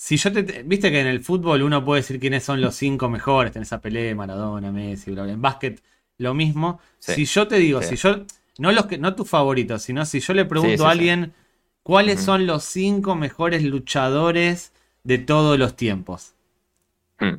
si 0.00 0.16
yo 0.16 0.32
te. 0.32 0.62
Viste 0.62 0.90
que 0.90 0.98
en 0.98 1.06
el 1.06 1.22
fútbol 1.22 1.60
uno 1.60 1.84
puede 1.84 2.00
decir 2.00 2.18
quiénes 2.18 2.42
son 2.42 2.62
los 2.62 2.74
cinco 2.74 3.10
mejores. 3.10 3.52
Tenés 3.52 3.70
a 3.74 3.82
Pelé, 3.82 4.14
Maradona, 4.14 4.72
Messi, 4.72 5.10
bla, 5.10 5.24
bla. 5.24 5.32
En 5.32 5.42
básquet, 5.42 5.82
lo 6.16 6.32
mismo. 6.32 6.80
si 6.98 7.26
yo 7.26 7.46
te 7.46 7.56
digo, 7.56 7.82
si 7.82 7.96
yo. 7.96 8.24
No 8.56 8.72
los 8.72 8.86
que, 8.86 8.96
no 8.96 9.14
tus 9.14 9.28
favoritos, 9.28 9.82
sino 9.82 10.06
si 10.06 10.20
yo 10.20 10.32
le 10.32 10.46
pregunto 10.46 10.86
a 10.86 10.92
alguien 10.92 11.34
cuáles 11.82 12.22
son 12.22 12.46
los 12.46 12.64
cinco 12.64 13.14
mejores 13.14 13.62
luchadores 13.62 14.72
de 15.04 15.18
todos 15.18 15.58
los 15.58 15.76
tiempos. 15.76 16.34
Hmm. 17.18 17.36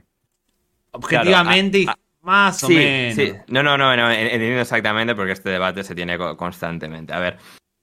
Objetivamente 0.92 1.88
Más 2.22 2.64
o 2.64 2.70
menos. 2.70 3.16
Sí, 3.16 3.34
no, 3.48 3.64
no, 3.64 3.76
no, 3.76 3.96
no, 3.96 4.12
entiendo 4.12 4.62
exactamente 4.62 5.16
porque 5.16 5.32
este 5.32 5.50
debate 5.50 5.84
se 5.84 5.96
tiene 5.96 6.16
constantemente. 6.38 7.12
A 7.12 7.20
ver, 7.20 7.38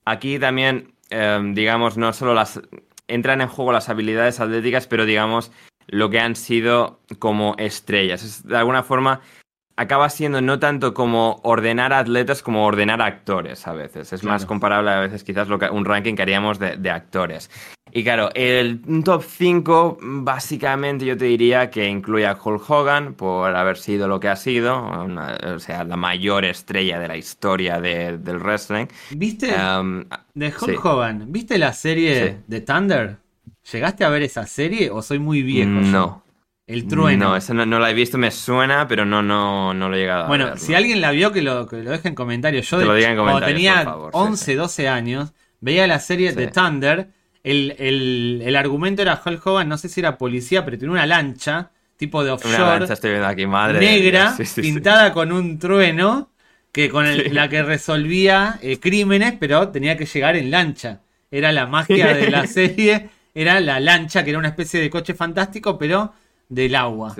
aquí 0.04 0.38
también, 0.38 0.94
em, 1.10 1.52
digamos, 1.52 1.96
no 1.96 2.12
solo 2.12 2.32
las 2.32 2.60
entran 3.08 3.40
en 3.40 3.48
juego 3.48 3.72
las 3.72 3.88
habilidades 3.88 4.40
atléticas, 4.40 4.86
pero 4.86 5.06
digamos 5.06 5.50
lo 5.86 6.10
que 6.10 6.20
han 6.20 6.36
sido 6.36 7.00
como 7.18 7.54
estrellas. 7.58 8.22
Es, 8.22 8.46
de 8.46 8.56
alguna 8.56 8.82
forma 8.82 9.20
acaba 9.78 10.10
siendo 10.10 10.40
no 10.42 10.58
tanto 10.58 10.92
como 10.92 11.40
ordenar 11.44 11.92
atletas 11.92 12.42
como 12.42 12.66
ordenar 12.66 13.00
actores 13.00 13.64
a 13.68 13.72
veces. 13.72 14.12
Es 14.12 14.24
más 14.24 14.44
comparable 14.44 14.90
a 14.90 14.98
veces 14.98 15.22
quizás 15.22 15.46
lo 15.46 15.60
que, 15.60 15.70
un 15.70 15.84
ranking 15.84 16.16
que 16.16 16.22
haríamos 16.22 16.58
de, 16.58 16.90
actores. 16.90 17.48
Y 17.92 18.02
claro, 18.02 18.30
el 18.34 18.82
top 19.04 19.22
5 19.22 19.98
básicamente 20.00 21.06
yo 21.06 21.16
te 21.16 21.26
diría 21.26 21.70
que 21.70 21.86
incluye 21.88 22.26
a 22.26 22.36
Hulk 22.42 22.68
Hogan 22.68 23.14
por 23.14 23.54
haber 23.54 23.78
sido 23.78 24.08
lo 24.08 24.18
que 24.18 24.28
ha 24.28 24.34
sido, 24.34 24.84
o 24.84 25.58
sea, 25.60 25.84
la 25.84 25.96
mayor 25.96 26.44
estrella 26.44 26.98
de 26.98 27.06
la 27.06 27.16
historia 27.16 27.80
del 27.80 28.38
wrestling. 28.40 28.86
¿Viste? 29.10 29.54
De 30.34 30.54
Hulk 30.60 30.84
Hogan, 30.84 31.26
¿viste 31.28 31.56
la 31.56 31.72
serie 31.72 32.40
de 32.44 32.60
Thunder? 32.62 33.18
¿Llegaste 33.70 34.04
a 34.04 34.08
ver 34.08 34.22
esa 34.22 34.44
serie 34.44 34.90
o 34.90 35.02
soy 35.02 35.20
muy 35.20 35.42
viejo? 35.42 35.70
No. 35.70 36.27
El 36.68 36.86
trueno. 36.86 37.30
No, 37.30 37.36
esa 37.36 37.54
no, 37.54 37.78
la 37.78 37.90
he 37.90 37.94
visto, 37.94 38.18
me 38.18 38.30
suena, 38.30 38.86
pero 38.86 39.06
no, 39.06 39.22
no, 39.22 39.72
no 39.72 39.88
lo 39.88 39.96
he 39.96 40.00
llegado 40.00 40.28
bueno, 40.28 40.44
a 40.44 40.46
ver. 40.48 40.54
Bueno, 40.54 40.66
si 40.66 40.74
alguien 40.74 41.00
la 41.00 41.12
vio, 41.12 41.32
que 41.32 41.40
lo, 41.40 41.66
que 41.66 41.82
lo 41.82 41.90
deje 41.90 42.08
en 42.08 42.14
comentarios. 42.14 42.68
Yo, 42.68 42.78
de, 42.78 43.16
cuando 43.16 43.40
tenía 43.40 43.88
11, 44.12 44.54
12 44.54 44.86
años, 44.86 45.32
veía 45.60 45.86
la 45.86 45.98
serie 45.98 46.34
de 46.34 46.48
Thunder. 46.48 47.08
El, 47.42 48.54
argumento 48.54 49.00
era 49.00 49.20
Hulk 49.24 49.46
Hogan, 49.46 49.66
no 49.66 49.78
sé 49.78 49.88
si 49.88 50.00
era 50.00 50.18
policía, 50.18 50.66
pero 50.66 50.76
tenía 50.76 50.92
una 50.92 51.06
lancha, 51.06 51.70
tipo 51.96 52.22
de 52.22 52.32
offshore. 52.32 52.56
Una 52.56 52.78
lancha, 52.80 52.92
estoy 52.92 53.10
viendo 53.12 53.28
aquí, 53.28 53.46
madre. 53.46 53.80
Negra, 53.80 54.36
pintada 54.56 55.14
con 55.14 55.32
un 55.32 55.58
trueno, 55.58 56.28
que 56.70 56.90
con 56.90 57.06
la 57.34 57.48
que 57.48 57.62
resolvía 57.62 58.58
eh, 58.60 58.78
crímenes, 58.78 59.32
pero 59.40 59.70
tenía 59.70 59.96
que 59.96 60.04
llegar 60.04 60.36
en 60.36 60.50
lancha. 60.50 61.00
Era 61.30 61.50
la 61.50 61.66
magia 61.66 62.14
de 62.14 62.30
la 62.30 62.46
serie, 62.46 63.08
era 63.34 63.58
la 63.60 63.80
lancha, 63.80 64.22
que 64.22 64.30
era 64.30 64.38
una 64.38 64.48
especie 64.48 64.80
de 64.80 64.90
coche 64.90 65.14
fantástico, 65.14 65.78
pero 65.78 66.12
del 66.48 66.74
agua. 66.74 67.14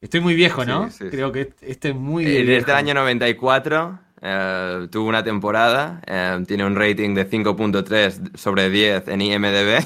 Estoy 0.00 0.20
muy 0.20 0.34
viejo, 0.34 0.64
¿no? 0.64 0.88
Creo 1.10 1.32
que 1.32 1.52
este 1.60 1.90
es 1.90 1.94
muy 1.94 2.24
eh, 2.24 2.44
Desde 2.44 2.70
el 2.70 2.76
año 2.76 2.94
94 2.94 3.98
eh, 4.20 4.88
tuvo 4.90 5.08
una 5.08 5.24
temporada, 5.24 6.00
eh, 6.06 6.44
tiene 6.46 6.64
un 6.64 6.76
rating 6.76 7.14
de 7.14 7.28
5.3 7.28 8.36
sobre 8.36 8.70
10 8.70 9.08
en 9.08 9.20
IMDB. 9.20 9.84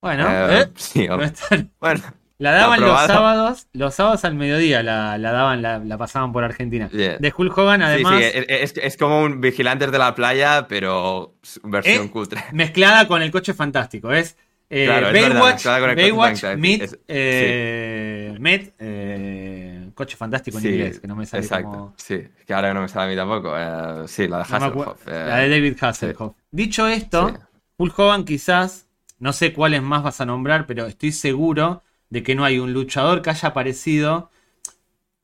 Bueno, 0.00 0.26
sí, 0.76 1.06
bueno 1.80 2.02
la 2.40 2.52
daban 2.52 2.80
los 2.80 2.98
sábados, 3.06 3.66
los 3.74 3.94
sábados 3.94 4.24
al 4.24 4.34
mediodía 4.34 4.82
la, 4.82 5.18
daban, 5.18 5.60
la, 5.60 5.98
pasaban 5.98 6.32
por 6.32 6.42
Argentina. 6.42 6.88
De 6.90 7.34
Hulk 7.36 7.56
Hogan, 7.56 7.82
además. 7.82 8.18
Sí, 8.18 8.40
sí, 8.66 8.80
es, 8.82 8.96
como 8.96 9.22
un 9.22 9.42
Vigilantes 9.42 9.92
de 9.92 9.98
la 9.98 10.14
Playa, 10.14 10.66
pero 10.66 11.34
versión 11.64 12.08
cutre. 12.08 12.42
Mezclada 12.52 13.06
con 13.06 13.20
el 13.20 13.30
coche 13.30 13.52
fantástico. 13.52 14.10
Es 14.10 14.38
eh, 14.72 14.86
Baywatch, 14.86 15.64
Baywatch 15.96 16.44
Meet, 16.56 17.00
eh, 17.08 18.36
eh, 18.78 19.90
Coche 19.92 20.16
Fantástico 20.16 20.58
en 20.58 20.66
inglés, 20.66 21.00
que 21.00 21.08
no 21.08 21.16
me 21.16 21.26
sale 21.26 21.42
exacto, 21.42 21.92
Sí, 21.96 22.22
que 22.46 22.54
ahora 22.54 22.72
no 22.72 22.82
me 22.82 22.88
sale 22.88 23.06
a 23.06 23.08
mí 23.08 23.16
tampoco. 23.16 24.06
Sí, 24.06 24.28
la 24.28 24.38
de 24.38 24.42
Hasselhoff. 24.44 25.06
la 25.06 25.38
de 25.38 25.48
David 25.48 25.76
Hasselhoff. 25.80 26.36
Dicho 26.52 26.86
esto, 26.86 27.36
Hulk 27.78 27.98
Hogan 27.98 28.24
quizás, 28.24 28.86
no 29.18 29.32
sé 29.32 29.52
cuáles 29.52 29.82
más 29.82 30.04
vas 30.04 30.20
a 30.20 30.26
nombrar, 30.26 30.66
pero 30.66 30.86
estoy 30.86 31.10
seguro 31.10 31.82
de 32.08 32.22
que 32.22 32.36
no 32.36 32.44
hay 32.44 32.60
un 32.60 32.72
luchador 32.72 33.22
que 33.22 33.30
haya 33.30 33.48
aparecido, 33.48 34.30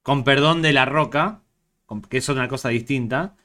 con 0.02 0.24
perdón 0.24 0.60
de 0.60 0.72
la 0.72 0.86
roca, 0.86 1.42
que 2.08 2.18
eso 2.18 2.32
es 2.32 2.38
una 2.38 2.48
cosa 2.48 2.70
distinta, 2.70 3.36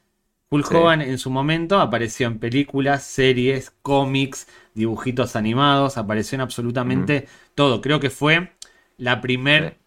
Hulk 0.53 0.69
Hogan 0.69 1.01
en 1.01 1.17
su 1.17 1.29
momento 1.29 1.79
apareció 1.79 2.27
en 2.27 2.37
películas, 2.37 3.03
series, 3.03 3.71
cómics, 3.81 4.47
dibujitos 4.73 5.35
animados, 5.35 5.97
apareció 5.97 6.35
en 6.35 6.41
absolutamente 6.41 7.27
todo. 7.55 7.81
Creo 7.81 7.99
que 7.99 8.09
fue 8.09 8.53
la 8.97 9.21
primer 9.21 9.77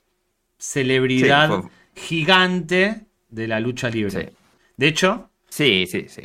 celebridad 0.59 1.64
gigante 1.95 3.07
de 3.28 3.49
la 3.49 3.61
lucha 3.61 3.91
libre. 3.91 4.32
De 4.76 4.89
hecho... 4.89 5.30
Sí, 5.49 5.87
sí, 5.87 6.07
sí. 6.09 6.22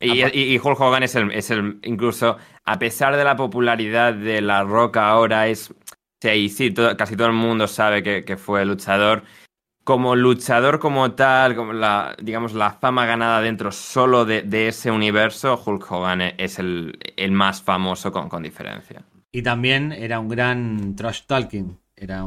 Y, 0.00 0.58
Hulk 0.58 0.80
Hogan 0.80 1.02
es 1.02 1.16
el, 1.16 1.32
es 1.32 1.50
el, 1.50 1.80
incluso, 1.82 2.36
a 2.64 2.78
pesar 2.78 3.16
de 3.16 3.24
la 3.24 3.34
popularidad 3.34 4.14
de 4.14 4.40
La 4.40 4.62
Roca 4.62 5.08
ahora, 5.08 5.48
es... 5.48 5.74
Sí, 6.20 6.48
sí, 6.48 6.74
casi 6.96 7.16
todo 7.16 7.28
el 7.28 7.32
mundo 7.32 7.68
sabe 7.68 8.02
que, 8.02 8.24
que 8.24 8.36
fue 8.36 8.64
luchador 8.64 9.22
como 9.88 10.14
luchador 10.14 10.78
como 10.78 11.12
tal, 11.12 11.56
como 11.56 11.72
la, 11.72 12.14
digamos, 12.22 12.52
la 12.52 12.72
fama 12.72 13.06
ganada 13.06 13.40
dentro 13.40 13.72
solo 13.72 14.26
de, 14.26 14.68
ese 14.68 14.90
universo, 14.90 15.58
Hulk 15.64 15.90
Hogan 15.90 16.20
es 16.36 16.58
el, 16.58 16.98
más 17.30 17.62
famoso 17.62 18.12
con, 18.12 18.42
diferencia. 18.42 19.00
Y 19.32 19.40
también 19.40 19.92
era 19.92 20.20
un 20.20 20.28
gran 20.28 20.94
trash 20.94 21.22
talking. 21.26 21.78
Era 21.96 22.26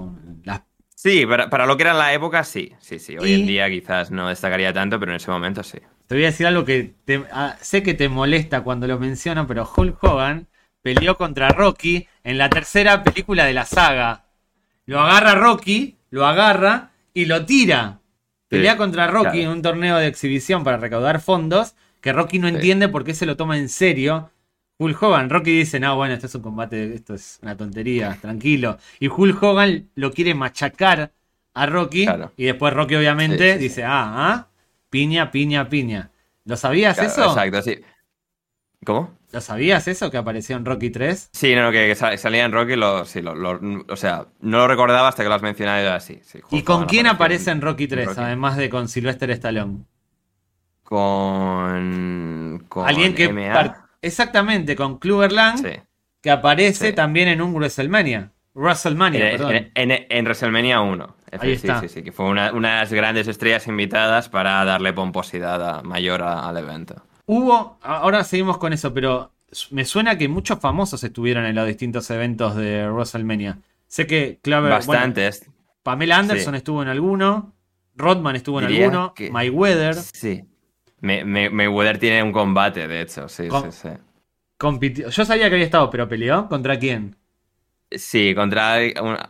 Sí, 0.95 1.23
para, 1.27 1.67
lo 1.67 1.77
que 1.77 1.83
era 1.83 1.91
en 1.91 1.99
la 1.99 2.11
época, 2.15 2.43
sí. 2.43 2.73
Sí, 2.79 2.97
sí. 2.97 3.15
Hoy 3.19 3.33
en 3.33 3.45
día 3.45 3.69
quizás 3.69 4.09
no 4.09 4.29
destacaría 4.29 4.73
tanto, 4.73 4.99
pero 4.99 5.11
en 5.11 5.17
ese 5.17 5.29
momento 5.29 5.61
sí. 5.61 5.77
Te 6.07 6.15
voy 6.15 6.23
a 6.23 6.31
decir 6.31 6.47
algo 6.47 6.65
que 6.65 6.95
ah, 7.31 7.57
sé 7.61 7.83
que 7.83 7.93
te 7.93 8.09
molesta 8.09 8.63
cuando 8.63 8.87
lo 8.87 8.97
menciono, 8.97 9.45
pero 9.45 9.71
Hulk 9.77 10.03
Hogan 10.03 10.47
peleó 10.81 11.15
contra 11.15 11.49
Rocky 11.49 12.07
en 12.23 12.39
la 12.39 12.49
tercera 12.49 13.03
película 13.03 13.45
de 13.45 13.53
la 13.53 13.65
saga. 13.65 14.25
Lo 14.87 14.99
agarra 14.99 15.35
Rocky, 15.35 15.99
lo 16.09 16.25
agarra 16.25 16.90
y 17.13 17.25
lo 17.25 17.45
tira. 17.45 17.99
Pelea 18.47 18.75
contra 18.75 19.07
Rocky 19.07 19.41
en 19.41 19.49
un 19.49 19.61
torneo 19.61 19.97
de 19.97 20.07
exhibición 20.07 20.63
para 20.63 20.77
recaudar 20.77 21.21
fondos, 21.21 21.75
que 22.01 22.11
Rocky 22.11 22.37
no 22.39 22.49
entiende 22.49 22.89
por 22.89 23.03
qué 23.03 23.13
se 23.13 23.25
lo 23.25 23.37
toma 23.37 23.57
en 23.57 23.69
serio. 23.69 24.29
Hulk 24.77 25.01
Hogan, 25.01 25.29
Rocky 25.29 25.51
dice, 25.51 25.79
no, 25.79 25.95
bueno, 25.95 26.15
esto 26.15 26.25
es 26.25 26.35
un 26.35 26.41
combate, 26.41 26.95
esto 26.95 27.13
es 27.13 27.39
una 27.43 27.55
tontería, 27.55 28.17
tranquilo. 28.19 28.77
Y 28.99 29.07
Hulk 29.07 29.41
Hogan 29.41 29.89
lo 29.95 30.11
quiere 30.11 30.33
machacar 30.33 31.13
a 31.53 31.65
Rocky. 31.65 32.07
Y 32.35 32.45
después 32.45 32.73
Rocky 32.73 32.95
obviamente 32.95 33.57
dice, 33.57 33.83
ah, 33.83 34.31
ah, 34.31 34.47
piña, 34.89 35.31
piña, 35.31 35.69
piña. 35.69 36.11
¿Lo 36.45 36.57
sabías 36.57 36.97
eso? 36.97 37.29
Exacto, 37.29 37.61
sí. 37.61 37.79
¿Cómo? 38.83 39.15
¿Lo 39.31 39.39
sabías 39.39 39.87
eso 39.87 40.11
que 40.11 40.17
apareció 40.17 40.57
en 40.57 40.65
Rocky 40.65 40.89
3? 40.89 41.29
Sí, 41.31 41.55
no, 41.55 41.71
que, 41.71 41.95
salía 41.95 42.43
en 42.43 42.51
Rocky, 42.51 42.75
lo, 42.75 43.05
sí, 43.05 43.21
lo, 43.21 43.59
o 43.87 43.95
sea, 43.95 44.25
no 44.41 44.57
lo 44.57 44.67
recordaba 44.67 45.07
hasta 45.07 45.23
que 45.23 45.29
lo 45.29 45.35
has 45.35 45.41
mencionado 45.41 45.93
así. 45.93 46.21
¿Y 46.49 46.63
con 46.63 46.85
quién 46.85 47.07
aparece 47.07 47.51
en 47.51 47.61
Rocky 47.61 47.87
3, 47.87 48.17
además 48.17 48.57
de 48.57 48.69
con 48.69 48.89
Sylvester 48.89 49.31
Stallone? 49.31 49.85
Con. 50.83 52.65
con 52.67 52.87
Alguien 52.87 53.15
que. 53.15 53.51
Exactamente, 54.01 54.75
con 54.75 54.97
Clubber 54.97 55.31
Lang, 55.31 55.61
que 56.21 56.31
aparece 56.31 56.91
también 56.91 57.29
en 57.29 57.41
un 57.41 57.53
WrestleMania. 57.53 58.31
WrestleMania, 58.53 59.31
en, 59.31 59.37
perdón. 59.37 59.71
En, 59.73 60.25
WrestleMania 60.25 60.81
1. 60.81 61.15
Ahí 61.39 61.53
está. 61.53 61.79
Sí, 61.79 61.87
sí, 61.87 62.03
que 62.03 62.11
fue 62.11 62.25
una, 62.25 62.51
de 62.51 62.59
las 62.59 62.91
grandes 62.91 63.29
estrellas 63.29 63.67
invitadas 63.67 64.27
para 64.27 64.65
darle 64.65 64.91
pomposidad 64.91 65.83
mayor 65.83 66.21
al 66.21 66.57
evento. 66.57 67.01
Hubo, 67.33 67.77
ahora 67.81 68.25
seguimos 68.25 68.57
con 68.57 68.73
eso, 68.73 68.93
pero 68.93 69.31
me 69.69 69.85
suena 69.85 70.17
que 70.17 70.27
muchos 70.27 70.59
famosos 70.59 71.01
estuvieron 71.05 71.45
en 71.45 71.55
los 71.55 71.65
distintos 71.65 72.11
eventos 72.11 72.57
de 72.57 72.91
WrestleMania. 72.91 73.57
Sé 73.87 74.05
que 74.05 74.39
Claver. 74.41 74.69
Bastantes. 74.69 75.49
Pamela 75.81 76.17
Anderson 76.17 76.55
estuvo 76.55 76.81
en 76.81 76.89
alguno. 76.89 77.53
Rodman 77.95 78.35
estuvo 78.35 78.59
en 78.59 78.65
alguno. 78.65 79.13
Mayweather. 79.31 79.95
Sí. 79.95 80.43
Mayweather 80.99 81.99
tiene 81.99 82.21
un 82.21 82.33
combate, 82.33 82.89
de 82.89 82.99
hecho. 82.99 83.29
Sí, 83.29 83.47
sí, 83.49 83.71
sí. 83.71 85.01
Yo 85.09 85.23
sabía 85.23 85.47
que 85.47 85.55
había 85.55 85.65
estado, 85.65 85.89
pero 85.89 86.09
peleó. 86.09 86.49
¿Contra 86.49 86.77
quién? 86.77 87.15
Sí, 87.89 88.35
contra 88.35 88.77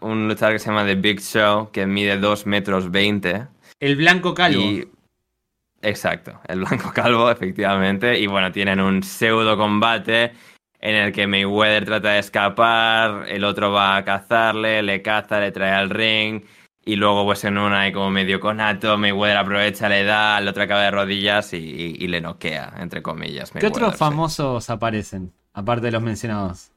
un, 0.01 0.27
luchador 0.27 0.55
que 0.55 0.59
se 0.59 0.71
llama 0.71 0.87
The 0.87 0.95
Big 0.95 1.21
Show, 1.21 1.69
que 1.69 1.85
mide 1.85 2.17
2 2.17 2.47
metros 2.47 2.89
20. 2.89 3.45
El 3.79 3.95
blanco 3.95 4.33
calvo. 4.33 4.63
Exacto, 5.82 6.39
el 6.47 6.59
blanco 6.59 6.91
calvo, 6.93 7.29
efectivamente. 7.29 8.19
Y 8.19 8.27
bueno, 8.27 8.51
tienen 8.51 8.79
un 8.79 9.03
pseudo 9.03 9.57
combate 9.57 10.34
en 10.79 10.95
el 10.95 11.11
que 11.11 11.27
Mayweather 11.27 11.86
trata 11.86 12.09
de 12.13 12.19
escapar, 12.19 13.25
el 13.27 13.43
otro 13.43 13.71
va 13.71 13.97
a 13.97 14.03
cazarle, 14.03 14.82
le 14.82 15.01
caza, 15.01 15.39
le 15.39 15.51
trae 15.51 15.71
al 15.71 15.89
ring. 15.89 16.43
Y 16.84 16.95
luego, 16.95 17.23
pues 17.25 17.43
en 17.43 17.59
una 17.59 17.82
hay 17.82 17.91
como 17.91 18.09
medio 18.09 18.39
conato, 18.39 18.97
Mayweather 18.97 19.38
aprovecha, 19.38 19.88
le 19.88 20.03
da, 20.03 20.39
el 20.39 20.47
otro 20.47 20.63
acaba 20.63 20.82
de 20.82 20.89
rodillas 20.89 21.53
y, 21.53 22.07
le 22.07 22.21
noquea, 22.21 22.73
entre 22.79 23.03
comillas. 23.03 23.51
¿Qué 23.51 23.67
otros 23.67 23.95
famosos 23.95 24.67
aparecen, 24.71 25.32
aparte 25.53 25.86
de 25.86 25.91
los 25.91 26.01
mencionados? 26.01 26.71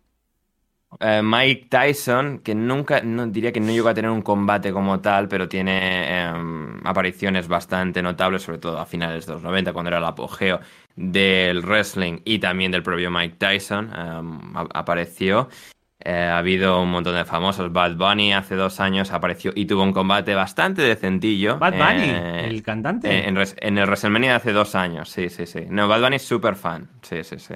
Eh, 1.01 1.21
Mike 1.23 1.67
Tyson, 1.69 2.39
que 2.39 2.55
nunca, 2.55 3.01
no, 3.03 3.27
diría 3.27 3.53
que 3.53 3.61
no 3.61 3.73
llegó 3.73 3.89
a 3.89 3.95
tener 3.95 4.11
un 4.11 4.23
combate 4.23 4.73
como 4.73 5.01
tal, 5.01 5.29
pero 5.29 5.49
tiene 5.49 6.27
em, 6.27 6.81
apariciones 6.87 7.49
bastante 7.49 8.03
notables, 8.03 8.43
sobre 8.43 8.59
todo 8.59 8.79
a 8.79 8.87
finales 8.87 9.27
de 9.27 9.33
los 9.33 9.43
90, 9.43 9.73
cuando 9.73 9.89
era 9.89 9.99
el 9.99 10.05
apogeo 10.05 10.61
del 10.97 11.63
wrestling 11.63 12.21
y 12.25 12.39
también 12.39 12.71
del 12.71 12.83
propio 12.83 13.11
Mike 13.11 13.37
Tyson, 13.39 13.91
em, 13.95 14.57
apareció. 14.73 15.49
Eh, 16.07 16.13
ha 16.13 16.39
habido 16.39 16.83
un 16.83 16.91
montón 16.91 17.15
de 17.15 17.25
famosos. 17.25 17.73
Bad 17.73 17.97
Bunny 17.97 18.35
hace 18.35 18.57
dos 18.57 18.79
años 18.79 19.11
apareció 19.11 19.53
y 19.55 19.65
tuvo 19.65 19.83
un 19.83 19.93
combate 19.93 20.35
bastante 20.35 20.83
decentillo. 20.83 21.59
¿Bad 21.59 21.73
Bunny? 21.73 22.11
¿El 22.45 22.63
cantante? 22.63 23.27
En, 23.27 23.39
el 23.79 23.87
WrestleMania 23.87 24.31
de 24.31 24.37
hace 24.37 24.53
dos 24.53 24.75
años, 24.75 25.09
sí, 25.09 25.31
sí, 25.31 25.47
sí. 25.47 25.61
No, 25.69 25.89
Bad 25.89 26.03
Bunny 26.03 26.17
es 26.17 26.23
súper 26.23 26.57
fan. 26.57 26.91
Sí, 27.01 27.25
sí, 27.25 27.39
sí. 27.39 27.55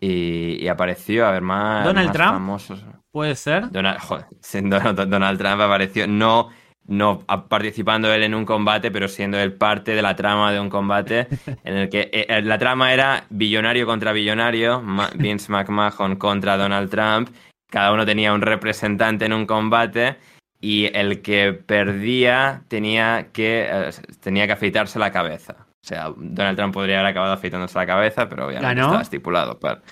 Y, 0.00 0.68
apareció, 0.68 1.26
a 1.26 1.30
ver, 1.30 1.42
más, 1.42 1.84
¿Donald 1.84 2.12
Trump? 2.12 2.32
famosos. 2.32 2.84
¿Puede 3.10 3.34
ser? 3.36 3.70
Donald, 3.70 3.98
joder, 4.00 4.26
Donald 5.08 5.38
Trump 5.38 5.60
apareció. 5.60 6.06
No 6.06 6.50
no 6.86 7.20
participando 7.48 8.12
él 8.12 8.24
en 8.24 8.34
un 8.34 8.44
combate, 8.44 8.90
pero 8.90 9.08
siendo 9.08 9.38
él 9.38 9.54
parte 9.54 9.94
de 9.94 10.02
la 10.02 10.16
trama 10.16 10.52
de 10.52 10.60
un 10.60 10.68
combate 10.68 11.28
en 11.64 11.76
el 11.76 11.88
que 11.88 12.10
eh, 12.12 12.42
la 12.42 12.58
trama 12.58 12.92
era 12.92 13.24
billonario 13.30 13.86
contra 13.86 14.12
billonario, 14.12 14.82
Vince 15.14 15.50
McMahon 15.50 16.16
contra 16.16 16.56
Donald 16.56 16.90
Trump, 16.90 17.30
cada 17.70 17.92
uno 17.92 18.04
tenía 18.04 18.32
un 18.32 18.42
representante 18.42 19.24
en 19.24 19.32
un 19.32 19.46
combate 19.46 20.16
y 20.60 20.86
el 20.96 21.22
que 21.22 21.52
perdía 21.52 22.62
tenía 22.68 23.28
que, 23.32 23.66
eh, 23.70 23.90
tenía 24.20 24.46
que 24.46 24.52
afeitarse 24.52 24.98
la 24.98 25.10
cabeza. 25.10 25.63
O 25.84 25.86
sea, 25.86 26.10
Donald 26.16 26.56
Trump 26.56 26.72
podría 26.72 27.00
haber 27.00 27.10
acabado 27.10 27.34
afeitándose 27.34 27.78
la 27.78 27.84
cabeza, 27.84 28.26
pero 28.26 28.46
obviamente 28.46 28.80
estaba 28.80 29.02
estipulado 29.02 29.58
para 29.60 29.82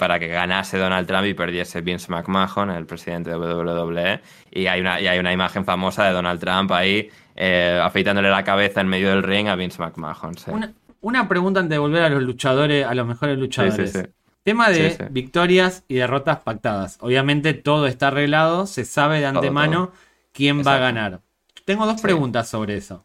para 0.00 0.18
que 0.18 0.28
ganase 0.28 0.78
Donald 0.78 1.06
Trump 1.06 1.26
y 1.26 1.34
perdiese 1.34 1.82
Vince 1.82 2.10
McMahon, 2.10 2.70
el 2.70 2.86
presidente 2.86 3.28
de 3.30 3.36
WWE. 3.36 4.20
Y 4.50 4.66
hay 4.66 4.80
una, 4.80 4.98
y 4.98 5.06
hay 5.06 5.18
una 5.18 5.30
imagen 5.30 5.66
famosa 5.66 6.06
de 6.06 6.12
Donald 6.12 6.40
Trump 6.40 6.72
ahí 6.72 7.10
eh, 7.36 7.78
afeitándole 7.82 8.30
la 8.30 8.42
cabeza 8.42 8.80
en 8.80 8.88
medio 8.88 9.10
del 9.10 9.22
ring 9.22 9.48
a 9.48 9.56
Vince 9.56 9.78
McMahon. 9.78 10.34
Una, 11.02 11.28
pregunta 11.28 11.60
antes 11.60 11.70
de 11.70 11.78
volver 11.78 12.02
a 12.02 12.08
los 12.08 12.22
luchadores, 12.22 12.86
a 12.86 12.94
los 12.94 13.06
mejores 13.06 13.38
luchadores. 13.38 14.08
Tema 14.42 14.70
de 14.70 15.08
victorias 15.10 15.84
y 15.86 15.96
derrotas 15.96 16.40
pactadas. 16.40 16.96
Obviamente 17.00 17.52
todo 17.52 17.86
está 17.86 18.08
arreglado, 18.08 18.66
se 18.66 18.86
sabe 18.86 19.20
de 19.20 19.26
antemano 19.26 19.92
quién 20.32 20.66
va 20.66 20.76
a 20.76 20.78
ganar. 20.78 21.20
Tengo 21.66 21.84
dos 21.84 22.00
preguntas 22.00 22.48
sobre 22.48 22.78
eso. 22.78 23.04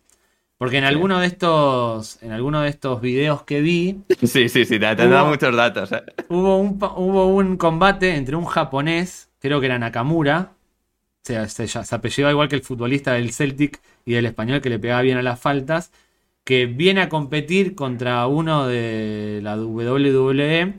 Porque 0.57 0.77
en 0.77 0.85
alguno 0.85 1.19
de 1.19 1.27
estos. 1.27 2.21
En 2.23 2.31
alguno 2.31 2.61
de 2.61 2.69
estos 2.69 3.01
videos 3.01 3.43
que 3.43 3.61
vi. 3.61 4.01
Sí, 4.23 4.49
sí, 4.49 4.65
sí, 4.65 4.79
te 4.79 4.85
han 4.85 4.97
dado 4.97 5.27
muchos 5.27 5.55
datos. 5.55 5.91
Eh. 5.91 6.03
Hubo, 6.29 6.57
un, 6.57 6.77
hubo 6.95 7.27
un 7.27 7.57
combate 7.57 8.15
entre 8.15 8.35
un 8.35 8.45
japonés, 8.45 9.29
creo 9.39 9.59
que 9.59 9.65
era 9.65 9.79
Nakamura. 9.79 10.53
O 11.23 11.27
sea, 11.27 11.47
se, 11.49 11.67
se 11.67 11.95
apellidaba 11.95 12.31
igual 12.31 12.47
que 12.47 12.55
el 12.55 12.61
futbolista 12.61 13.13
del 13.13 13.31
Celtic 13.31 13.81
y 14.05 14.13
del 14.13 14.27
español 14.27 14.61
que 14.61 14.69
le 14.69 14.79
pegaba 14.79 15.01
bien 15.01 15.17
a 15.17 15.23
las 15.23 15.39
faltas. 15.39 15.91
Que 16.43 16.67
viene 16.67 17.01
a 17.01 17.09
competir 17.09 17.73
contra 17.73 18.27
uno 18.27 18.67
de 18.67 19.39
la 19.41 19.57
WWE 19.57 20.75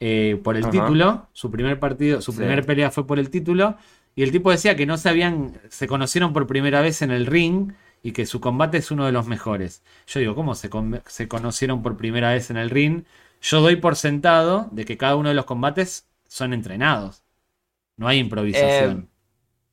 eh, 0.00 0.40
por 0.42 0.56
el 0.56 0.68
título. 0.68 1.28
Su 1.32 1.50
primer 1.50 1.78
partido, 1.78 2.20
su 2.20 2.34
primer 2.34 2.66
pelea 2.66 2.90
fue 2.90 3.06
por 3.06 3.18
el 3.18 3.30
título. 3.30 3.76
Y 4.16 4.24
el 4.24 4.32
tipo 4.32 4.50
decía 4.50 4.76
que 4.76 4.84
no 4.84 4.98
se 4.98 5.08
habían. 5.08 5.52
se 5.68 5.86
conocieron 5.86 6.32
por 6.32 6.46
primera 6.46 6.80
vez 6.80 7.02
en 7.02 7.12
el 7.12 7.26
ring 7.26 7.72
y 8.06 8.12
que 8.12 8.24
su 8.24 8.40
combate 8.40 8.76
es 8.76 8.92
uno 8.92 9.04
de 9.04 9.10
los 9.10 9.26
mejores. 9.26 9.82
Yo 10.06 10.20
digo, 10.20 10.36
¿cómo 10.36 10.54
se, 10.54 10.70
se 11.06 11.26
conocieron 11.26 11.82
por 11.82 11.96
primera 11.96 12.30
vez 12.30 12.50
en 12.50 12.56
el 12.56 12.70
ring? 12.70 13.02
Yo 13.42 13.60
doy 13.60 13.74
por 13.74 13.96
sentado 13.96 14.68
de 14.70 14.84
que 14.84 14.96
cada 14.96 15.16
uno 15.16 15.28
de 15.28 15.34
los 15.34 15.44
combates 15.44 16.06
son 16.28 16.52
entrenados. 16.52 17.24
No 17.96 18.06
hay 18.06 18.18
improvisación. 18.18 19.08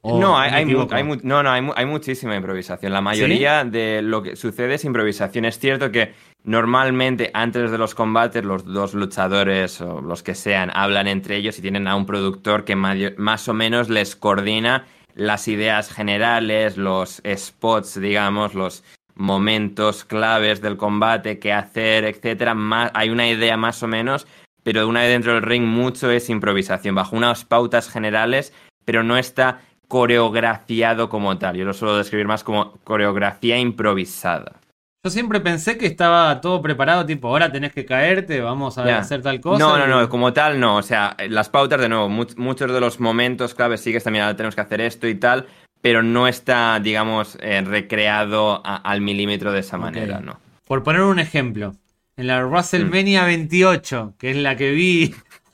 Eh, 0.03 0.09
no, 0.19 0.35
hay, 0.35 0.65
no, 0.65 1.43
no, 1.43 1.51
hay, 1.51 1.85
muchísima 1.85 2.35
improvisación. 2.35 2.91
La 2.91 3.01
mayoría 3.01 3.63
de 3.65 4.01
lo 4.01 4.23
que 4.23 4.35
sucede 4.35 4.73
es 4.73 4.83
improvisación. 4.83 5.45
Es 5.45 5.59
cierto 5.59 5.91
que 5.91 6.13
normalmente 6.43 7.29
antes 7.35 7.69
de 7.69 7.77
los 7.77 7.93
combates 7.93 8.43
los 8.43 8.65
dos 8.65 8.95
luchadores 8.95 9.79
o 9.79 10.01
los 10.01 10.23
que 10.23 10.33
sean 10.33 10.71
hablan 10.73 11.05
entre 11.05 11.37
ellos 11.37 11.59
y 11.59 11.61
tienen 11.61 11.87
a 11.87 11.95
un 11.95 12.07
productor 12.07 12.65
que 12.65 12.75
más 12.75 13.47
o 13.47 13.53
menos 13.53 13.89
les 13.89 14.15
coordina 14.15 14.87
las 15.15 15.47
ideas 15.47 15.91
generales, 15.91 16.77
los 16.77 17.21
spots, 17.35 17.99
digamos, 17.99 18.53
los 18.53 18.83
momentos 19.15 20.03
claves 20.05 20.61
del 20.61 20.77
combate, 20.77 21.39
qué 21.39 21.53
hacer, 21.53 22.05
etcétera. 22.05 22.55
hay 22.93 23.09
una 23.09 23.27
idea 23.27 23.57
más 23.57 23.83
o 23.83 23.87
menos, 23.87 24.27
pero 24.63 24.87
una 24.87 25.01
vez 25.01 25.09
dentro 25.09 25.33
del 25.33 25.43
ring 25.43 25.65
mucho 25.65 26.09
es 26.09 26.29
improvisación, 26.29 26.95
bajo 26.95 27.15
unas 27.15 27.45
pautas 27.45 27.89
generales, 27.89 28.53
pero 28.85 29.03
no 29.03 29.17
está 29.17 29.61
coreografiado 29.87 31.09
como 31.09 31.37
tal. 31.37 31.55
Yo 31.55 31.65
lo 31.65 31.73
suelo 31.73 31.97
describir 31.97 32.27
más 32.27 32.43
como 32.43 32.73
coreografía 32.83 33.59
improvisada. 33.59 34.62
Yo 35.05 35.09
siempre 35.09 35.41
pensé 35.41 35.77
que 35.77 35.85
estaba 35.85 36.39
todo 36.39 36.61
preparado, 36.61 37.05
tipo, 37.05 37.27
ahora 37.27 37.51
tenés 37.51 37.73
que 37.73 37.83
caerte, 37.83 38.39
vamos 38.39 38.77
a 38.77 38.99
hacer 38.99 39.21
tal 39.21 39.41
cosa. 39.41 39.59
No, 39.59 39.77
no, 39.77 39.85
no, 39.85 40.07
como 40.07 40.31
tal 40.31 40.57
no. 40.61 40.77
O 40.77 40.81
sea, 40.81 41.17
las 41.27 41.49
pautas, 41.49 41.81
de 41.81 41.89
nuevo, 41.89 42.07
muchos 42.07 42.71
de 42.71 42.79
los 42.79 43.01
momentos 43.01 43.53
claves 43.53 43.81
sí 43.81 43.91
que 43.91 43.99
también 43.99 44.23
ahora 44.23 44.37
tenemos 44.37 44.55
que 44.55 44.61
hacer 44.61 44.79
esto 44.79 45.05
y 45.09 45.15
tal, 45.15 45.45
pero 45.81 46.03
no 46.03 46.25
está, 46.25 46.79
digamos, 46.81 47.37
eh, 47.41 47.61
recreado 47.65 48.61
al 48.63 49.01
milímetro 49.01 49.51
de 49.51 49.59
esa 49.59 49.77
manera, 49.77 50.21
¿no? 50.21 50.39
Por 50.65 50.83
poner 50.83 51.01
un 51.01 51.19
ejemplo, 51.19 51.75
en 52.15 52.27
la 52.27 52.45
WrestleMania 52.45 53.25
28, 53.25 54.05
mm. 54.05 54.17
que 54.17 54.31
es 54.31 54.37
la 54.37 54.55
que 54.55 54.71
vi, 54.71 55.13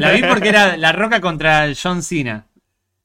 la 0.00 0.10
vi 0.10 0.24
porque 0.24 0.48
era 0.48 0.76
La 0.76 0.90
Roca 0.90 1.20
contra 1.20 1.68
John 1.80 2.02
Cena. 2.02 2.46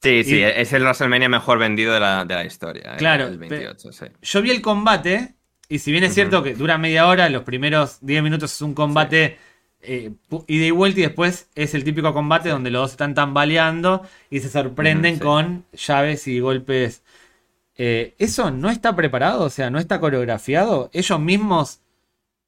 Sí, 0.02 0.24
sí, 0.24 0.42
es 0.42 0.72
el 0.72 0.82
WrestleMania 0.82 1.28
mejor 1.28 1.60
vendido 1.60 1.94
de 1.94 2.00
la, 2.00 2.44
historia. 2.44 2.94
Eh, 2.94 2.96
claro, 2.96 3.28
el 3.28 3.38
28, 3.38 3.92
sí. 3.92 4.06
yo 4.22 4.42
vi 4.42 4.50
el 4.50 4.60
combate 4.60 5.37
y 5.68 5.78
si 5.78 5.92
bien 5.92 6.04
es 6.04 6.14
cierto 6.14 6.42
que 6.42 6.54
dura 6.54 6.78
media 6.78 7.06
hora, 7.06 7.28
los 7.28 7.42
primeros 7.42 7.98
10 8.00 8.22
minutos 8.22 8.54
es 8.54 8.62
un 8.62 8.74
combate 8.74 9.38
eh, 9.80 10.10
ida 10.46 10.66
y 10.66 10.70
vuelta 10.70 11.00
y 11.00 11.02
después 11.04 11.48
es 11.54 11.74
el 11.74 11.84
típico 11.84 12.12
combate 12.12 12.48
donde 12.48 12.70
los 12.70 12.82
dos 12.82 12.90
están 12.92 13.14
tambaleando 13.14 14.02
y 14.30 14.40
se 14.40 14.48
sorprenden 14.48 15.18
con 15.18 15.64
llaves 15.72 16.26
y 16.26 16.40
golpes. 16.40 17.02
Eh, 17.76 18.14
¿Eso 18.18 18.50
no 18.50 18.70
está 18.70 18.96
preparado? 18.96 19.44
O 19.44 19.50
sea, 19.50 19.70
¿no 19.70 19.78
está 19.78 20.00
coreografiado? 20.00 20.90
Ellos 20.92 21.20
mismos 21.20 21.80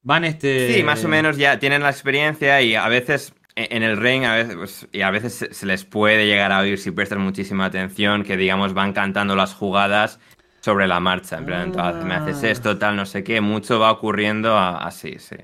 van 0.03 0.25
este... 0.25 0.75
Sí, 0.75 0.83
más 0.83 1.05
o 1.05 1.09
menos 1.09 1.37
ya 1.37 1.59
tienen 1.59 1.83
la 1.83 1.91
experiencia 1.91 2.63
y 2.63 2.75
a 2.75 2.89
veces 2.89 3.33
e, 3.55 3.69
en 3.71 3.83
el 3.83 3.97
ring 3.97 4.25
a 4.25 4.35
veces, 4.35 4.57
pues, 4.57 4.89
y 4.93 5.03
a 5.03 5.11
veces 5.11 5.49
se 5.51 5.67
les 5.67 5.85
puede 5.85 6.27
llegar 6.27 6.51
a 6.53 6.61
oír 6.61 6.79
si 6.79 6.91
prestan 6.91 7.21
muchísima 7.21 7.67
atención 7.67 8.25
que 8.25 8.37
digamos 8.37 8.75
van 8.75 8.93
cantando 8.93 9.37
las 9.37 9.55
jugadas 9.55 10.19
sobre 10.61 10.87
la 10.87 11.01
marcha. 11.01 11.39
En 11.39 11.47
plan, 11.47 11.73
me 12.05 12.15
haces 12.15 12.43
ah. 12.45 12.49
esto, 12.49 12.79
tal, 12.79 12.97
no 12.97 13.07
sé 13.07 13.25
qué. 13.25 13.41
Mucho 13.41 13.79
va 13.79 13.91
ocurriendo 13.91 14.57
así, 14.57 15.19
sí. 15.19 15.37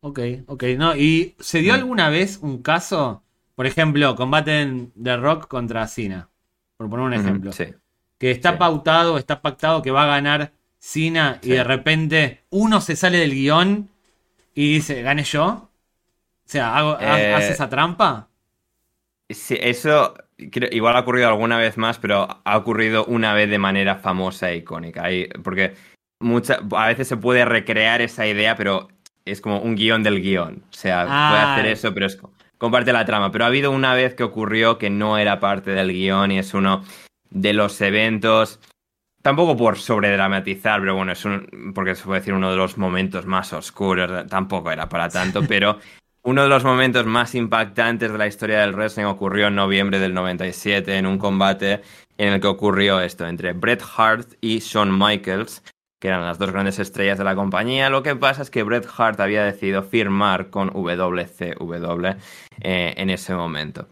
Ok, 0.00 0.20
ok. 0.46 0.64
No, 0.76 0.96
¿Y 0.96 1.34
se 1.40 1.60
dio 1.60 1.72
mm. 1.72 1.76
alguna 1.76 2.08
vez 2.08 2.38
un 2.42 2.62
caso? 2.62 3.22
Por 3.54 3.66
ejemplo, 3.66 4.16
combate 4.16 4.88
de 4.94 5.16
Rock 5.16 5.46
contra 5.48 5.86
Cena. 5.86 6.28
Por 6.76 6.88
poner 6.88 7.06
un 7.06 7.14
ejemplo. 7.14 7.52
sí. 7.52 7.66
Que 8.18 8.30
está 8.30 8.58
pautado, 8.58 9.16
está 9.16 9.40
pactado 9.40 9.80
que 9.80 9.90
va 9.90 10.04
a 10.04 10.06
ganar 10.06 10.52
Cena 10.78 11.38
y 11.42 11.50
de 11.50 11.64
repente 11.64 12.44
uno 12.50 12.80
se 12.80 12.96
sale 12.96 13.18
del 13.18 13.32
guion 13.32 13.88
y 14.54 14.74
dice, 14.74 15.02
¿gane 15.02 15.24
yo? 15.24 15.46
O 15.46 15.68
sea, 16.44 16.76
¿hago, 16.76 16.98
eh, 17.00 17.34
¿hace 17.34 17.52
esa 17.52 17.68
trampa? 17.68 18.28
Sí, 19.28 19.56
eso 19.60 20.14
igual 20.70 20.96
ha 20.96 21.00
ocurrido 21.00 21.28
alguna 21.28 21.58
vez 21.58 21.76
más, 21.76 21.98
pero 21.98 22.28
ha 22.44 22.56
ocurrido 22.56 23.04
una 23.04 23.34
vez 23.34 23.50
de 23.50 23.58
manera 23.58 23.96
famosa 23.96 24.50
e 24.50 24.56
icónica. 24.56 25.04
porque 25.42 25.74
a 26.76 26.86
veces 26.88 27.08
se 27.08 27.16
puede 27.16 27.44
recrear 27.44 28.00
esa 28.02 28.26
idea, 28.26 28.56
pero 28.56 28.88
es 29.24 29.40
como 29.40 29.60
un 29.60 29.74
guion 29.74 30.02
del 30.02 30.20
guion. 30.20 30.64
O 30.70 30.72
sea, 30.72 31.04
puede 31.04 31.42
hacer 31.42 31.66
ah. 31.66 31.70
eso, 31.70 31.94
pero 31.94 32.06
es 32.06 32.18
comparte 32.58 32.92
la 32.92 33.04
trama. 33.04 33.32
Pero 33.32 33.44
ha 33.44 33.48
habido 33.48 33.70
una 33.70 33.94
vez 33.94 34.14
que 34.14 34.22
ocurrió 34.22 34.78
que 34.78 34.90
no 34.90 35.18
era 35.18 35.40
parte 35.40 35.70
del 35.70 35.92
guion 35.92 36.32
y 36.32 36.38
es 36.38 36.54
uno 36.54 36.84
de 37.30 37.52
los 37.52 37.80
eventos. 37.80 38.60
Tampoco 39.22 39.56
por 39.56 39.76
sobredramatizar, 39.76 40.80
pero 40.80 40.94
bueno, 40.94 41.12
es 41.12 41.24
un, 41.24 41.72
porque 41.74 41.94
se 41.94 42.04
puede 42.04 42.20
decir 42.20 42.32
uno 42.32 42.50
de 42.50 42.56
los 42.56 42.78
momentos 42.78 43.26
más 43.26 43.52
oscuros, 43.52 44.26
tampoco 44.28 44.70
era 44.70 44.88
para 44.88 45.10
tanto, 45.10 45.42
pero 45.48 45.78
uno 46.22 46.42
de 46.42 46.48
los 46.48 46.64
momentos 46.64 47.06
más 47.06 47.34
impactantes 47.34 48.12
de 48.12 48.18
la 48.18 48.26
historia 48.26 48.60
del 48.60 48.74
wrestling 48.74 49.04
ocurrió 49.04 49.46
en 49.46 49.54
noviembre 49.54 49.98
del 49.98 50.12
97 50.12 50.96
en 50.96 51.06
un 51.06 51.18
combate 51.18 51.80
en 52.18 52.34
el 52.34 52.40
que 52.40 52.46
ocurrió 52.46 53.00
esto 53.00 53.26
entre 53.26 53.54
Bret 53.54 53.82
Hart 53.96 54.34
y 54.42 54.58
Shawn 54.58 54.96
Michaels, 54.98 55.62
que 55.98 56.08
eran 56.08 56.24
las 56.24 56.38
dos 56.38 56.50
grandes 56.50 56.78
estrellas 56.78 57.16
de 57.16 57.24
la 57.24 57.34
compañía. 57.34 57.88
Lo 57.88 58.02
que 58.02 58.16
pasa 58.16 58.42
es 58.42 58.50
que 58.50 58.62
Bret 58.62 58.86
Hart 58.98 59.18
había 59.20 59.44
decidido 59.44 59.82
firmar 59.82 60.50
con 60.50 60.68
WCW 60.68 62.06
eh, 62.60 62.94
en 62.96 63.10
ese 63.10 63.34
momento. 63.34 63.88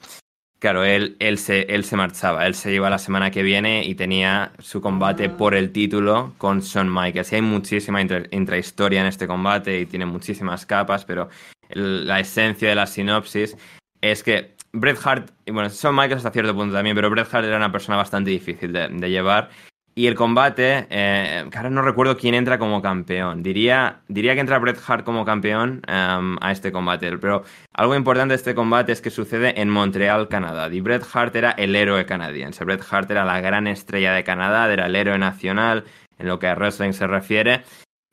Claro, 0.59 0.85
él, 0.85 1.17
él, 1.21 1.39
se, 1.39 1.63
él 1.73 1.85
se 1.85 1.97
marchaba, 1.97 2.45
él 2.47 2.55
se 2.55 2.75
iba 2.75 2.91
la 2.91 2.99
semana 2.99 3.31
que 3.31 3.45
viene 3.45 3.85
y 3.85 3.95
tenía 3.95 4.53
su 4.59 4.81
combate 4.81 5.27
ah. 5.27 5.37
por 5.37 5.55
el 5.55 5.71
título 5.71 6.35
con 6.37 6.61
Shawn 6.61 6.93
Michaels. 6.93 7.33
Y 7.33 7.37
hay 7.37 7.43
muchísima 7.43 8.03
intrahistoria 8.03 9.01
en 9.01 9.07
este 9.07 9.27
combate 9.27 9.81
y 9.81 9.87
tiene 9.87 10.05
muchísimas 10.05 10.67
capas, 10.67 11.05
pero 11.05 11.29
la 11.71 12.21
esencia 12.21 12.69
de 12.69 12.75
la 12.75 12.87
sinopsis 12.87 13.57
es 14.01 14.23
que 14.23 14.57
Bret 14.73 14.99
Hart, 15.05 15.31
y 15.47 15.51
bueno, 15.51 15.71
son 15.71 15.95
Michaels 15.95 16.19
hasta 16.19 16.31
cierto 16.31 16.55
punto 16.55 16.75
también, 16.75 16.95
pero 16.95 17.11
Bret 17.11 17.33
Hart 17.33 17.47
era 17.47 17.57
una 17.57 17.73
persona 17.73 17.97
bastante 17.97 18.31
difícil 18.31 18.73
de, 18.73 19.11
llevar 19.11 19.49
Y 19.95 20.07
el 20.07 20.15
combate, 20.15 20.87
eh, 20.91 21.49
no 21.71 21.83
recuerdo 21.83 22.17
quién 22.17 22.35
entra 22.35 22.59
como 22.59 22.83
campeón. 22.83 23.43
Diría, 23.43 24.01
diría 24.09 24.35
que 24.35 24.41
entra 24.41 24.59
Bret 24.59 24.79
Hart 24.87 25.05
como 25.05 25.25
campeón 25.25 25.83
em, 25.89 26.37
a 26.41 26.53
este 26.53 26.71
combate. 26.71 27.17
Pero 27.19 27.43
algo 27.73 27.97
importante 27.97 28.33
de 28.33 28.37
este 28.37 28.55
combate 28.55 28.93
es 28.93 29.01
que 29.01 29.11
sucede 29.11 29.61
en 29.61 29.71
Montreal, 29.71 30.29
Canadá. 30.29 30.69
Y 30.73 30.81
Bret 30.81 31.05
Hart 31.13 31.35
era 31.35 31.51
el 31.53 31.75
héroe 31.75 32.07
canadiense. 32.07 32.65
Bret 32.65 32.85
Hart 32.89 33.11
era 33.11 33.25
la 33.25 33.41
gran 33.41 33.67
estrella 33.67 34.13
de 34.13 34.23
Canadá, 34.23 34.73
era 34.73 34.87
el 34.87 34.95
héroe 34.95 35.19
nacional 35.19 35.85
en 36.19 36.29
lo 36.29 36.39
que 36.39 36.47
a 36.47 36.55
wrestling 36.55 36.93
se 36.93 37.07
refiere. 37.07 37.63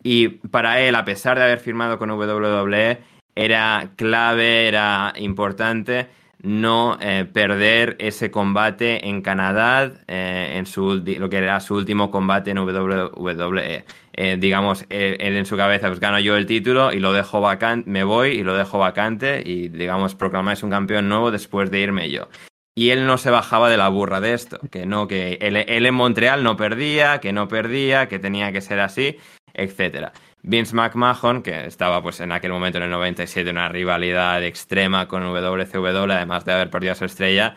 Y 0.01 0.29
para 0.29 0.81
él, 0.81 0.95
a 0.95 1.03
pesar 1.03 1.37
de 1.37 1.43
haber 1.43 1.59
firmado 1.59 1.97
con 1.97 2.09
WWE, 2.11 2.99
era 3.35 3.91
clave, 3.95 4.67
era 4.67 5.13
importante 5.17 6.07
no 6.45 6.97
eh, 7.01 7.25
perder 7.31 7.95
ese 7.99 8.29
combate 8.29 9.07
en 9.07 9.21
Canadá, 9.21 9.91
eh, 10.07 10.53
en 10.55 10.67
su, 10.67 11.03
lo 11.03 11.29
que 11.29 11.37
era 11.37 11.59
su 11.59 11.75
último 11.75 12.11
combate 12.11 12.51
en 12.51 12.59
WWE. 12.59 13.85
Eh, 14.13 14.37
digamos, 14.39 14.85
él, 14.89 15.17
en 15.19 15.45
su 15.45 15.57
cabeza, 15.57 15.87
pues 15.87 15.99
gano 15.99 16.19
yo 16.19 16.37
el 16.37 16.45
título 16.45 16.93
y 16.93 16.99
lo 16.99 17.13
dejo 17.13 17.41
vacante, 17.41 17.89
me 17.89 18.03
voy 18.03 18.29
y 18.29 18.43
lo 18.43 18.55
dejo 18.55 18.77
vacante 18.77 19.41
y, 19.43 19.69
digamos, 19.69 20.13
proclamáis 20.13 20.61
un 20.61 20.69
campeón 20.69 21.09
nuevo 21.09 21.31
después 21.31 21.71
de 21.71 21.79
irme 21.79 22.09
yo. 22.11 22.29
Y 22.75 22.91
él 22.91 23.07
no 23.07 23.17
se 23.17 23.31
bajaba 23.31 23.69
de 23.69 23.77
la 23.77 23.89
burra 23.89 24.21
de 24.21 24.33
esto, 24.33 24.59
que 24.69 24.85
no, 24.85 25.07
que 25.07 25.39
él, 25.41 25.55
él 25.55 25.85
en 25.85 25.95
Montreal 25.95 26.43
no 26.43 26.57
perdía, 26.57 27.19
que 27.19 27.33
no 27.33 27.47
perdía, 27.47 28.07
que 28.07 28.19
tenía 28.19 28.51
que 28.51 28.61
ser 28.61 28.81
así, 28.81 29.17
etcétera. 29.53 30.13
Vince 30.47 30.75
McMahon, 30.75 31.41
que 31.41 31.65
estaba 31.65 32.03
pues 32.03 32.19
en 32.19 32.31
aquel 32.31 32.51
momento 32.51 32.77
en 32.77 32.83
el 32.83 32.91
97 32.91 33.49
en 33.49 33.57
una 33.57 33.67
rivalidad 33.67 34.43
extrema 34.43 35.07
con 35.07 35.23
WCW, 35.23 36.11
además 36.11 36.45
de 36.45 36.53
haber 36.53 36.69
perdido 36.69 36.93
a 36.93 36.95
su 36.95 37.05
estrella, 37.05 37.55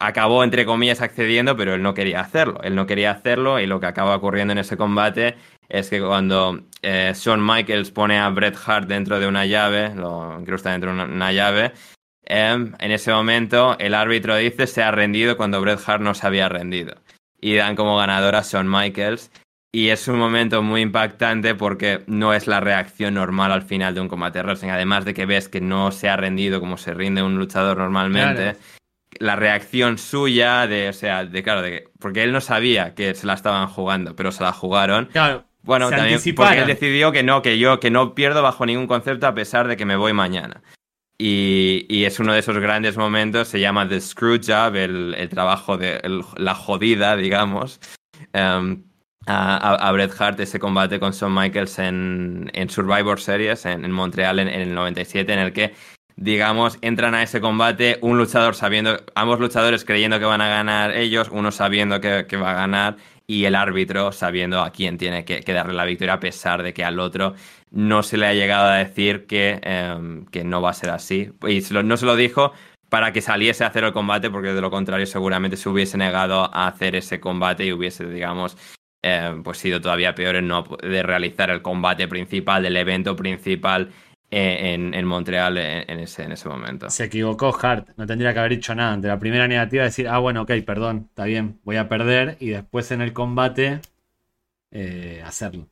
acabó 0.00 0.42
entre 0.42 0.66
comillas 0.66 1.02
accediendo, 1.02 1.56
pero 1.56 1.74
él 1.74 1.82
no 1.82 1.94
quería 1.94 2.20
hacerlo. 2.20 2.60
Él 2.64 2.74
no 2.74 2.86
quería 2.86 3.12
hacerlo 3.12 3.60
y 3.60 3.66
lo 3.66 3.78
que 3.78 3.86
acaba 3.86 4.16
ocurriendo 4.16 4.50
en 4.50 4.58
ese 4.58 4.76
combate 4.76 5.36
es 5.68 5.88
que 5.88 6.00
cuando 6.00 6.60
eh, 6.82 7.12
Shawn 7.14 7.46
Michaels 7.46 7.92
pone 7.92 8.18
a 8.18 8.28
Bret 8.30 8.56
Hart 8.66 8.88
dentro 8.88 9.20
de 9.20 9.28
una 9.28 9.46
llave, 9.46 9.94
lo 9.94 10.40
incrusta 10.40 10.72
dentro 10.72 10.92
de 10.92 11.04
una, 11.04 11.32
llave, 11.32 11.72
em, 12.24 12.74
en 12.80 12.90
ese 12.90 13.12
momento 13.12 13.78
el 13.78 13.94
árbitro 13.94 14.34
dice 14.34 14.66
se 14.66 14.82
ha 14.82 14.90
rendido 14.90 15.36
cuando 15.36 15.60
Bret 15.60 15.78
Hart 15.86 16.02
no 16.02 16.14
se 16.14 16.26
había 16.26 16.48
rendido. 16.48 16.96
Y 17.40 17.54
dan 17.54 17.76
como 17.76 17.96
ganador 17.96 18.34
a 18.34 18.42
Shawn 18.42 18.68
Michaels. 18.68 19.30
Y 19.72 19.88
es 19.90 20.08
un 20.08 20.18
momento 20.18 20.62
muy 20.62 20.80
impactante 20.80 21.54
porque 21.54 22.02
no 22.06 22.34
es 22.34 22.48
la 22.48 22.58
reacción 22.58 23.14
normal 23.14 23.52
al 23.52 23.62
final 23.62 23.94
de 23.94 24.00
un 24.00 24.08
combate 24.08 24.42
wrestling. 24.42 24.70
Además 24.70 25.04
de 25.04 25.14
que 25.14 25.26
ves 25.26 25.48
que 25.48 25.60
no 25.60 25.92
se 25.92 26.08
ha 26.08 26.16
rendido 26.16 26.58
como 26.58 26.76
se 26.76 26.92
rinde 26.92 27.22
un 27.22 27.38
luchador 27.38 27.78
normalmente. 27.78 28.56
La 29.18 29.36
reacción 29.36 29.98
suya 29.98 30.66
de, 30.66 30.88
o 30.88 30.92
sea, 30.92 31.24
de 31.24 31.42
claro, 31.42 31.62
de 31.62 31.88
porque 32.00 32.24
él 32.24 32.32
no 32.32 32.40
sabía 32.40 32.94
que 32.94 33.14
se 33.14 33.26
la 33.26 33.34
estaban 33.34 33.68
jugando, 33.68 34.16
pero 34.16 34.32
se 34.32 34.42
la 34.42 34.52
jugaron. 34.52 35.06
Claro. 35.06 35.44
Bueno, 35.62 35.90
también 35.90 36.18
porque 36.34 36.58
él 36.58 36.66
decidió 36.66 37.12
que 37.12 37.22
no, 37.22 37.42
que 37.42 37.58
yo, 37.58 37.80
que 37.80 37.90
no 37.90 38.14
pierdo 38.14 38.42
bajo 38.42 38.64
ningún 38.66 38.86
concepto 38.86 39.26
a 39.26 39.34
pesar 39.34 39.68
de 39.68 39.76
que 39.76 39.84
me 39.84 39.96
voy 39.96 40.12
mañana. 40.12 40.62
Y, 41.18 42.04
es 42.04 42.18
uno 42.18 42.32
de 42.32 42.38
esos 42.38 42.58
grandes 42.58 42.96
momentos, 42.96 43.46
se 43.48 43.60
llama 43.60 43.86
The 43.86 44.00
Screw 44.00 44.40
Job, 44.42 44.74
el, 44.74 45.28
trabajo 45.28 45.76
de 45.76 46.00
la 46.36 46.54
jodida, 46.54 47.14
digamos. 47.14 47.78
Em, 48.32 48.84
a, 49.26 49.90
Bret 49.92 50.12
Hart 50.18 50.40
ese 50.40 50.58
combate 50.58 50.98
con 50.98 51.12
Shawn 51.12 51.34
Michaels 51.34 51.78
en, 51.78 52.50
Survivor 52.68 53.20
Series 53.20 53.66
en, 53.66 53.90
Montreal 53.90 54.38
en, 54.38 54.48
el 54.48 54.74
97, 54.74 55.32
en 55.32 55.38
el 55.38 55.52
que, 55.52 55.74
digamos, 56.16 56.78
entran 56.82 57.14
a 57.14 57.22
ese 57.22 57.40
combate 57.40 57.98
un 58.00 58.18
luchador 58.18 58.54
sabiendo, 58.54 58.96
ambos 59.14 59.40
luchadores 59.40 59.84
creyendo 59.84 60.18
que 60.18 60.24
van 60.24 60.40
a 60.40 60.48
ganar 60.48 60.96
ellos, 60.96 61.28
uno 61.30 61.50
sabiendo 61.52 62.00
que, 62.00 62.24
va 62.36 62.52
a 62.52 62.54
ganar 62.54 62.96
y 63.26 63.44
el 63.44 63.54
árbitro 63.54 64.10
sabiendo 64.10 64.60
a 64.60 64.70
quién 64.70 64.98
tiene 64.98 65.24
que, 65.24 65.40
darle 65.52 65.74
la 65.74 65.84
victoria, 65.84 66.14
a 66.14 66.20
pesar 66.20 66.62
de 66.62 66.72
que 66.72 66.84
al 66.84 66.98
otro 66.98 67.34
no 67.70 68.02
se 68.02 68.16
le 68.16 68.26
ha 68.26 68.34
llegado 68.34 68.68
a 68.68 68.76
decir 68.76 69.26
que, 69.26 69.60
em, 69.62 70.26
que 70.26 70.42
no 70.42 70.60
va 70.60 70.70
a 70.70 70.74
ser 70.74 70.90
así. 70.90 71.30
Y 71.46 71.62
no 71.84 71.96
se 71.96 72.06
lo 72.06 72.16
dijo 72.16 72.52
para 72.88 73.12
que 73.12 73.20
saliese 73.20 73.62
a 73.62 73.68
hacer 73.68 73.84
el 73.84 73.92
combate, 73.92 74.30
porque 74.30 74.52
de 74.52 74.60
lo 74.60 74.70
contrario 74.70 75.06
seguramente 75.06 75.56
se 75.56 75.68
hubiese 75.68 75.96
negado 75.96 76.52
a 76.52 76.66
hacer 76.66 76.96
ese 76.96 77.20
combate 77.20 77.64
y 77.64 77.72
hubiese, 77.72 78.04
digamos, 78.06 78.56
eh, 79.02 79.40
pues 79.42 79.58
sido 79.58 79.80
todavía 79.80 80.14
peor 80.14 80.36
en 80.36 80.48
no 80.48 80.64
poder 80.64 81.06
realizar 81.06 81.50
el 81.50 81.62
combate 81.62 82.06
principal 82.06 82.62
del 82.62 82.76
evento 82.76 83.16
principal 83.16 83.90
eh, 84.30 84.74
en, 84.74 85.04
Montreal 85.06 85.58
en, 85.58 85.98
ese, 85.98 86.22
en 86.22 86.32
ese 86.32 86.48
momento. 86.48 86.88
Se 86.88 87.04
equivocó 87.04 87.56
Hart, 87.60 87.88
no 87.96 88.06
tendría 88.06 88.32
que 88.32 88.38
haber 88.38 88.52
dicho 88.52 88.74
nada. 88.74 88.92
Ante 88.92 89.08
la 89.08 89.18
primera 89.18 89.48
negativa, 89.48 89.82
decir, 89.82 90.06
ah, 90.06 90.18
bueno, 90.18 90.42
ok, 90.42 90.52
perdón, 90.64 91.06
está 91.08 91.24
bien, 91.24 91.58
voy 91.64 91.76
a 91.76 91.88
perder. 91.88 92.36
Y 92.38 92.50
después 92.50 92.92
en 92.92 93.00
el 93.00 93.12
combate, 93.12 93.80
eh, 94.70 95.22
hacerlo. 95.26 95.66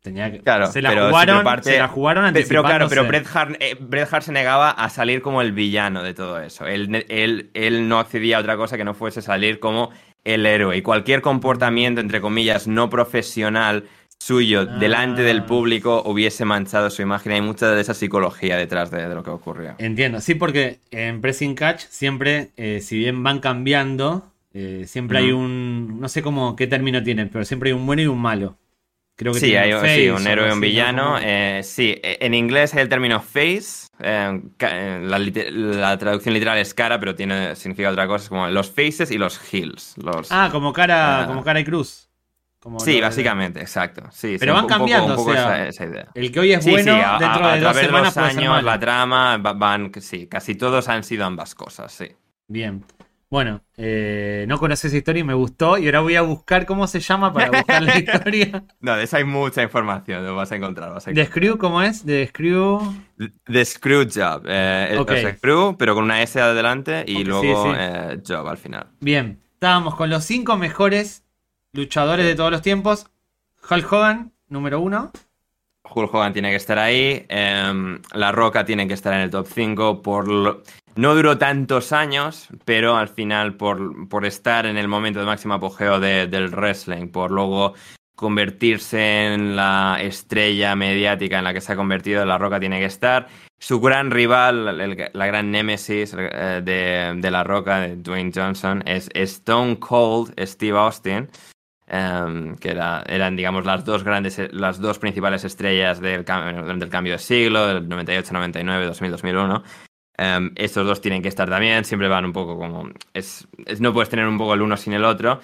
Tenía 0.00 0.32
que, 0.32 0.40
claro, 0.40 0.66
se, 0.66 0.82
la 0.82 0.90
jugaron, 0.90 1.62
se 1.62 1.78
la 1.78 1.86
jugaron 1.86 2.32
Pero 2.32 2.64
claro, 2.64 2.88
pero 2.88 3.06
Bret 3.06 3.24
Hart, 3.32 4.22
se 4.22 4.32
negaba 4.32 4.70
a 4.70 4.88
salir 4.88 5.22
como 5.22 5.40
el 5.40 5.52
villano 5.52 6.02
de 6.02 6.12
todo 6.12 6.40
eso. 6.40 6.66
Él, 6.66 7.06
él, 7.08 7.50
él 7.54 7.86
no 7.86 8.00
accedía 8.00 8.38
a 8.38 8.40
otra 8.40 8.56
cosa 8.56 8.76
que 8.76 8.82
no 8.82 8.94
fuese 8.94 9.22
salir 9.22 9.60
como 9.60 9.92
el 10.24 10.46
héroe 10.46 10.76
y 10.76 10.82
cualquier 10.82 11.20
comportamiento, 11.20 12.00
entre 12.00 12.20
comillas, 12.20 12.66
no 12.66 12.90
profesional 12.90 13.84
suyo 14.18 14.66
delante 14.66 15.22
del 15.22 15.40
ah. 15.40 15.46
público 15.46 16.02
hubiese 16.06 16.44
manchado 16.44 16.90
su 16.90 17.02
imagen. 17.02 17.32
Hay 17.32 17.40
mucha 17.40 17.70
de 17.70 17.80
esa 17.80 17.94
psicología 17.94 18.56
detrás 18.56 18.90
de, 18.90 19.08
lo 19.08 19.22
que 19.22 19.30
ocurrió. 19.30 19.74
Entiendo, 19.78 20.20
sí, 20.20 20.34
porque 20.34 20.78
en 20.90 21.20
Pressing 21.20 21.54
Catch 21.54 21.82
siempre, 21.88 22.50
eh, 22.56 22.80
si 22.80 22.98
bien 22.98 23.22
van 23.22 23.40
cambiando, 23.40 24.30
eh, 24.54 24.84
siempre 24.86 25.18
hay 25.18 25.32
un, 25.32 26.00
no 26.00 26.08
sé 26.08 26.22
cómo 26.22 26.54
qué 26.54 26.66
término 26.66 27.02
tienen, 27.02 27.30
pero 27.30 27.44
siempre 27.44 27.70
hay 27.70 27.74
un 27.74 27.84
bueno 27.84 28.02
y 28.02 28.06
un 28.06 28.20
malo. 28.20 28.56
Creo 29.16 29.32
que 29.34 29.40
sí, 29.40 29.56
hay 29.56 29.72
sí, 29.72 30.08
un 30.08 30.26
héroe 30.26 30.48
y 30.48 30.52
un 30.52 30.60
villano. 30.60 31.16
Eh, 31.20 31.60
sí, 31.64 31.96
en 32.02 32.34
inglés 32.34 32.74
hay 32.74 32.82
el 32.82 32.88
término 32.88 33.20
face. 33.20 33.88
La, 34.02 35.96
traducción 35.98 36.34
literal 36.34 36.58
es 36.58 36.74
cara, 36.74 36.98
pero 36.98 37.14
tiene 37.14 37.54
significa 37.56 37.90
otra 37.90 38.06
cosa, 38.06 38.28
como 38.28 38.48
los 38.48 38.70
faces 38.70 39.10
y 39.10 39.18
los 39.18 39.40
heels. 39.52 39.94
Los, 39.96 40.30
ah, 40.30 40.48
como 40.50 40.72
cara, 40.72 41.24
como 41.28 41.42
cara 41.44 41.60
y 41.60 41.64
cruz. 41.64 42.08
sí, 42.78 43.00
básicamente, 43.00 43.60
exacto. 43.60 44.02
Sí, 44.10 44.36
pero 44.38 44.54
van 44.54 44.66
cambiando, 44.66 45.20
o 45.20 45.32
sea, 45.32 45.68
esa, 45.68 45.84
idea. 45.84 46.08
El 46.14 46.32
que 46.32 46.40
hoy 46.40 46.52
es 46.52 46.64
bueno, 46.66 46.96
dentro 47.18 47.48
de 47.48 47.60
dos 47.60 47.76
semanas 47.76 48.16
los 48.16 48.24
años, 48.24 48.62
la 48.62 48.78
trama, 48.80 49.38
van, 49.38 49.92
sí, 50.00 50.26
casi 50.26 50.54
todos 50.54 50.88
han 50.88 51.04
sido 51.04 51.24
ambas 51.24 51.54
cosas, 51.54 51.92
sí. 51.92 52.08
Bien. 52.48 52.84
Bueno, 53.32 53.62
eh, 53.78 54.44
no 54.46 54.58
conocí 54.58 54.88
esa 54.88 54.96
historia 54.98 55.20
y 55.20 55.24
me 55.24 55.32
gustó. 55.32 55.78
Y 55.78 55.86
ahora 55.86 56.00
voy 56.00 56.16
a 56.16 56.20
buscar 56.20 56.66
cómo 56.66 56.86
se 56.86 57.00
llama 57.00 57.32
para 57.32 57.50
buscar 57.50 57.82
la 57.82 57.98
historia. 57.98 58.62
No, 58.78 58.94
de 58.94 59.04
esa 59.04 59.16
hay 59.16 59.24
mucha 59.24 59.62
información, 59.62 60.22
lo 60.26 60.36
vas 60.36 60.52
a 60.52 60.56
encontrar. 60.56 60.92
Vas 60.92 61.06
¿The 61.06 61.24
Screw 61.24 61.56
cómo 61.56 61.80
es? 61.80 62.04
¿The 62.04 62.26
Screw? 62.26 62.94
The 63.46 63.64
Screw 63.64 64.06
Job. 64.14 64.42
Eh, 64.46 64.98
okay. 65.00 65.32
Screw, 65.32 65.78
pero 65.78 65.94
con 65.94 66.04
una 66.04 66.20
S 66.20 66.38
adelante 66.38 67.04
y 67.06 67.24
luego 67.24 67.72
eh, 67.74 68.20
Job 68.22 68.46
al 68.46 68.58
final. 68.58 68.88
Bien, 69.00 69.40
estábamos 69.54 69.94
con 69.94 70.10
los 70.10 70.24
cinco 70.24 70.58
mejores 70.58 71.24
luchadores 71.72 72.26
de 72.26 72.34
todos 72.34 72.50
los 72.50 72.60
tiempos. 72.60 73.06
Hulk 73.70 73.90
Hogan, 73.90 74.32
número 74.48 74.78
uno. 74.78 75.10
Hulk 75.94 76.14
Hogan 76.14 76.32
tiene 76.32 76.50
que 76.50 76.56
estar 76.56 76.78
ahí. 76.78 77.24
Em, 77.28 78.00
la 78.12 78.32
Roca 78.32 78.64
tiene 78.64 78.86
que 78.86 78.94
estar 78.94 79.12
en 79.14 79.20
el 79.20 79.30
top 79.30 79.46
5 79.46 80.02
por 80.02 80.28
lo... 80.28 80.62
No 80.94 81.14
duró 81.14 81.38
tantos 81.38 81.92
años, 81.92 82.48
pero 82.64 82.96
al 82.96 83.08
final 83.08 83.56
por, 83.56 84.08
por 84.08 84.26
estar 84.26 84.66
en 84.66 84.76
el 84.76 84.88
momento 84.88 85.20
de 85.20 85.26
máximo 85.26 85.54
apogeo 85.54 86.00
del 86.00 86.48
wrestling, 86.50 87.08
por 87.08 87.30
luego 87.30 87.74
convertirse 88.14 89.32
en 89.32 89.56
la 89.56 89.98
estrella 90.00 90.76
mediática 90.76 91.38
en 91.38 91.44
la 91.44 91.54
que 91.54 91.62
se 91.62 91.72
ha 91.72 91.76
convertido, 91.76 92.24
La 92.24 92.38
Roca 92.38 92.60
tiene 92.60 92.78
que 92.78 92.84
estar. 92.84 93.26
Su 93.58 93.80
gran 93.80 94.10
rival, 94.10 95.10
la 95.12 95.26
gran 95.26 95.50
némesis 95.50 96.14
eh, 96.16 96.60
de, 96.62 97.30
La 97.30 97.42
Roca, 97.42 97.80
de 97.80 97.96
Dwayne 97.96 98.32
Johnson, 98.34 98.82
es 98.86 99.08
Stone 99.14 99.78
Cold 99.78 100.34
Steve 100.46 100.78
Austin. 100.78 101.28
Em, 101.86 102.56
que 102.56 102.70
eran, 102.70 103.36
digamos, 103.36 103.66
las 103.66 103.84
dos 103.84 104.02
grandes, 104.02 104.40
las 104.52 104.78
dos 104.78 104.98
principales 104.98 105.44
estrellas 105.44 106.00
del, 106.00 106.24
del 106.24 106.88
cambio 106.88 107.14
de 107.14 107.18
siglo, 107.18 107.66
del 107.66 107.88
98, 107.88 108.32
99, 108.32 108.86
2000, 108.86 109.10
2001. 109.10 109.62
Em, 110.18 110.52
estos 110.56 110.86
dos 110.86 111.00
tienen 111.00 111.22
que 111.22 111.28
estar 111.28 111.48
también, 111.48 111.84
siempre 111.84 112.08
van 112.08 112.24
un 112.24 112.32
poco 112.32 112.58
como... 112.58 112.90
Es, 113.14 113.48
no 113.80 113.92
puedes 113.92 114.08
tener 114.08 114.26
un 114.26 114.38
poco 114.38 114.54
el 114.54 114.62
uno 114.62 114.76
sin 114.76 114.92
el 114.92 115.04
otro. 115.04 115.40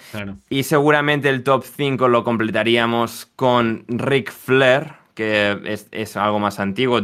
Y 0.49 0.63
seguramente 0.63 1.29
el 1.29 1.43
top 1.43 1.63
5 1.63 2.07
lo 2.07 2.23
completaríamos 2.23 3.31
con 3.35 3.85
Rick 3.87 4.31
Flair, 4.31 4.93
que 5.15 5.59
es, 5.91 6.17
algo 6.17 6.39
más 6.39 6.59
antiguo. 6.59 7.01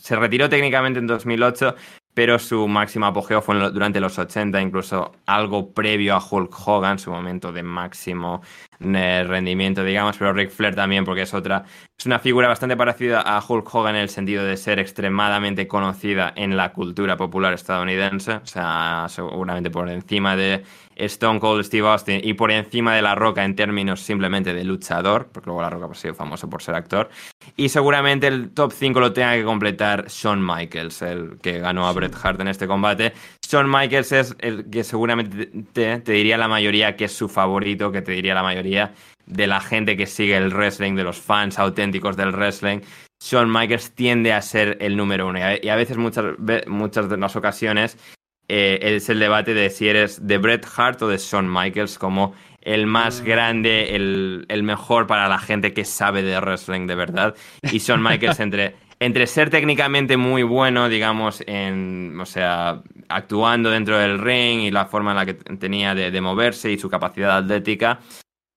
Se 0.00 0.16
retiró 0.16 0.48
técnicamente 0.48 0.98
en 0.98 1.06
2008, 1.06 1.74
pero 2.14 2.38
su 2.38 2.66
máximo 2.68 3.06
apogeo 3.06 3.42
fue 3.42 3.56
durante 3.70 4.00
los 4.00 4.18
80, 4.18 4.60
incluso 4.62 5.12
algo 5.26 5.72
previo 5.72 6.14
a 6.14 6.24
Hulk 6.24 6.54
Hogan, 6.66 6.98
su 6.98 7.10
momento 7.10 7.52
de 7.52 7.64
máximo 7.64 8.40
eh, 8.80 9.24
rendimiento, 9.26 9.82
digamos, 9.82 10.16
pero 10.16 10.32
Ric 10.32 10.50
Flair 10.50 10.76
también, 10.76 11.04
porque 11.04 11.22
es 11.22 11.34
otra, 11.34 11.64
es 11.98 12.06
una 12.06 12.20
figura 12.20 12.46
bastante 12.48 12.76
parecida 12.76 13.20
a 13.20 13.42
Hulk 13.46 13.74
Hogan 13.74 13.96
en 13.96 14.02
el 14.02 14.08
sentido 14.08 14.44
de 14.44 14.56
ser 14.56 14.78
extremadamente 14.78 15.66
conocida 15.66 16.32
en 16.36 16.56
la 16.56 16.72
cultura 16.72 17.16
popular 17.16 17.52
estadounidense, 17.52 18.34
o 18.34 18.46
sea, 18.46 19.06
seguramente 19.08 19.70
por 19.70 19.90
encima 19.90 20.36
de 20.36 20.62
Stone 20.96 21.40
Cold 21.40 21.64
Steve 21.64 21.88
Austin 21.88 22.20
y 22.22 22.34
por 22.34 22.50
encima 22.50 22.94
de 22.94 23.02
La 23.02 23.14
Roca 23.14 23.44
en 23.44 23.54
términos 23.56 24.00
simplemente 24.00 24.54
de 24.54 24.64
luchador, 24.64 25.28
porque 25.32 25.46
luego 25.46 25.62
La 25.62 25.70
Roca 25.70 25.88
ha 25.90 25.94
sido 25.94 26.14
famoso 26.14 26.48
por 26.48 26.62
ser 26.62 26.74
actor. 26.74 27.08
Y 27.56 27.68
seguramente 27.68 28.26
el 28.26 28.50
top 28.50 28.72
5 28.72 29.00
lo 29.00 29.12
tenga 29.12 29.34
que 29.34 29.44
completar 29.44 30.06
Shawn 30.08 30.44
Michaels, 30.44 31.02
el 31.02 31.38
que 31.40 31.58
ganó 31.58 31.86
a 31.86 31.92
Bret 31.92 32.14
Hart 32.22 32.40
en 32.40 32.48
este 32.48 32.66
combate. 32.66 33.12
Shawn 33.46 33.70
Michaels 33.70 34.12
es 34.12 34.36
el 34.38 34.70
que 34.70 34.84
seguramente 34.84 35.50
te, 35.72 36.00
te 36.00 36.12
diría 36.12 36.38
la 36.38 36.48
mayoría 36.48 36.96
que 36.96 37.04
es 37.04 37.12
su 37.12 37.28
favorito, 37.28 37.92
que 37.92 38.02
te 38.02 38.12
diría 38.12 38.34
la 38.34 38.42
mayoría 38.42 38.92
de 39.26 39.46
la 39.46 39.60
gente 39.60 39.96
que 39.96 40.06
sigue 40.06 40.36
el 40.36 40.52
wrestling, 40.52 40.94
de 40.94 41.04
los 41.04 41.20
fans 41.20 41.58
auténticos 41.58 42.16
del 42.16 42.32
wrestling. 42.32 42.80
Shawn 43.22 43.50
Michaels 43.50 43.92
tiende 43.94 44.32
a 44.32 44.42
ser 44.42 44.76
el 44.80 44.96
número 44.96 45.26
uno. 45.26 45.38
Y 45.62 45.68
a 45.68 45.76
veces, 45.76 45.96
muchas, 45.96 46.24
muchas 46.66 47.08
de 47.08 47.16
las 47.16 47.36
ocasiones, 47.36 47.96
eh, 48.56 48.94
es 48.94 49.08
el 49.08 49.18
debate 49.18 49.52
de 49.52 49.68
si 49.68 49.88
eres 49.88 50.28
de 50.28 50.38
Bret 50.38 50.64
Hart 50.76 51.02
o 51.02 51.08
de 51.08 51.18
Shawn 51.18 51.52
Michaels 51.52 51.98
como 51.98 52.34
el 52.60 52.86
más 52.86 53.20
ah. 53.20 53.24
grande, 53.24 53.96
el, 53.96 54.46
el, 54.48 54.62
mejor 54.62 55.08
para 55.08 55.26
la 55.26 55.40
gente 55.40 55.74
que 55.74 55.84
sabe 55.84 56.22
de 56.22 56.38
wrestling 56.38 56.86
de 56.86 56.94
verdad. 56.94 57.34
Y 57.62 57.78
Shawn 57.78 58.00
Michaels 58.08 58.38
entre, 58.38 58.76
entre 59.00 59.26
ser 59.26 59.50
técnicamente 59.50 60.16
muy 60.16 60.44
bueno, 60.44 60.88
digamos, 60.88 61.42
en, 61.48 62.16
o 62.20 62.26
sea, 62.26 62.80
actuando 63.08 63.70
dentro 63.70 63.98
del 63.98 64.20
ring 64.20 64.60
y 64.60 64.70
la 64.70 64.86
forma 64.86 65.10
en 65.10 65.16
la 65.16 65.26
que 65.26 65.34
tenía 65.34 65.96
de, 65.96 66.12
de 66.12 66.20
moverse 66.20 66.70
y 66.70 66.78
su 66.78 66.88
capacidad 66.88 67.36
atlética, 67.36 67.98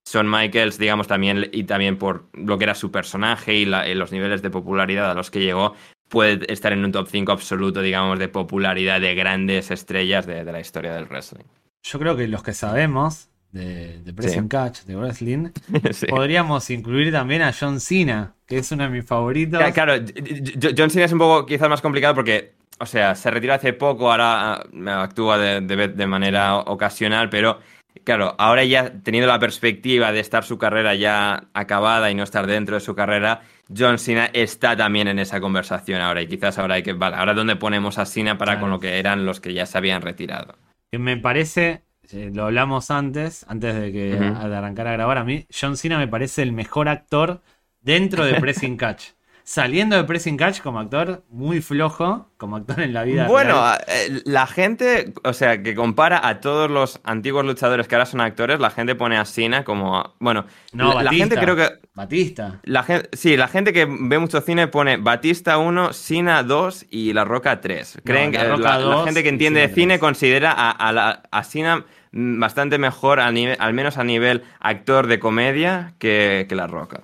Shawn 0.07 0.29
Michaels, 0.29 0.77
digamos, 0.77 1.07
también, 1.07 1.49
y 1.51 1.63
también 1.63 1.97
por 1.97 2.29
lo 2.33 2.59
que 2.59 2.65
era 2.65 2.75
su 2.75 2.91
personaje 2.91 3.55
y, 3.55 3.63
y, 3.63 3.95
los 3.95 4.11
niveles 4.11 4.43
de 4.43 4.51
popularidad 4.51 5.09
a 5.09 5.15
los 5.15 5.31
que 5.31 5.39
llegó, 5.39 5.73
puede 6.09 6.51
estar 6.51 6.71
en 6.73 6.83
un 6.83 6.91
top 6.91 7.07
5 7.09 7.31
absoluto, 7.31 7.81
digamos, 7.81 8.19
de 8.19 8.27
popularidad 8.27 9.01
de 9.01 9.15
grandes 9.15 9.71
estrellas 9.71 10.25
de, 10.25 10.43
la 10.43 10.59
historia 10.59 10.93
del 10.93 11.05
wrestling. 11.05 11.43
Yo 11.83 11.99
creo 11.99 12.15
que 12.15 12.27
los 12.27 12.43
que 12.43 12.53
sabemos 12.53 13.29
de, 13.51 13.99
de 13.99 14.13
Pressing 14.13 14.47
Catch, 14.47 14.83
de 14.83 14.95
wrestling, 14.95 15.49
podríamos 16.09 16.69
incluir 16.69 17.11
también 17.11 17.41
a 17.41 17.53
John 17.57 17.79
Cena, 17.79 18.35
que 18.45 18.57
es 18.57 18.71
uno 18.71 18.83
de 18.83 18.89
mis 18.89 19.05
favoritos. 19.05 19.61
Claro, 19.73 19.93
John 20.77 20.89
Cena 20.89 21.05
es 21.05 21.11
un 21.11 21.19
poco 21.19 21.45
quizás 21.45 21.69
más 21.69 21.81
complicado 21.81 22.15
porque, 22.15 22.53
o 22.79 22.85
sea, 22.85 23.15
se 23.15 23.31
retiró 23.31 23.53
hace 23.53 23.73
poco, 23.73 24.11
ahora 24.11 24.55
ah, 24.55 25.03
actúa 25.03 25.37
de, 25.37 25.61
de 25.61 26.07
manera 26.07 26.57
ocasional, 26.57 27.29
pero 27.29 27.59
Claro, 28.07 28.35
ahora 28.37 28.63
ya 28.63 28.89
teniendo 29.03 29.27
la 29.27 29.37
perspectiva 29.37 30.13
de 30.13 30.21
estar 30.21 30.45
su 30.45 30.57
carrera 30.57 30.95
ya 30.95 31.49
acabada 31.53 32.09
y 32.09 32.15
no 32.15 32.23
estar 32.23 32.47
dentro 32.47 32.75
de 32.75 32.79
su 32.79 32.95
carrera, 32.95 33.41
John 33.77 33.99
Cena 33.99 34.29
está 34.31 34.77
también 34.77 35.09
en 35.09 35.19
esa 35.19 35.41
conversación 35.41 35.99
ahora 35.99 36.21
y 36.21 36.27
quizás 36.27 36.57
ahora 36.57 36.75
hay 36.75 36.83
que, 36.83 36.93
vale, 36.93 37.17
ahora 37.17 37.33
dónde 37.33 37.57
ponemos 37.57 37.97
a 37.97 38.05
Cena 38.05 38.37
para 38.37 38.61
con 38.61 38.69
lo 38.69 38.79
que 38.79 38.97
eran 38.97 39.25
los 39.25 39.41
que 39.41 39.53
ya 39.53 39.65
se 39.65 39.77
habían 39.77 40.01
retirado. 40.01 40.55
Me 40.93 41.17
parece, 41.17 41.83
eh, 42.13 42.31
lo 42.33 42.45
hablamos 42.45 42.91
antes, 42.91 43.45
antes 43.49 43.75
de 43.75 43.91
que 43.91 44.17
arrancar 44.17 44.87
a 44.87 44.93
grabar 44.93 45.17
a 45.17 45.25
mí, 45.25 45.45
John 45.51 45.75
Cena 45.75 45.97
me 45.97 46.07
parece 46.07 46.43
el 46.43 46.53
mejor 46.53 46.87
actor 46.87 47.41
dentro 47.81 48.23
de 48.23 48.35
Pressing 48.39 48.77
Catch 48.77 49.16
saliendo 49.47 49.95
de 49.95 50.03
Pressing 50.03 50.35
Catch 50.35 50.59
como 50.59 50.77
actor, 50.77 51.23
muy 51.29 51.61
flojo 51.61 52.29
como 52.35 52.57
actor 52.57 52.81
en 52.81 52.93
la 52.93 53.03
vida. 53.03 53.27
Bueno, 53.27 53.63
eh, 53.87 54.21
la 54.25 54.45
gente, 54.45 55.13
o 55.23 55.31
sea, 55.31 55.63
que 55.63 55.73
compara 55.73 56.27
a 56.27 56.41
todos 56.41 56.69
los 56.69 56.99
antiguos 57.05 57.45
luchadores 57.45 57.87
que 57.87 57.95
ahora 57.95 58.05
son 58.05 58.19
actores, 58.19 58.59
la 58.59 58.71
gente 58.71 58.93
pone 58.93 59.17
a 59.17 59.23
Cena 59.23 59.63
como. 59.63 60.15
Bueno, 60.19 60.45
no, 60.73 61.01
la, 61.01 61.11
gente 61.13 61.37
creo 61.37 61.55
que. 61.55 61.69
Batista. 61.95 62.59
La 62.63 62.83
gente, 62.83 63.09
sí, 63.13 63.37
la 63.37 63.47
gente 63.47 63.71
que 63.71 63.87
ve 63.89 64.19
mucho 64.19 64.41
cine 64.41 64.67
pone 64.67 64.97
Batista 64.97 65.57
1, 65.57 65.93
Cena 65.93 66.43
2 66.43 66.87
y 66.89 67.13
La 67.13 67.23
Roca 67.23 67.61
3. 67.61 68.01
Creen 68.03 68.33
que 68.33 68.39
la, 68.39 69.03
gente 69.05 69.23
que 69.23 69.29
entiende 69.29 69.61
de 69.61 69.69
cine 69.69 69.97
considera 69.97 70.51
a, 70.51 70.71
a, 70.71 71.21
a 71.31 71.43
Cena 71.45 71.85
bastante 72.11 72.77
mejor, 72.79 73.21
al, 73.21 73.33
nivel, 73.33 73.55
al 73.61 73.73
menos 73.73 73.97
a 73.97 74.03
nivel 74.03 74.43
actor 74.59 75.07
de 75.07 75.19
comedia, 75.19 75.93
que, 75.99 76.47
que 76.49 76.55
La 76.55 76.67
Roca. 76.67 77.01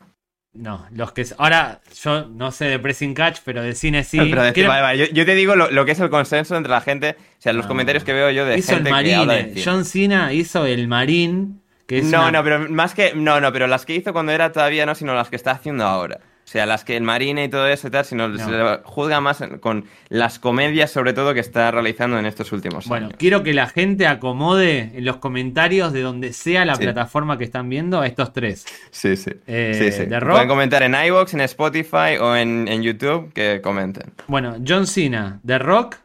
No, 0.54 0.86
los 0.92 1.12
que. 1.14 1.26
Ahora, 1.40 1.82
yo 2.00 2.28
no 2.28 2.52
sé 2.52 2.66
de 2.66 2.78
Pressing 2.78 3.16
Catch, 3.16 3.40
pero 3.44 3.64
de 3.64 3.74
cine 3.74 4.04
sí. 4.04 4.18
Yo, 4.18 5.26
te 5.26 5.36
digo 5.36 5.56
lo, 5.56 5.86
que 5.86 5.92
es 5.92 6.00
el 6.00 6.12
consenso 6.12 6.56
entre 6.56 6.72
la 6.72 6.82
gente. 6.82 7.16
O 7.20 7.42
sea, 7.42 7.54
los 7.54 7.66
comentarios 7.66 8.04
que 8.04 8.14
veo 8.14 8.30
yo 8.30 8.46
de 8.46 8.60
hizo 8.60 8.76
gente 8.76 8.90
el 8.90 8.94
Marine. 8.94 9.54
John 9.64 9.84
Cena 9.84 10.32
hizo 10.32 10.66
el 10.66 10.88
Marín. 10.88 11.62
Que 11.88 12.00
es 12.00 12.06
no, 12.06 12.32
no, 12.32 12.44
pero 12.44 12.70
más 12.70 12.94
que. 12.94 13.14
No, 13.16 13.42
no, 13.42 13.52
pero 13.52 13.66
las 13.66 13.86
que 13.86 13.96
hizo 13.96 14.14
cuando 14.14 14.32
era 14.32 14.52
todavía 14.52 14.86
no, 14.86 14.94
sino 14.94 15.16
las 15.16 15.30
que 15.30 15.36
está 15.36 15.52
haciendo 15.52 15.86
ahora. 15.86 16.20
O 16.46 16.48
sea, 16.54 16.66
las 16.66 16.84
que 16.84 16.96
el 16.96 17.04
Marine 17.04 17.46
y 17.46 17.50
todo 17.50 17.68
eso 17.68 17.88
y 17.88 17.92
tal, 17.92 18.06
sino 18.06 18.38
se 18.38 18.52
le 18.52 18.80
juzga 18.84 19.22
más 19.22 19.44
con 19.60 19.86
las 20.10 20.40
comedias, 20.40 20.92
sobre 20.92 21.14
todo, 21.14 21.34
que 21.34 21.40
está 21.40 21.72
realizando 21.72 22.20
en 22.20 22.26
estos 22.26 22.52
últimos 22.52 22.74
bueno, 22.88 23.10
quiero 23.18 23.44
que 23.44 23.54
la 23.54 23.68
gente 23.68 24.08
acomode 24.08 24.92
en 24.94 25.06
los 25.06 25.18
comentarios 25.18 25.94
de 25.94 26.02
donde 26.02 26.34
sea 26.34 26.66
la 26.66 26.76
plataforma 26.76 27.38
que 27.38 27.44
están 27.44 27.70
viendo 27.70 28.02
a 28.02 28.08
estos 28.08 28.34
tres. 28.34 28.66
Sí, 28.92 29.16
sí. 29.16 29.32
Eh, 29.48 30.08
Pueden 30.08 30.48
comentar 30.48 30.84
en 30.84 30.94
iVoox, 30.94 31.34
en 31.34 31.42
Spotify 31.42 32.18
o 32.20 32.36
en, 32.36 32.68
en, 32.68 32.84
YouTube, 32.84 33.32
que 33.34 33.62
comenten. 33.62 34.14
Bueno, 34.28 34.56
John 34.66 34.88
Cena, 34.88 35.40
The 35.46 35.60
Rock 35.60 35.98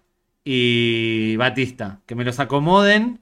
y 0.44 1.36
Batista. 1.36 2.00
Que 2.06 2.14
me 2.14 2.24
los 2.24 2.40
acomoden 2.40 3.20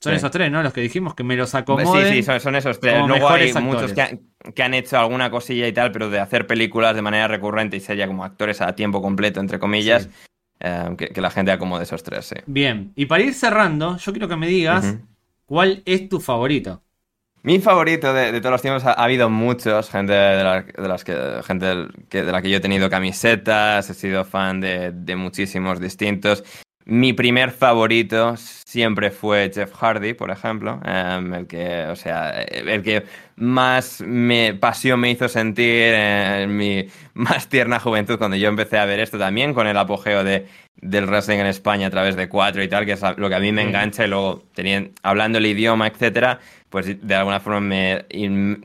son 0.00 0.14
esos 0.14 0.30
tres, 0.30 0.50
¿no? 0.50 0.62
Los 0.62 0.72
que 0.72 0.80
dijimos 0.80 1.14
que 1.14 1.24
me 1.24 1.36
los 1.36 1.54
acomoden. 1.54 2.12
Sí, 2.12 2.22
sí, 2.22 2.40
son, 2.40 2.54
esos 2.54 2.78
tres. 2.78 3.04
Luego 3.06 3.28
hay 3.28 3.52
muchos 3.54 3.92
que 3.92 4.62
han, 4.62 4.74
hecho 4.74 4.98
alguna 4.98 5.30
cosilla 5.30 5.66
y 5.66 5.72
tal, 5.72 5.90
pero 5.90 6.08
de 6.08 6.20
hacer 6.20 6.46
películas 6.46 6.94
de 6.94 7.02
manera 7.02 7.26
recurrente 7.26 7.76
y 7.76 7.80
ser 7.80 7.96
ya 7.96 8.06
como 8.06 8.24
actores 8.24 8.60
a 8.60 8.74
tiempo 8.74 9.02
completo, 9.02 9.40
entre 9.40 9.58
comillas, 9.58 10.08
eh, 10.60 10.94
que, 10.96 11.20
la 11.20 11.30
gente 11.30 11.50
acomode 11.50 11.82
esos 11.82 12.02
tres, 12.02 12.26
sí. 12.26 12.36
Bien, 12.46 12.92
y 12.94 13.06
para 13.06 13.24
ir 13.24 13.34
cerrando, 13.34 13.96
yo 13.96 14.12
quiero 14.12 14.28
que 14.28 14.36
me 14.36 14.46
digas 14.46 14.96
cuál 15.46 15.82
es 15.84 16.08
tu 16.08 16.20
favorito. 16.20 16.82
Mi 17.42 17.60
favorito 17.60 18.12
de, 18.12 18.40
todos 18.40 18.52
los 18.52 18.62
tiempos 18.62 18.84
ha, 18.84 18.92
habido 18.92 19.30
muchos, 19.30 19.90
gente 19.90 20.12
de 20.12 20.44
la, 20.44 20.64
las 20.76 21.02
que, 21.02 21.40
gente 21.44 21.66
de 21.66 22.32
la 22.32 22.42
que 22.42 22.50
yo 22.50 22.58
he 22.58 22.60
tenido 22.60 22.90
camisetas, 22.90 23.88
he 23.90 23.94
sido 23.94 24.24
fan 24.24 24.60
de, 24.60 24.92
de 24.92 25.16
muchísimos 25.16 25.80
distintos. 25.80 26.44
Mi 26.90 27.12
primer 27.12 27.50
favorito 27.50 28.34
siempre 28.38 29.10
fue 29.10 29.50
Jeff 29.54 29.74
Hardy, 29.74 30.14
por 30.14 30.30
ejemplo, 30.30 30.80
em, 30.86 31.34
el 31.34 31.46
que, 31.46 31.84
o 31.84 31.94
sea, 31.94 32.40
el 32.40 32.82
que 32.82 33.04
más 33.36 34.00
me, 34.00 34.54
pasión 34.54 34.98
me 34.98 35.10
hizo 35.10 35.28
sentir 35.28 35.92
en 35.92 36.56
mi 36.56 36.86
más 37.14 37.50
tierna 37.50 37.78
juventud 37.78 38.16
cuando 38.16 38.38
yo 38.38 38.48
empecé 38.48 38.78
a 38.78 38.86
ver 38.86 39.00
esto 39.00 39.18
también 39.18 39.52
con 39.52 39.66
el 39.66 39.76
apogeo 39.76 40.24
de, 40.24 40.46
del 40.76 41.04
wrestling 41.04 41.36
en 41.40 41.46
España 41.46 41.88
a 41.88 41.90
través 41.90 42.16
de 42.16 42.26
cuatro 42.30 42.62
y 42.62 42.68
tal, 42.68 42.86
que 42.86 42.92
es 42.92 43.02
lo 43.18 43.28
que 43.28 43.34
a 43.34 43.40
mí 43.40 43.52
me 43.52 43.64
engancha 43.64 44.06
y 44.06 44.08
luego 44.08 44.44
teniendo, 44.54 44.90
hablando 45.02 45.36
el 45.36 45.44
idioma, 45.44 45.88
etcétera, 45.88 46.40
pues 46.70 47.06
de 47.06 47.14
alguna 47.14 47.40
forma 47.40 47.60
me, 47.60 48.06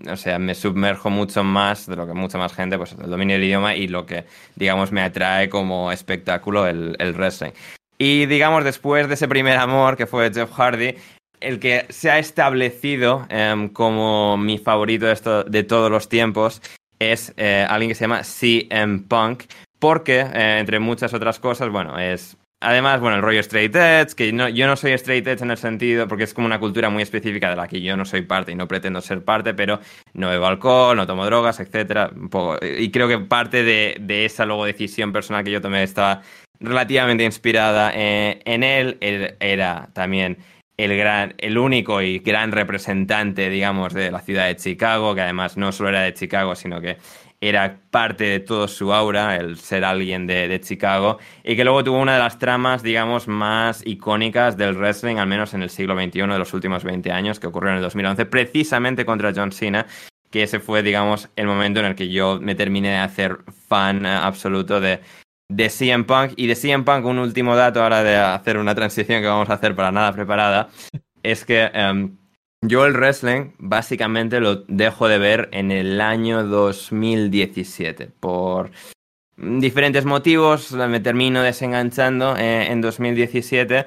o 0.09 0.15
sea, 0.15 0.39
me 0.39 0.55
submerjo 0.55 1.09
mucho 1.09 1.43
más 1.43 1.87
de 1.87 1.97
lo 1.97 2.07
que 2.07 2.13
mucha 2.13 2.37
más 2.37 2.53
gente, 2.53 2.77
pues 2.77 2.93
el 2.93 3.09
dominio 3.09 3.35
del 3.35 3.43
idioma 3.43 3.75
y 3.75 3.89
lo 3.89 4.05
que, 4.05 4.23
digamos, 4.55 4.93
me 4.93 5.01
atrae 5.01 5.49
como 5.49 5.91
espectáculo 5.91 6.65
el, 6.67 6.95
el 6.99 7.13
wrestling. 7.15 7.51
Y 7.97 8.25
digamos, 8.25 8.63
después 8.63 9.07
de 9.07 9.13
ese 9.13 9.27
primer 9.27 9.57
amor 9.57 9.97
que 9.97 10.07
fue 10.07 10.31
Jeff 10.33 10.51
Hardy, 10.51 10.95
el 11.39 11.59
que 11.59 11.85
se 11.89 12.09
ha 12.09 12.19
establecido 12.19 13.25
em, 13.29 13.69
como 13.69 14.37
mi 14.37 14.57
favorito 14.57 15.05
de, 15.05 15.43
de, 15.47 15.63
todos 15.63 15.91
los 15.91 16.09
tiempos 16.09 16.61
es 16.99 17.33
eh, 17.37 17.65
alguien 17.69 17.89
que 17.89 17.95
se 17.95 18.05
llama 18.05 18.23
CM 18.23 19.03
Punk, 19.07 19.43
porque, 19.79 20.21
eh, 20.21 20.57
entre 20.59 20.79
muchas 20.79 21.13
otras 21.13 21.39
cosas, 21.39 21.69
bueno, 21.69 21.99
es... 21.99 22.37
Además, 22.65 23.01
bueno, 23.01 23.17
el 23.17 23.21
rollo 23.21 23.41
straight 23.41 23.75
edge, 23.75 24.15
que 24.15 24.31
no, 24.31 24.47
yo 24.47 24.67
no 24.67 24.77
soy 24.77 24.93
straight 24.93 25.27
edge 25.27 25.41
en 25.41 25.51
el 25.51 25.57
sentido, 25.57 26.07
porque 26.07 26.23
es 26.23 26.33
como 26.33 26.47
una 26.47 26.61
cultura 26.61 26.89
muy 26.89 27.03
específica 27.03 27.49
de 27.49 27.57
la 27.57 27.67
que 27.67 27.81
yo 27.81 27.97
no 27.97 28.05
soy 28.05 28.21
parte 28.21 28.53
y 28.53 28.55
no 28.55 28.69
pretendo 28.69 29.01
ser 29.01 29.21
parte, 29.21 29.53
pero 29.53 29.81
no 30.13 30.29
bebo 30.29 30.45
alcohol, 30.45 30.95
no 30.95 31.05
tomo 31.05 31.25
drogas, 31.25 31.59
etc. 31.59 32.13
y 32.61 32.89
creo 32.89 33.09
que 33.09 33.19
parte 33.19 33.63
de, 33.63 33.97
de 33.99 34.23
esa 34.23 34.45
luego 34.45 34.63
decisión 34.63 35.11
personal 35.11 35.43
que 35.43 35.51
yo 35.51 35.59
tomé 35.59 35.83
estaba 35.83 36.21
relativamente 36.63 37.23
inspirada 37.23 37.91
eh, 37.93 38.41
en 38.45 38.63
él. 38.63 38.97
Él 39.01 39.35
era 39.39 39.89
también 39.93 40.37
el, 40.77 40.97
gran, 40.97 41.35
el 41.37 41.57
único 41.57 42.01
y 42.01 42.19
gran 42.19 42.51
representante, 42.51 43.49
digamos, 43.49 43.93
de 43.93 44.11
la 44.11 44.19
ciudad 44.19 44.47
de 44.47 44.55
Chicago, 44.55 45.13
que 45.13 45.21
además 45.21 45.57
no 45.57 45.71
solo 45.71 45.89
era 45.89 46.01
de 46.01 46.13
Chicago, 46.13 46.55
sino 46.55 46.81
que 46.81 46.97
era 47.41 47.77
parte 47.91 48.23
de 48.23 48.39
todo 48.39 48.69
su 48.69 48.93
aura, 48.93 49.35
el 49.35 49.57
ser 49.57 49.83
alguien 49.83 50.25
de, 50.25 50.59
Chicago, 50.61 51.19
y 51.43 51.57
que 51.57 51.65
luego 51.65 51.83
tuvo 51.83 51.99
una 51.99 52.13
de 52.13 52.19
las 52.19 52.39
tramas, 52.39 52.81
digamos, 52.83 53.27
más 53.27 53.85
icónicas 53.85 54.55
del 54.55 54.77
wrestling, 54.77 55.17
al 55.17 55.27
menos 55.27 55.53
en 55.53 55.61
el 55.61 55.69
siglo 55.69 55.93
XXI 55.93 56.21
de 56.21 56.39
los 56.39 56.53
últimos 56.53 56.85
20 56.85 57.11
años, 57.11 57.41
que 57.41 57.47
ocurrió 57.47 57.71
en 57.71 57.77
el 57.77 57.81
2011, 57.83 58.25
precisamente 58.27 59.05
contra 59.05 59.33
John 59.35 59.51
Cena, 59.51 59.85
que 60.31 60.43
ese 60.43 60.61
fue, 60.61 60.83
digamos, 60.83 61.29
el 61.35 61.47
momento 61.47 61.81
en 61.81 61.87
el 61.87 61.95
que 61.95 62.09
yo 62.09 62.39
me 62.41 62.55
terminé 62.55 62.91
de 62.91 62.97
hacer 62.97 63.39
fan 63.67 64.05
absoluto 64.05 64.79
de, 64.79 65.01
de 65.49 65.69
CM 65.69 66.05
Punk. 66.05 66.33
Y 66.35 66.47
de 66.47 66.55
CM 66.55 66.83
Punk, 66.83 67.05
un 67.05 67.19
último 67.19 67.55
dato 67.55 67.83
ahora 67.83 68.03
de 68.03 68.15
hacer 68.17 68.57
una 68.57 68.75
transición 68.75 69.21
que 69.21 69.27
vamos 69.27 69.49
a 69.49 69.53
hacer 69.53 69.75
para 69.75 69.91
nada 69.91 70.13
preparada, 70.13 70.69
es 71.21 71.45
que 71.45 71.69
em, 71.73 72.17
yo 72.61 72.85
el 72.85 72.93
wrestling 72.93 73.51
básicamente 73.57 74.39
lo 74.39 74.63
dejo 74.67 75.07
de 75.07 75.17
ver 75.17 75.49
en 75.51 75.71
el 75.71 75.99
año 76.01 76.43
2017 76.43 78.11
por 78.19 78.71
diferentes 79.35 80.05
motivos, 80.05 80.71
me 80.71 80.99
termino 80.99 81.41
desenganchando 81.41 82.37
eh, 82.37 82.71
en 82.71 82.81
2017 82.81 83.85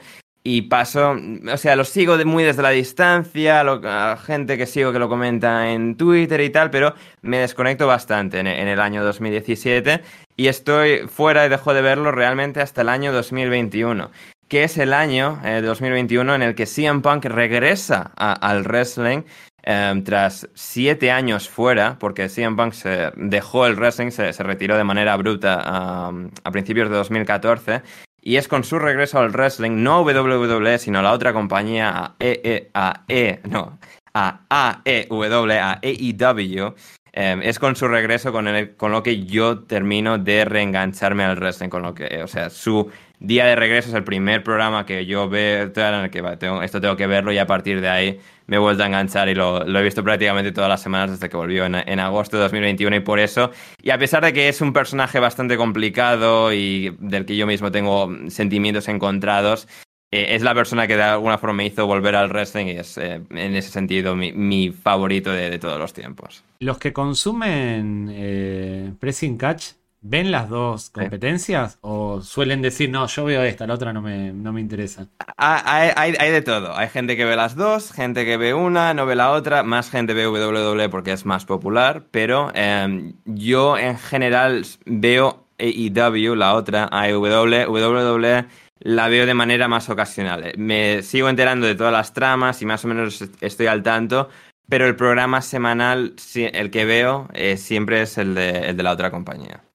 y 0.48 0.62
paso, 0.62 1.16
o 1.52 1.56
sea, 1.56 1.74
lo 1.74 1.82
sigo 1.82 2.16
muy 2.24 2.44
desde 2.44 2.62
la 2.62 2.70
distancia, 2.70 3.62
a 3.62 4.16
gente 4.16 4.56
que 4.56 4.66
sigo 4.66 4.92
que 4.92 5.00
lo 5.00 5.08
comenta 5.08 5.72
en 5.72 5.96
Twitter 5.96 6.40
y 6.40 6.50
tal, 6.50 6.70
pero 6.70 6.94
me 7.22 7.38
desconecto 7.38 7.88
bastante 7.88 8.38
en, 8.38 8.46
el 8.46 8.78
año 8.78 9.02
2017 9.02 10.02
y 10.36 10.46
estoy 10.46 11.08
fuera 11.08 11.44
y 11.44 11.48
dejo 11.48 11.74
de 11.74 11.82
verlo 11.82 12.12
realmente 12.12 12.60
hasta 12.60 12.82
el 12.82 12.90
año 12.90 13.12
2021 13.12 14.12
que 14.46 14.62
es 14.62 14.78
el 14.78 14.92
año 14.92 15.40
eh, 15.44 15.60
2021 15.62 16.36
en 16.36 16.42
el 16.42 16.54
que 16.54 16.66
CM 16.66 17.00
Punk 17.00 17.24
regresa 17.24 18.12
al 18.14 18.62
wrestling 18.62 19.22
em, 19.64 20.04
tras 20.04 20.48
siete 20.54 21.10
años 21.10 21.48
fuera, 21.48 21.96
porque 21.98 22.28
CM 22.28 22.56
Punk 22.56 22.72
se 22.72 23.10
dejó 23.16 23.66
el 23.66 23.74
wrestling, 23.74 24.12
se, 24.12 24.30
retiró 24.44 24.76
de 24.76 24.84
manera 24.84 25.16
bruta 25.16 25.60
a 25.64 26.50
principios 26.52 26.88
de 26.88 26.94
2014 26.94 27.82
y 28.26 28.38
es 28.38 28.48
con 28.48 28.64
su 28.64 28.80
regreso 28.80 29.20
al 29.20 29.30
wrestling, 29.30 29.84
no 29.84 30.02
WWE, 30.02 30.78
sino 30.78 31.00
la 31.00 31.12
otra 31.12 31.32
compañía, 31.32 31.90
a 31.96 32.14
e, 32.18 32.68
e, 33.08 33.40
no, 33.48 33.78
a 34.14 34.40
AEW, 34.48 35.52
a 35.52 35.78
AEW, 35.80 36.74
em, 37.12 37.42
es 37.42 37.60
con 37.60 37.76
su 37.76 37.86
regreso 37.86 38.32
con, 38.32 38.48
con 38.76 38.90
lo 38.90 39.04
que 39.04 39.24
yo 39.26 39.60
termino 39.60 40.18
de 40.18 40.44
reengancharme 40.44 41.22
al 41.22 41.36
wrestling, 41.36 41.68
con 41.68 41.82
lo 41.82 41.94
que, 41.94 42.20
o 42.20 42.26
sea, 42.26 42.50
su 42.50 42.90
día 43.18 43.46
de 43.46 43.56
regreso 43.56 43.88
es 43.88 43.94
el 43.94 44.04
primer 44.04 44.42
programa 44.42 44.84
que 44.84 45.06
yo 45.06 45.28
veo, 45.28 45.72
en 45.74 45.94
el 45.94 46.10
que 46.10 46.22
esto 46.62 46.80
tengo 46.80 46.96
que 46.96 47.06
verlo 47.06 47.32
y 47.32 47.38
a 47.38 47.46
partir 47.46 47.80
de 47.80 47.88
ahí 47.88 48.20
me 48.46 48.56
he 48.56 48.58
vuelto 48.58 48.82
a 48.82 48.86
enganchar 48.86 49.28
y 49.28 49.34
lo, 49.34 49.66
he 49.66 49.82
visto 49.82 50.04
prácticamente 50.04 50.52
todas 50.52 50.68
las 50.68 50.82
semanas 50.82 51.10
desde 51.10 51.28
que 51.28 51.36
volvió 51.36 51.64
en, 51.64 52.00
agosto 52.00 52.36
de 52.36 52.44
2021 52.44 52.96
y 52.96 53.00
por 53.00 53.18
eso, 53.18 53.50
y 53.82 53.90
a 53.90 53.98
pesar 53.98 54.24
de 54.24 54.32
que 54.32 54.48
es 54.48 54.60
un 54.60 54.72
personaje 54.72 55.18
bastante 55.18 55.56
complicado 55.56 56.52
y 56.52 56.96
del 57.00 57.26
que 57.26 57.36
yo 57.36 57.46
mismo 57.46 57.70
tengo 57.72 58.10
sentimientos 58.28 58.88
encontrados, 58.88 59.66
eh, 60.12 60.36
es 60.36 60.42
la 60.42 60.54
persona 60.54 60.86
que 60.86 60.96
de 60.96 61.02
alguna 61.02 61.38
forma 61.38 61.54
me 61.54 61.66
hizo 61.66 61.86
volver 61.86 62.14
al 62.14 62.28
wrestling 62.28 62.66
y 62.66 62.70
es 62.70 62.96
eh, 62.96 63.20
en 63.30 63.56
ese 63.56 63.70
sentido 63.70 64.14
mi, 64.14 64.70
favorito 64.70 65.32
de, 65.32 65.58
todos 65.58 65.78
los 65.78 65.92
tiempos. 65.92 66.44
Los 66.60 66.78
que 66.78 66.92
consumen 66.92 68.08
eh, 68.12 68.92
Pressing 69.00 69.36
Catch 69.36 69.72
¿Ven 70.08 70.30
las 70.30 70.48
dos 70.48 70.90
competencias? 70.90 71.78
¿O 71.80 72.20
suelen 72.20 72.62
decir, 72.62 72.88
no, 72.90 73.08
yo 73.08 73.24
veo 73.24 73.42
esta, 73.42 73.66
la 73.66 73.74
otra 73.74 73.92
no 73.92 74.00
me, 74.00 74.32
no 74.32 74.52
me 74.52 74.60
interesa? 74.60 75.08
Ah, 75.36 75.62
hay, 75.96 76.14
hay, 76.16 76.30
de 76.30 76.42
todo. 76.42 76.76
Hay 76.76 76.88
gente 76.88 77.16
que 77.16 77.24
ve 77.24 77.34
las 77.34 77.56
dos, 77.56 77.90
gente 77.90 78.24
que 78.24 78.36
ve 78.36 78.54
una, 78.54 78.94
no 78.94 79.04
ve 79.04 79.16
la 79.16 79.32
otra. 79.32 79.64
Más 79.64 79.90
gente 79.90 80.14
ve 80.14 80.28
WWE 80.28 80.88
porque 80.90 81.10
es 81.10 81.26
más 81.26 81.44
popular. 81.44 82.04
Pero 82.12 82.52
em, 82.54 83.14
yo 83.24 83.76
en 83.76 83.98
general 83.98 84.64
veo 84.84 85.48
AEW, 85.58 86.36
la 86.36 86.54
otra, 86.54 86.88
AEW. 86.92 87.66
WWE 87.68 88.46
la 88.78 89.08
veo 89.08 89.26
de 89.26 89.34
manera 89.34 89.66
más 89.66 89.88
ocasional. 89.90 90.52
Me 90.56 91.02
sigo 91.02 91.28
enterando 91.28 91.66
de 91.66 91.74
todas 91.74 91.92
las 91.92 92.12
tramas 92.12 92.62
y 92.62 92.66
más 92.66 92.84
o 92.84 92.88
menos 92.88 93.24
estoy 93.40 93.66
al 93.66 93.82
tanto. 93.82 94.28
Pero 94.68 94.86
el 94.86 94.94
programa 94.94 95.42
semanal, 95.42 96.14
el 96.34 96.70
que 96.70 96.84
veo, 96.84 97.28
eh, 97.34 97.56
siempre 97.56 98.02
es 98.02 98.18
el 98.18 98.34
de, 98.34 98.70
el 98.70 98.76
de 98.76 98.82
la 98.84 98.92
otra 98.92 99.10
compañía. 99.10 99.65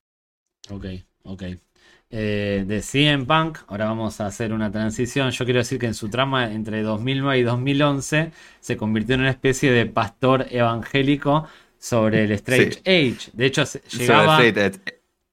Ok, 0.72 0.86
ok. 1.24 1.44
Eh, 2.14 2.66
de 2.68 2.82
CM 2.82 3.26
Punk, 3.26 3.60
ahora 3.68 3.86
vamos 3.86 4.20
a 4.20 4.26
hacer 4.26 4.52
una 4.52 4.72
transición. 4.72 5.32
Yo 5.32 5.46
quiero 5.46 5.60
decir 5.60 5.80
que 5.80 5.86
en 5.86 5.94
su 5.94 6.10
trama 6.10 6.52
entre 6.52 6.82
2009 6.82 7.40
y 7.40 7.44
2011 7.44 8.32
se 8.60 8.78
convirtió 8.78 9.16
en 9.16 9.22
una 9.22 9.30
especie 9.30 9.72
de 9.72 9.86
pastor 9.86 10.46
evangélico 10.50 11.48
sobre 11.78 12.26
el 12.26 12.32
Straight 12.32 12.80
Age. 12.86 13.32
De 13.34 13.46
hecho, 13.46 13.64
llegaba. 13.98 14.44
Eh, 14.44 14.72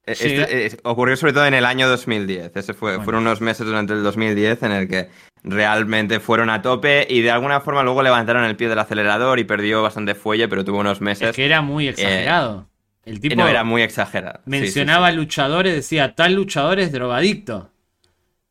eh, 0.07 0.77
ocurrió 0.83 1.15
sobre 1.17 1.33
todo 1.33 1.45
en 1.45 1.53
el 1.53 1.65
año 1.65 1.87
2010. 1.87 2.55
Ese 2.55 2.73
fue, 2.73 2.99
Fueron 3.01 3.21
unos 3.23 3.41
meses 3.41 3.65
durante 3.65 3.93
el 3.93 4.01
2010 4.01 4.63
en 4.63 4.71
el 4.71 4.87
que 4.87 5.09
realmente 5.43 6.19
fueron 6.19 6.49
a 6.49 6.61
tope 6.61 7.05
y 7.09 7.21
de 7.21 7.31
alguna 7.31 7.61
forma 7.61 7.83
luego 7.83 8.01
levantaron 8.01 8.43
el 8.45 8.55
pie 8.55 8.69
del 8.69 8.79
acelerador 8.79 9.37
y 9.39 9.43
perdió 9.43 9.83
bastante 9.83 10.15
fuelle, 10.15 10.47
pero 10.47 10.65
tuvo 10.65 10.79
unos 10.79 11.01
meses. 11.01 11.29
Es 11.29 11.35
que 11.35 11.45
era 11.45 11.61
muy 11.61 11.89
exagerado. 11.89 12.67
El 13.05 13.19
tipo 13.19 13.35
no, 13.35 13.47
era 13.47 13.63
muy 13.63 13.81
exagerado. 13.81 14.41
Mencionaba 14.45 15.11
luchadores, 15.11 15.73
decía, 15.73 16.15
tal 16.15 16.33
luchador 16.33 16.79
es 16.79 16.91
drogadicto. 16.91 17.71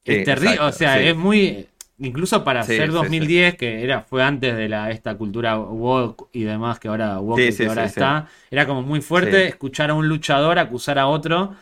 es 0.05 0.25
terrible, 0.25 0.61
o 0.61 0.73
sea, 0.73 1.01
es 1.01 1.17
muy... 1.17 1.67
Incluso 2.01 2.45
para 2.45 2.63
ser 2.63 2.93
2010, 2.93 3.57
que 3.57 3.83
era 3.83 4.03
fue 4.03 4.23
antes 4.23 4.57
de 4.57 4.69
la 4.69 4.91
esta 4.93 5.17
cultura 5.17 5.59
woke 5.59 6.29
y 6.33 6.45
demás 6.45 6.79
que 6.79 6.87
ahora 6.87 7.19
woke 7.19 7.57
que 7.57 7.67
ahora 7.67 7.87
está, 7.87 8.29
era 8.53 8.67
como 8.69 8.83
muy 8.83 9.01
fuerte 9.01 9.49
escuchar 9.49 9.91
a 9.91 9.95
un 9.95 10.09
luchador 10.09 10.61
acusar 10.61 11.01
a 11.01 11.09
otro 11.09 11.57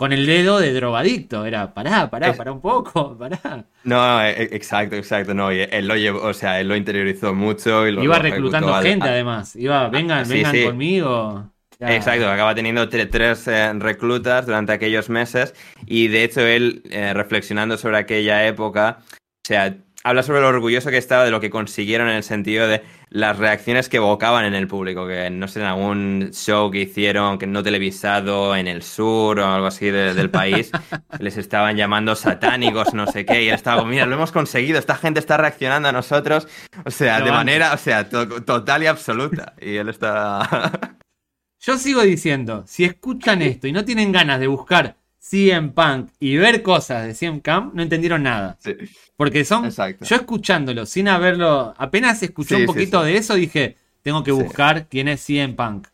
con 0.00 0.14
el 0.14 0.24
dedo 0.24 0.58
de 0.58 0.72
drogadicto. 0.72 1.44
Era, 1.44 1.74
pará, 1.74 2.08
pará, 2.08 2.32
pará 2.32 2.52
un 2.52 2.62
poco, 2.62 3.14
pará. 3.18 3.66
No, 3.84 4.22
e, 4.22 4.30
e, 4.30 4.56
exacto, 4.56 4.96
exacto. 4.96 5.34
No, 5.34 5.50
él 5.50 5.86
lo 5.86 5.94
llevó, 5.94 6.22
o 6.22 6.32
sea, 6.32 6.58
él 6.58 6.68
lo 6.68 6.74
interiorizó 6.74 7.34
mucho 7.34 7.86
y 7.86 7.92
lo 7.92 8.02
Iba 8.02 8.18
reclutando 8.18 8.72
gente, 8.80 9.06
además. 9.06 9.54
Iba, 9.56 9.88
vengan, 9.90 10.26
vengan 10.26 10.56
conmigo. 10.64 11.50
Exacto, 11.80 12.28
acaba 12.28 12.54
teniendo 12.54 12.88
tres 12.88 13.48
eh, 13.48 13.72
reclutas 13.74 14.46
durante 14.46 14.72
aquellos 14.72 15.08
meses 15.08 15.54
y 15.86 16.08
de 16.08 16.24
hecho 16.24 16.40
él, 16.40 16.82
eh, 16.90 17.14
reflexionando 17.14 17.78
sobre 17.78 17.96
aquella 17.96 18.46
época, 18.46 18.98
o 19.00 19.46
sea, 19.46 19.76
habla 20.02 20.22
sobre 20.22 20.40
lo 20.40 20.48
orgulloso 20.48 20.90
que 20.90 20.98
estaba 20.98 21.24
de 21.24 21.30
lo 21.30 21.40
que 21.40 21.50
consiguieron 21.50 22.08
en 22.08 22.16
el 22.16 22.22
sentido 22.22 22.66
de 22.66 22.82
las 23.10 23.38
reacciones 23.38 23.88
que 23.88 23.96
evocaban 23.96 24.44
en 24.44 24.54
el 24.54 24.66
público, 24.68 25.06
que 25.06 25.30
no 25.30 25.48
sé, 25.48 25.60
en 25.60 25.66
algún 25.66 26.30
show 26.32 26.70
que 26.70 26.82
hicieron, 26.82 27.38
que 27.38 27.46
no 27.46 27.62
televisado 27.62 28.54
en 28.54 28.68
el 28.68 28.82
sur 28.82 29.40
o 29.40 29.46
algo 29.46 29.66
así 29.66 29.90
del 29.90 30.30
país, 30.30 30.70
les 31.18 31.36
estaban 31.36 31.76
llamando 31.76 32.14
satánicos, 32.14 32.94
no 32.94 33.06
sé 33.06 33.24
qué, 33.26 33.42
y 33.42 33.48
él 33.48 33.54
estaba 33.54 33.78
como, 33.78 33.90
mira, 33.90 34.06
lo 34.06 34.14
hemos 34.14 34.32
conseguido, 34.32 34.78
esta 34.78 34.96
gente 34.96 35.20
está 35.20 35.36
reaccionando 35.36 35.88
a 35.88 35.92
nosotros, 35.92 36.46
o 36.84 36.90
sea, 36.90 37.20
de 37.20 37.30
manera, 37.30 37.72
o 37.72 37.78
sea, 37.78 38.08
total 38.08 38.82
y 38.82 38.86
absoluta, 38.86 39.54
y 39.60 39.76
él 39.76 39.88
está... 39.88 40.96
Yo 41.60 41.76
sigo 41.78 42.02
diciendo, 42.02 42.64
si 42.66 42.84
escuchan 42.84 43.42
esto 43.42 43.66
y 43.66 43.72
no 43.72 43.84
tienen 43.84 44.12
ganas 44.12 44.40
de 44.40 44.46
buscar 44.46 44.96
CM 45.18 45.70
Punk 45.70 46.10
y 46.18 46.36
ver 46.36 46.62
cosas 46.62 47.06
de 47.06 47.14
CM 47.14 47.40
Camp, 47.40 47.74
no 47.74 47.82
entendieron 47.82 48.22
nada. 48.22 48.58
Porque 49.16 49.44
son. 49.44 49.70
Yo 49.70 50.16
escuchándolo, 50.16 50.86
sin 50.86 51.08
haberlo. 51.08 51.74
Apenas 51.76 52.22
escuché 52.22 52.56
un 52.56 52.66
poquito 52.66 53.02
de 53.02 53.16
eso, 53.16 53.34
dije, 53.34 53.76
tengo 54.02 54.24
que 54.24 54.32
buscar 54.32 54.88
quién 54.88 55.08
es 55.08 55.20
CM 55.20 55.54
Punk. 55.54 55.88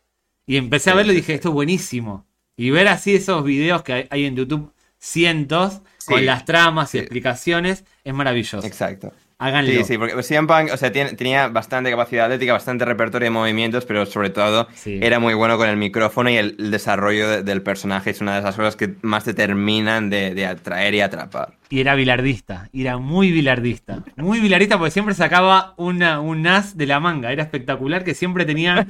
Y 0.47 0.57
empecé 0.57 0.91
a 0.91 0.95
verlo 0.95 1.13
y 1.13 1.17
dije, 1.17 1.35
esto 1.35 1.49
es 1.49 1.55
buenísimo. 1.55 2.25
Y 2.57 2.71
ver 2.71 2.87
así 2.89 3.17
esos 3.17 3.45
videos 3.45 3.83
que 3.83 4.07
hay 4.09 4.25
en 4.25 4.37
YouTube, 4.37 4.73
cientos, 4.99 5.83
con 6.07 6.25
las 6.25 6.45
tramas 6.45 6.95
y 6.95 6.99
explicaciones, 6.99 7.85
es 8.05 8.15
maravilloso. 8.15 8.65
Exacto. 8.65 9.13
Háganlo. 9.39 9.71
Sí, 9.71 9.85
sí, 9.85 9.99
porque 9.99 10.23
CM 10.23 10.49
Punk, 10.49 10.71
o 10.73 10.77
sea, 10.79 10.91
tenía 10.91 11.49
bastante 11.49 11.91
capacidad 11.91 12.25
atlética, 12.25 12.55
bastante 12.55 12.87
repertorio 12.87 13.27
de 13.27 13.31
movimientos, 13.31 13.85
pero 13.85 14.07
sobre 14.07 14.31
todo 14.31 14.67
era 14.87 15.19
muy 15.19 15.35
bueno 15.35 15.59
con 15.59 15.69
el 15.69 15.77
micrófono 15.77 16.31
y 16.31 16.37
el, 16.37 16.71
desarrollo 16.71 17.43
del 17.43 17.61
personaje 17.61 18.11
es 18.11 18.23
una 18.23 18.33
de 18.35 18.41
esas 18.41 18.57
cosas 18.57 18.77
que 18.77 18.95
más 19.03 19.25
te 19.25 19.35
terminan 19.35 20.09
de, 20.09 20.47
atraer 20.47 20.95
y 20.95 21.01
atrapar. 21.03 21.59
Y 21.69 21.81
era 21.81 21.95
bilardista, 21.95 22.71
era 22.73 22.97
muy 22.97 23.31
bilardista. 23.31 24.03
Muy 24.17 24.41
bilardista 24.41 24.79
porque 24.79 24.93
siempre 24.93 25.15
sacaba 25.15 25.75
una, 25.77 26.21
un 26.21 26.47
as 26.47 26.79
de 26.79 26.87
la 26.87 26.99
manga, 26.99 27.31
era 27.31 27.43
espectacular 27.43 28.05
que 28.05 28.15
siempre 28.15 28.47
tenía... 28.47 28.87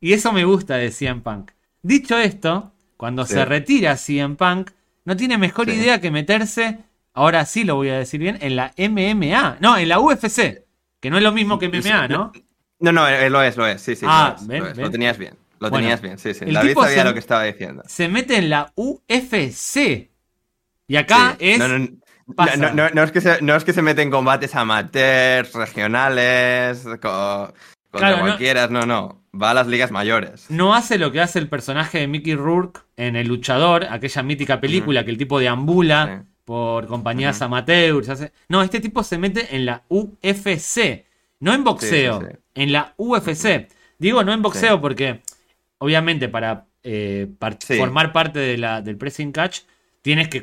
Y 0.00 0.14
eso 0.14 0.32
me 0.32 0.44
gusta 0.44 0.78
de 0.78 0.90
CM 0.90 1.20
Punk. 1.20 1.52
Dicho 1.82 2.18
esto, 2.18 2.72
cuando 2.96 3.24
se 3.24 3.44
retira 3.44 3.96
CM 3.96 4.36
Punk, 4.36 4.70
no 5.04 5.16
tiene 5.16 5.38
mejor 5.38 5.68
idea 5.68 6.00
que 6.00 6.10
meterse 6.10 6.78
ahora 7.14 7.44
sí 7.46 7.64
lo 7.64 7.76
voy 7.76 7.88
a 7.90 7.98
decir 7.98 8.20
bien, 8.20 8.38
en 8.40 8.56
la 8.56 8.72
MMA. 8.76 9.58
No, 9.60 9.76
en 9.76 9.88
la 9.88 10.00
UFC. 10.00 10.64
Que 11.00 11.10
no 11.10 11.16
es 11.16 11.22
lo 11.22 11.32
mismo 11.32 11.58
que 11.58 11.68
MMA, 11.68 12.08
¿no? 12.08 12.32
No, 12.78 12.92
no, 12.92 13.08
eh, 13.08 13.30
lo 13.30 13.42
es, 13.42 13.56
lo 13.56 13.66
es. 13.66 13.80
Sí, 13.80 13.96
sí. 13.96 14.06
Ah, 14.08 14.36
lo, 14.76 14.90
tenías 14.90 15.18
bien. 15.18 15.36
Lo 15.60 15.70
tenías 15.70 16.00
bien, 16.00 16.18
sí, 16.18 16.34
sí. 16.34 16.44
David 16.46 16.74
sabía 16.74 17.04
lo 17.04 17.12
que 17.12 17.20
estaba 17.20 17.44
diciendo. 17.44 17.82
Se 17.86 18.08
mete 18.08 18.36
en 18.36 18.50
la 18.50 18.72
UFC. 18.74 20.10
Y 20.88 20.96
acá 20.96 21.36
es. 21.38 21.58
No, 21.58 21.68
no, 21.68 22.90
no, 22.90 23.02
es 23.02 23.12
que 23.12 23.20
se, 23.20 23.42
no 23.42 23.54
es 23.54 23.64
que 23.64 23.72
se 23.72 23.82
mete 23.82 24.02
en 24.02 24.10
combates 24.10 24.54
amateurs, 24.54 25.52
regionales, 25.54 26.84
con, 27.00 27.52
contra 27.90 28.18
cualquiera, 28.18 28.68
no, 28.68 28.86
no. 28.86 29.22
Va 29.40 29.50
a 29.50 29.54
las 29.54 29.66
ligas 29.66 29.90
mayores. 29.90 30.46
No 30.50 30.74
hace 30.74 30.98
lo 30.98 31.10
que 31.10 31.20
hace 31.20 31.38
el 31.38 31.48
personaje 31.48 31.98
de 31.98 32.06
Mickey 32.06 32.34
Rourke 32.34 32.82
en 32.96 33.16
El 33.16 33.28
Luchador, 33.28 33.84
aquella 33.84 34.22
mítica 34.22 34.60
película 34.60 35.04
que 35.04 35.10
el 35.10 35.18
tipo 35.18 35.38
deambula 35.38 36.26
por 36.44 36.86
compañías 36.86 37.42
amateurs. 37.42 38.30
No, 38.48 38.62
este 38.62 38.80
tipo 38.80 39.02
se 39.02 39.18
mete 39.18 39.54
en 39.54 39.66
la 39.66 39.84
UFC, 39.88 41.04
no 41.40 41.54
en 41.54 41.64
boxeo, 41.64 42.28
en 42.54 42.72
la 42.72 42.94
UFC. 42.96 43.68
Digo 43.98 44.24
no 44.24 44.32
en 44.32 44.42
boxeo 44.42 44.80
porque, 44.80 45.22
obviamente, 45.78 46.28
para 46.28 46.66
eh, 46.82 47.28
formar 47.78 48.12
parte 48.12 48.38
de 48.38 48.58
la, 48.58 48.82
del 48.82 48.96
pressing 48.96 49.32
catch, 49.32 49.60
tienes 50.02 50.28
que 50.28 50.42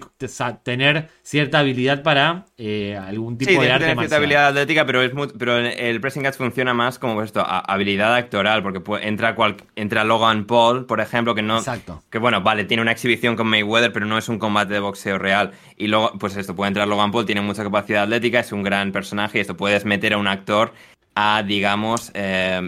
tener 0.64 1.10
cierta 1.22 1.60
habilidad 1.60 2.02
para 2.02 2.45
eh, 2.57 2.98
algún 2.98 3.38
tipo 3.38 3.61
de 3.61 3.72
arte 3.72 3.94
cierta 3.94 4.15
habilidad 4.15 4.48
atlética, 4.48 4.86
pero, 4.86 5.02
es 5.02 5.11
pero 5.38 5.57
el 5.57 6.02
pressing 6.02 6.23
catch 6.23 6.36
funciona 6.36 6.73
más 6.73 6.98
como 6.98 7.22
esto, 7.22 7.44
habilidad 7.45 8.15
actoral, 8.15 8.64
porque 8.64 8.81
entra, 9.06 9.36
cual, 9.36 9.57
entra 9.76 10.06
Logan 10.06 10.45
Paul, 10.45 10.86
por 10.86 11.02
ejemplo, 11.02 11.36
que 11.36 11.41
no... 11.41 11.57
Exacto. 11.57 12.02
Que 12.10 12.18
bueno, 12.18 12.41
vale, 12.41 12.64
tiene 12.64 12.81
una 12.81 12.94
exhibición 12.94 13.36
con 13.36 13.48
Mayweather, 13.48 13.91
pero 13.91 14.06
no 14.06 14.18
es 14.18 14.30
un 14.30 14.40
combate 14.40 14.73
de 14.73 14.80
boxeo 14.80 15.18
real. 15.18 15.52
Y 15.76 15.88
luego, 15.88 16.14
pues 16.18 16.38
esto, 16.38 16.56
puede 16.56 16.69
entrar 16.69 16.88
Logan 16.88 17.11
Paul, 17.11 17.26
tiene 17.26 17.41
mucha 17.41 17.64
capacidad 17.64 18.03
atlética, 18.03 18.40
es 18.40 18.53
un 18.53 18.64
gran 18.64 18.94
personaje 18.94 19.40
y 19.40 19.41
esto 19.41 19.57
puedes 19.57 19.84
meter 19.84 20.14
a 20.14 20.18
un 20.18 20.27
actor 20.27 20.73
a, 21.15 21.44
digamos, 21.44 22.11
eh, 22.14 22.61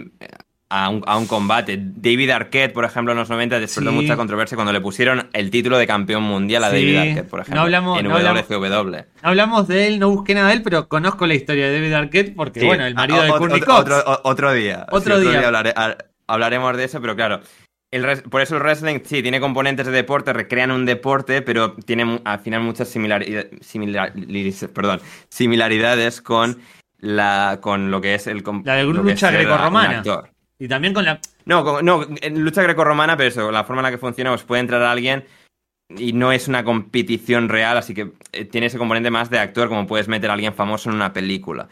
a 0.72 0.88
un, 0.88 1.26
combate. 1.26 1.78
David 1.78 2.30
Arquette, 2.30 2.72
por 2.72 2.86
ejemplo, 2.86 3.12
en 3.12 3.18
los 3.18 3.28
90 3.28 3.60
despertó 3.60 3.92
mucha 3.92 4.16
controversia 4.16 4.56
cuando 4.56 4.72
le 4.72 4.80
pusieron 4.80 5.28
el 5.34 5.50
título 5.50 5.76
de 5.76 5.86
campeón 5.86 6.22
mundial 6.22 6.64
a 6.64 6.68
David 6.68 6.96
Arquette, 6.96 7.28
por 7.28 7.40
ejemplo. 7.40 7.56
No 7.56 7.62
hablamos, 7.62 8.00
en 8.00 8.08
no 8.08 8.18
WCW. 8.18 8.96
hablamos 9.20 9.68
de 9.68 9.86
él, 9.86 9.98
no 9.98 10.08
busqué 10.08 10.34
nada 10.34 10.48
de 10.48 10.54
él, 10.54 10.62
pero 10.62 10.88
conozco 10.88 11.26
la 11.26 11.34
historia 11.34 11.66
de 11.66 11.74
David 11.74 11.92
Arquette 11.92 12.34
porque, 12.34 12.64
bueno, 12.64 12.86
el 12.86 12.94
marido 12.94 13.22
de 13.22 13.28
Courtney 13.28 13.60
Cox. 13.60 13.90
Otro, 14.22 14.52
día. 14.52 14.86
Otro 14.90 15.20
día. 15.20 15.42
hablaremos 16.26 16.76
de 16.78 16.84
eso, 16.84 17.02
pero 17.02 17.14
claro. 17.16 17.42
por 18.30 18.40
eso 18.40 18.56
el 18.56 18.62
wrestling, 18.62 19.00
sí, 19.04 19.22
tiene 19.22 19.40
componentes 19.40 19.84
de 19.84 19.92
deporte, 19.92 20.32
recrean 20.32 20.70
un 20.70 20.86
deporte, 20.86 21.42
pero 21.42 21.74
tiene 21.74 22.22
al 22.24 22.38
final 22.38 22.62
muchas 22.62 22.88
similaridades, 22.88 24.68
perdón, 24.72 25.02
similaridades 25.28 26.22
con 26.22 26.58
la 26.98 27.58
con 27.60 27.90
lo 27.90 28.00
que 28.00 28.14
es 28.14 28.26
el 28.28 28.42
la 28.64 28.76
de 28.76 28.84
lucha 28.84 29.30
grecorromana 29.32 30.02
y 30.62 30.68
también 30.68 30.94
con 30.94 31.04
la. 31.04 31.18
No, 31.44 31.82
no, 31.82 32.06
en 32.20 32.44
lucha 32.44 32.62
grecorromana, 32.62 33.16
pero 33.16 33.28
eso, 33.28 33.50
la 33.50 33.64
forma 33.64 33.80
en 33.80 33.84
la 33.84 33.90
que 33.90 33.98
funciona, 33.98 34.30
pues 34.30 34.44
puede 34.44 34.60
entrar 34.60 34.80
alguien 34.82 35.24
y 35.88 36.12
no 36.12 36.30
es 36.30 36.46
una 36.46 36.62
competición 36.62 37.48
real, 37.48 37.76
así 37.76 37.94
que 37.94 38.12
eh, 38.30 38.44
tiene 38.44 38.68
ese 38.68 38.78
componente 38.78 39.10
más 39.10 39.28
de 39.28 39.40
actor, 39.40 39.68
como 39.68 39.88
puedes 39.88 40.06
meter 40.06 40.30
a 40.30 40.34
alguien 40.34 40.54
famoso 40.54 40.88
en 40.88 40.94
una 40.94 41.12
película. 41.12 41.68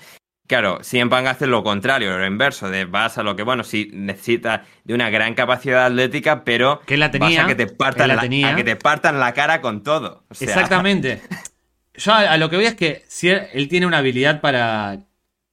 Claro, 0.49 0.81
si 0.83 0.99
en 0.99 1.09
Punk 1.09 1.27
hace 1.27 1.47
lo 1.47 1.63
contrario, 1.63 2.19
lo 2.19 2.27
inverso, 2.27 2.69
de 2.69 2.85
vas 2.85 3.17
a 3.17 3.23
lo 3.23 3.37
que, 3.37 3.45
bueno, 3.45 3.63
sí 3.63 3.91
necesita 3.93 4.65
de 4.83 4.95
una 4.95 5.09
gran 5.09 5.35
capacidad 5.35 5.87
atlética, 5.87 6.43
pero 6.43 6.81
que 6.81 6.97
la 6.97 7.13
tenía, 7.13 7.43
vas 7.43 7.45
a 7.45 7.47
que 7.47 7.55
te 7.55 7.73
partan, 7.73 8.09
la, 8.09 8.57
que 8.57 8.65
te 8.65 8.75
partan 8.75 9.21
la 9.21 9.33
cara 9.35 9.61
con 9.61 9.85
todo. 9.85 10.25
Exactamente. 10.31 11.23
Yo 11.95 12.13
a, 12.13 12.37
lo 12.39 12.51
que 12.51 12.57
voy 12.57 12.65
es 12.65 12.75
que 12.75 13.05
si 13.07 13.29
él 13.29 13.69
tiene 13.69 13.87
una 13.87 13.99
habilidad 13.99 14.41
para 14.41 14.99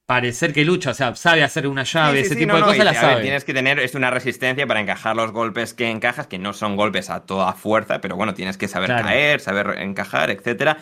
parecer 0.08 0.54
que 0.54 0.64
lucha, 0.64 0.92
o 0.92 0.94
sea, 0.94 1.14
sabe 1.16 1.44
hacer 1.44 1.66
una 1.66 1.82
llave, 1.82 2.20
ese 2.20 2.34
tipo 2.34 2.56
de 2.56 2.62
cosas 2.62 2.82
la 2.82 2.94
sabe. 2.94 3.20
tienes 3.20 3.44
que 3.44 3.52
tener 3.52 3.78
es 3.78 3.94
una 3.94 4.10
resistencia 4.10 4.66
para 4.66 4.80
encajar 4.80 5.14
los 5.14 5.32
golpes 5.32 5.74
que 5.74 5.90
encajas, 5.90 6.26
que 6.26 6.38
no 6.38 6.54
son 6.54 6.76
golpes 6.76 7.10
a 7.10 7.26
toda 7.26 7.52
fuerza, 7.52 8.00
pero 8.00 8.16
bueno, 8.16 8.32
tienes 8.32 8.56
que 8.56 8.68
saber 8.68 8.88
caer, 8.88 9.38
saber 9.40 9.78
encajar, 9.80 10.30
etcétera. 10.30 10.78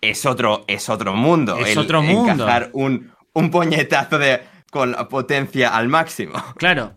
Es 0.00 0.24
otro, 0.26 0.64
es 0.68 0.88
otro 0.88 1.14
mundo. 1.14 1.58
Es 1.58 1.76
otro 1.76 2.02
mundo. 2.02 2.32
Encajar 2.32 2.70
un, 2.72 3.12
un 3.32 3.50
puñetazo 3.50 4.16
de, 4.16 4.42
con 4.70 4.92
la 4.92 5.08
potencia 5.08 5.76
al 5.76 5.88
máximo. 5.88 6.40
Claro, 6.56 6.96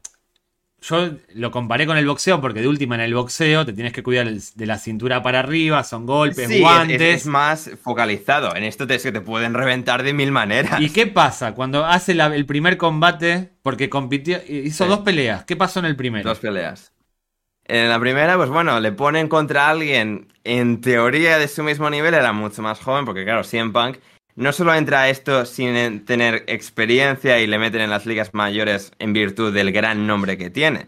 yo 0.82 1.12
lo 1.36 1.52
comparé 1.52 1.86
con 1.86 1.96
el 1.98 2.08
boxeo 2.08 2.42
porque 2.42 2.62
de 2.62 2.68
última 2.68 2.96
en 2.96 3.02
el 3.02 3.14
boxeo 3.14 3.66
te 3.66 3.74
tienes 3.74 3.94
que 3.94 4.02
cuidar 4.02 4.28
de 4.32 4.66
la 4.66 4.80
cintura 4.80 5.22
para 5.22 5.40
arriba, 5.40 5.84
son 5.84 6.08
golpes, 6.08 6.60
guantes. 6.60 7.00
Es, 7.00 7.22
es, 7.22 7.26
más 7.28 7.72
focalizado. 7.84 8.56
En 8.56 8.64
esto 8.64 8.88
te, 8.88 8.98
que 8.98 9.12
te 9.12 9.22
pueden 9.22 9.54
reventar 9.54 10.02
de 10.02 10.14
mil 10.14 10.32
maneras. 10.32 10.82
¿Y 10.82 10.90
qué 10.90 11.06
pasa 11.06 11.54
cuando 11.54 11.86
hace 11.86 12.14
el 12.14 12.46
primer 12.48 12.78
combate? 12.78 13.52
Porque 13.62 13.90
compitió, 13.90 14.40
hizo 14.48 14.88
dos 14.88 15.00
peleas. 15.00 15.46
¿Qué 15.46 15.56
pasó 15.56 15.80
en 15.80 15.86
el 15.86 15.96
primero? 15.96 16.28
Dos 16.28 16.40
peleas. 16.40 16.94
En 17.66 17.88
la 17.88 18.00
primera, 18.00 18.36
pues 18.36 18.50
bueno, 18.50 18.80
le 18.80 18.92
ponen 18.92 19.28
contra 19.28 19.70
alguien 19.70 20.34
en 20.44 20.82
teoría 20.82 21.38
de 21.38 21.48
su 21.48 21.64
mismo 21.64 21.90
nivel, 21.92 22.16
era 22.16 22.34
mucho 22.34 22.64
más 22.64 22.80
joven, 22.80 23.06
porque 23.06 23.24
claro, 23.24 23.44
CM 23.44 23.72
Punk 23.72 23.98
no 24.36 24.52
solo 24.54 24.74
entra 24.74 25.02
a 25.02 25.10
esto 25.10 25.46
sin 25.46 26.06
tener 26.06 26.44
experiencia 26.48 27.40
y 27.40 27.48
le 27.48 27.60
meten 27.60 27.82
en 27.82 27.90
las 27.90 28.06
ligas 28.06 28.34
mayores 28.34 28.92
en 29.00 29.14
virtud 29.14 29.54
del 29.54 29.72
gran 29.72 30.08
nombre 30.08 30.38
que 30.38 30.50
tiene. 30.50 30.88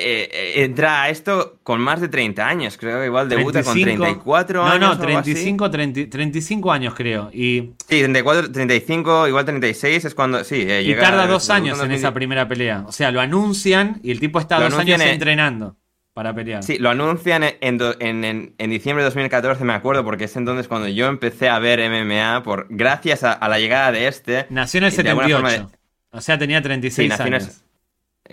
Eh, 0.00 0.28
eh, 0.32 0.64
entra 0.64 1.02
a 1.02 1.08
esto 1.08 1.58
con 1.64 1.80
más 1.80 2.00
de 2.00 2.08
30 2.08 2.46
años, 2.46 2.76
creo 2.76 3.00
que 3.00 3.06
igual 3.06 3.28
debuta 3.28 3.64
con 3.64 3.72
34 3.74 4.62
años. 4.62 4.80
No, 4.80 4.94
no, 4.94 4.98
35, 4.98 5.70
35 5.70 6.70
años 6.70 6.94
creo. 6.94 7.30
Y... 7.32 7.72
Sí, 7.88 7.98
34, 7.98 8.52
35, 8.52 9.26
igual 9.26 9.44
36 9.44 10.04
es 10.04 10.14
cuando... 10.14 10.44
Sí, 10.44 10.66
eh, 10.68 10.82
y 10.82 10.94
tarda 10.94 11.26
dos 11.26 11.50
años 11.50 11.82
en 11.82 11.90
esa 11.90 12.14
primera 12.14 12.46
pelea. 12.46 12.84
O 12.86 12.92
sea, 12.92 13.10
lo 13.10 13.20
anuncian 13.20 13.98
y 14.04 14.12
el 14.12 14.20
tipo 14.20 14.38
está 14.38 14.60
dos 14.60 14.78
años 14.78 15.00
entrenando 15.00 15.76
para 16.18 16.34
pelear. 16.34 16.64
Sí, 16.64 16.78
lo 16.78 16.90
anuncian 16.90 17.44
en, 17.44 18.54
en, 18.58 18.70
diciembre 18.70 19.04
de 19.04 19.10
2014, 19.10 19.62
me 19.62 19.72
acuerdo, 19.72 20.02
porque 20.02 20.24
es 20.24 20.34
entonces 20.34 20.66
cuando 20.66 20.88
yo 20.88 21.06
empecé 21.06 21.48
a 21.48 21.60
ver 21.60 21.78
MMA, 21.88 22.42
por, 22.42 22.66
gracias 22.70 23.22
a, 23.22 23.48
la 23.48 23.60
llegada 23.60 23.92
de 23.92 24.08
este. 24.08 24.44
Nació 24.50 24.78
en 24.78 24.84
el 24.86 24.92
78. 24.92 25.70
O 26.10 26.20
sea, 26.20 26.36
tenía 26.36 26.60
36 26.60 27.14
sí, 27.14 27.22
años. 27.22 27.62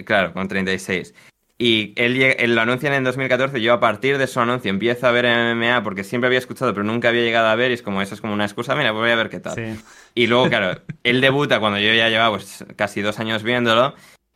claro, 0.03 0.33
con 0.33 0.47
36. 0.47 1.13
Y 1.59 1.93
él, 1.95 2.55
lo 2.55 2.61
anuncian 2.61 2.93
en 2.93 3.03
2014, 3.03 3.61
yo 3.61 3.73
a 3.73 3.79
partir 3.79 4.17
de 4.17 4.25
su 4.25 4.39
anuncio 4.39 4.71
empiezo 4.71 5.05
a 5.05 5.11
ver 5.11 5.27
MMA 5.55 5.83
porque 5.83 6.03
siempre 6.03 6.25
había 6.25 6.39
escuchado 6.39 6.73
pero 6.73 6.83
nunca 6.83 7.09
había 7.09 7.21
llegado 7.21 7.49
a 7.49 7.55
ver 7.55 7.69
y 7.69 7.75
es 7.75 7.83
como 7.83 8.01
eso 8.01 8.15
es 8.15 8.21
como 8.21 8.33
una 8.33 8.45
excusa, 8.45 8.75
mira, 8.75 8.93
voy 8.93 9.11
a 9.11 9.15
ver 9.15 9.29
qué 9.29 9.39
tal. 9.39 9.77
Y 10.15 10.25
luego, 10.25 10.49
claro, 10.49 10.81
él 11.03 11.21
debuta 11.21 11.59
cuando 11.59 11.77
yo 11.77 11.93
ya 11.93 12.09
llevaba 12.09 12.35
pues, 12.37 12.65
casi 12.75 13.01
dos 13.01 13.19
años 13.19 13.43
viéndolo 13.43 13.93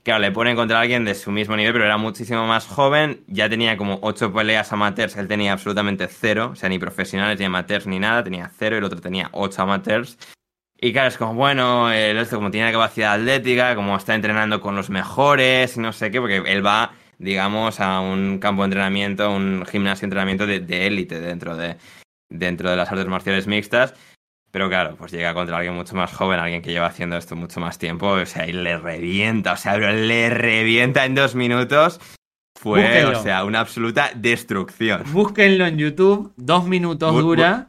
Claro, 0.09 0.23
le 0.23 0.31
ponen 0.31 0.55
contra 0.55 0.79
alguien 0.79 1.05
de 1.05 1.13
su 1.13 1.29
mismo 1.29 1.55
nivel, 1.55 1.71
pero 1.71 1.85
era 1.85 1.97
muchísimo 1.97 2.47
más 2.47 2.65
joven. 2.65 3.23
Ya 3.27 3.47
tenía 3.47 3.77
como 3.77 3.99
ocho 4.01 4.33
peleas 4.33 4.73
amateurs. 4.73 5.15
Él 5.17 5.27
tenía 5.27 5.53
absolutamente 5.53 6.07
cero. 6.07 6.49
O 6.53 6.55
sea, 6.55 6.67
ni 6.67 6.79
profesionales, 6.79 7.37
ni 7.37 7.45
amateurs, 7.45 7.85
ni 7.85 7.99
nada. 7.99 8.23
Tenía 8.23 8.49
cero 8.57 8.75
el 8.75 8.83
otro 8.83 8.99
tenía 9.01 9.29
ocho 9.33 9.61
amateurs. 9.61 10.17
Y 10.81 10.93
claro, 10.93 11.09
es 11.09 11.17
como, 11.17 11.35
bueno, 11.35 11.91
el 11.91 12.17
otro 12.17 12.39
como 12.39 12.49
tiene 12.49 12.71
capacidad 12.71 13.13
atlética, 13.13 13.75
como 13.75 13.95
está 13.95 14.15
entrenando 14.15 14.59
con 14.61 14.75
los 14.75 14.89
mejores 14.89 15.77
y 15.77 15.79
no 15.79 15.93
sé 15.93 16.09
qué, 16.09 16.19
porque 16.19 16.37
él 16.37 16.65
va, 16.65 16.93
digamos, 17.19 17.79
a 17.79 17.99
un 17.99 18.39
campo 18.39 18.63
de 18.63 18.65
entrenamiento, 18.65 19.31
un 19.31 19.63
gimnasio 19.67 20.01
de 20.01 20.05
entrenamiento 20.07 20.47
de 20.47 20.87
élite 20.87 21.19
dentro 21.19 21.55
de, 21.55 21.77
dentro 22.29 22.69
de 22.69 22.77
las 22.77 22.91
artes 22.91 23.05
marciales 23.05 23.45
mixtas. 23.45 23.93
Pero 24.51 24.67
claro, 24.67 24.95
pues 24.97 25.11
llega 25.11 25.33
contra 25.33 25.57
alguien 25.57 25.75
mucho 25.75 25.95
más 25.95 26.11
joven, 26.11 26.39
alguien 26.39 26.61
que 26.61 26.71
lleva 26.71 26.87
haciendo 26.87 27.17
esto 27.17 27.35
mucho 27.35 27.59
más 27.59 27.77
tiempo, 27.77 28.07
o 28.07 28.25
sea, 28.25 28.47
y 28.47 28.53
le 28.53 28.77
revienta, 28.77 29.53
o 29.53 29.57
sea, 29.57 29.77
le 29.77 30.29
revienta 30.29 31.05
en 31.05 31.15
dos 31.15 31.35
minutos. 31.35 31.99
Fue, 32.55 33.05
o 33.05 33.21
sea, 33.21 33.45
una 33.45 33.61
absoluta 33.61 34.11
destrucción. 34.15 35.03
Búsquenlo 35.13 35.65
en 35.65 35.77
YouTube, 35.77 36.33
dos 36.35 36.65
minutos 36.65 37.15
dura. 37.15 37.67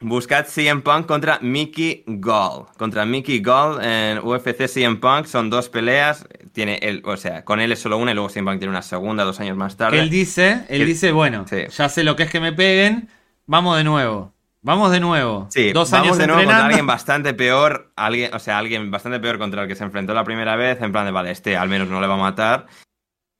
buscad 0.00 0.46
CM 0.46 0.80
Punk 0.80 1.04
contra 1.06 1.40
Mickey 1.40 2.04
Gall. 2.06 2.66
Contra 2.78 3.04
Mickey 3.04 3.40
Gall 3.40 3.84
en 3.84 4.18
UFC 4.20 4.66
CM 4.66 4.96
Punk 4.96 5.26
son 5.26 5.50
dos 5.50 5.68
peleas. 5.68 6.26
Tiene 6.52 6.78
él, 6.80 7.02
o 7.04 7.18
sea, 7.18 7.44
con 7.44 7.60
él 7.60 7.72
es 7.72 7.80
solo 7.80 7.98
una 7.98 8.12
y 8.12 8.14
luego 8.14 8.30
CM 8.30 8.50
Punk 8.50 8.60
tiene 8.60 8.70
una 8.70 8.82
segunda 8.82 9.24
dos 9.24 9.40
años 9.40 9.58
más 9.58 9.76
tarde. 9.76 9.98
él 9.98 10.08
dice, 10.08 10.64
él 10.68 10.86
dice, 10.86 11.12
bueno, 11.12 11.44
ya 11.68 11.88
sé 11.90 12.02
lo 12.02 12.16
que 12.16 12.22
es 12.22 12.30
que 12.30 12.40
me 12.40 12.52
peguen, 12.54 13.10
vamos 13.46 13.76
de 13.76 13.84
nuevo. 13.84 14.32
Vamos 14.64 14.90
de 14.90 14.98
nuevo. 14.98 15.46
Sí, 15.50 15.72
Dos 15.72 15.90
vamos 15.90 16.16
de 16.16 16.26
nuevo 16.26 16.42
contra 16.42 16.64
alguien 16.64 16.86
bastante 16.86 17.34
peor, 17.34 17.92
alguien, 17.96 18.32
o 18.32 18.38
sea, 18.38 18.56
alguien 18.56 18.90
bastante 18.90 19.20
peor 19.20 19.38
contra 19.38 19.62
el 19.62 19.68
que 19.68 19.74
se 19.74 19.84
enfrentó 19.84 20.14
la 20.14 20.24
primera 20.24 20.56
vez, 20.56 20.80
en 20.80 20.90
plan 20.90 21.04
de, 21.04 21.12
vale, 21.12 21.30
este 21.32 21.54
al 21.54 21.68
menos 21.68 21.86
no 21.88 22.00
le 22.00 22.06
va 22.06 22.14
a 22.14 22.16
matar, 22.16 22.66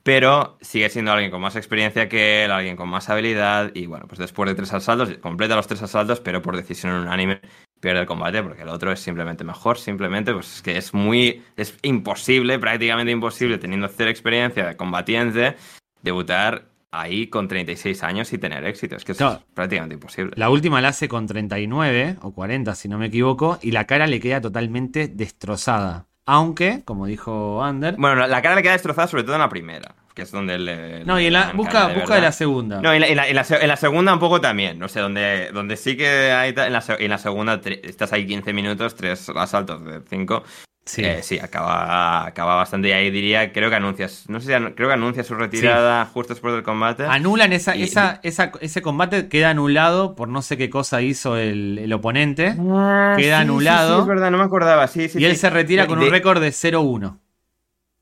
pero 0.02 0.58
sigue 0.60 0.90
siendo 0.90 1.12
alguien 1.12 1.30
con 1.30 1.40
más 1.40 1.56
experiencia 1.56 2.10
que 2.10 2.44
él, 2.44 2.50
alguien 2.50 2.76
con 2.76 2.90
más 2.90 3.08
habilidad, 3.08 3.70
y 3.72 3.86
bueno, 3.86 4.06
pues 4.06 4.18
después 4.18 4.50
de 4.50 4.54
tres 4.54 4.74
asaltos, 4.74 5.16
completa 5.22 5.56
los 5.56 5.66
tres 5.66 5.80
asaltos, 5.80 6.20
pero 6.20 6.42
por 6.42 6.58
decisión 6.58 6.92
unánime 6.92 7.40
pierde 7.80 8.00
el 8.00 8.06
combate, 8.06 8.42
porque 8.42 8.60
el 8.60 8.68
otro 8.68 8.92
es 8.92 9.00
simplemente 9.00 9.44
mejor, 9.44 9.78
simplemente, 9.78 10.34
pues 10.34 10.56
es 10.56 10.62
que 10.62 10.76
es 10.76 10.92
muy, 10.92 11.42
es 11.56 11.74
imposible, 11.80 12.58
prácticamente 12.58 13.12
imposible, 13.12 13.56
teniendo 13.56 13.88
cero 13.88 14.10
experiencia 14.10 14.66
de 14.66 14.76
combatiente, 14.76 15.56
debutar 16.02 16.66
ahí 17.00 17.26
con 17.26 17.48
36 17.48 18.02
años 18.02 18.32
y 18.32 18.38
tener 18.38 18.64
éxito. 18.64 18.96
Es 18.96 19.04
que 19.04 19.12
es 19.12 19.18
prácticamente 19.54 19.94
imposible. 19.94 20.32
La 20.36 20.50
última 20.50 20.80
la 20.80 20.88
hace 20.88 21.08
con 21.08 21.26
39 21.26 22.16
o 22.22 22.32
40, 22.32 22.74
si 22.74 22.88
no 22.88 22.98
me 22.98 23.06
equivoco, 23.06 23.58
y 23.62 23.72
la 23.72 23.84
cara 23.84 24.06
le 24.06 24.20
queda 24.20 24.40
totalmente 24.40 25.08
destrozada. 25.08 26.06
Aunque, 26.26 26.82
como 26.84 27.06
dijo 27.06 27.62
Ander. 27.62 27.96
Bueno, 27.98 28.26
la 28.26 28.40
cara 28.40 28.54
le 28.54 28.62
queda 28.62 28.72
destrozada 28.72 29.08
sobre 29.08 29.24
todo 29.24 29.34
en 29.34 29.42
la 29.42 29.48
primera. 29.48 29.94
Que 30.14 30.22
es 30.22 30.30
donde 30.30 30.58
le. 30.58 31.04
No, 31.04 31.20
y 31.20 31.26
en 31.26 31.32
la, 31.32 31.52
busca, 31.52 31.88
de 31.88 31.94
busca 31.96 32.14
de 32.14 32.20
la 32.20 32.30
segunda. 32.30 32.80
No, 32.80 32.92
en 32.92 33.00
la, 33.00 33.28
en, 33.28 33.34
la, 33.34 33.76
segunda 33.76 34.12
un 34.14 34.20
poco 34.20 34.40
también. 34.40 34.78
No 34.78 34.88
sé, 34.88 35.00
donde, 35.00 35.50
donde 35.52 35.76
sí 35.76 35.96
que 35.96 36.30
hay. 36.30 36.54
En 36.56 36.72
la, 36.72 36.84
en 36.98 37.10
la 37.10 37.18
segunda 37.18 37.60
estás 37.64 38.12
ahí 38.12 38.24
15 38.24 38.52
minutos, 38.52 38.94
tres 38.94 39.28
asaltos 39.28 39.84
de 39.84 40.00
5. 40.08 40.44
Sí, 40.86 41.02
eh, 41.02 41.22
sí 41.22 41.38
acaba, 41.38 42.26
acaba 42.26 42.56
bastante. 42.56 42.88
Y 42.88 42.92
ahí 42.92 43.10
diría, 43.10 43.52
creo 43.52 43.70
que 43.70 43.76
anuncias, 43.76 44.26
no 44.28 44.38
sé 44.40 44.54
si 44.54 44.72
creo 44.74 44.88
que 44.88 44.94
anuncia 44.94 45.24
su 45.24 45.34
retirada 45.34 46.04
justo 46.04 46.34
después 46.34 46.52
del 46.52 46.62
combate. 46.62 47.04
Anulan 47.04 47.54
esa, 47.54 47.72
esa, 47.74 48.20
ese 48.22 48.82
combate, 48.82 49.28
queda 49.28 49.50
anulado 49.50 50.14
por 50.14 50.28
no 50.28 50.42
sé 50.42 50.58
qué 50.58 50.68
cosa 50.68 51.00
hizo 51.00 51.36
el, 51.36 51.90
oponente. 51.92 52.54
Ah, 52.58 53.14
queda 53.16 53.40
anulado. 53.40 53.96
Sí, 53.96 54.02
es 54.02 54.08
verdad, 54.08 54.30
no 54.30 54.38
me 54.38 54.44
acordaba. 54.44 54.86
Sí, 54.86 55.08
sí, 55.08 55.18
y 55.20 55.24
él 55.24 55.36
se 55.36 55.48
retira 55.48 55.86
con 55.86 55.98
un 55.98 56.10
récord 56.10 56.40
de 56.40 56.50
0-1. 56.50 57.18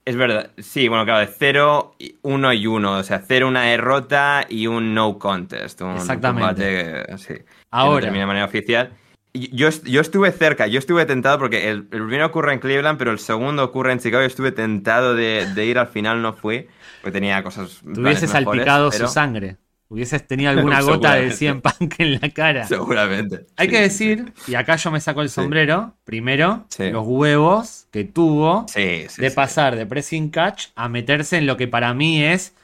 Es 0.04 0.16
verdad, 0.16 0.50
sí, 0.59 0.88
bueno, 0.88 1.04
claro, 1.04 1.20
de 1.20 1.28
0, 1.28 1.94
1 2.22 2.52
y 2.54 2.66
1, 2.66 2.98
o 2.98 3.02
sea, 3.04 3.22
0 3.24 3.46
una 3.46 3.62
derrota 3.62 4.44
y 4.48 4.66
un 4.66 4.94
no 4.94 5.16
contest. 5.16 5.80
Un 5.82 5.92
Exactamente. 5.92 7.04
Combate, 7.06 7.18
sí, 7.18 7.34
Ahora. 7.70 8.06
termina 8.06 8.22
de 8.22 8.26
manera 8.26 8.46
oficial. 8.46 8.92
Yo, 9.34 9.70
yo 9.84 10.00
estuve 10.02 10.30
cerca, 10.30 10.66
yo 10.66 10.78
estuve 10.78 11.06
tentado 11.06 11.38
porque 11.38 11.70
el, 11.70 11.84
primero 11.84 12.26
ocurre 12.26 12.52
en 12.52 12.59
Cleveland, 12.59 12.98
pero 12.98 13.12
el 13.12 13.18
segundo 13.18 13.64
ocurre 13.64 13.92
en 13.92 13.98
Chicago. 13.98 14.22
Yo 14.22 14.26
estuve 14.26 14.52
tentado 14.52 15.14
de, 15.14 15.46
de 15.54 15.64
ir, 15.64 15.78
al 15.78 15.88
final 15.88 16.20
no 16.20 16.34
fui, 16.34 16.68
porque 17.00 17.12
tenía 17.12 17.42
cosas. 17.42 17.80
Tuviese 17.82 18.26
salpicado 18.26 18.92
su 18.92 19.09
sangre. 19.09 19.56
Hubieses 19.92 20.26
tenido 20.26 20.50
alguna 20.50 20.80
gota 20.82 21.16
de 21.16 21.30
100 21.30 21.60
punk 21.60 21.94
en 21.98 22.18
la 22.20 22.30
cara. 22.30 22.66
Seguramente. 22.66 23.46
Hay 23.56 23.68
que 23.68 23.80
decir, 23.80 24.32
y 24.46 24.54
acá 24.54 24.76
yo 24.76 24.90
me 24.90 25.00
saco 25.00 25.20
el 25.20 25.28
sombrero, 25.28 25.94
primero, 26.04 26.66
los 26.78 27.06
huevos 27.06 27.86
que 27.90 28.04
tuvo 28.04 28.64
de 28.74 29.32
pasar 29.34 29.76
de 29.76 29.84
pressing 29.84 30.30
catch 30.30 30.68
a 30.76 30.88
meterse 30.88 31.36
en 31.36 31.46
lo 31.46 31.59
que 31.59 31.68
para 31.68 31.92
mí 31.92 32.24
es 32.24 32.54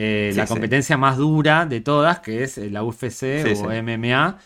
eh, 0.00 0.32
la 0.36 0.46
competencia 0.46 0.96
más 0.96 1.16
dura 1.16 1.66
de 1.66 1.80
todas, 1.80 2.20
que 2.20 2.44
es 2.44 2.58
la 2.58 2.84
UFC 2.84 3.44
o 3.62 3.82
MMA. 3.82 4.38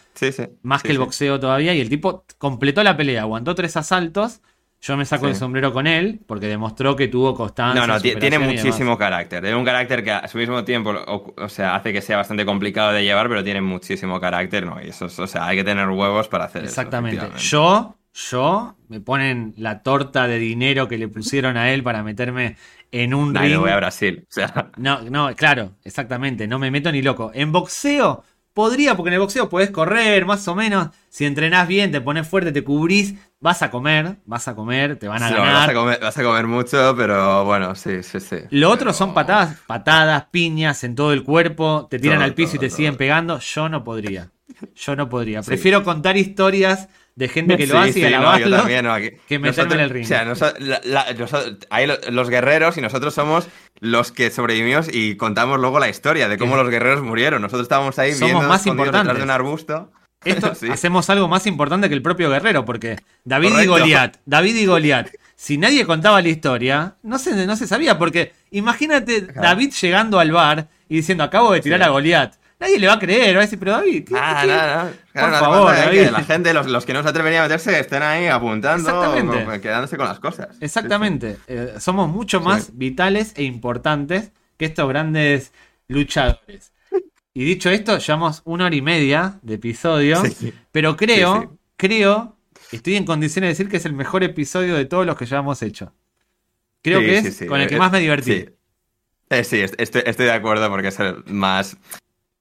Más 0.62 0.82
que 0.82 0.92
el 0.92 0.98
boxeo 0.98 1.38
todavía. 1.38 1.74
Y 1.74 1.80
el 1.80 1.88
tipo 1.88 2.24
completó 2.38 2.82
la 2.82 2.96
pelea, 2.96 3.22
aguantó 3.22 3.54
tres 3.54 3.76
asaltos 3.76 4.40
yo 4.82 4.96
me 4.96 5.04
saco 5.04 5.28
el 5.28 5.36
sombrero 5.36 5.72
con 5.72 5.86
él 5.86 6.18
porque 6.26 6.48
demostró 6.48 6.96
que 6.96 7.06
tuvo 7.06 7.36
constancia. 7.36 7.86
No, 7.86 7.86
no, 7.86 8.00
tiene 8.00 8.40
muchísimo 8.40 8.98
carácter. 8.98 9.40
Tiene 9.40 9.56
un 9.56 9.64
carácter 9.64 10.02
que 10.02 10.10
a 10.10 10.26
su 10.26 10.38
mismo 10.38 10.64
tiempo, 10.64 10.92
o, 11.06 11.48
sea, 11.48 11.76
hace 11.76 11.92
que 11.92 12.02
sea 12.02 12.16
bastante 12.16 12.44
complicado 12.44 12.90
de 12.90 13.04
llevar, 13.04 13.28
pero 13.28 13.44
tiene 13.44 13.60
muchísimo 13.60 14.20
carácter, 14.20 14.66
¿no? 14.66 14.82
Y 14.82 14.88
eso, 14.88 15.04
o 15.04 15.26
sea, 15.28 15.46
hay 15.46 15.58
que 15.58 15.62
tener 15.62 15.88
huevos 15.88 16.26
para 16.26 16.46
hacer 16.46 16.64
Exactamente. 16.64 17.18
eso. 17.18 17.26
Exactamente. 17.26 17.48
Yo, 17.48 17.96
yo, 18.12 18.76
me 18.88 19.00
ponen 19.00 19.54
la 19.56 19.84
torta 19.84 20.26
de 20.26 20.40
dinero 20.40 20.88
que 20.88 20.98
le 20.98 21.06
pusieron 21.06 21.56
a 21.56 21.70
él 21.70 21.84
para 21.84 22.02
meterme 22.02 22.56
en 22.92 23.14
un 23.14 23.34
ring. 23.34 23.54
No 23.54 23.60
voy 23.60 23.70
a 23.70 23.76
Brasil. 23.76 24.24
O 24.28 24.32
sea. 24.32 24.70
No, 24.76 25.02
no, 25.02 25.34
claro, 25.34 25.72
exactamente. 25.82 26.46
No 26.46 26.58
me 26.58 26.70
meto 26.70 26.92
ni 26.92 27.02
loco. 27.02 27.32
En 27.34 27.50
boxeo 27.50 28.22
Podría, 28.54 28.96
porque 28.96 29.08
en 29.08 29.14
el 29.14 29.20
boxeo 29.20 29.48
puedes 29.48 29.70
correr, 29.70 30.26
más 30.26 30.46
o 30.46 30.54
menos. 30.54 30.88
Si 31.08 31.24
entrenás 31.24 31.66
bien, 31.66 31.90
te 31.90 32.02
pones 32.02 32.28
fuerte, 32.28 32.52
te 32.52 32.62
cubrís, 32.62 33.14
vas 33.40 33.62
a 33.62 33.70
comer, 33.70 34.16
vas 34.26 34.46
a 34.46 34.54
comer, 34.54 34.98
te 34.98 35.08
van 35.08 35.22
a 35.22 35.30
ganar. 35.30 35.54
Vas 35.54 35.68
a, 35.70 35.72
comer, 35.72 36.00
vas 36.02 36.18
a 36.18 36.22
comer 36.22 36.46
mucho, 36.46 36.94
pero 36.94 37.46
bueno, 37.46 37.74
sí, 37.74 38.02
sí, 38.02 38.20
sí. 38.20 38.36
Lo 38.50 38.70
otro 38.70 38.92
son 38.92 39.14
patadas, 39.14 39.58
patadas, 39.66 40.26
piñas 40.30 40.84
en 40.84 40.94
todo 40.94 41.14
el 41.14 41.24
cuerpo, 41.24 41.86
te 41.90 41.98
tiran 41.98 42.20
al 42.20 42.34
piso 42.34 42.56
y 42.56 42.58
te 42.58 42.68
siguen 42.68 42.98
pegando. 42.98 43.38
Yo 43.38 43.70
no 43.70 43.84
podría. 43.84 44.30
Yo 44.74 44.96
no 44.96 45.08
podría. 45.08 45.40
Prefiero 45.40 45.82
contar 45.82 46.18
historias 46.18 46.90
de 47.14 47.28
gente 47.28 47.56
que 47.56 47.66
lo 47.66 47.78
hace 47.78 48.00
y 48.00 48.04
alabarlo 48.04 48.64
que 49.28 49.38
meterme 49.38 49.74
en 49.74 49.80
el 49.80 49.90
ring. 49.90 50.04
O 50.04 50.34
sea, 50.34 50.52
hay 51.70 51.88
los 52.10 52.30
guerreros 52.30 52.76
y 52.78 52.80
nosotros 52.80 53.14
somos 53.14 53.48
los 53.80 54.12
que 54.12 54.30
sobrevivimos 54.30 54.88
y 54.92 55.16
contamos 55.16 55.60
luego 55.60 55.78
la 55.78 55.88
historia 55.88 56.28
de 56.28 56.38
cómo 56.38 56.56
los 56.56 56.68
guerreros 56.70 57.02
murieron. 57.02 57.42
Nosotros 57.42 57.64
estábamos 57.64 57.98
ahí 57.98 58.12
somos 58.12 58.46
más 58.46 58.64
detrás 58.64 59.16
de 59.16 59.22
un 59.22 59.30
arbusto. 59.30 59.90
Esto 60.24 60.52
hacemos 60.72 61.10
algo 61.10 61.28
más 61.28 61.46
importante 61.46 61.88
que 61.88 61.94
el 61.94 62.02
propio 62.02 62.30
guerrero, 62.30 62.64
porque 62.64 62.96
David 63.24 63.58
y 63.62 63.66
Goliat, 63.66 64.18
David 64.26 64.56
y 64.56 64.66
Goliat, 64.66 65.08
si 65.34 65.58
nadie 65.58 65.84
contaba 65.84 66.22
la 66.22 66.28
historia, 66.28 66.96
no 67.02 67.18
se, 67.18 67.46
no 67.46 67.56
se 67.56 67.66
sabía, 67.66 67.98
porque 67.98 68.32
imagínate 68.50 69.22
David 69.22 69.72
llegando 69.72 70.20
al 70.20 70.30
bar 70.30 70.68
y 70.88 70.96
diciendo, 70.96 71.24
acabo 71.24 71.52
de 71.52 71.60
tirar 71.60 71.82
a 71.82 71.88
Goliat. 71.88 72.34
Nadie 72.62 72.78
le 72.78 72.86
va 72.86 72.92
a 72.92 72.98
creer, 73.00 73.34
va 73.34 73.40
a 73.40 73.42
decir, 73.42 73.58
pero 73.58 73.72
David, 73.72 74.04
¿qué, 74.04 74.14
ah, 74.16 74.44
no, 74.46 74.84
no. 74.84 75.26
Por 75.26 75.40
favor, 75.40 75.74
David. 75.74 76.10
la 76.10 76.22
gente, 76.22 76.54
los, 76.54 76.86
que 76.86 76.92
no 76.92 77.02
se 77.02 77.08
atreverían 77.08 77.42
a 77.42 77.48
meterse, 77.48 77.76
estén 77.76 78.04
ahí 78.04 78.28
apuntando, 78.28 79.60
quedándose 79.60 79.96
con 79.96 80.06
las 80.06 80.20
cosas. 80.20 80.56
Exactamente. 80.60 81.38
Eh, 81.48 81.74
somos 81.80 82.08
mucho 82.08 82.40
más 82.40 82.78
vitales 82.78 83.32
e 83.34 83.42
importantes 83.42 84.30
que 84.56 84.66
estos 84.66 84.88
grandes 84.88 85.52
luchadores. 85.88 86.72
Y 87.34 87.42
dicho 87.42 87.68
esto, 87.68 87.98
llevamos 87.98 88.42
una 88.44 88.66
hora 88.66 88.76
y 88.76 88.82
media 88.82 89.40
de 89.42 89.54
episodio, 89.54 90.22
pero 90.70 90.96
creo, 90.96 91.58
creo, 91.76 92.36
estoy 92.70 92.94
en 92.94 93.04
condiciones 93.04 93.48
de 93.48 93.52
decir 93.54 93.68
que 93.68 93.78
es 93.78 93.86
el 93.86 93.92
mejor 93.92 94.22
episodio 94.22 94.76
de 94.76 94.84
todos 94.84 95.04
los 95.04 95.16
que 95.16 95.26
ya 95.26 95.38
hemos 95.38 95.60
hecho. 95.62 95.92
Creo 96.80 97.00
que 97.00 97.18
es 97.18 97.44
con 97.48 97.60
el 97.60 97.68
que 97.68 97.74
eh, 97.74 97.78
más 97.78 97.90
me 97.90 97.98
divertí. 97.98 98.46
Eh, 99.30 99.42
sí, 99.42 99.60
estoy, 99.60 100.02
estoy, 100.06 100.26
de 100.26 100.32
acuerdo 100.32 100.68
porque 100.68 100.88
es 100.88 101.00
el 101.00 101.24
más 101.26 101.76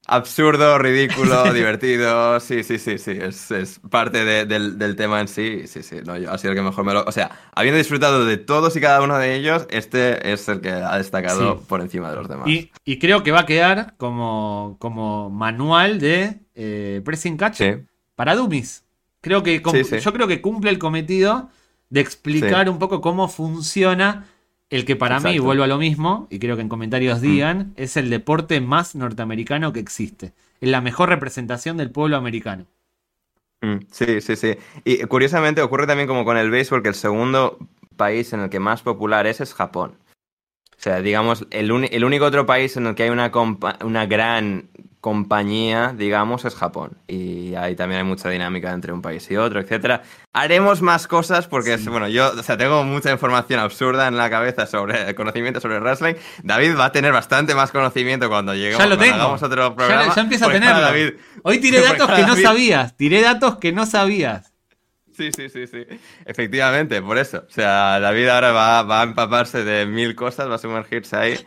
absurdo, 0.06 0.78
ridículo, 0.78 1.52
divertido. 1.52 2.40
Sí, 2.40 2.62
sí, 2.64 2.78
sí, 2.78 2.98
sí. 2.98 3.12
Es, 3.12 3.80
parte 3.90 4.24
del, 4.24 4.96
tema 4.96 5.20
en 5.20 5.28
sí. 5.28 5.66
Sí, 5.66 5.82
sí. 5.82 5.96
No, 6.04 6.16
yo 6.16 6.32
ha 6.32 6.38
sido 6.38 6.52
el 6.52 6.58
que 6.58 6.62
mejor 6.62 6.84
me 6.84 6.92
lo. 6.92 7.04
O 7.04 7.12
sea, 7.12 7.30
habiendo 7.54 7.78
disfrutado 7.78 8.24
de 8.24 8.36
todos 8.36 8.76
y 8.76 8.80
cada 8.80 9.02
uno 9.02 9.18
de 9.18 9.34
ellos, 9.34 9.66
este 9.70 10.32
es 10.32 10.48
el 10.48 10.60
que 10.60 10.70
ha 10.70 10.96
destacado 10.98 11.60
por 11.60 11.80
encima 11.80 12.10
de 12.10 12.16
los 12.16 12.28
demás. 12.28 12.46
Y, 12.48 12.98
creo 12.98 13.22
que 13.22 13.32
va 13.32 13.40
a 13.40 13.46
quedar 13.46 13.94
como, 13.96 14.76
como 14.78 15.30
manual 15.30 15.98
de 15.98 16.40
eh, 16.54 17.00
pressing 17.04 17.36
catch 17.36 17.62
para 18.14 18.34
dummies. 18.34 18.84
Creo 19.20 19.42
que 19.42 19.62
yo 20.00 20.12
creo 20.12 20.26
que 20.26 20.40
cumple 20.40 20.70
el 20.70 20.78
cometido 20.78 21.48
de 21.90 22.00
explicar 22.00 22.70
un 22.70 22.78
poco 22.78 23.00
cómo 23.00 23.28
funciona 23.28 24.26
el 24.72 24.86
que 24.86 24.96
para 24.96 25.20
mí, 25.20 25.38
vuelvo 25.38 25.64
a 25.64 25.66
lo 25.66 25.76
mismo, 25.76 26.26
y 26.30 26.38
creo 26.38 26.56
que 26.56 26.62
en 26.62 26.70
comentarios 26.70 27.18
mm. 27.18 27.22
digan, 27.22 27.72
es 27.76 27.98
el 27.98 28.08
deporte 28.08 28.60
más 28.62 28.94
norteamericano 28.94 29.72
que 29.72 29.80
existe. 29.80 30.32
Es 30.62 30.68
la 30.70 30.80
mejor 30.80 31.10
representación 31.10 31.76
del 31.76 31.90
pueblo 31.90 32.16
americano. 32.16 32.64
Mm, 33.60 33.80
sí, 33.90 34.22
sí, 34.22 34.34
sí. 34.34 34.56
Y 34.84 35.04
curiosamente 35.04 35.60
ocurre 35.60 35.86
también 35.86 36.08
como 36.08 36.24
con 36.24 36.38
el 36.38 36.50
béisbol, 36.50 36.82
que 36.82 36.88
el 36.88 36.94
segundo 36.94 37.58
país 37.96 38.32
en 38.32 38.40
el 38.40 38.48
que 38.48 38.60
más 38.60 38.80
popular 38.80 39.26
es 39.26 39.42
es 39.42 39.52
Japón. 39.52 39.92
O 40.70 40.80
sea, 40.82 41.02
digamos, 41.02 41.46
el, 41.50 41.70
el 41.90 42.04
único 42.04 42.24
otro 42.24 42.46
país 42.46 42.74
en 42.78 42.86
el 42.86 42.94
que 42.94 43.02
hay 43.02 43.10
una, 43.10 43.30
una 43.84 44.06
gran 44.06 44.70
compañía, 45.02 45.92
digamos, 45.98 46.44
es 46.44 46.54
Japón. 46.54 46.96
Y 47.08 47.56
ahí 47.56 47.74
también 47.74 48.02
hay 48.02 48.06
mucha 48.06 48.30
dinámica 48.30 48.72
entre 48.72 48.92
un 48.92 49.02
país 49.02 49.28
y 49.32 49.36
otro, 49.36 49.58
etcétera. 49.58 50.02
Haremos 50.32 50.80
más 50.80 51.08
cosas 51.08 51.48
porque, 51.48 51.76
bueno, 51.88 52.06
yo, 52.06 52.30
o 52.30 52.42
sea, 52.44 52.56
tengo 52.56 52.84
mucha 52.84 53.10
información 53.10 53.58
absurda 53.58 54.06
en 54.06 54.16
la 54.16 54.30
cabeza 54.30 54.64
sobre 54.64 55.12
conocimiento 55.16 55.60
sobre 55.60 55.80
wrestling. 55.80 56.14
David 56.44 56.78
va 56.78 56.84
a 56.86 56.92
tener 56.92 57.12
bastante 57.12 57.52
más 57.52 57.72
conocimiento 57.72 58.28
cuando 58.28 58.54
lleguemos. 58.54 58.78
Ya 58.78 58.86
lo 58.86 58.96
tengo. 58.96 59.26
otro 59.26 59.74
programa. 59.74 60.14
Ya, 60.14 60.22
empieza 60.22 60.46
a 60.46 60.52
tenerlo. 60.52 61.18
Hoy 61.42 61.58
tiré 61.58 61.80
datos 61.82 62.08
que 62.08 62.22
no 62.22 62.36
sabías. 62.36 62.96
Tiré 62.96 63.22
datos 63.22 63.56
que 63.56 63.72
no 63.72 63.86
sabías. 63.86 64.52
Sí, 65.16 65.30
sí, 65.36 65.48
sí, 65.48 65.66
sí. 65.66 65.84
Efectivamente, 66.24 67.02
por 67.02 67.18
eso. 67.18 67.44
O 67.48 67.50
sea, 67.52 67.98
David 67.98 68.28
ahora 68.28 68.52
va, 68.52 68.82
va 68.84 69.00
a 69.00 69.02
empaparse 69.02 69.64
de 69.64 69.84
mil 69.84 70.14
cosas, 70.14 70.48
va 70.48 70.54
a 70.54 70.58
sumergirse 70.58 71.16
ahí. 71.16 71.38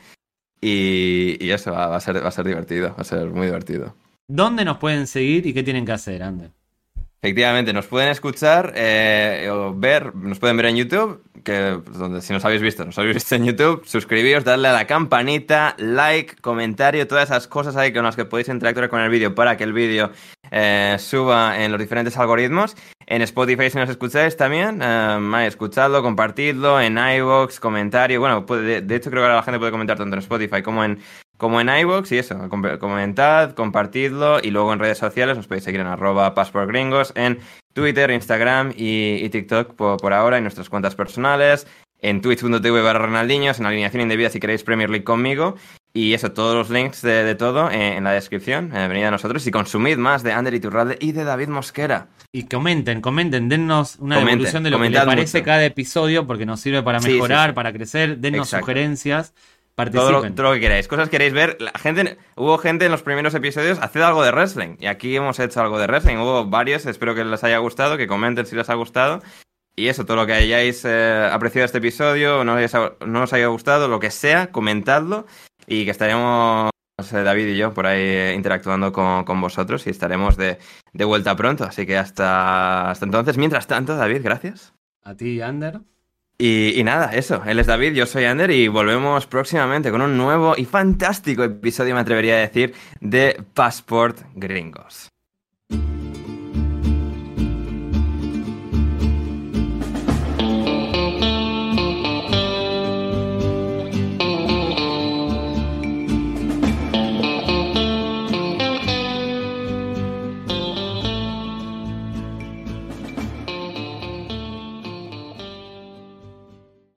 Y, 0.68 1.52
eso 1.52 1.74
va, 1.74 1.96
a 1.96 2.00
ser, 2.00 2.24
va 2.24 2.30
a 2.30 2.32
ser 2.32 2.48
divertido, 2.48 2.90
va 2.90 3.02
a 3.02 3.04
ser 3.04 3.28
muy 3.28 3.46
divertido. 3.46 3.96
¿Dónde 4.28 4.66
nos 4.66 4.78
pueden 4.78 5.06
seguir 5.06 5.46
y 5.46 5.54
qué 5.54 5.62
tienen 5.62 5.86
que 5.86 5.92
hacer, 5.92 6.24
Ander? 6.24 6.50
Efectivamente, 7.22 7.72
nos 7.72 7.86
pueden 7.86 8.10
escuchar 8.10 8.74
eh, 8.76 9.48
o 9.52 9.76
ver, 9.76 10.16
nos 10.16 10.40
pueden 10.40 10.58
ver 10.58 10.68
en 10.68 10.78
YouTube, 10.78 11.24
que 11.44 11.80
donde 11.92 12.22
si 12.22 12.34
nos 12.34 12.44
habéis 12.46 12.62
visto, 12.62 12.84
nos 12.84 12.98
habéis 12.98 13.16
visto 13.16 13.36
en 13.36 13.46
YouTube, 13.46 13.84
suscribíos, 13.86 14.44
darle 14.44 14.68
a 14.70 14.74
la 14.74 14.88
campanita, 14.88 15.76
like, 15.78 16.36
comentario, 16.38 17.08
todas 17.08 17.26
esas 17.30 17.48
cosas 17.48 17.76
ahí 17.76 17.94
con 17.94 18.04
las 18.04 18.16
que 18.16 18.26
podéis 18.26 18.50
interactuar 18.50 18.90
con 18.90 19.02
el 19.02 19.10
vídeo 19.10 19.36
para 19.36 19.58
que 19.58 19.64
el 19.64 19.74
vídeo 19.74 20.12
eh, 20.50 20.98
suba 21.00 21.64
en 21.64 21.72
los 21.72 21.80
diferentes 21.80 22.18
algoritmos. 22.18 22.76
En 23.08 23.22
Spotify 23.22 23.70
si 23.70 23.78
nos 23.78 23.90
escucháis 23.90 24.36
también, 24.36 24.82
eh, 24.82 25.46
escuchadlo, 25.48 26.02
compartidlo, 26.02 26.82
en 26.82 26.98
iVoox, 26.98 27.60
comentario, 27.60 28.20
bueno, 28.20 28.42
de, 28.42 28.82
de, 28.82 28.96
hecho 28.96 29.12
creo 29.12 29.22
que 29.22 29.26
ahora 29.26 29.36
la 29.36 29.44
gente 29.44 29.60
puede 29.60 29.72
comentar 29.72 29.98
tanto 29.98 30.16
en 30.16 30.20
Spotify 30.20 30.64
como 30.64 30.84
en, 30.84 31.00
como 31.38 31.60
en 31.60 31.70
iVoox 31.70 32.12
y 32.12 32.18
eso, 32.18 32.50
comentad, 32.50 33.54
compartidlo 33.54 34.40
y 34.42 34.52
luego 34.52 34.74
en 34.74 34.80
redes 34.80 34.98
sociales 34.98 35.36
nos 35.36 35.48
podéis 35.48 35.66
seguir 35.66 35.82
en 35.82 35.88
arroba 35.88 36.34
en 37.16 37.40
Twitter, 37.74 38.10
Instagram 38.12 38.74
y, 38.76 39.28
TikTok 39.30 39.76
por, 39.76 40.14
ahora, 40.14 40.38
en 40.38 40.44
nuestras 40.44 40.70
cuentas 40.70 40.96
personales, 40.96 41.68
en 42.00 42.22
twitch.tv 42.22 42.82
barra 42.82 43.06
Ronaldinhos, 43.06 43.60
en 43.60 43.66
alineación 43.66 44.02
indebida 44.02 44.30
si 44.30 44.40
queréis 44.40 44.64
Premier 44.64 45.04
conmigo. 45.04 45.56
Y 45.94 46.14
eso, 46.14 46.32
todos 46.32 46.56
los 46.56 46.70
links 46.70 47.02
de, 47.02 47.36
todo 47.36 47.70
en, 47.72 48.04
la 48.04 48.12
descripción. 48.12 48.76
Eh, 48.76 48.88
venid 48.88 49.06
a 49.06 49.12
nosotros 49.12 49.46
y 49.48 49.52
consumid 49.52 49.98
más 49.98 50.24
de 50.24 50.34
Ander 50.34 50.54
Iturralde 50.54 50.98
y 51.00 51.14
de 51.14 51.24
David 51.24 51.48
Mosquera. 51.48 52.08
Y 52.36 52.44
comenten, 52.48 53.00
comenten, 53.00 53.48
dennos 53.48 53.96
una 53.96 54.20
devolución 54.20 54.62
de 54.62 54.70
lo 54.70 54.78
que 54.78 54.90
les 54.90 55.06
parece 55.06 55.42
cada 55.42 55.64
episodio 55.64 56.28
porque 56.28 56.46
nos 56.46 56.60
sirve 56.60 56.84
para 56.84 57.00
mejorar, 57.00 57.54
para 57.54 57.72
crecer, 57.72 58.18
dennos 58.18 58.50
sugerencias. 58.50 59.34
Todo 59.74 60.12
lo, 60.12 60.34
todo 60.34 60.48
lo, 60.48 60.54
que 60.54 60.60
queráis. 60.60 60.90
Cosas 60.90 61.08
queréis 61.08 61.32
ver. 61.32 61.56
La 61.62 61.72
gente, 61.80 62.18
hubo 62.36 62.58
gente 62.58 62.88
en 62.88 62.92
los 62.92 63.04
primeros 63.04 63.34
episodios, 63.36 63.80
haced 63.80 64.02
algo 64.02 64.22
de 64.22 64.32
wrestling. 64.32 64.76
Y 64.82 64.88
aquí 64.88 65.16
hemos 65.16 65.40
hecho 65.40 65.62
algo 65.62 65.80
de 65.80 65.88
wrestling. 65.88 66.18
Hubo 66.18 66.46
varios, 66.46 66.86
espero 66.86 67.16
que 67.16 67.24
les 67.24 67.42
haya 67.46 67.58
gustado, 67.60 67.96
que 67.96 68.06
comenten 68.06 68.46
si 68.46 68.58
les 68.58 68.70
ha 68.70 68.74
gustado. 68.74 69.24
Y 69.78 69.88
eso, 69.88 70.06
todo 70.06 70.18
lo 70.18 70.26
que 70.26 70.34
hayáis 70.34 70.84
eh, 70.84 71.30
apreciado 71.32 71.66
este 71.68 71.78
episodio, 71.78 72.44
no, 72.44 72.58
no 73.06 73.24
os 73.24 73.32
haya 73.32 73.48
gustado, 73.48 73.88
lo 73.88 74.02
que 74.02 74.12
sea, 74.12 74.52
comentadlo. 74.52 75.26
Y 75.68 75.86
que 75.86 75.92
estaremos, 75.92 76.70
David 76.98 77.48
y 77.48 77.58
yo 77.58 77.74
por 77.74 77.88
ahí 77.88 78.02
eh, 78.02 78.34
interactuando 78.36 78.94
con, 78.94 79.26
con 79.26 79.42
vosotros 79.42 79.86
y 79.86 79.90
estaremos 79.90 80.38
de, 80.38 80.58
de, 80.94 81.06
vuelta 81.06 81.36
pronto. 81.36 81.66
Así 81.66 81.86
que 81.86 81.98
hasta, 81.98 82.90
hasta 82.90 83.06
entonces. 83.06 83.38
Mientras 83.38 83.68
tanto, 83.68 83.96
David, 83.96 84.22
gracias. 84.24 84.74
A 85.04 85.16
ti, 85.16 85.42
Ander. 85.42 85.82
Y, 86.38 86.80
y, 86.80 86.84
nada, 86.84 87.14
eso. 87.14 87.44
Él 87.46 87.60
es 87.60 87.68
David, 87.68 87.94
yo 87.94 88.06
soy 88.06 88.26
Ander 88.26 88.52
y 88.52 88.68
volvemos 88.68 89.28
próximamente 89.28 89.92
con 89.92 90.02
un 90.02 90.18
nuevo 90.18 90.56
y 90.58 90.66
fantástico 90.66 91.44
episodio, 91.44 91.96
me 91.96 92.02
atrevería 92.02 92.36
a 92.36 92.40
decir, 92.40 92.74
de 93.00 93.42
Passport 93.54 94.20
Gringos. 94.34 95.10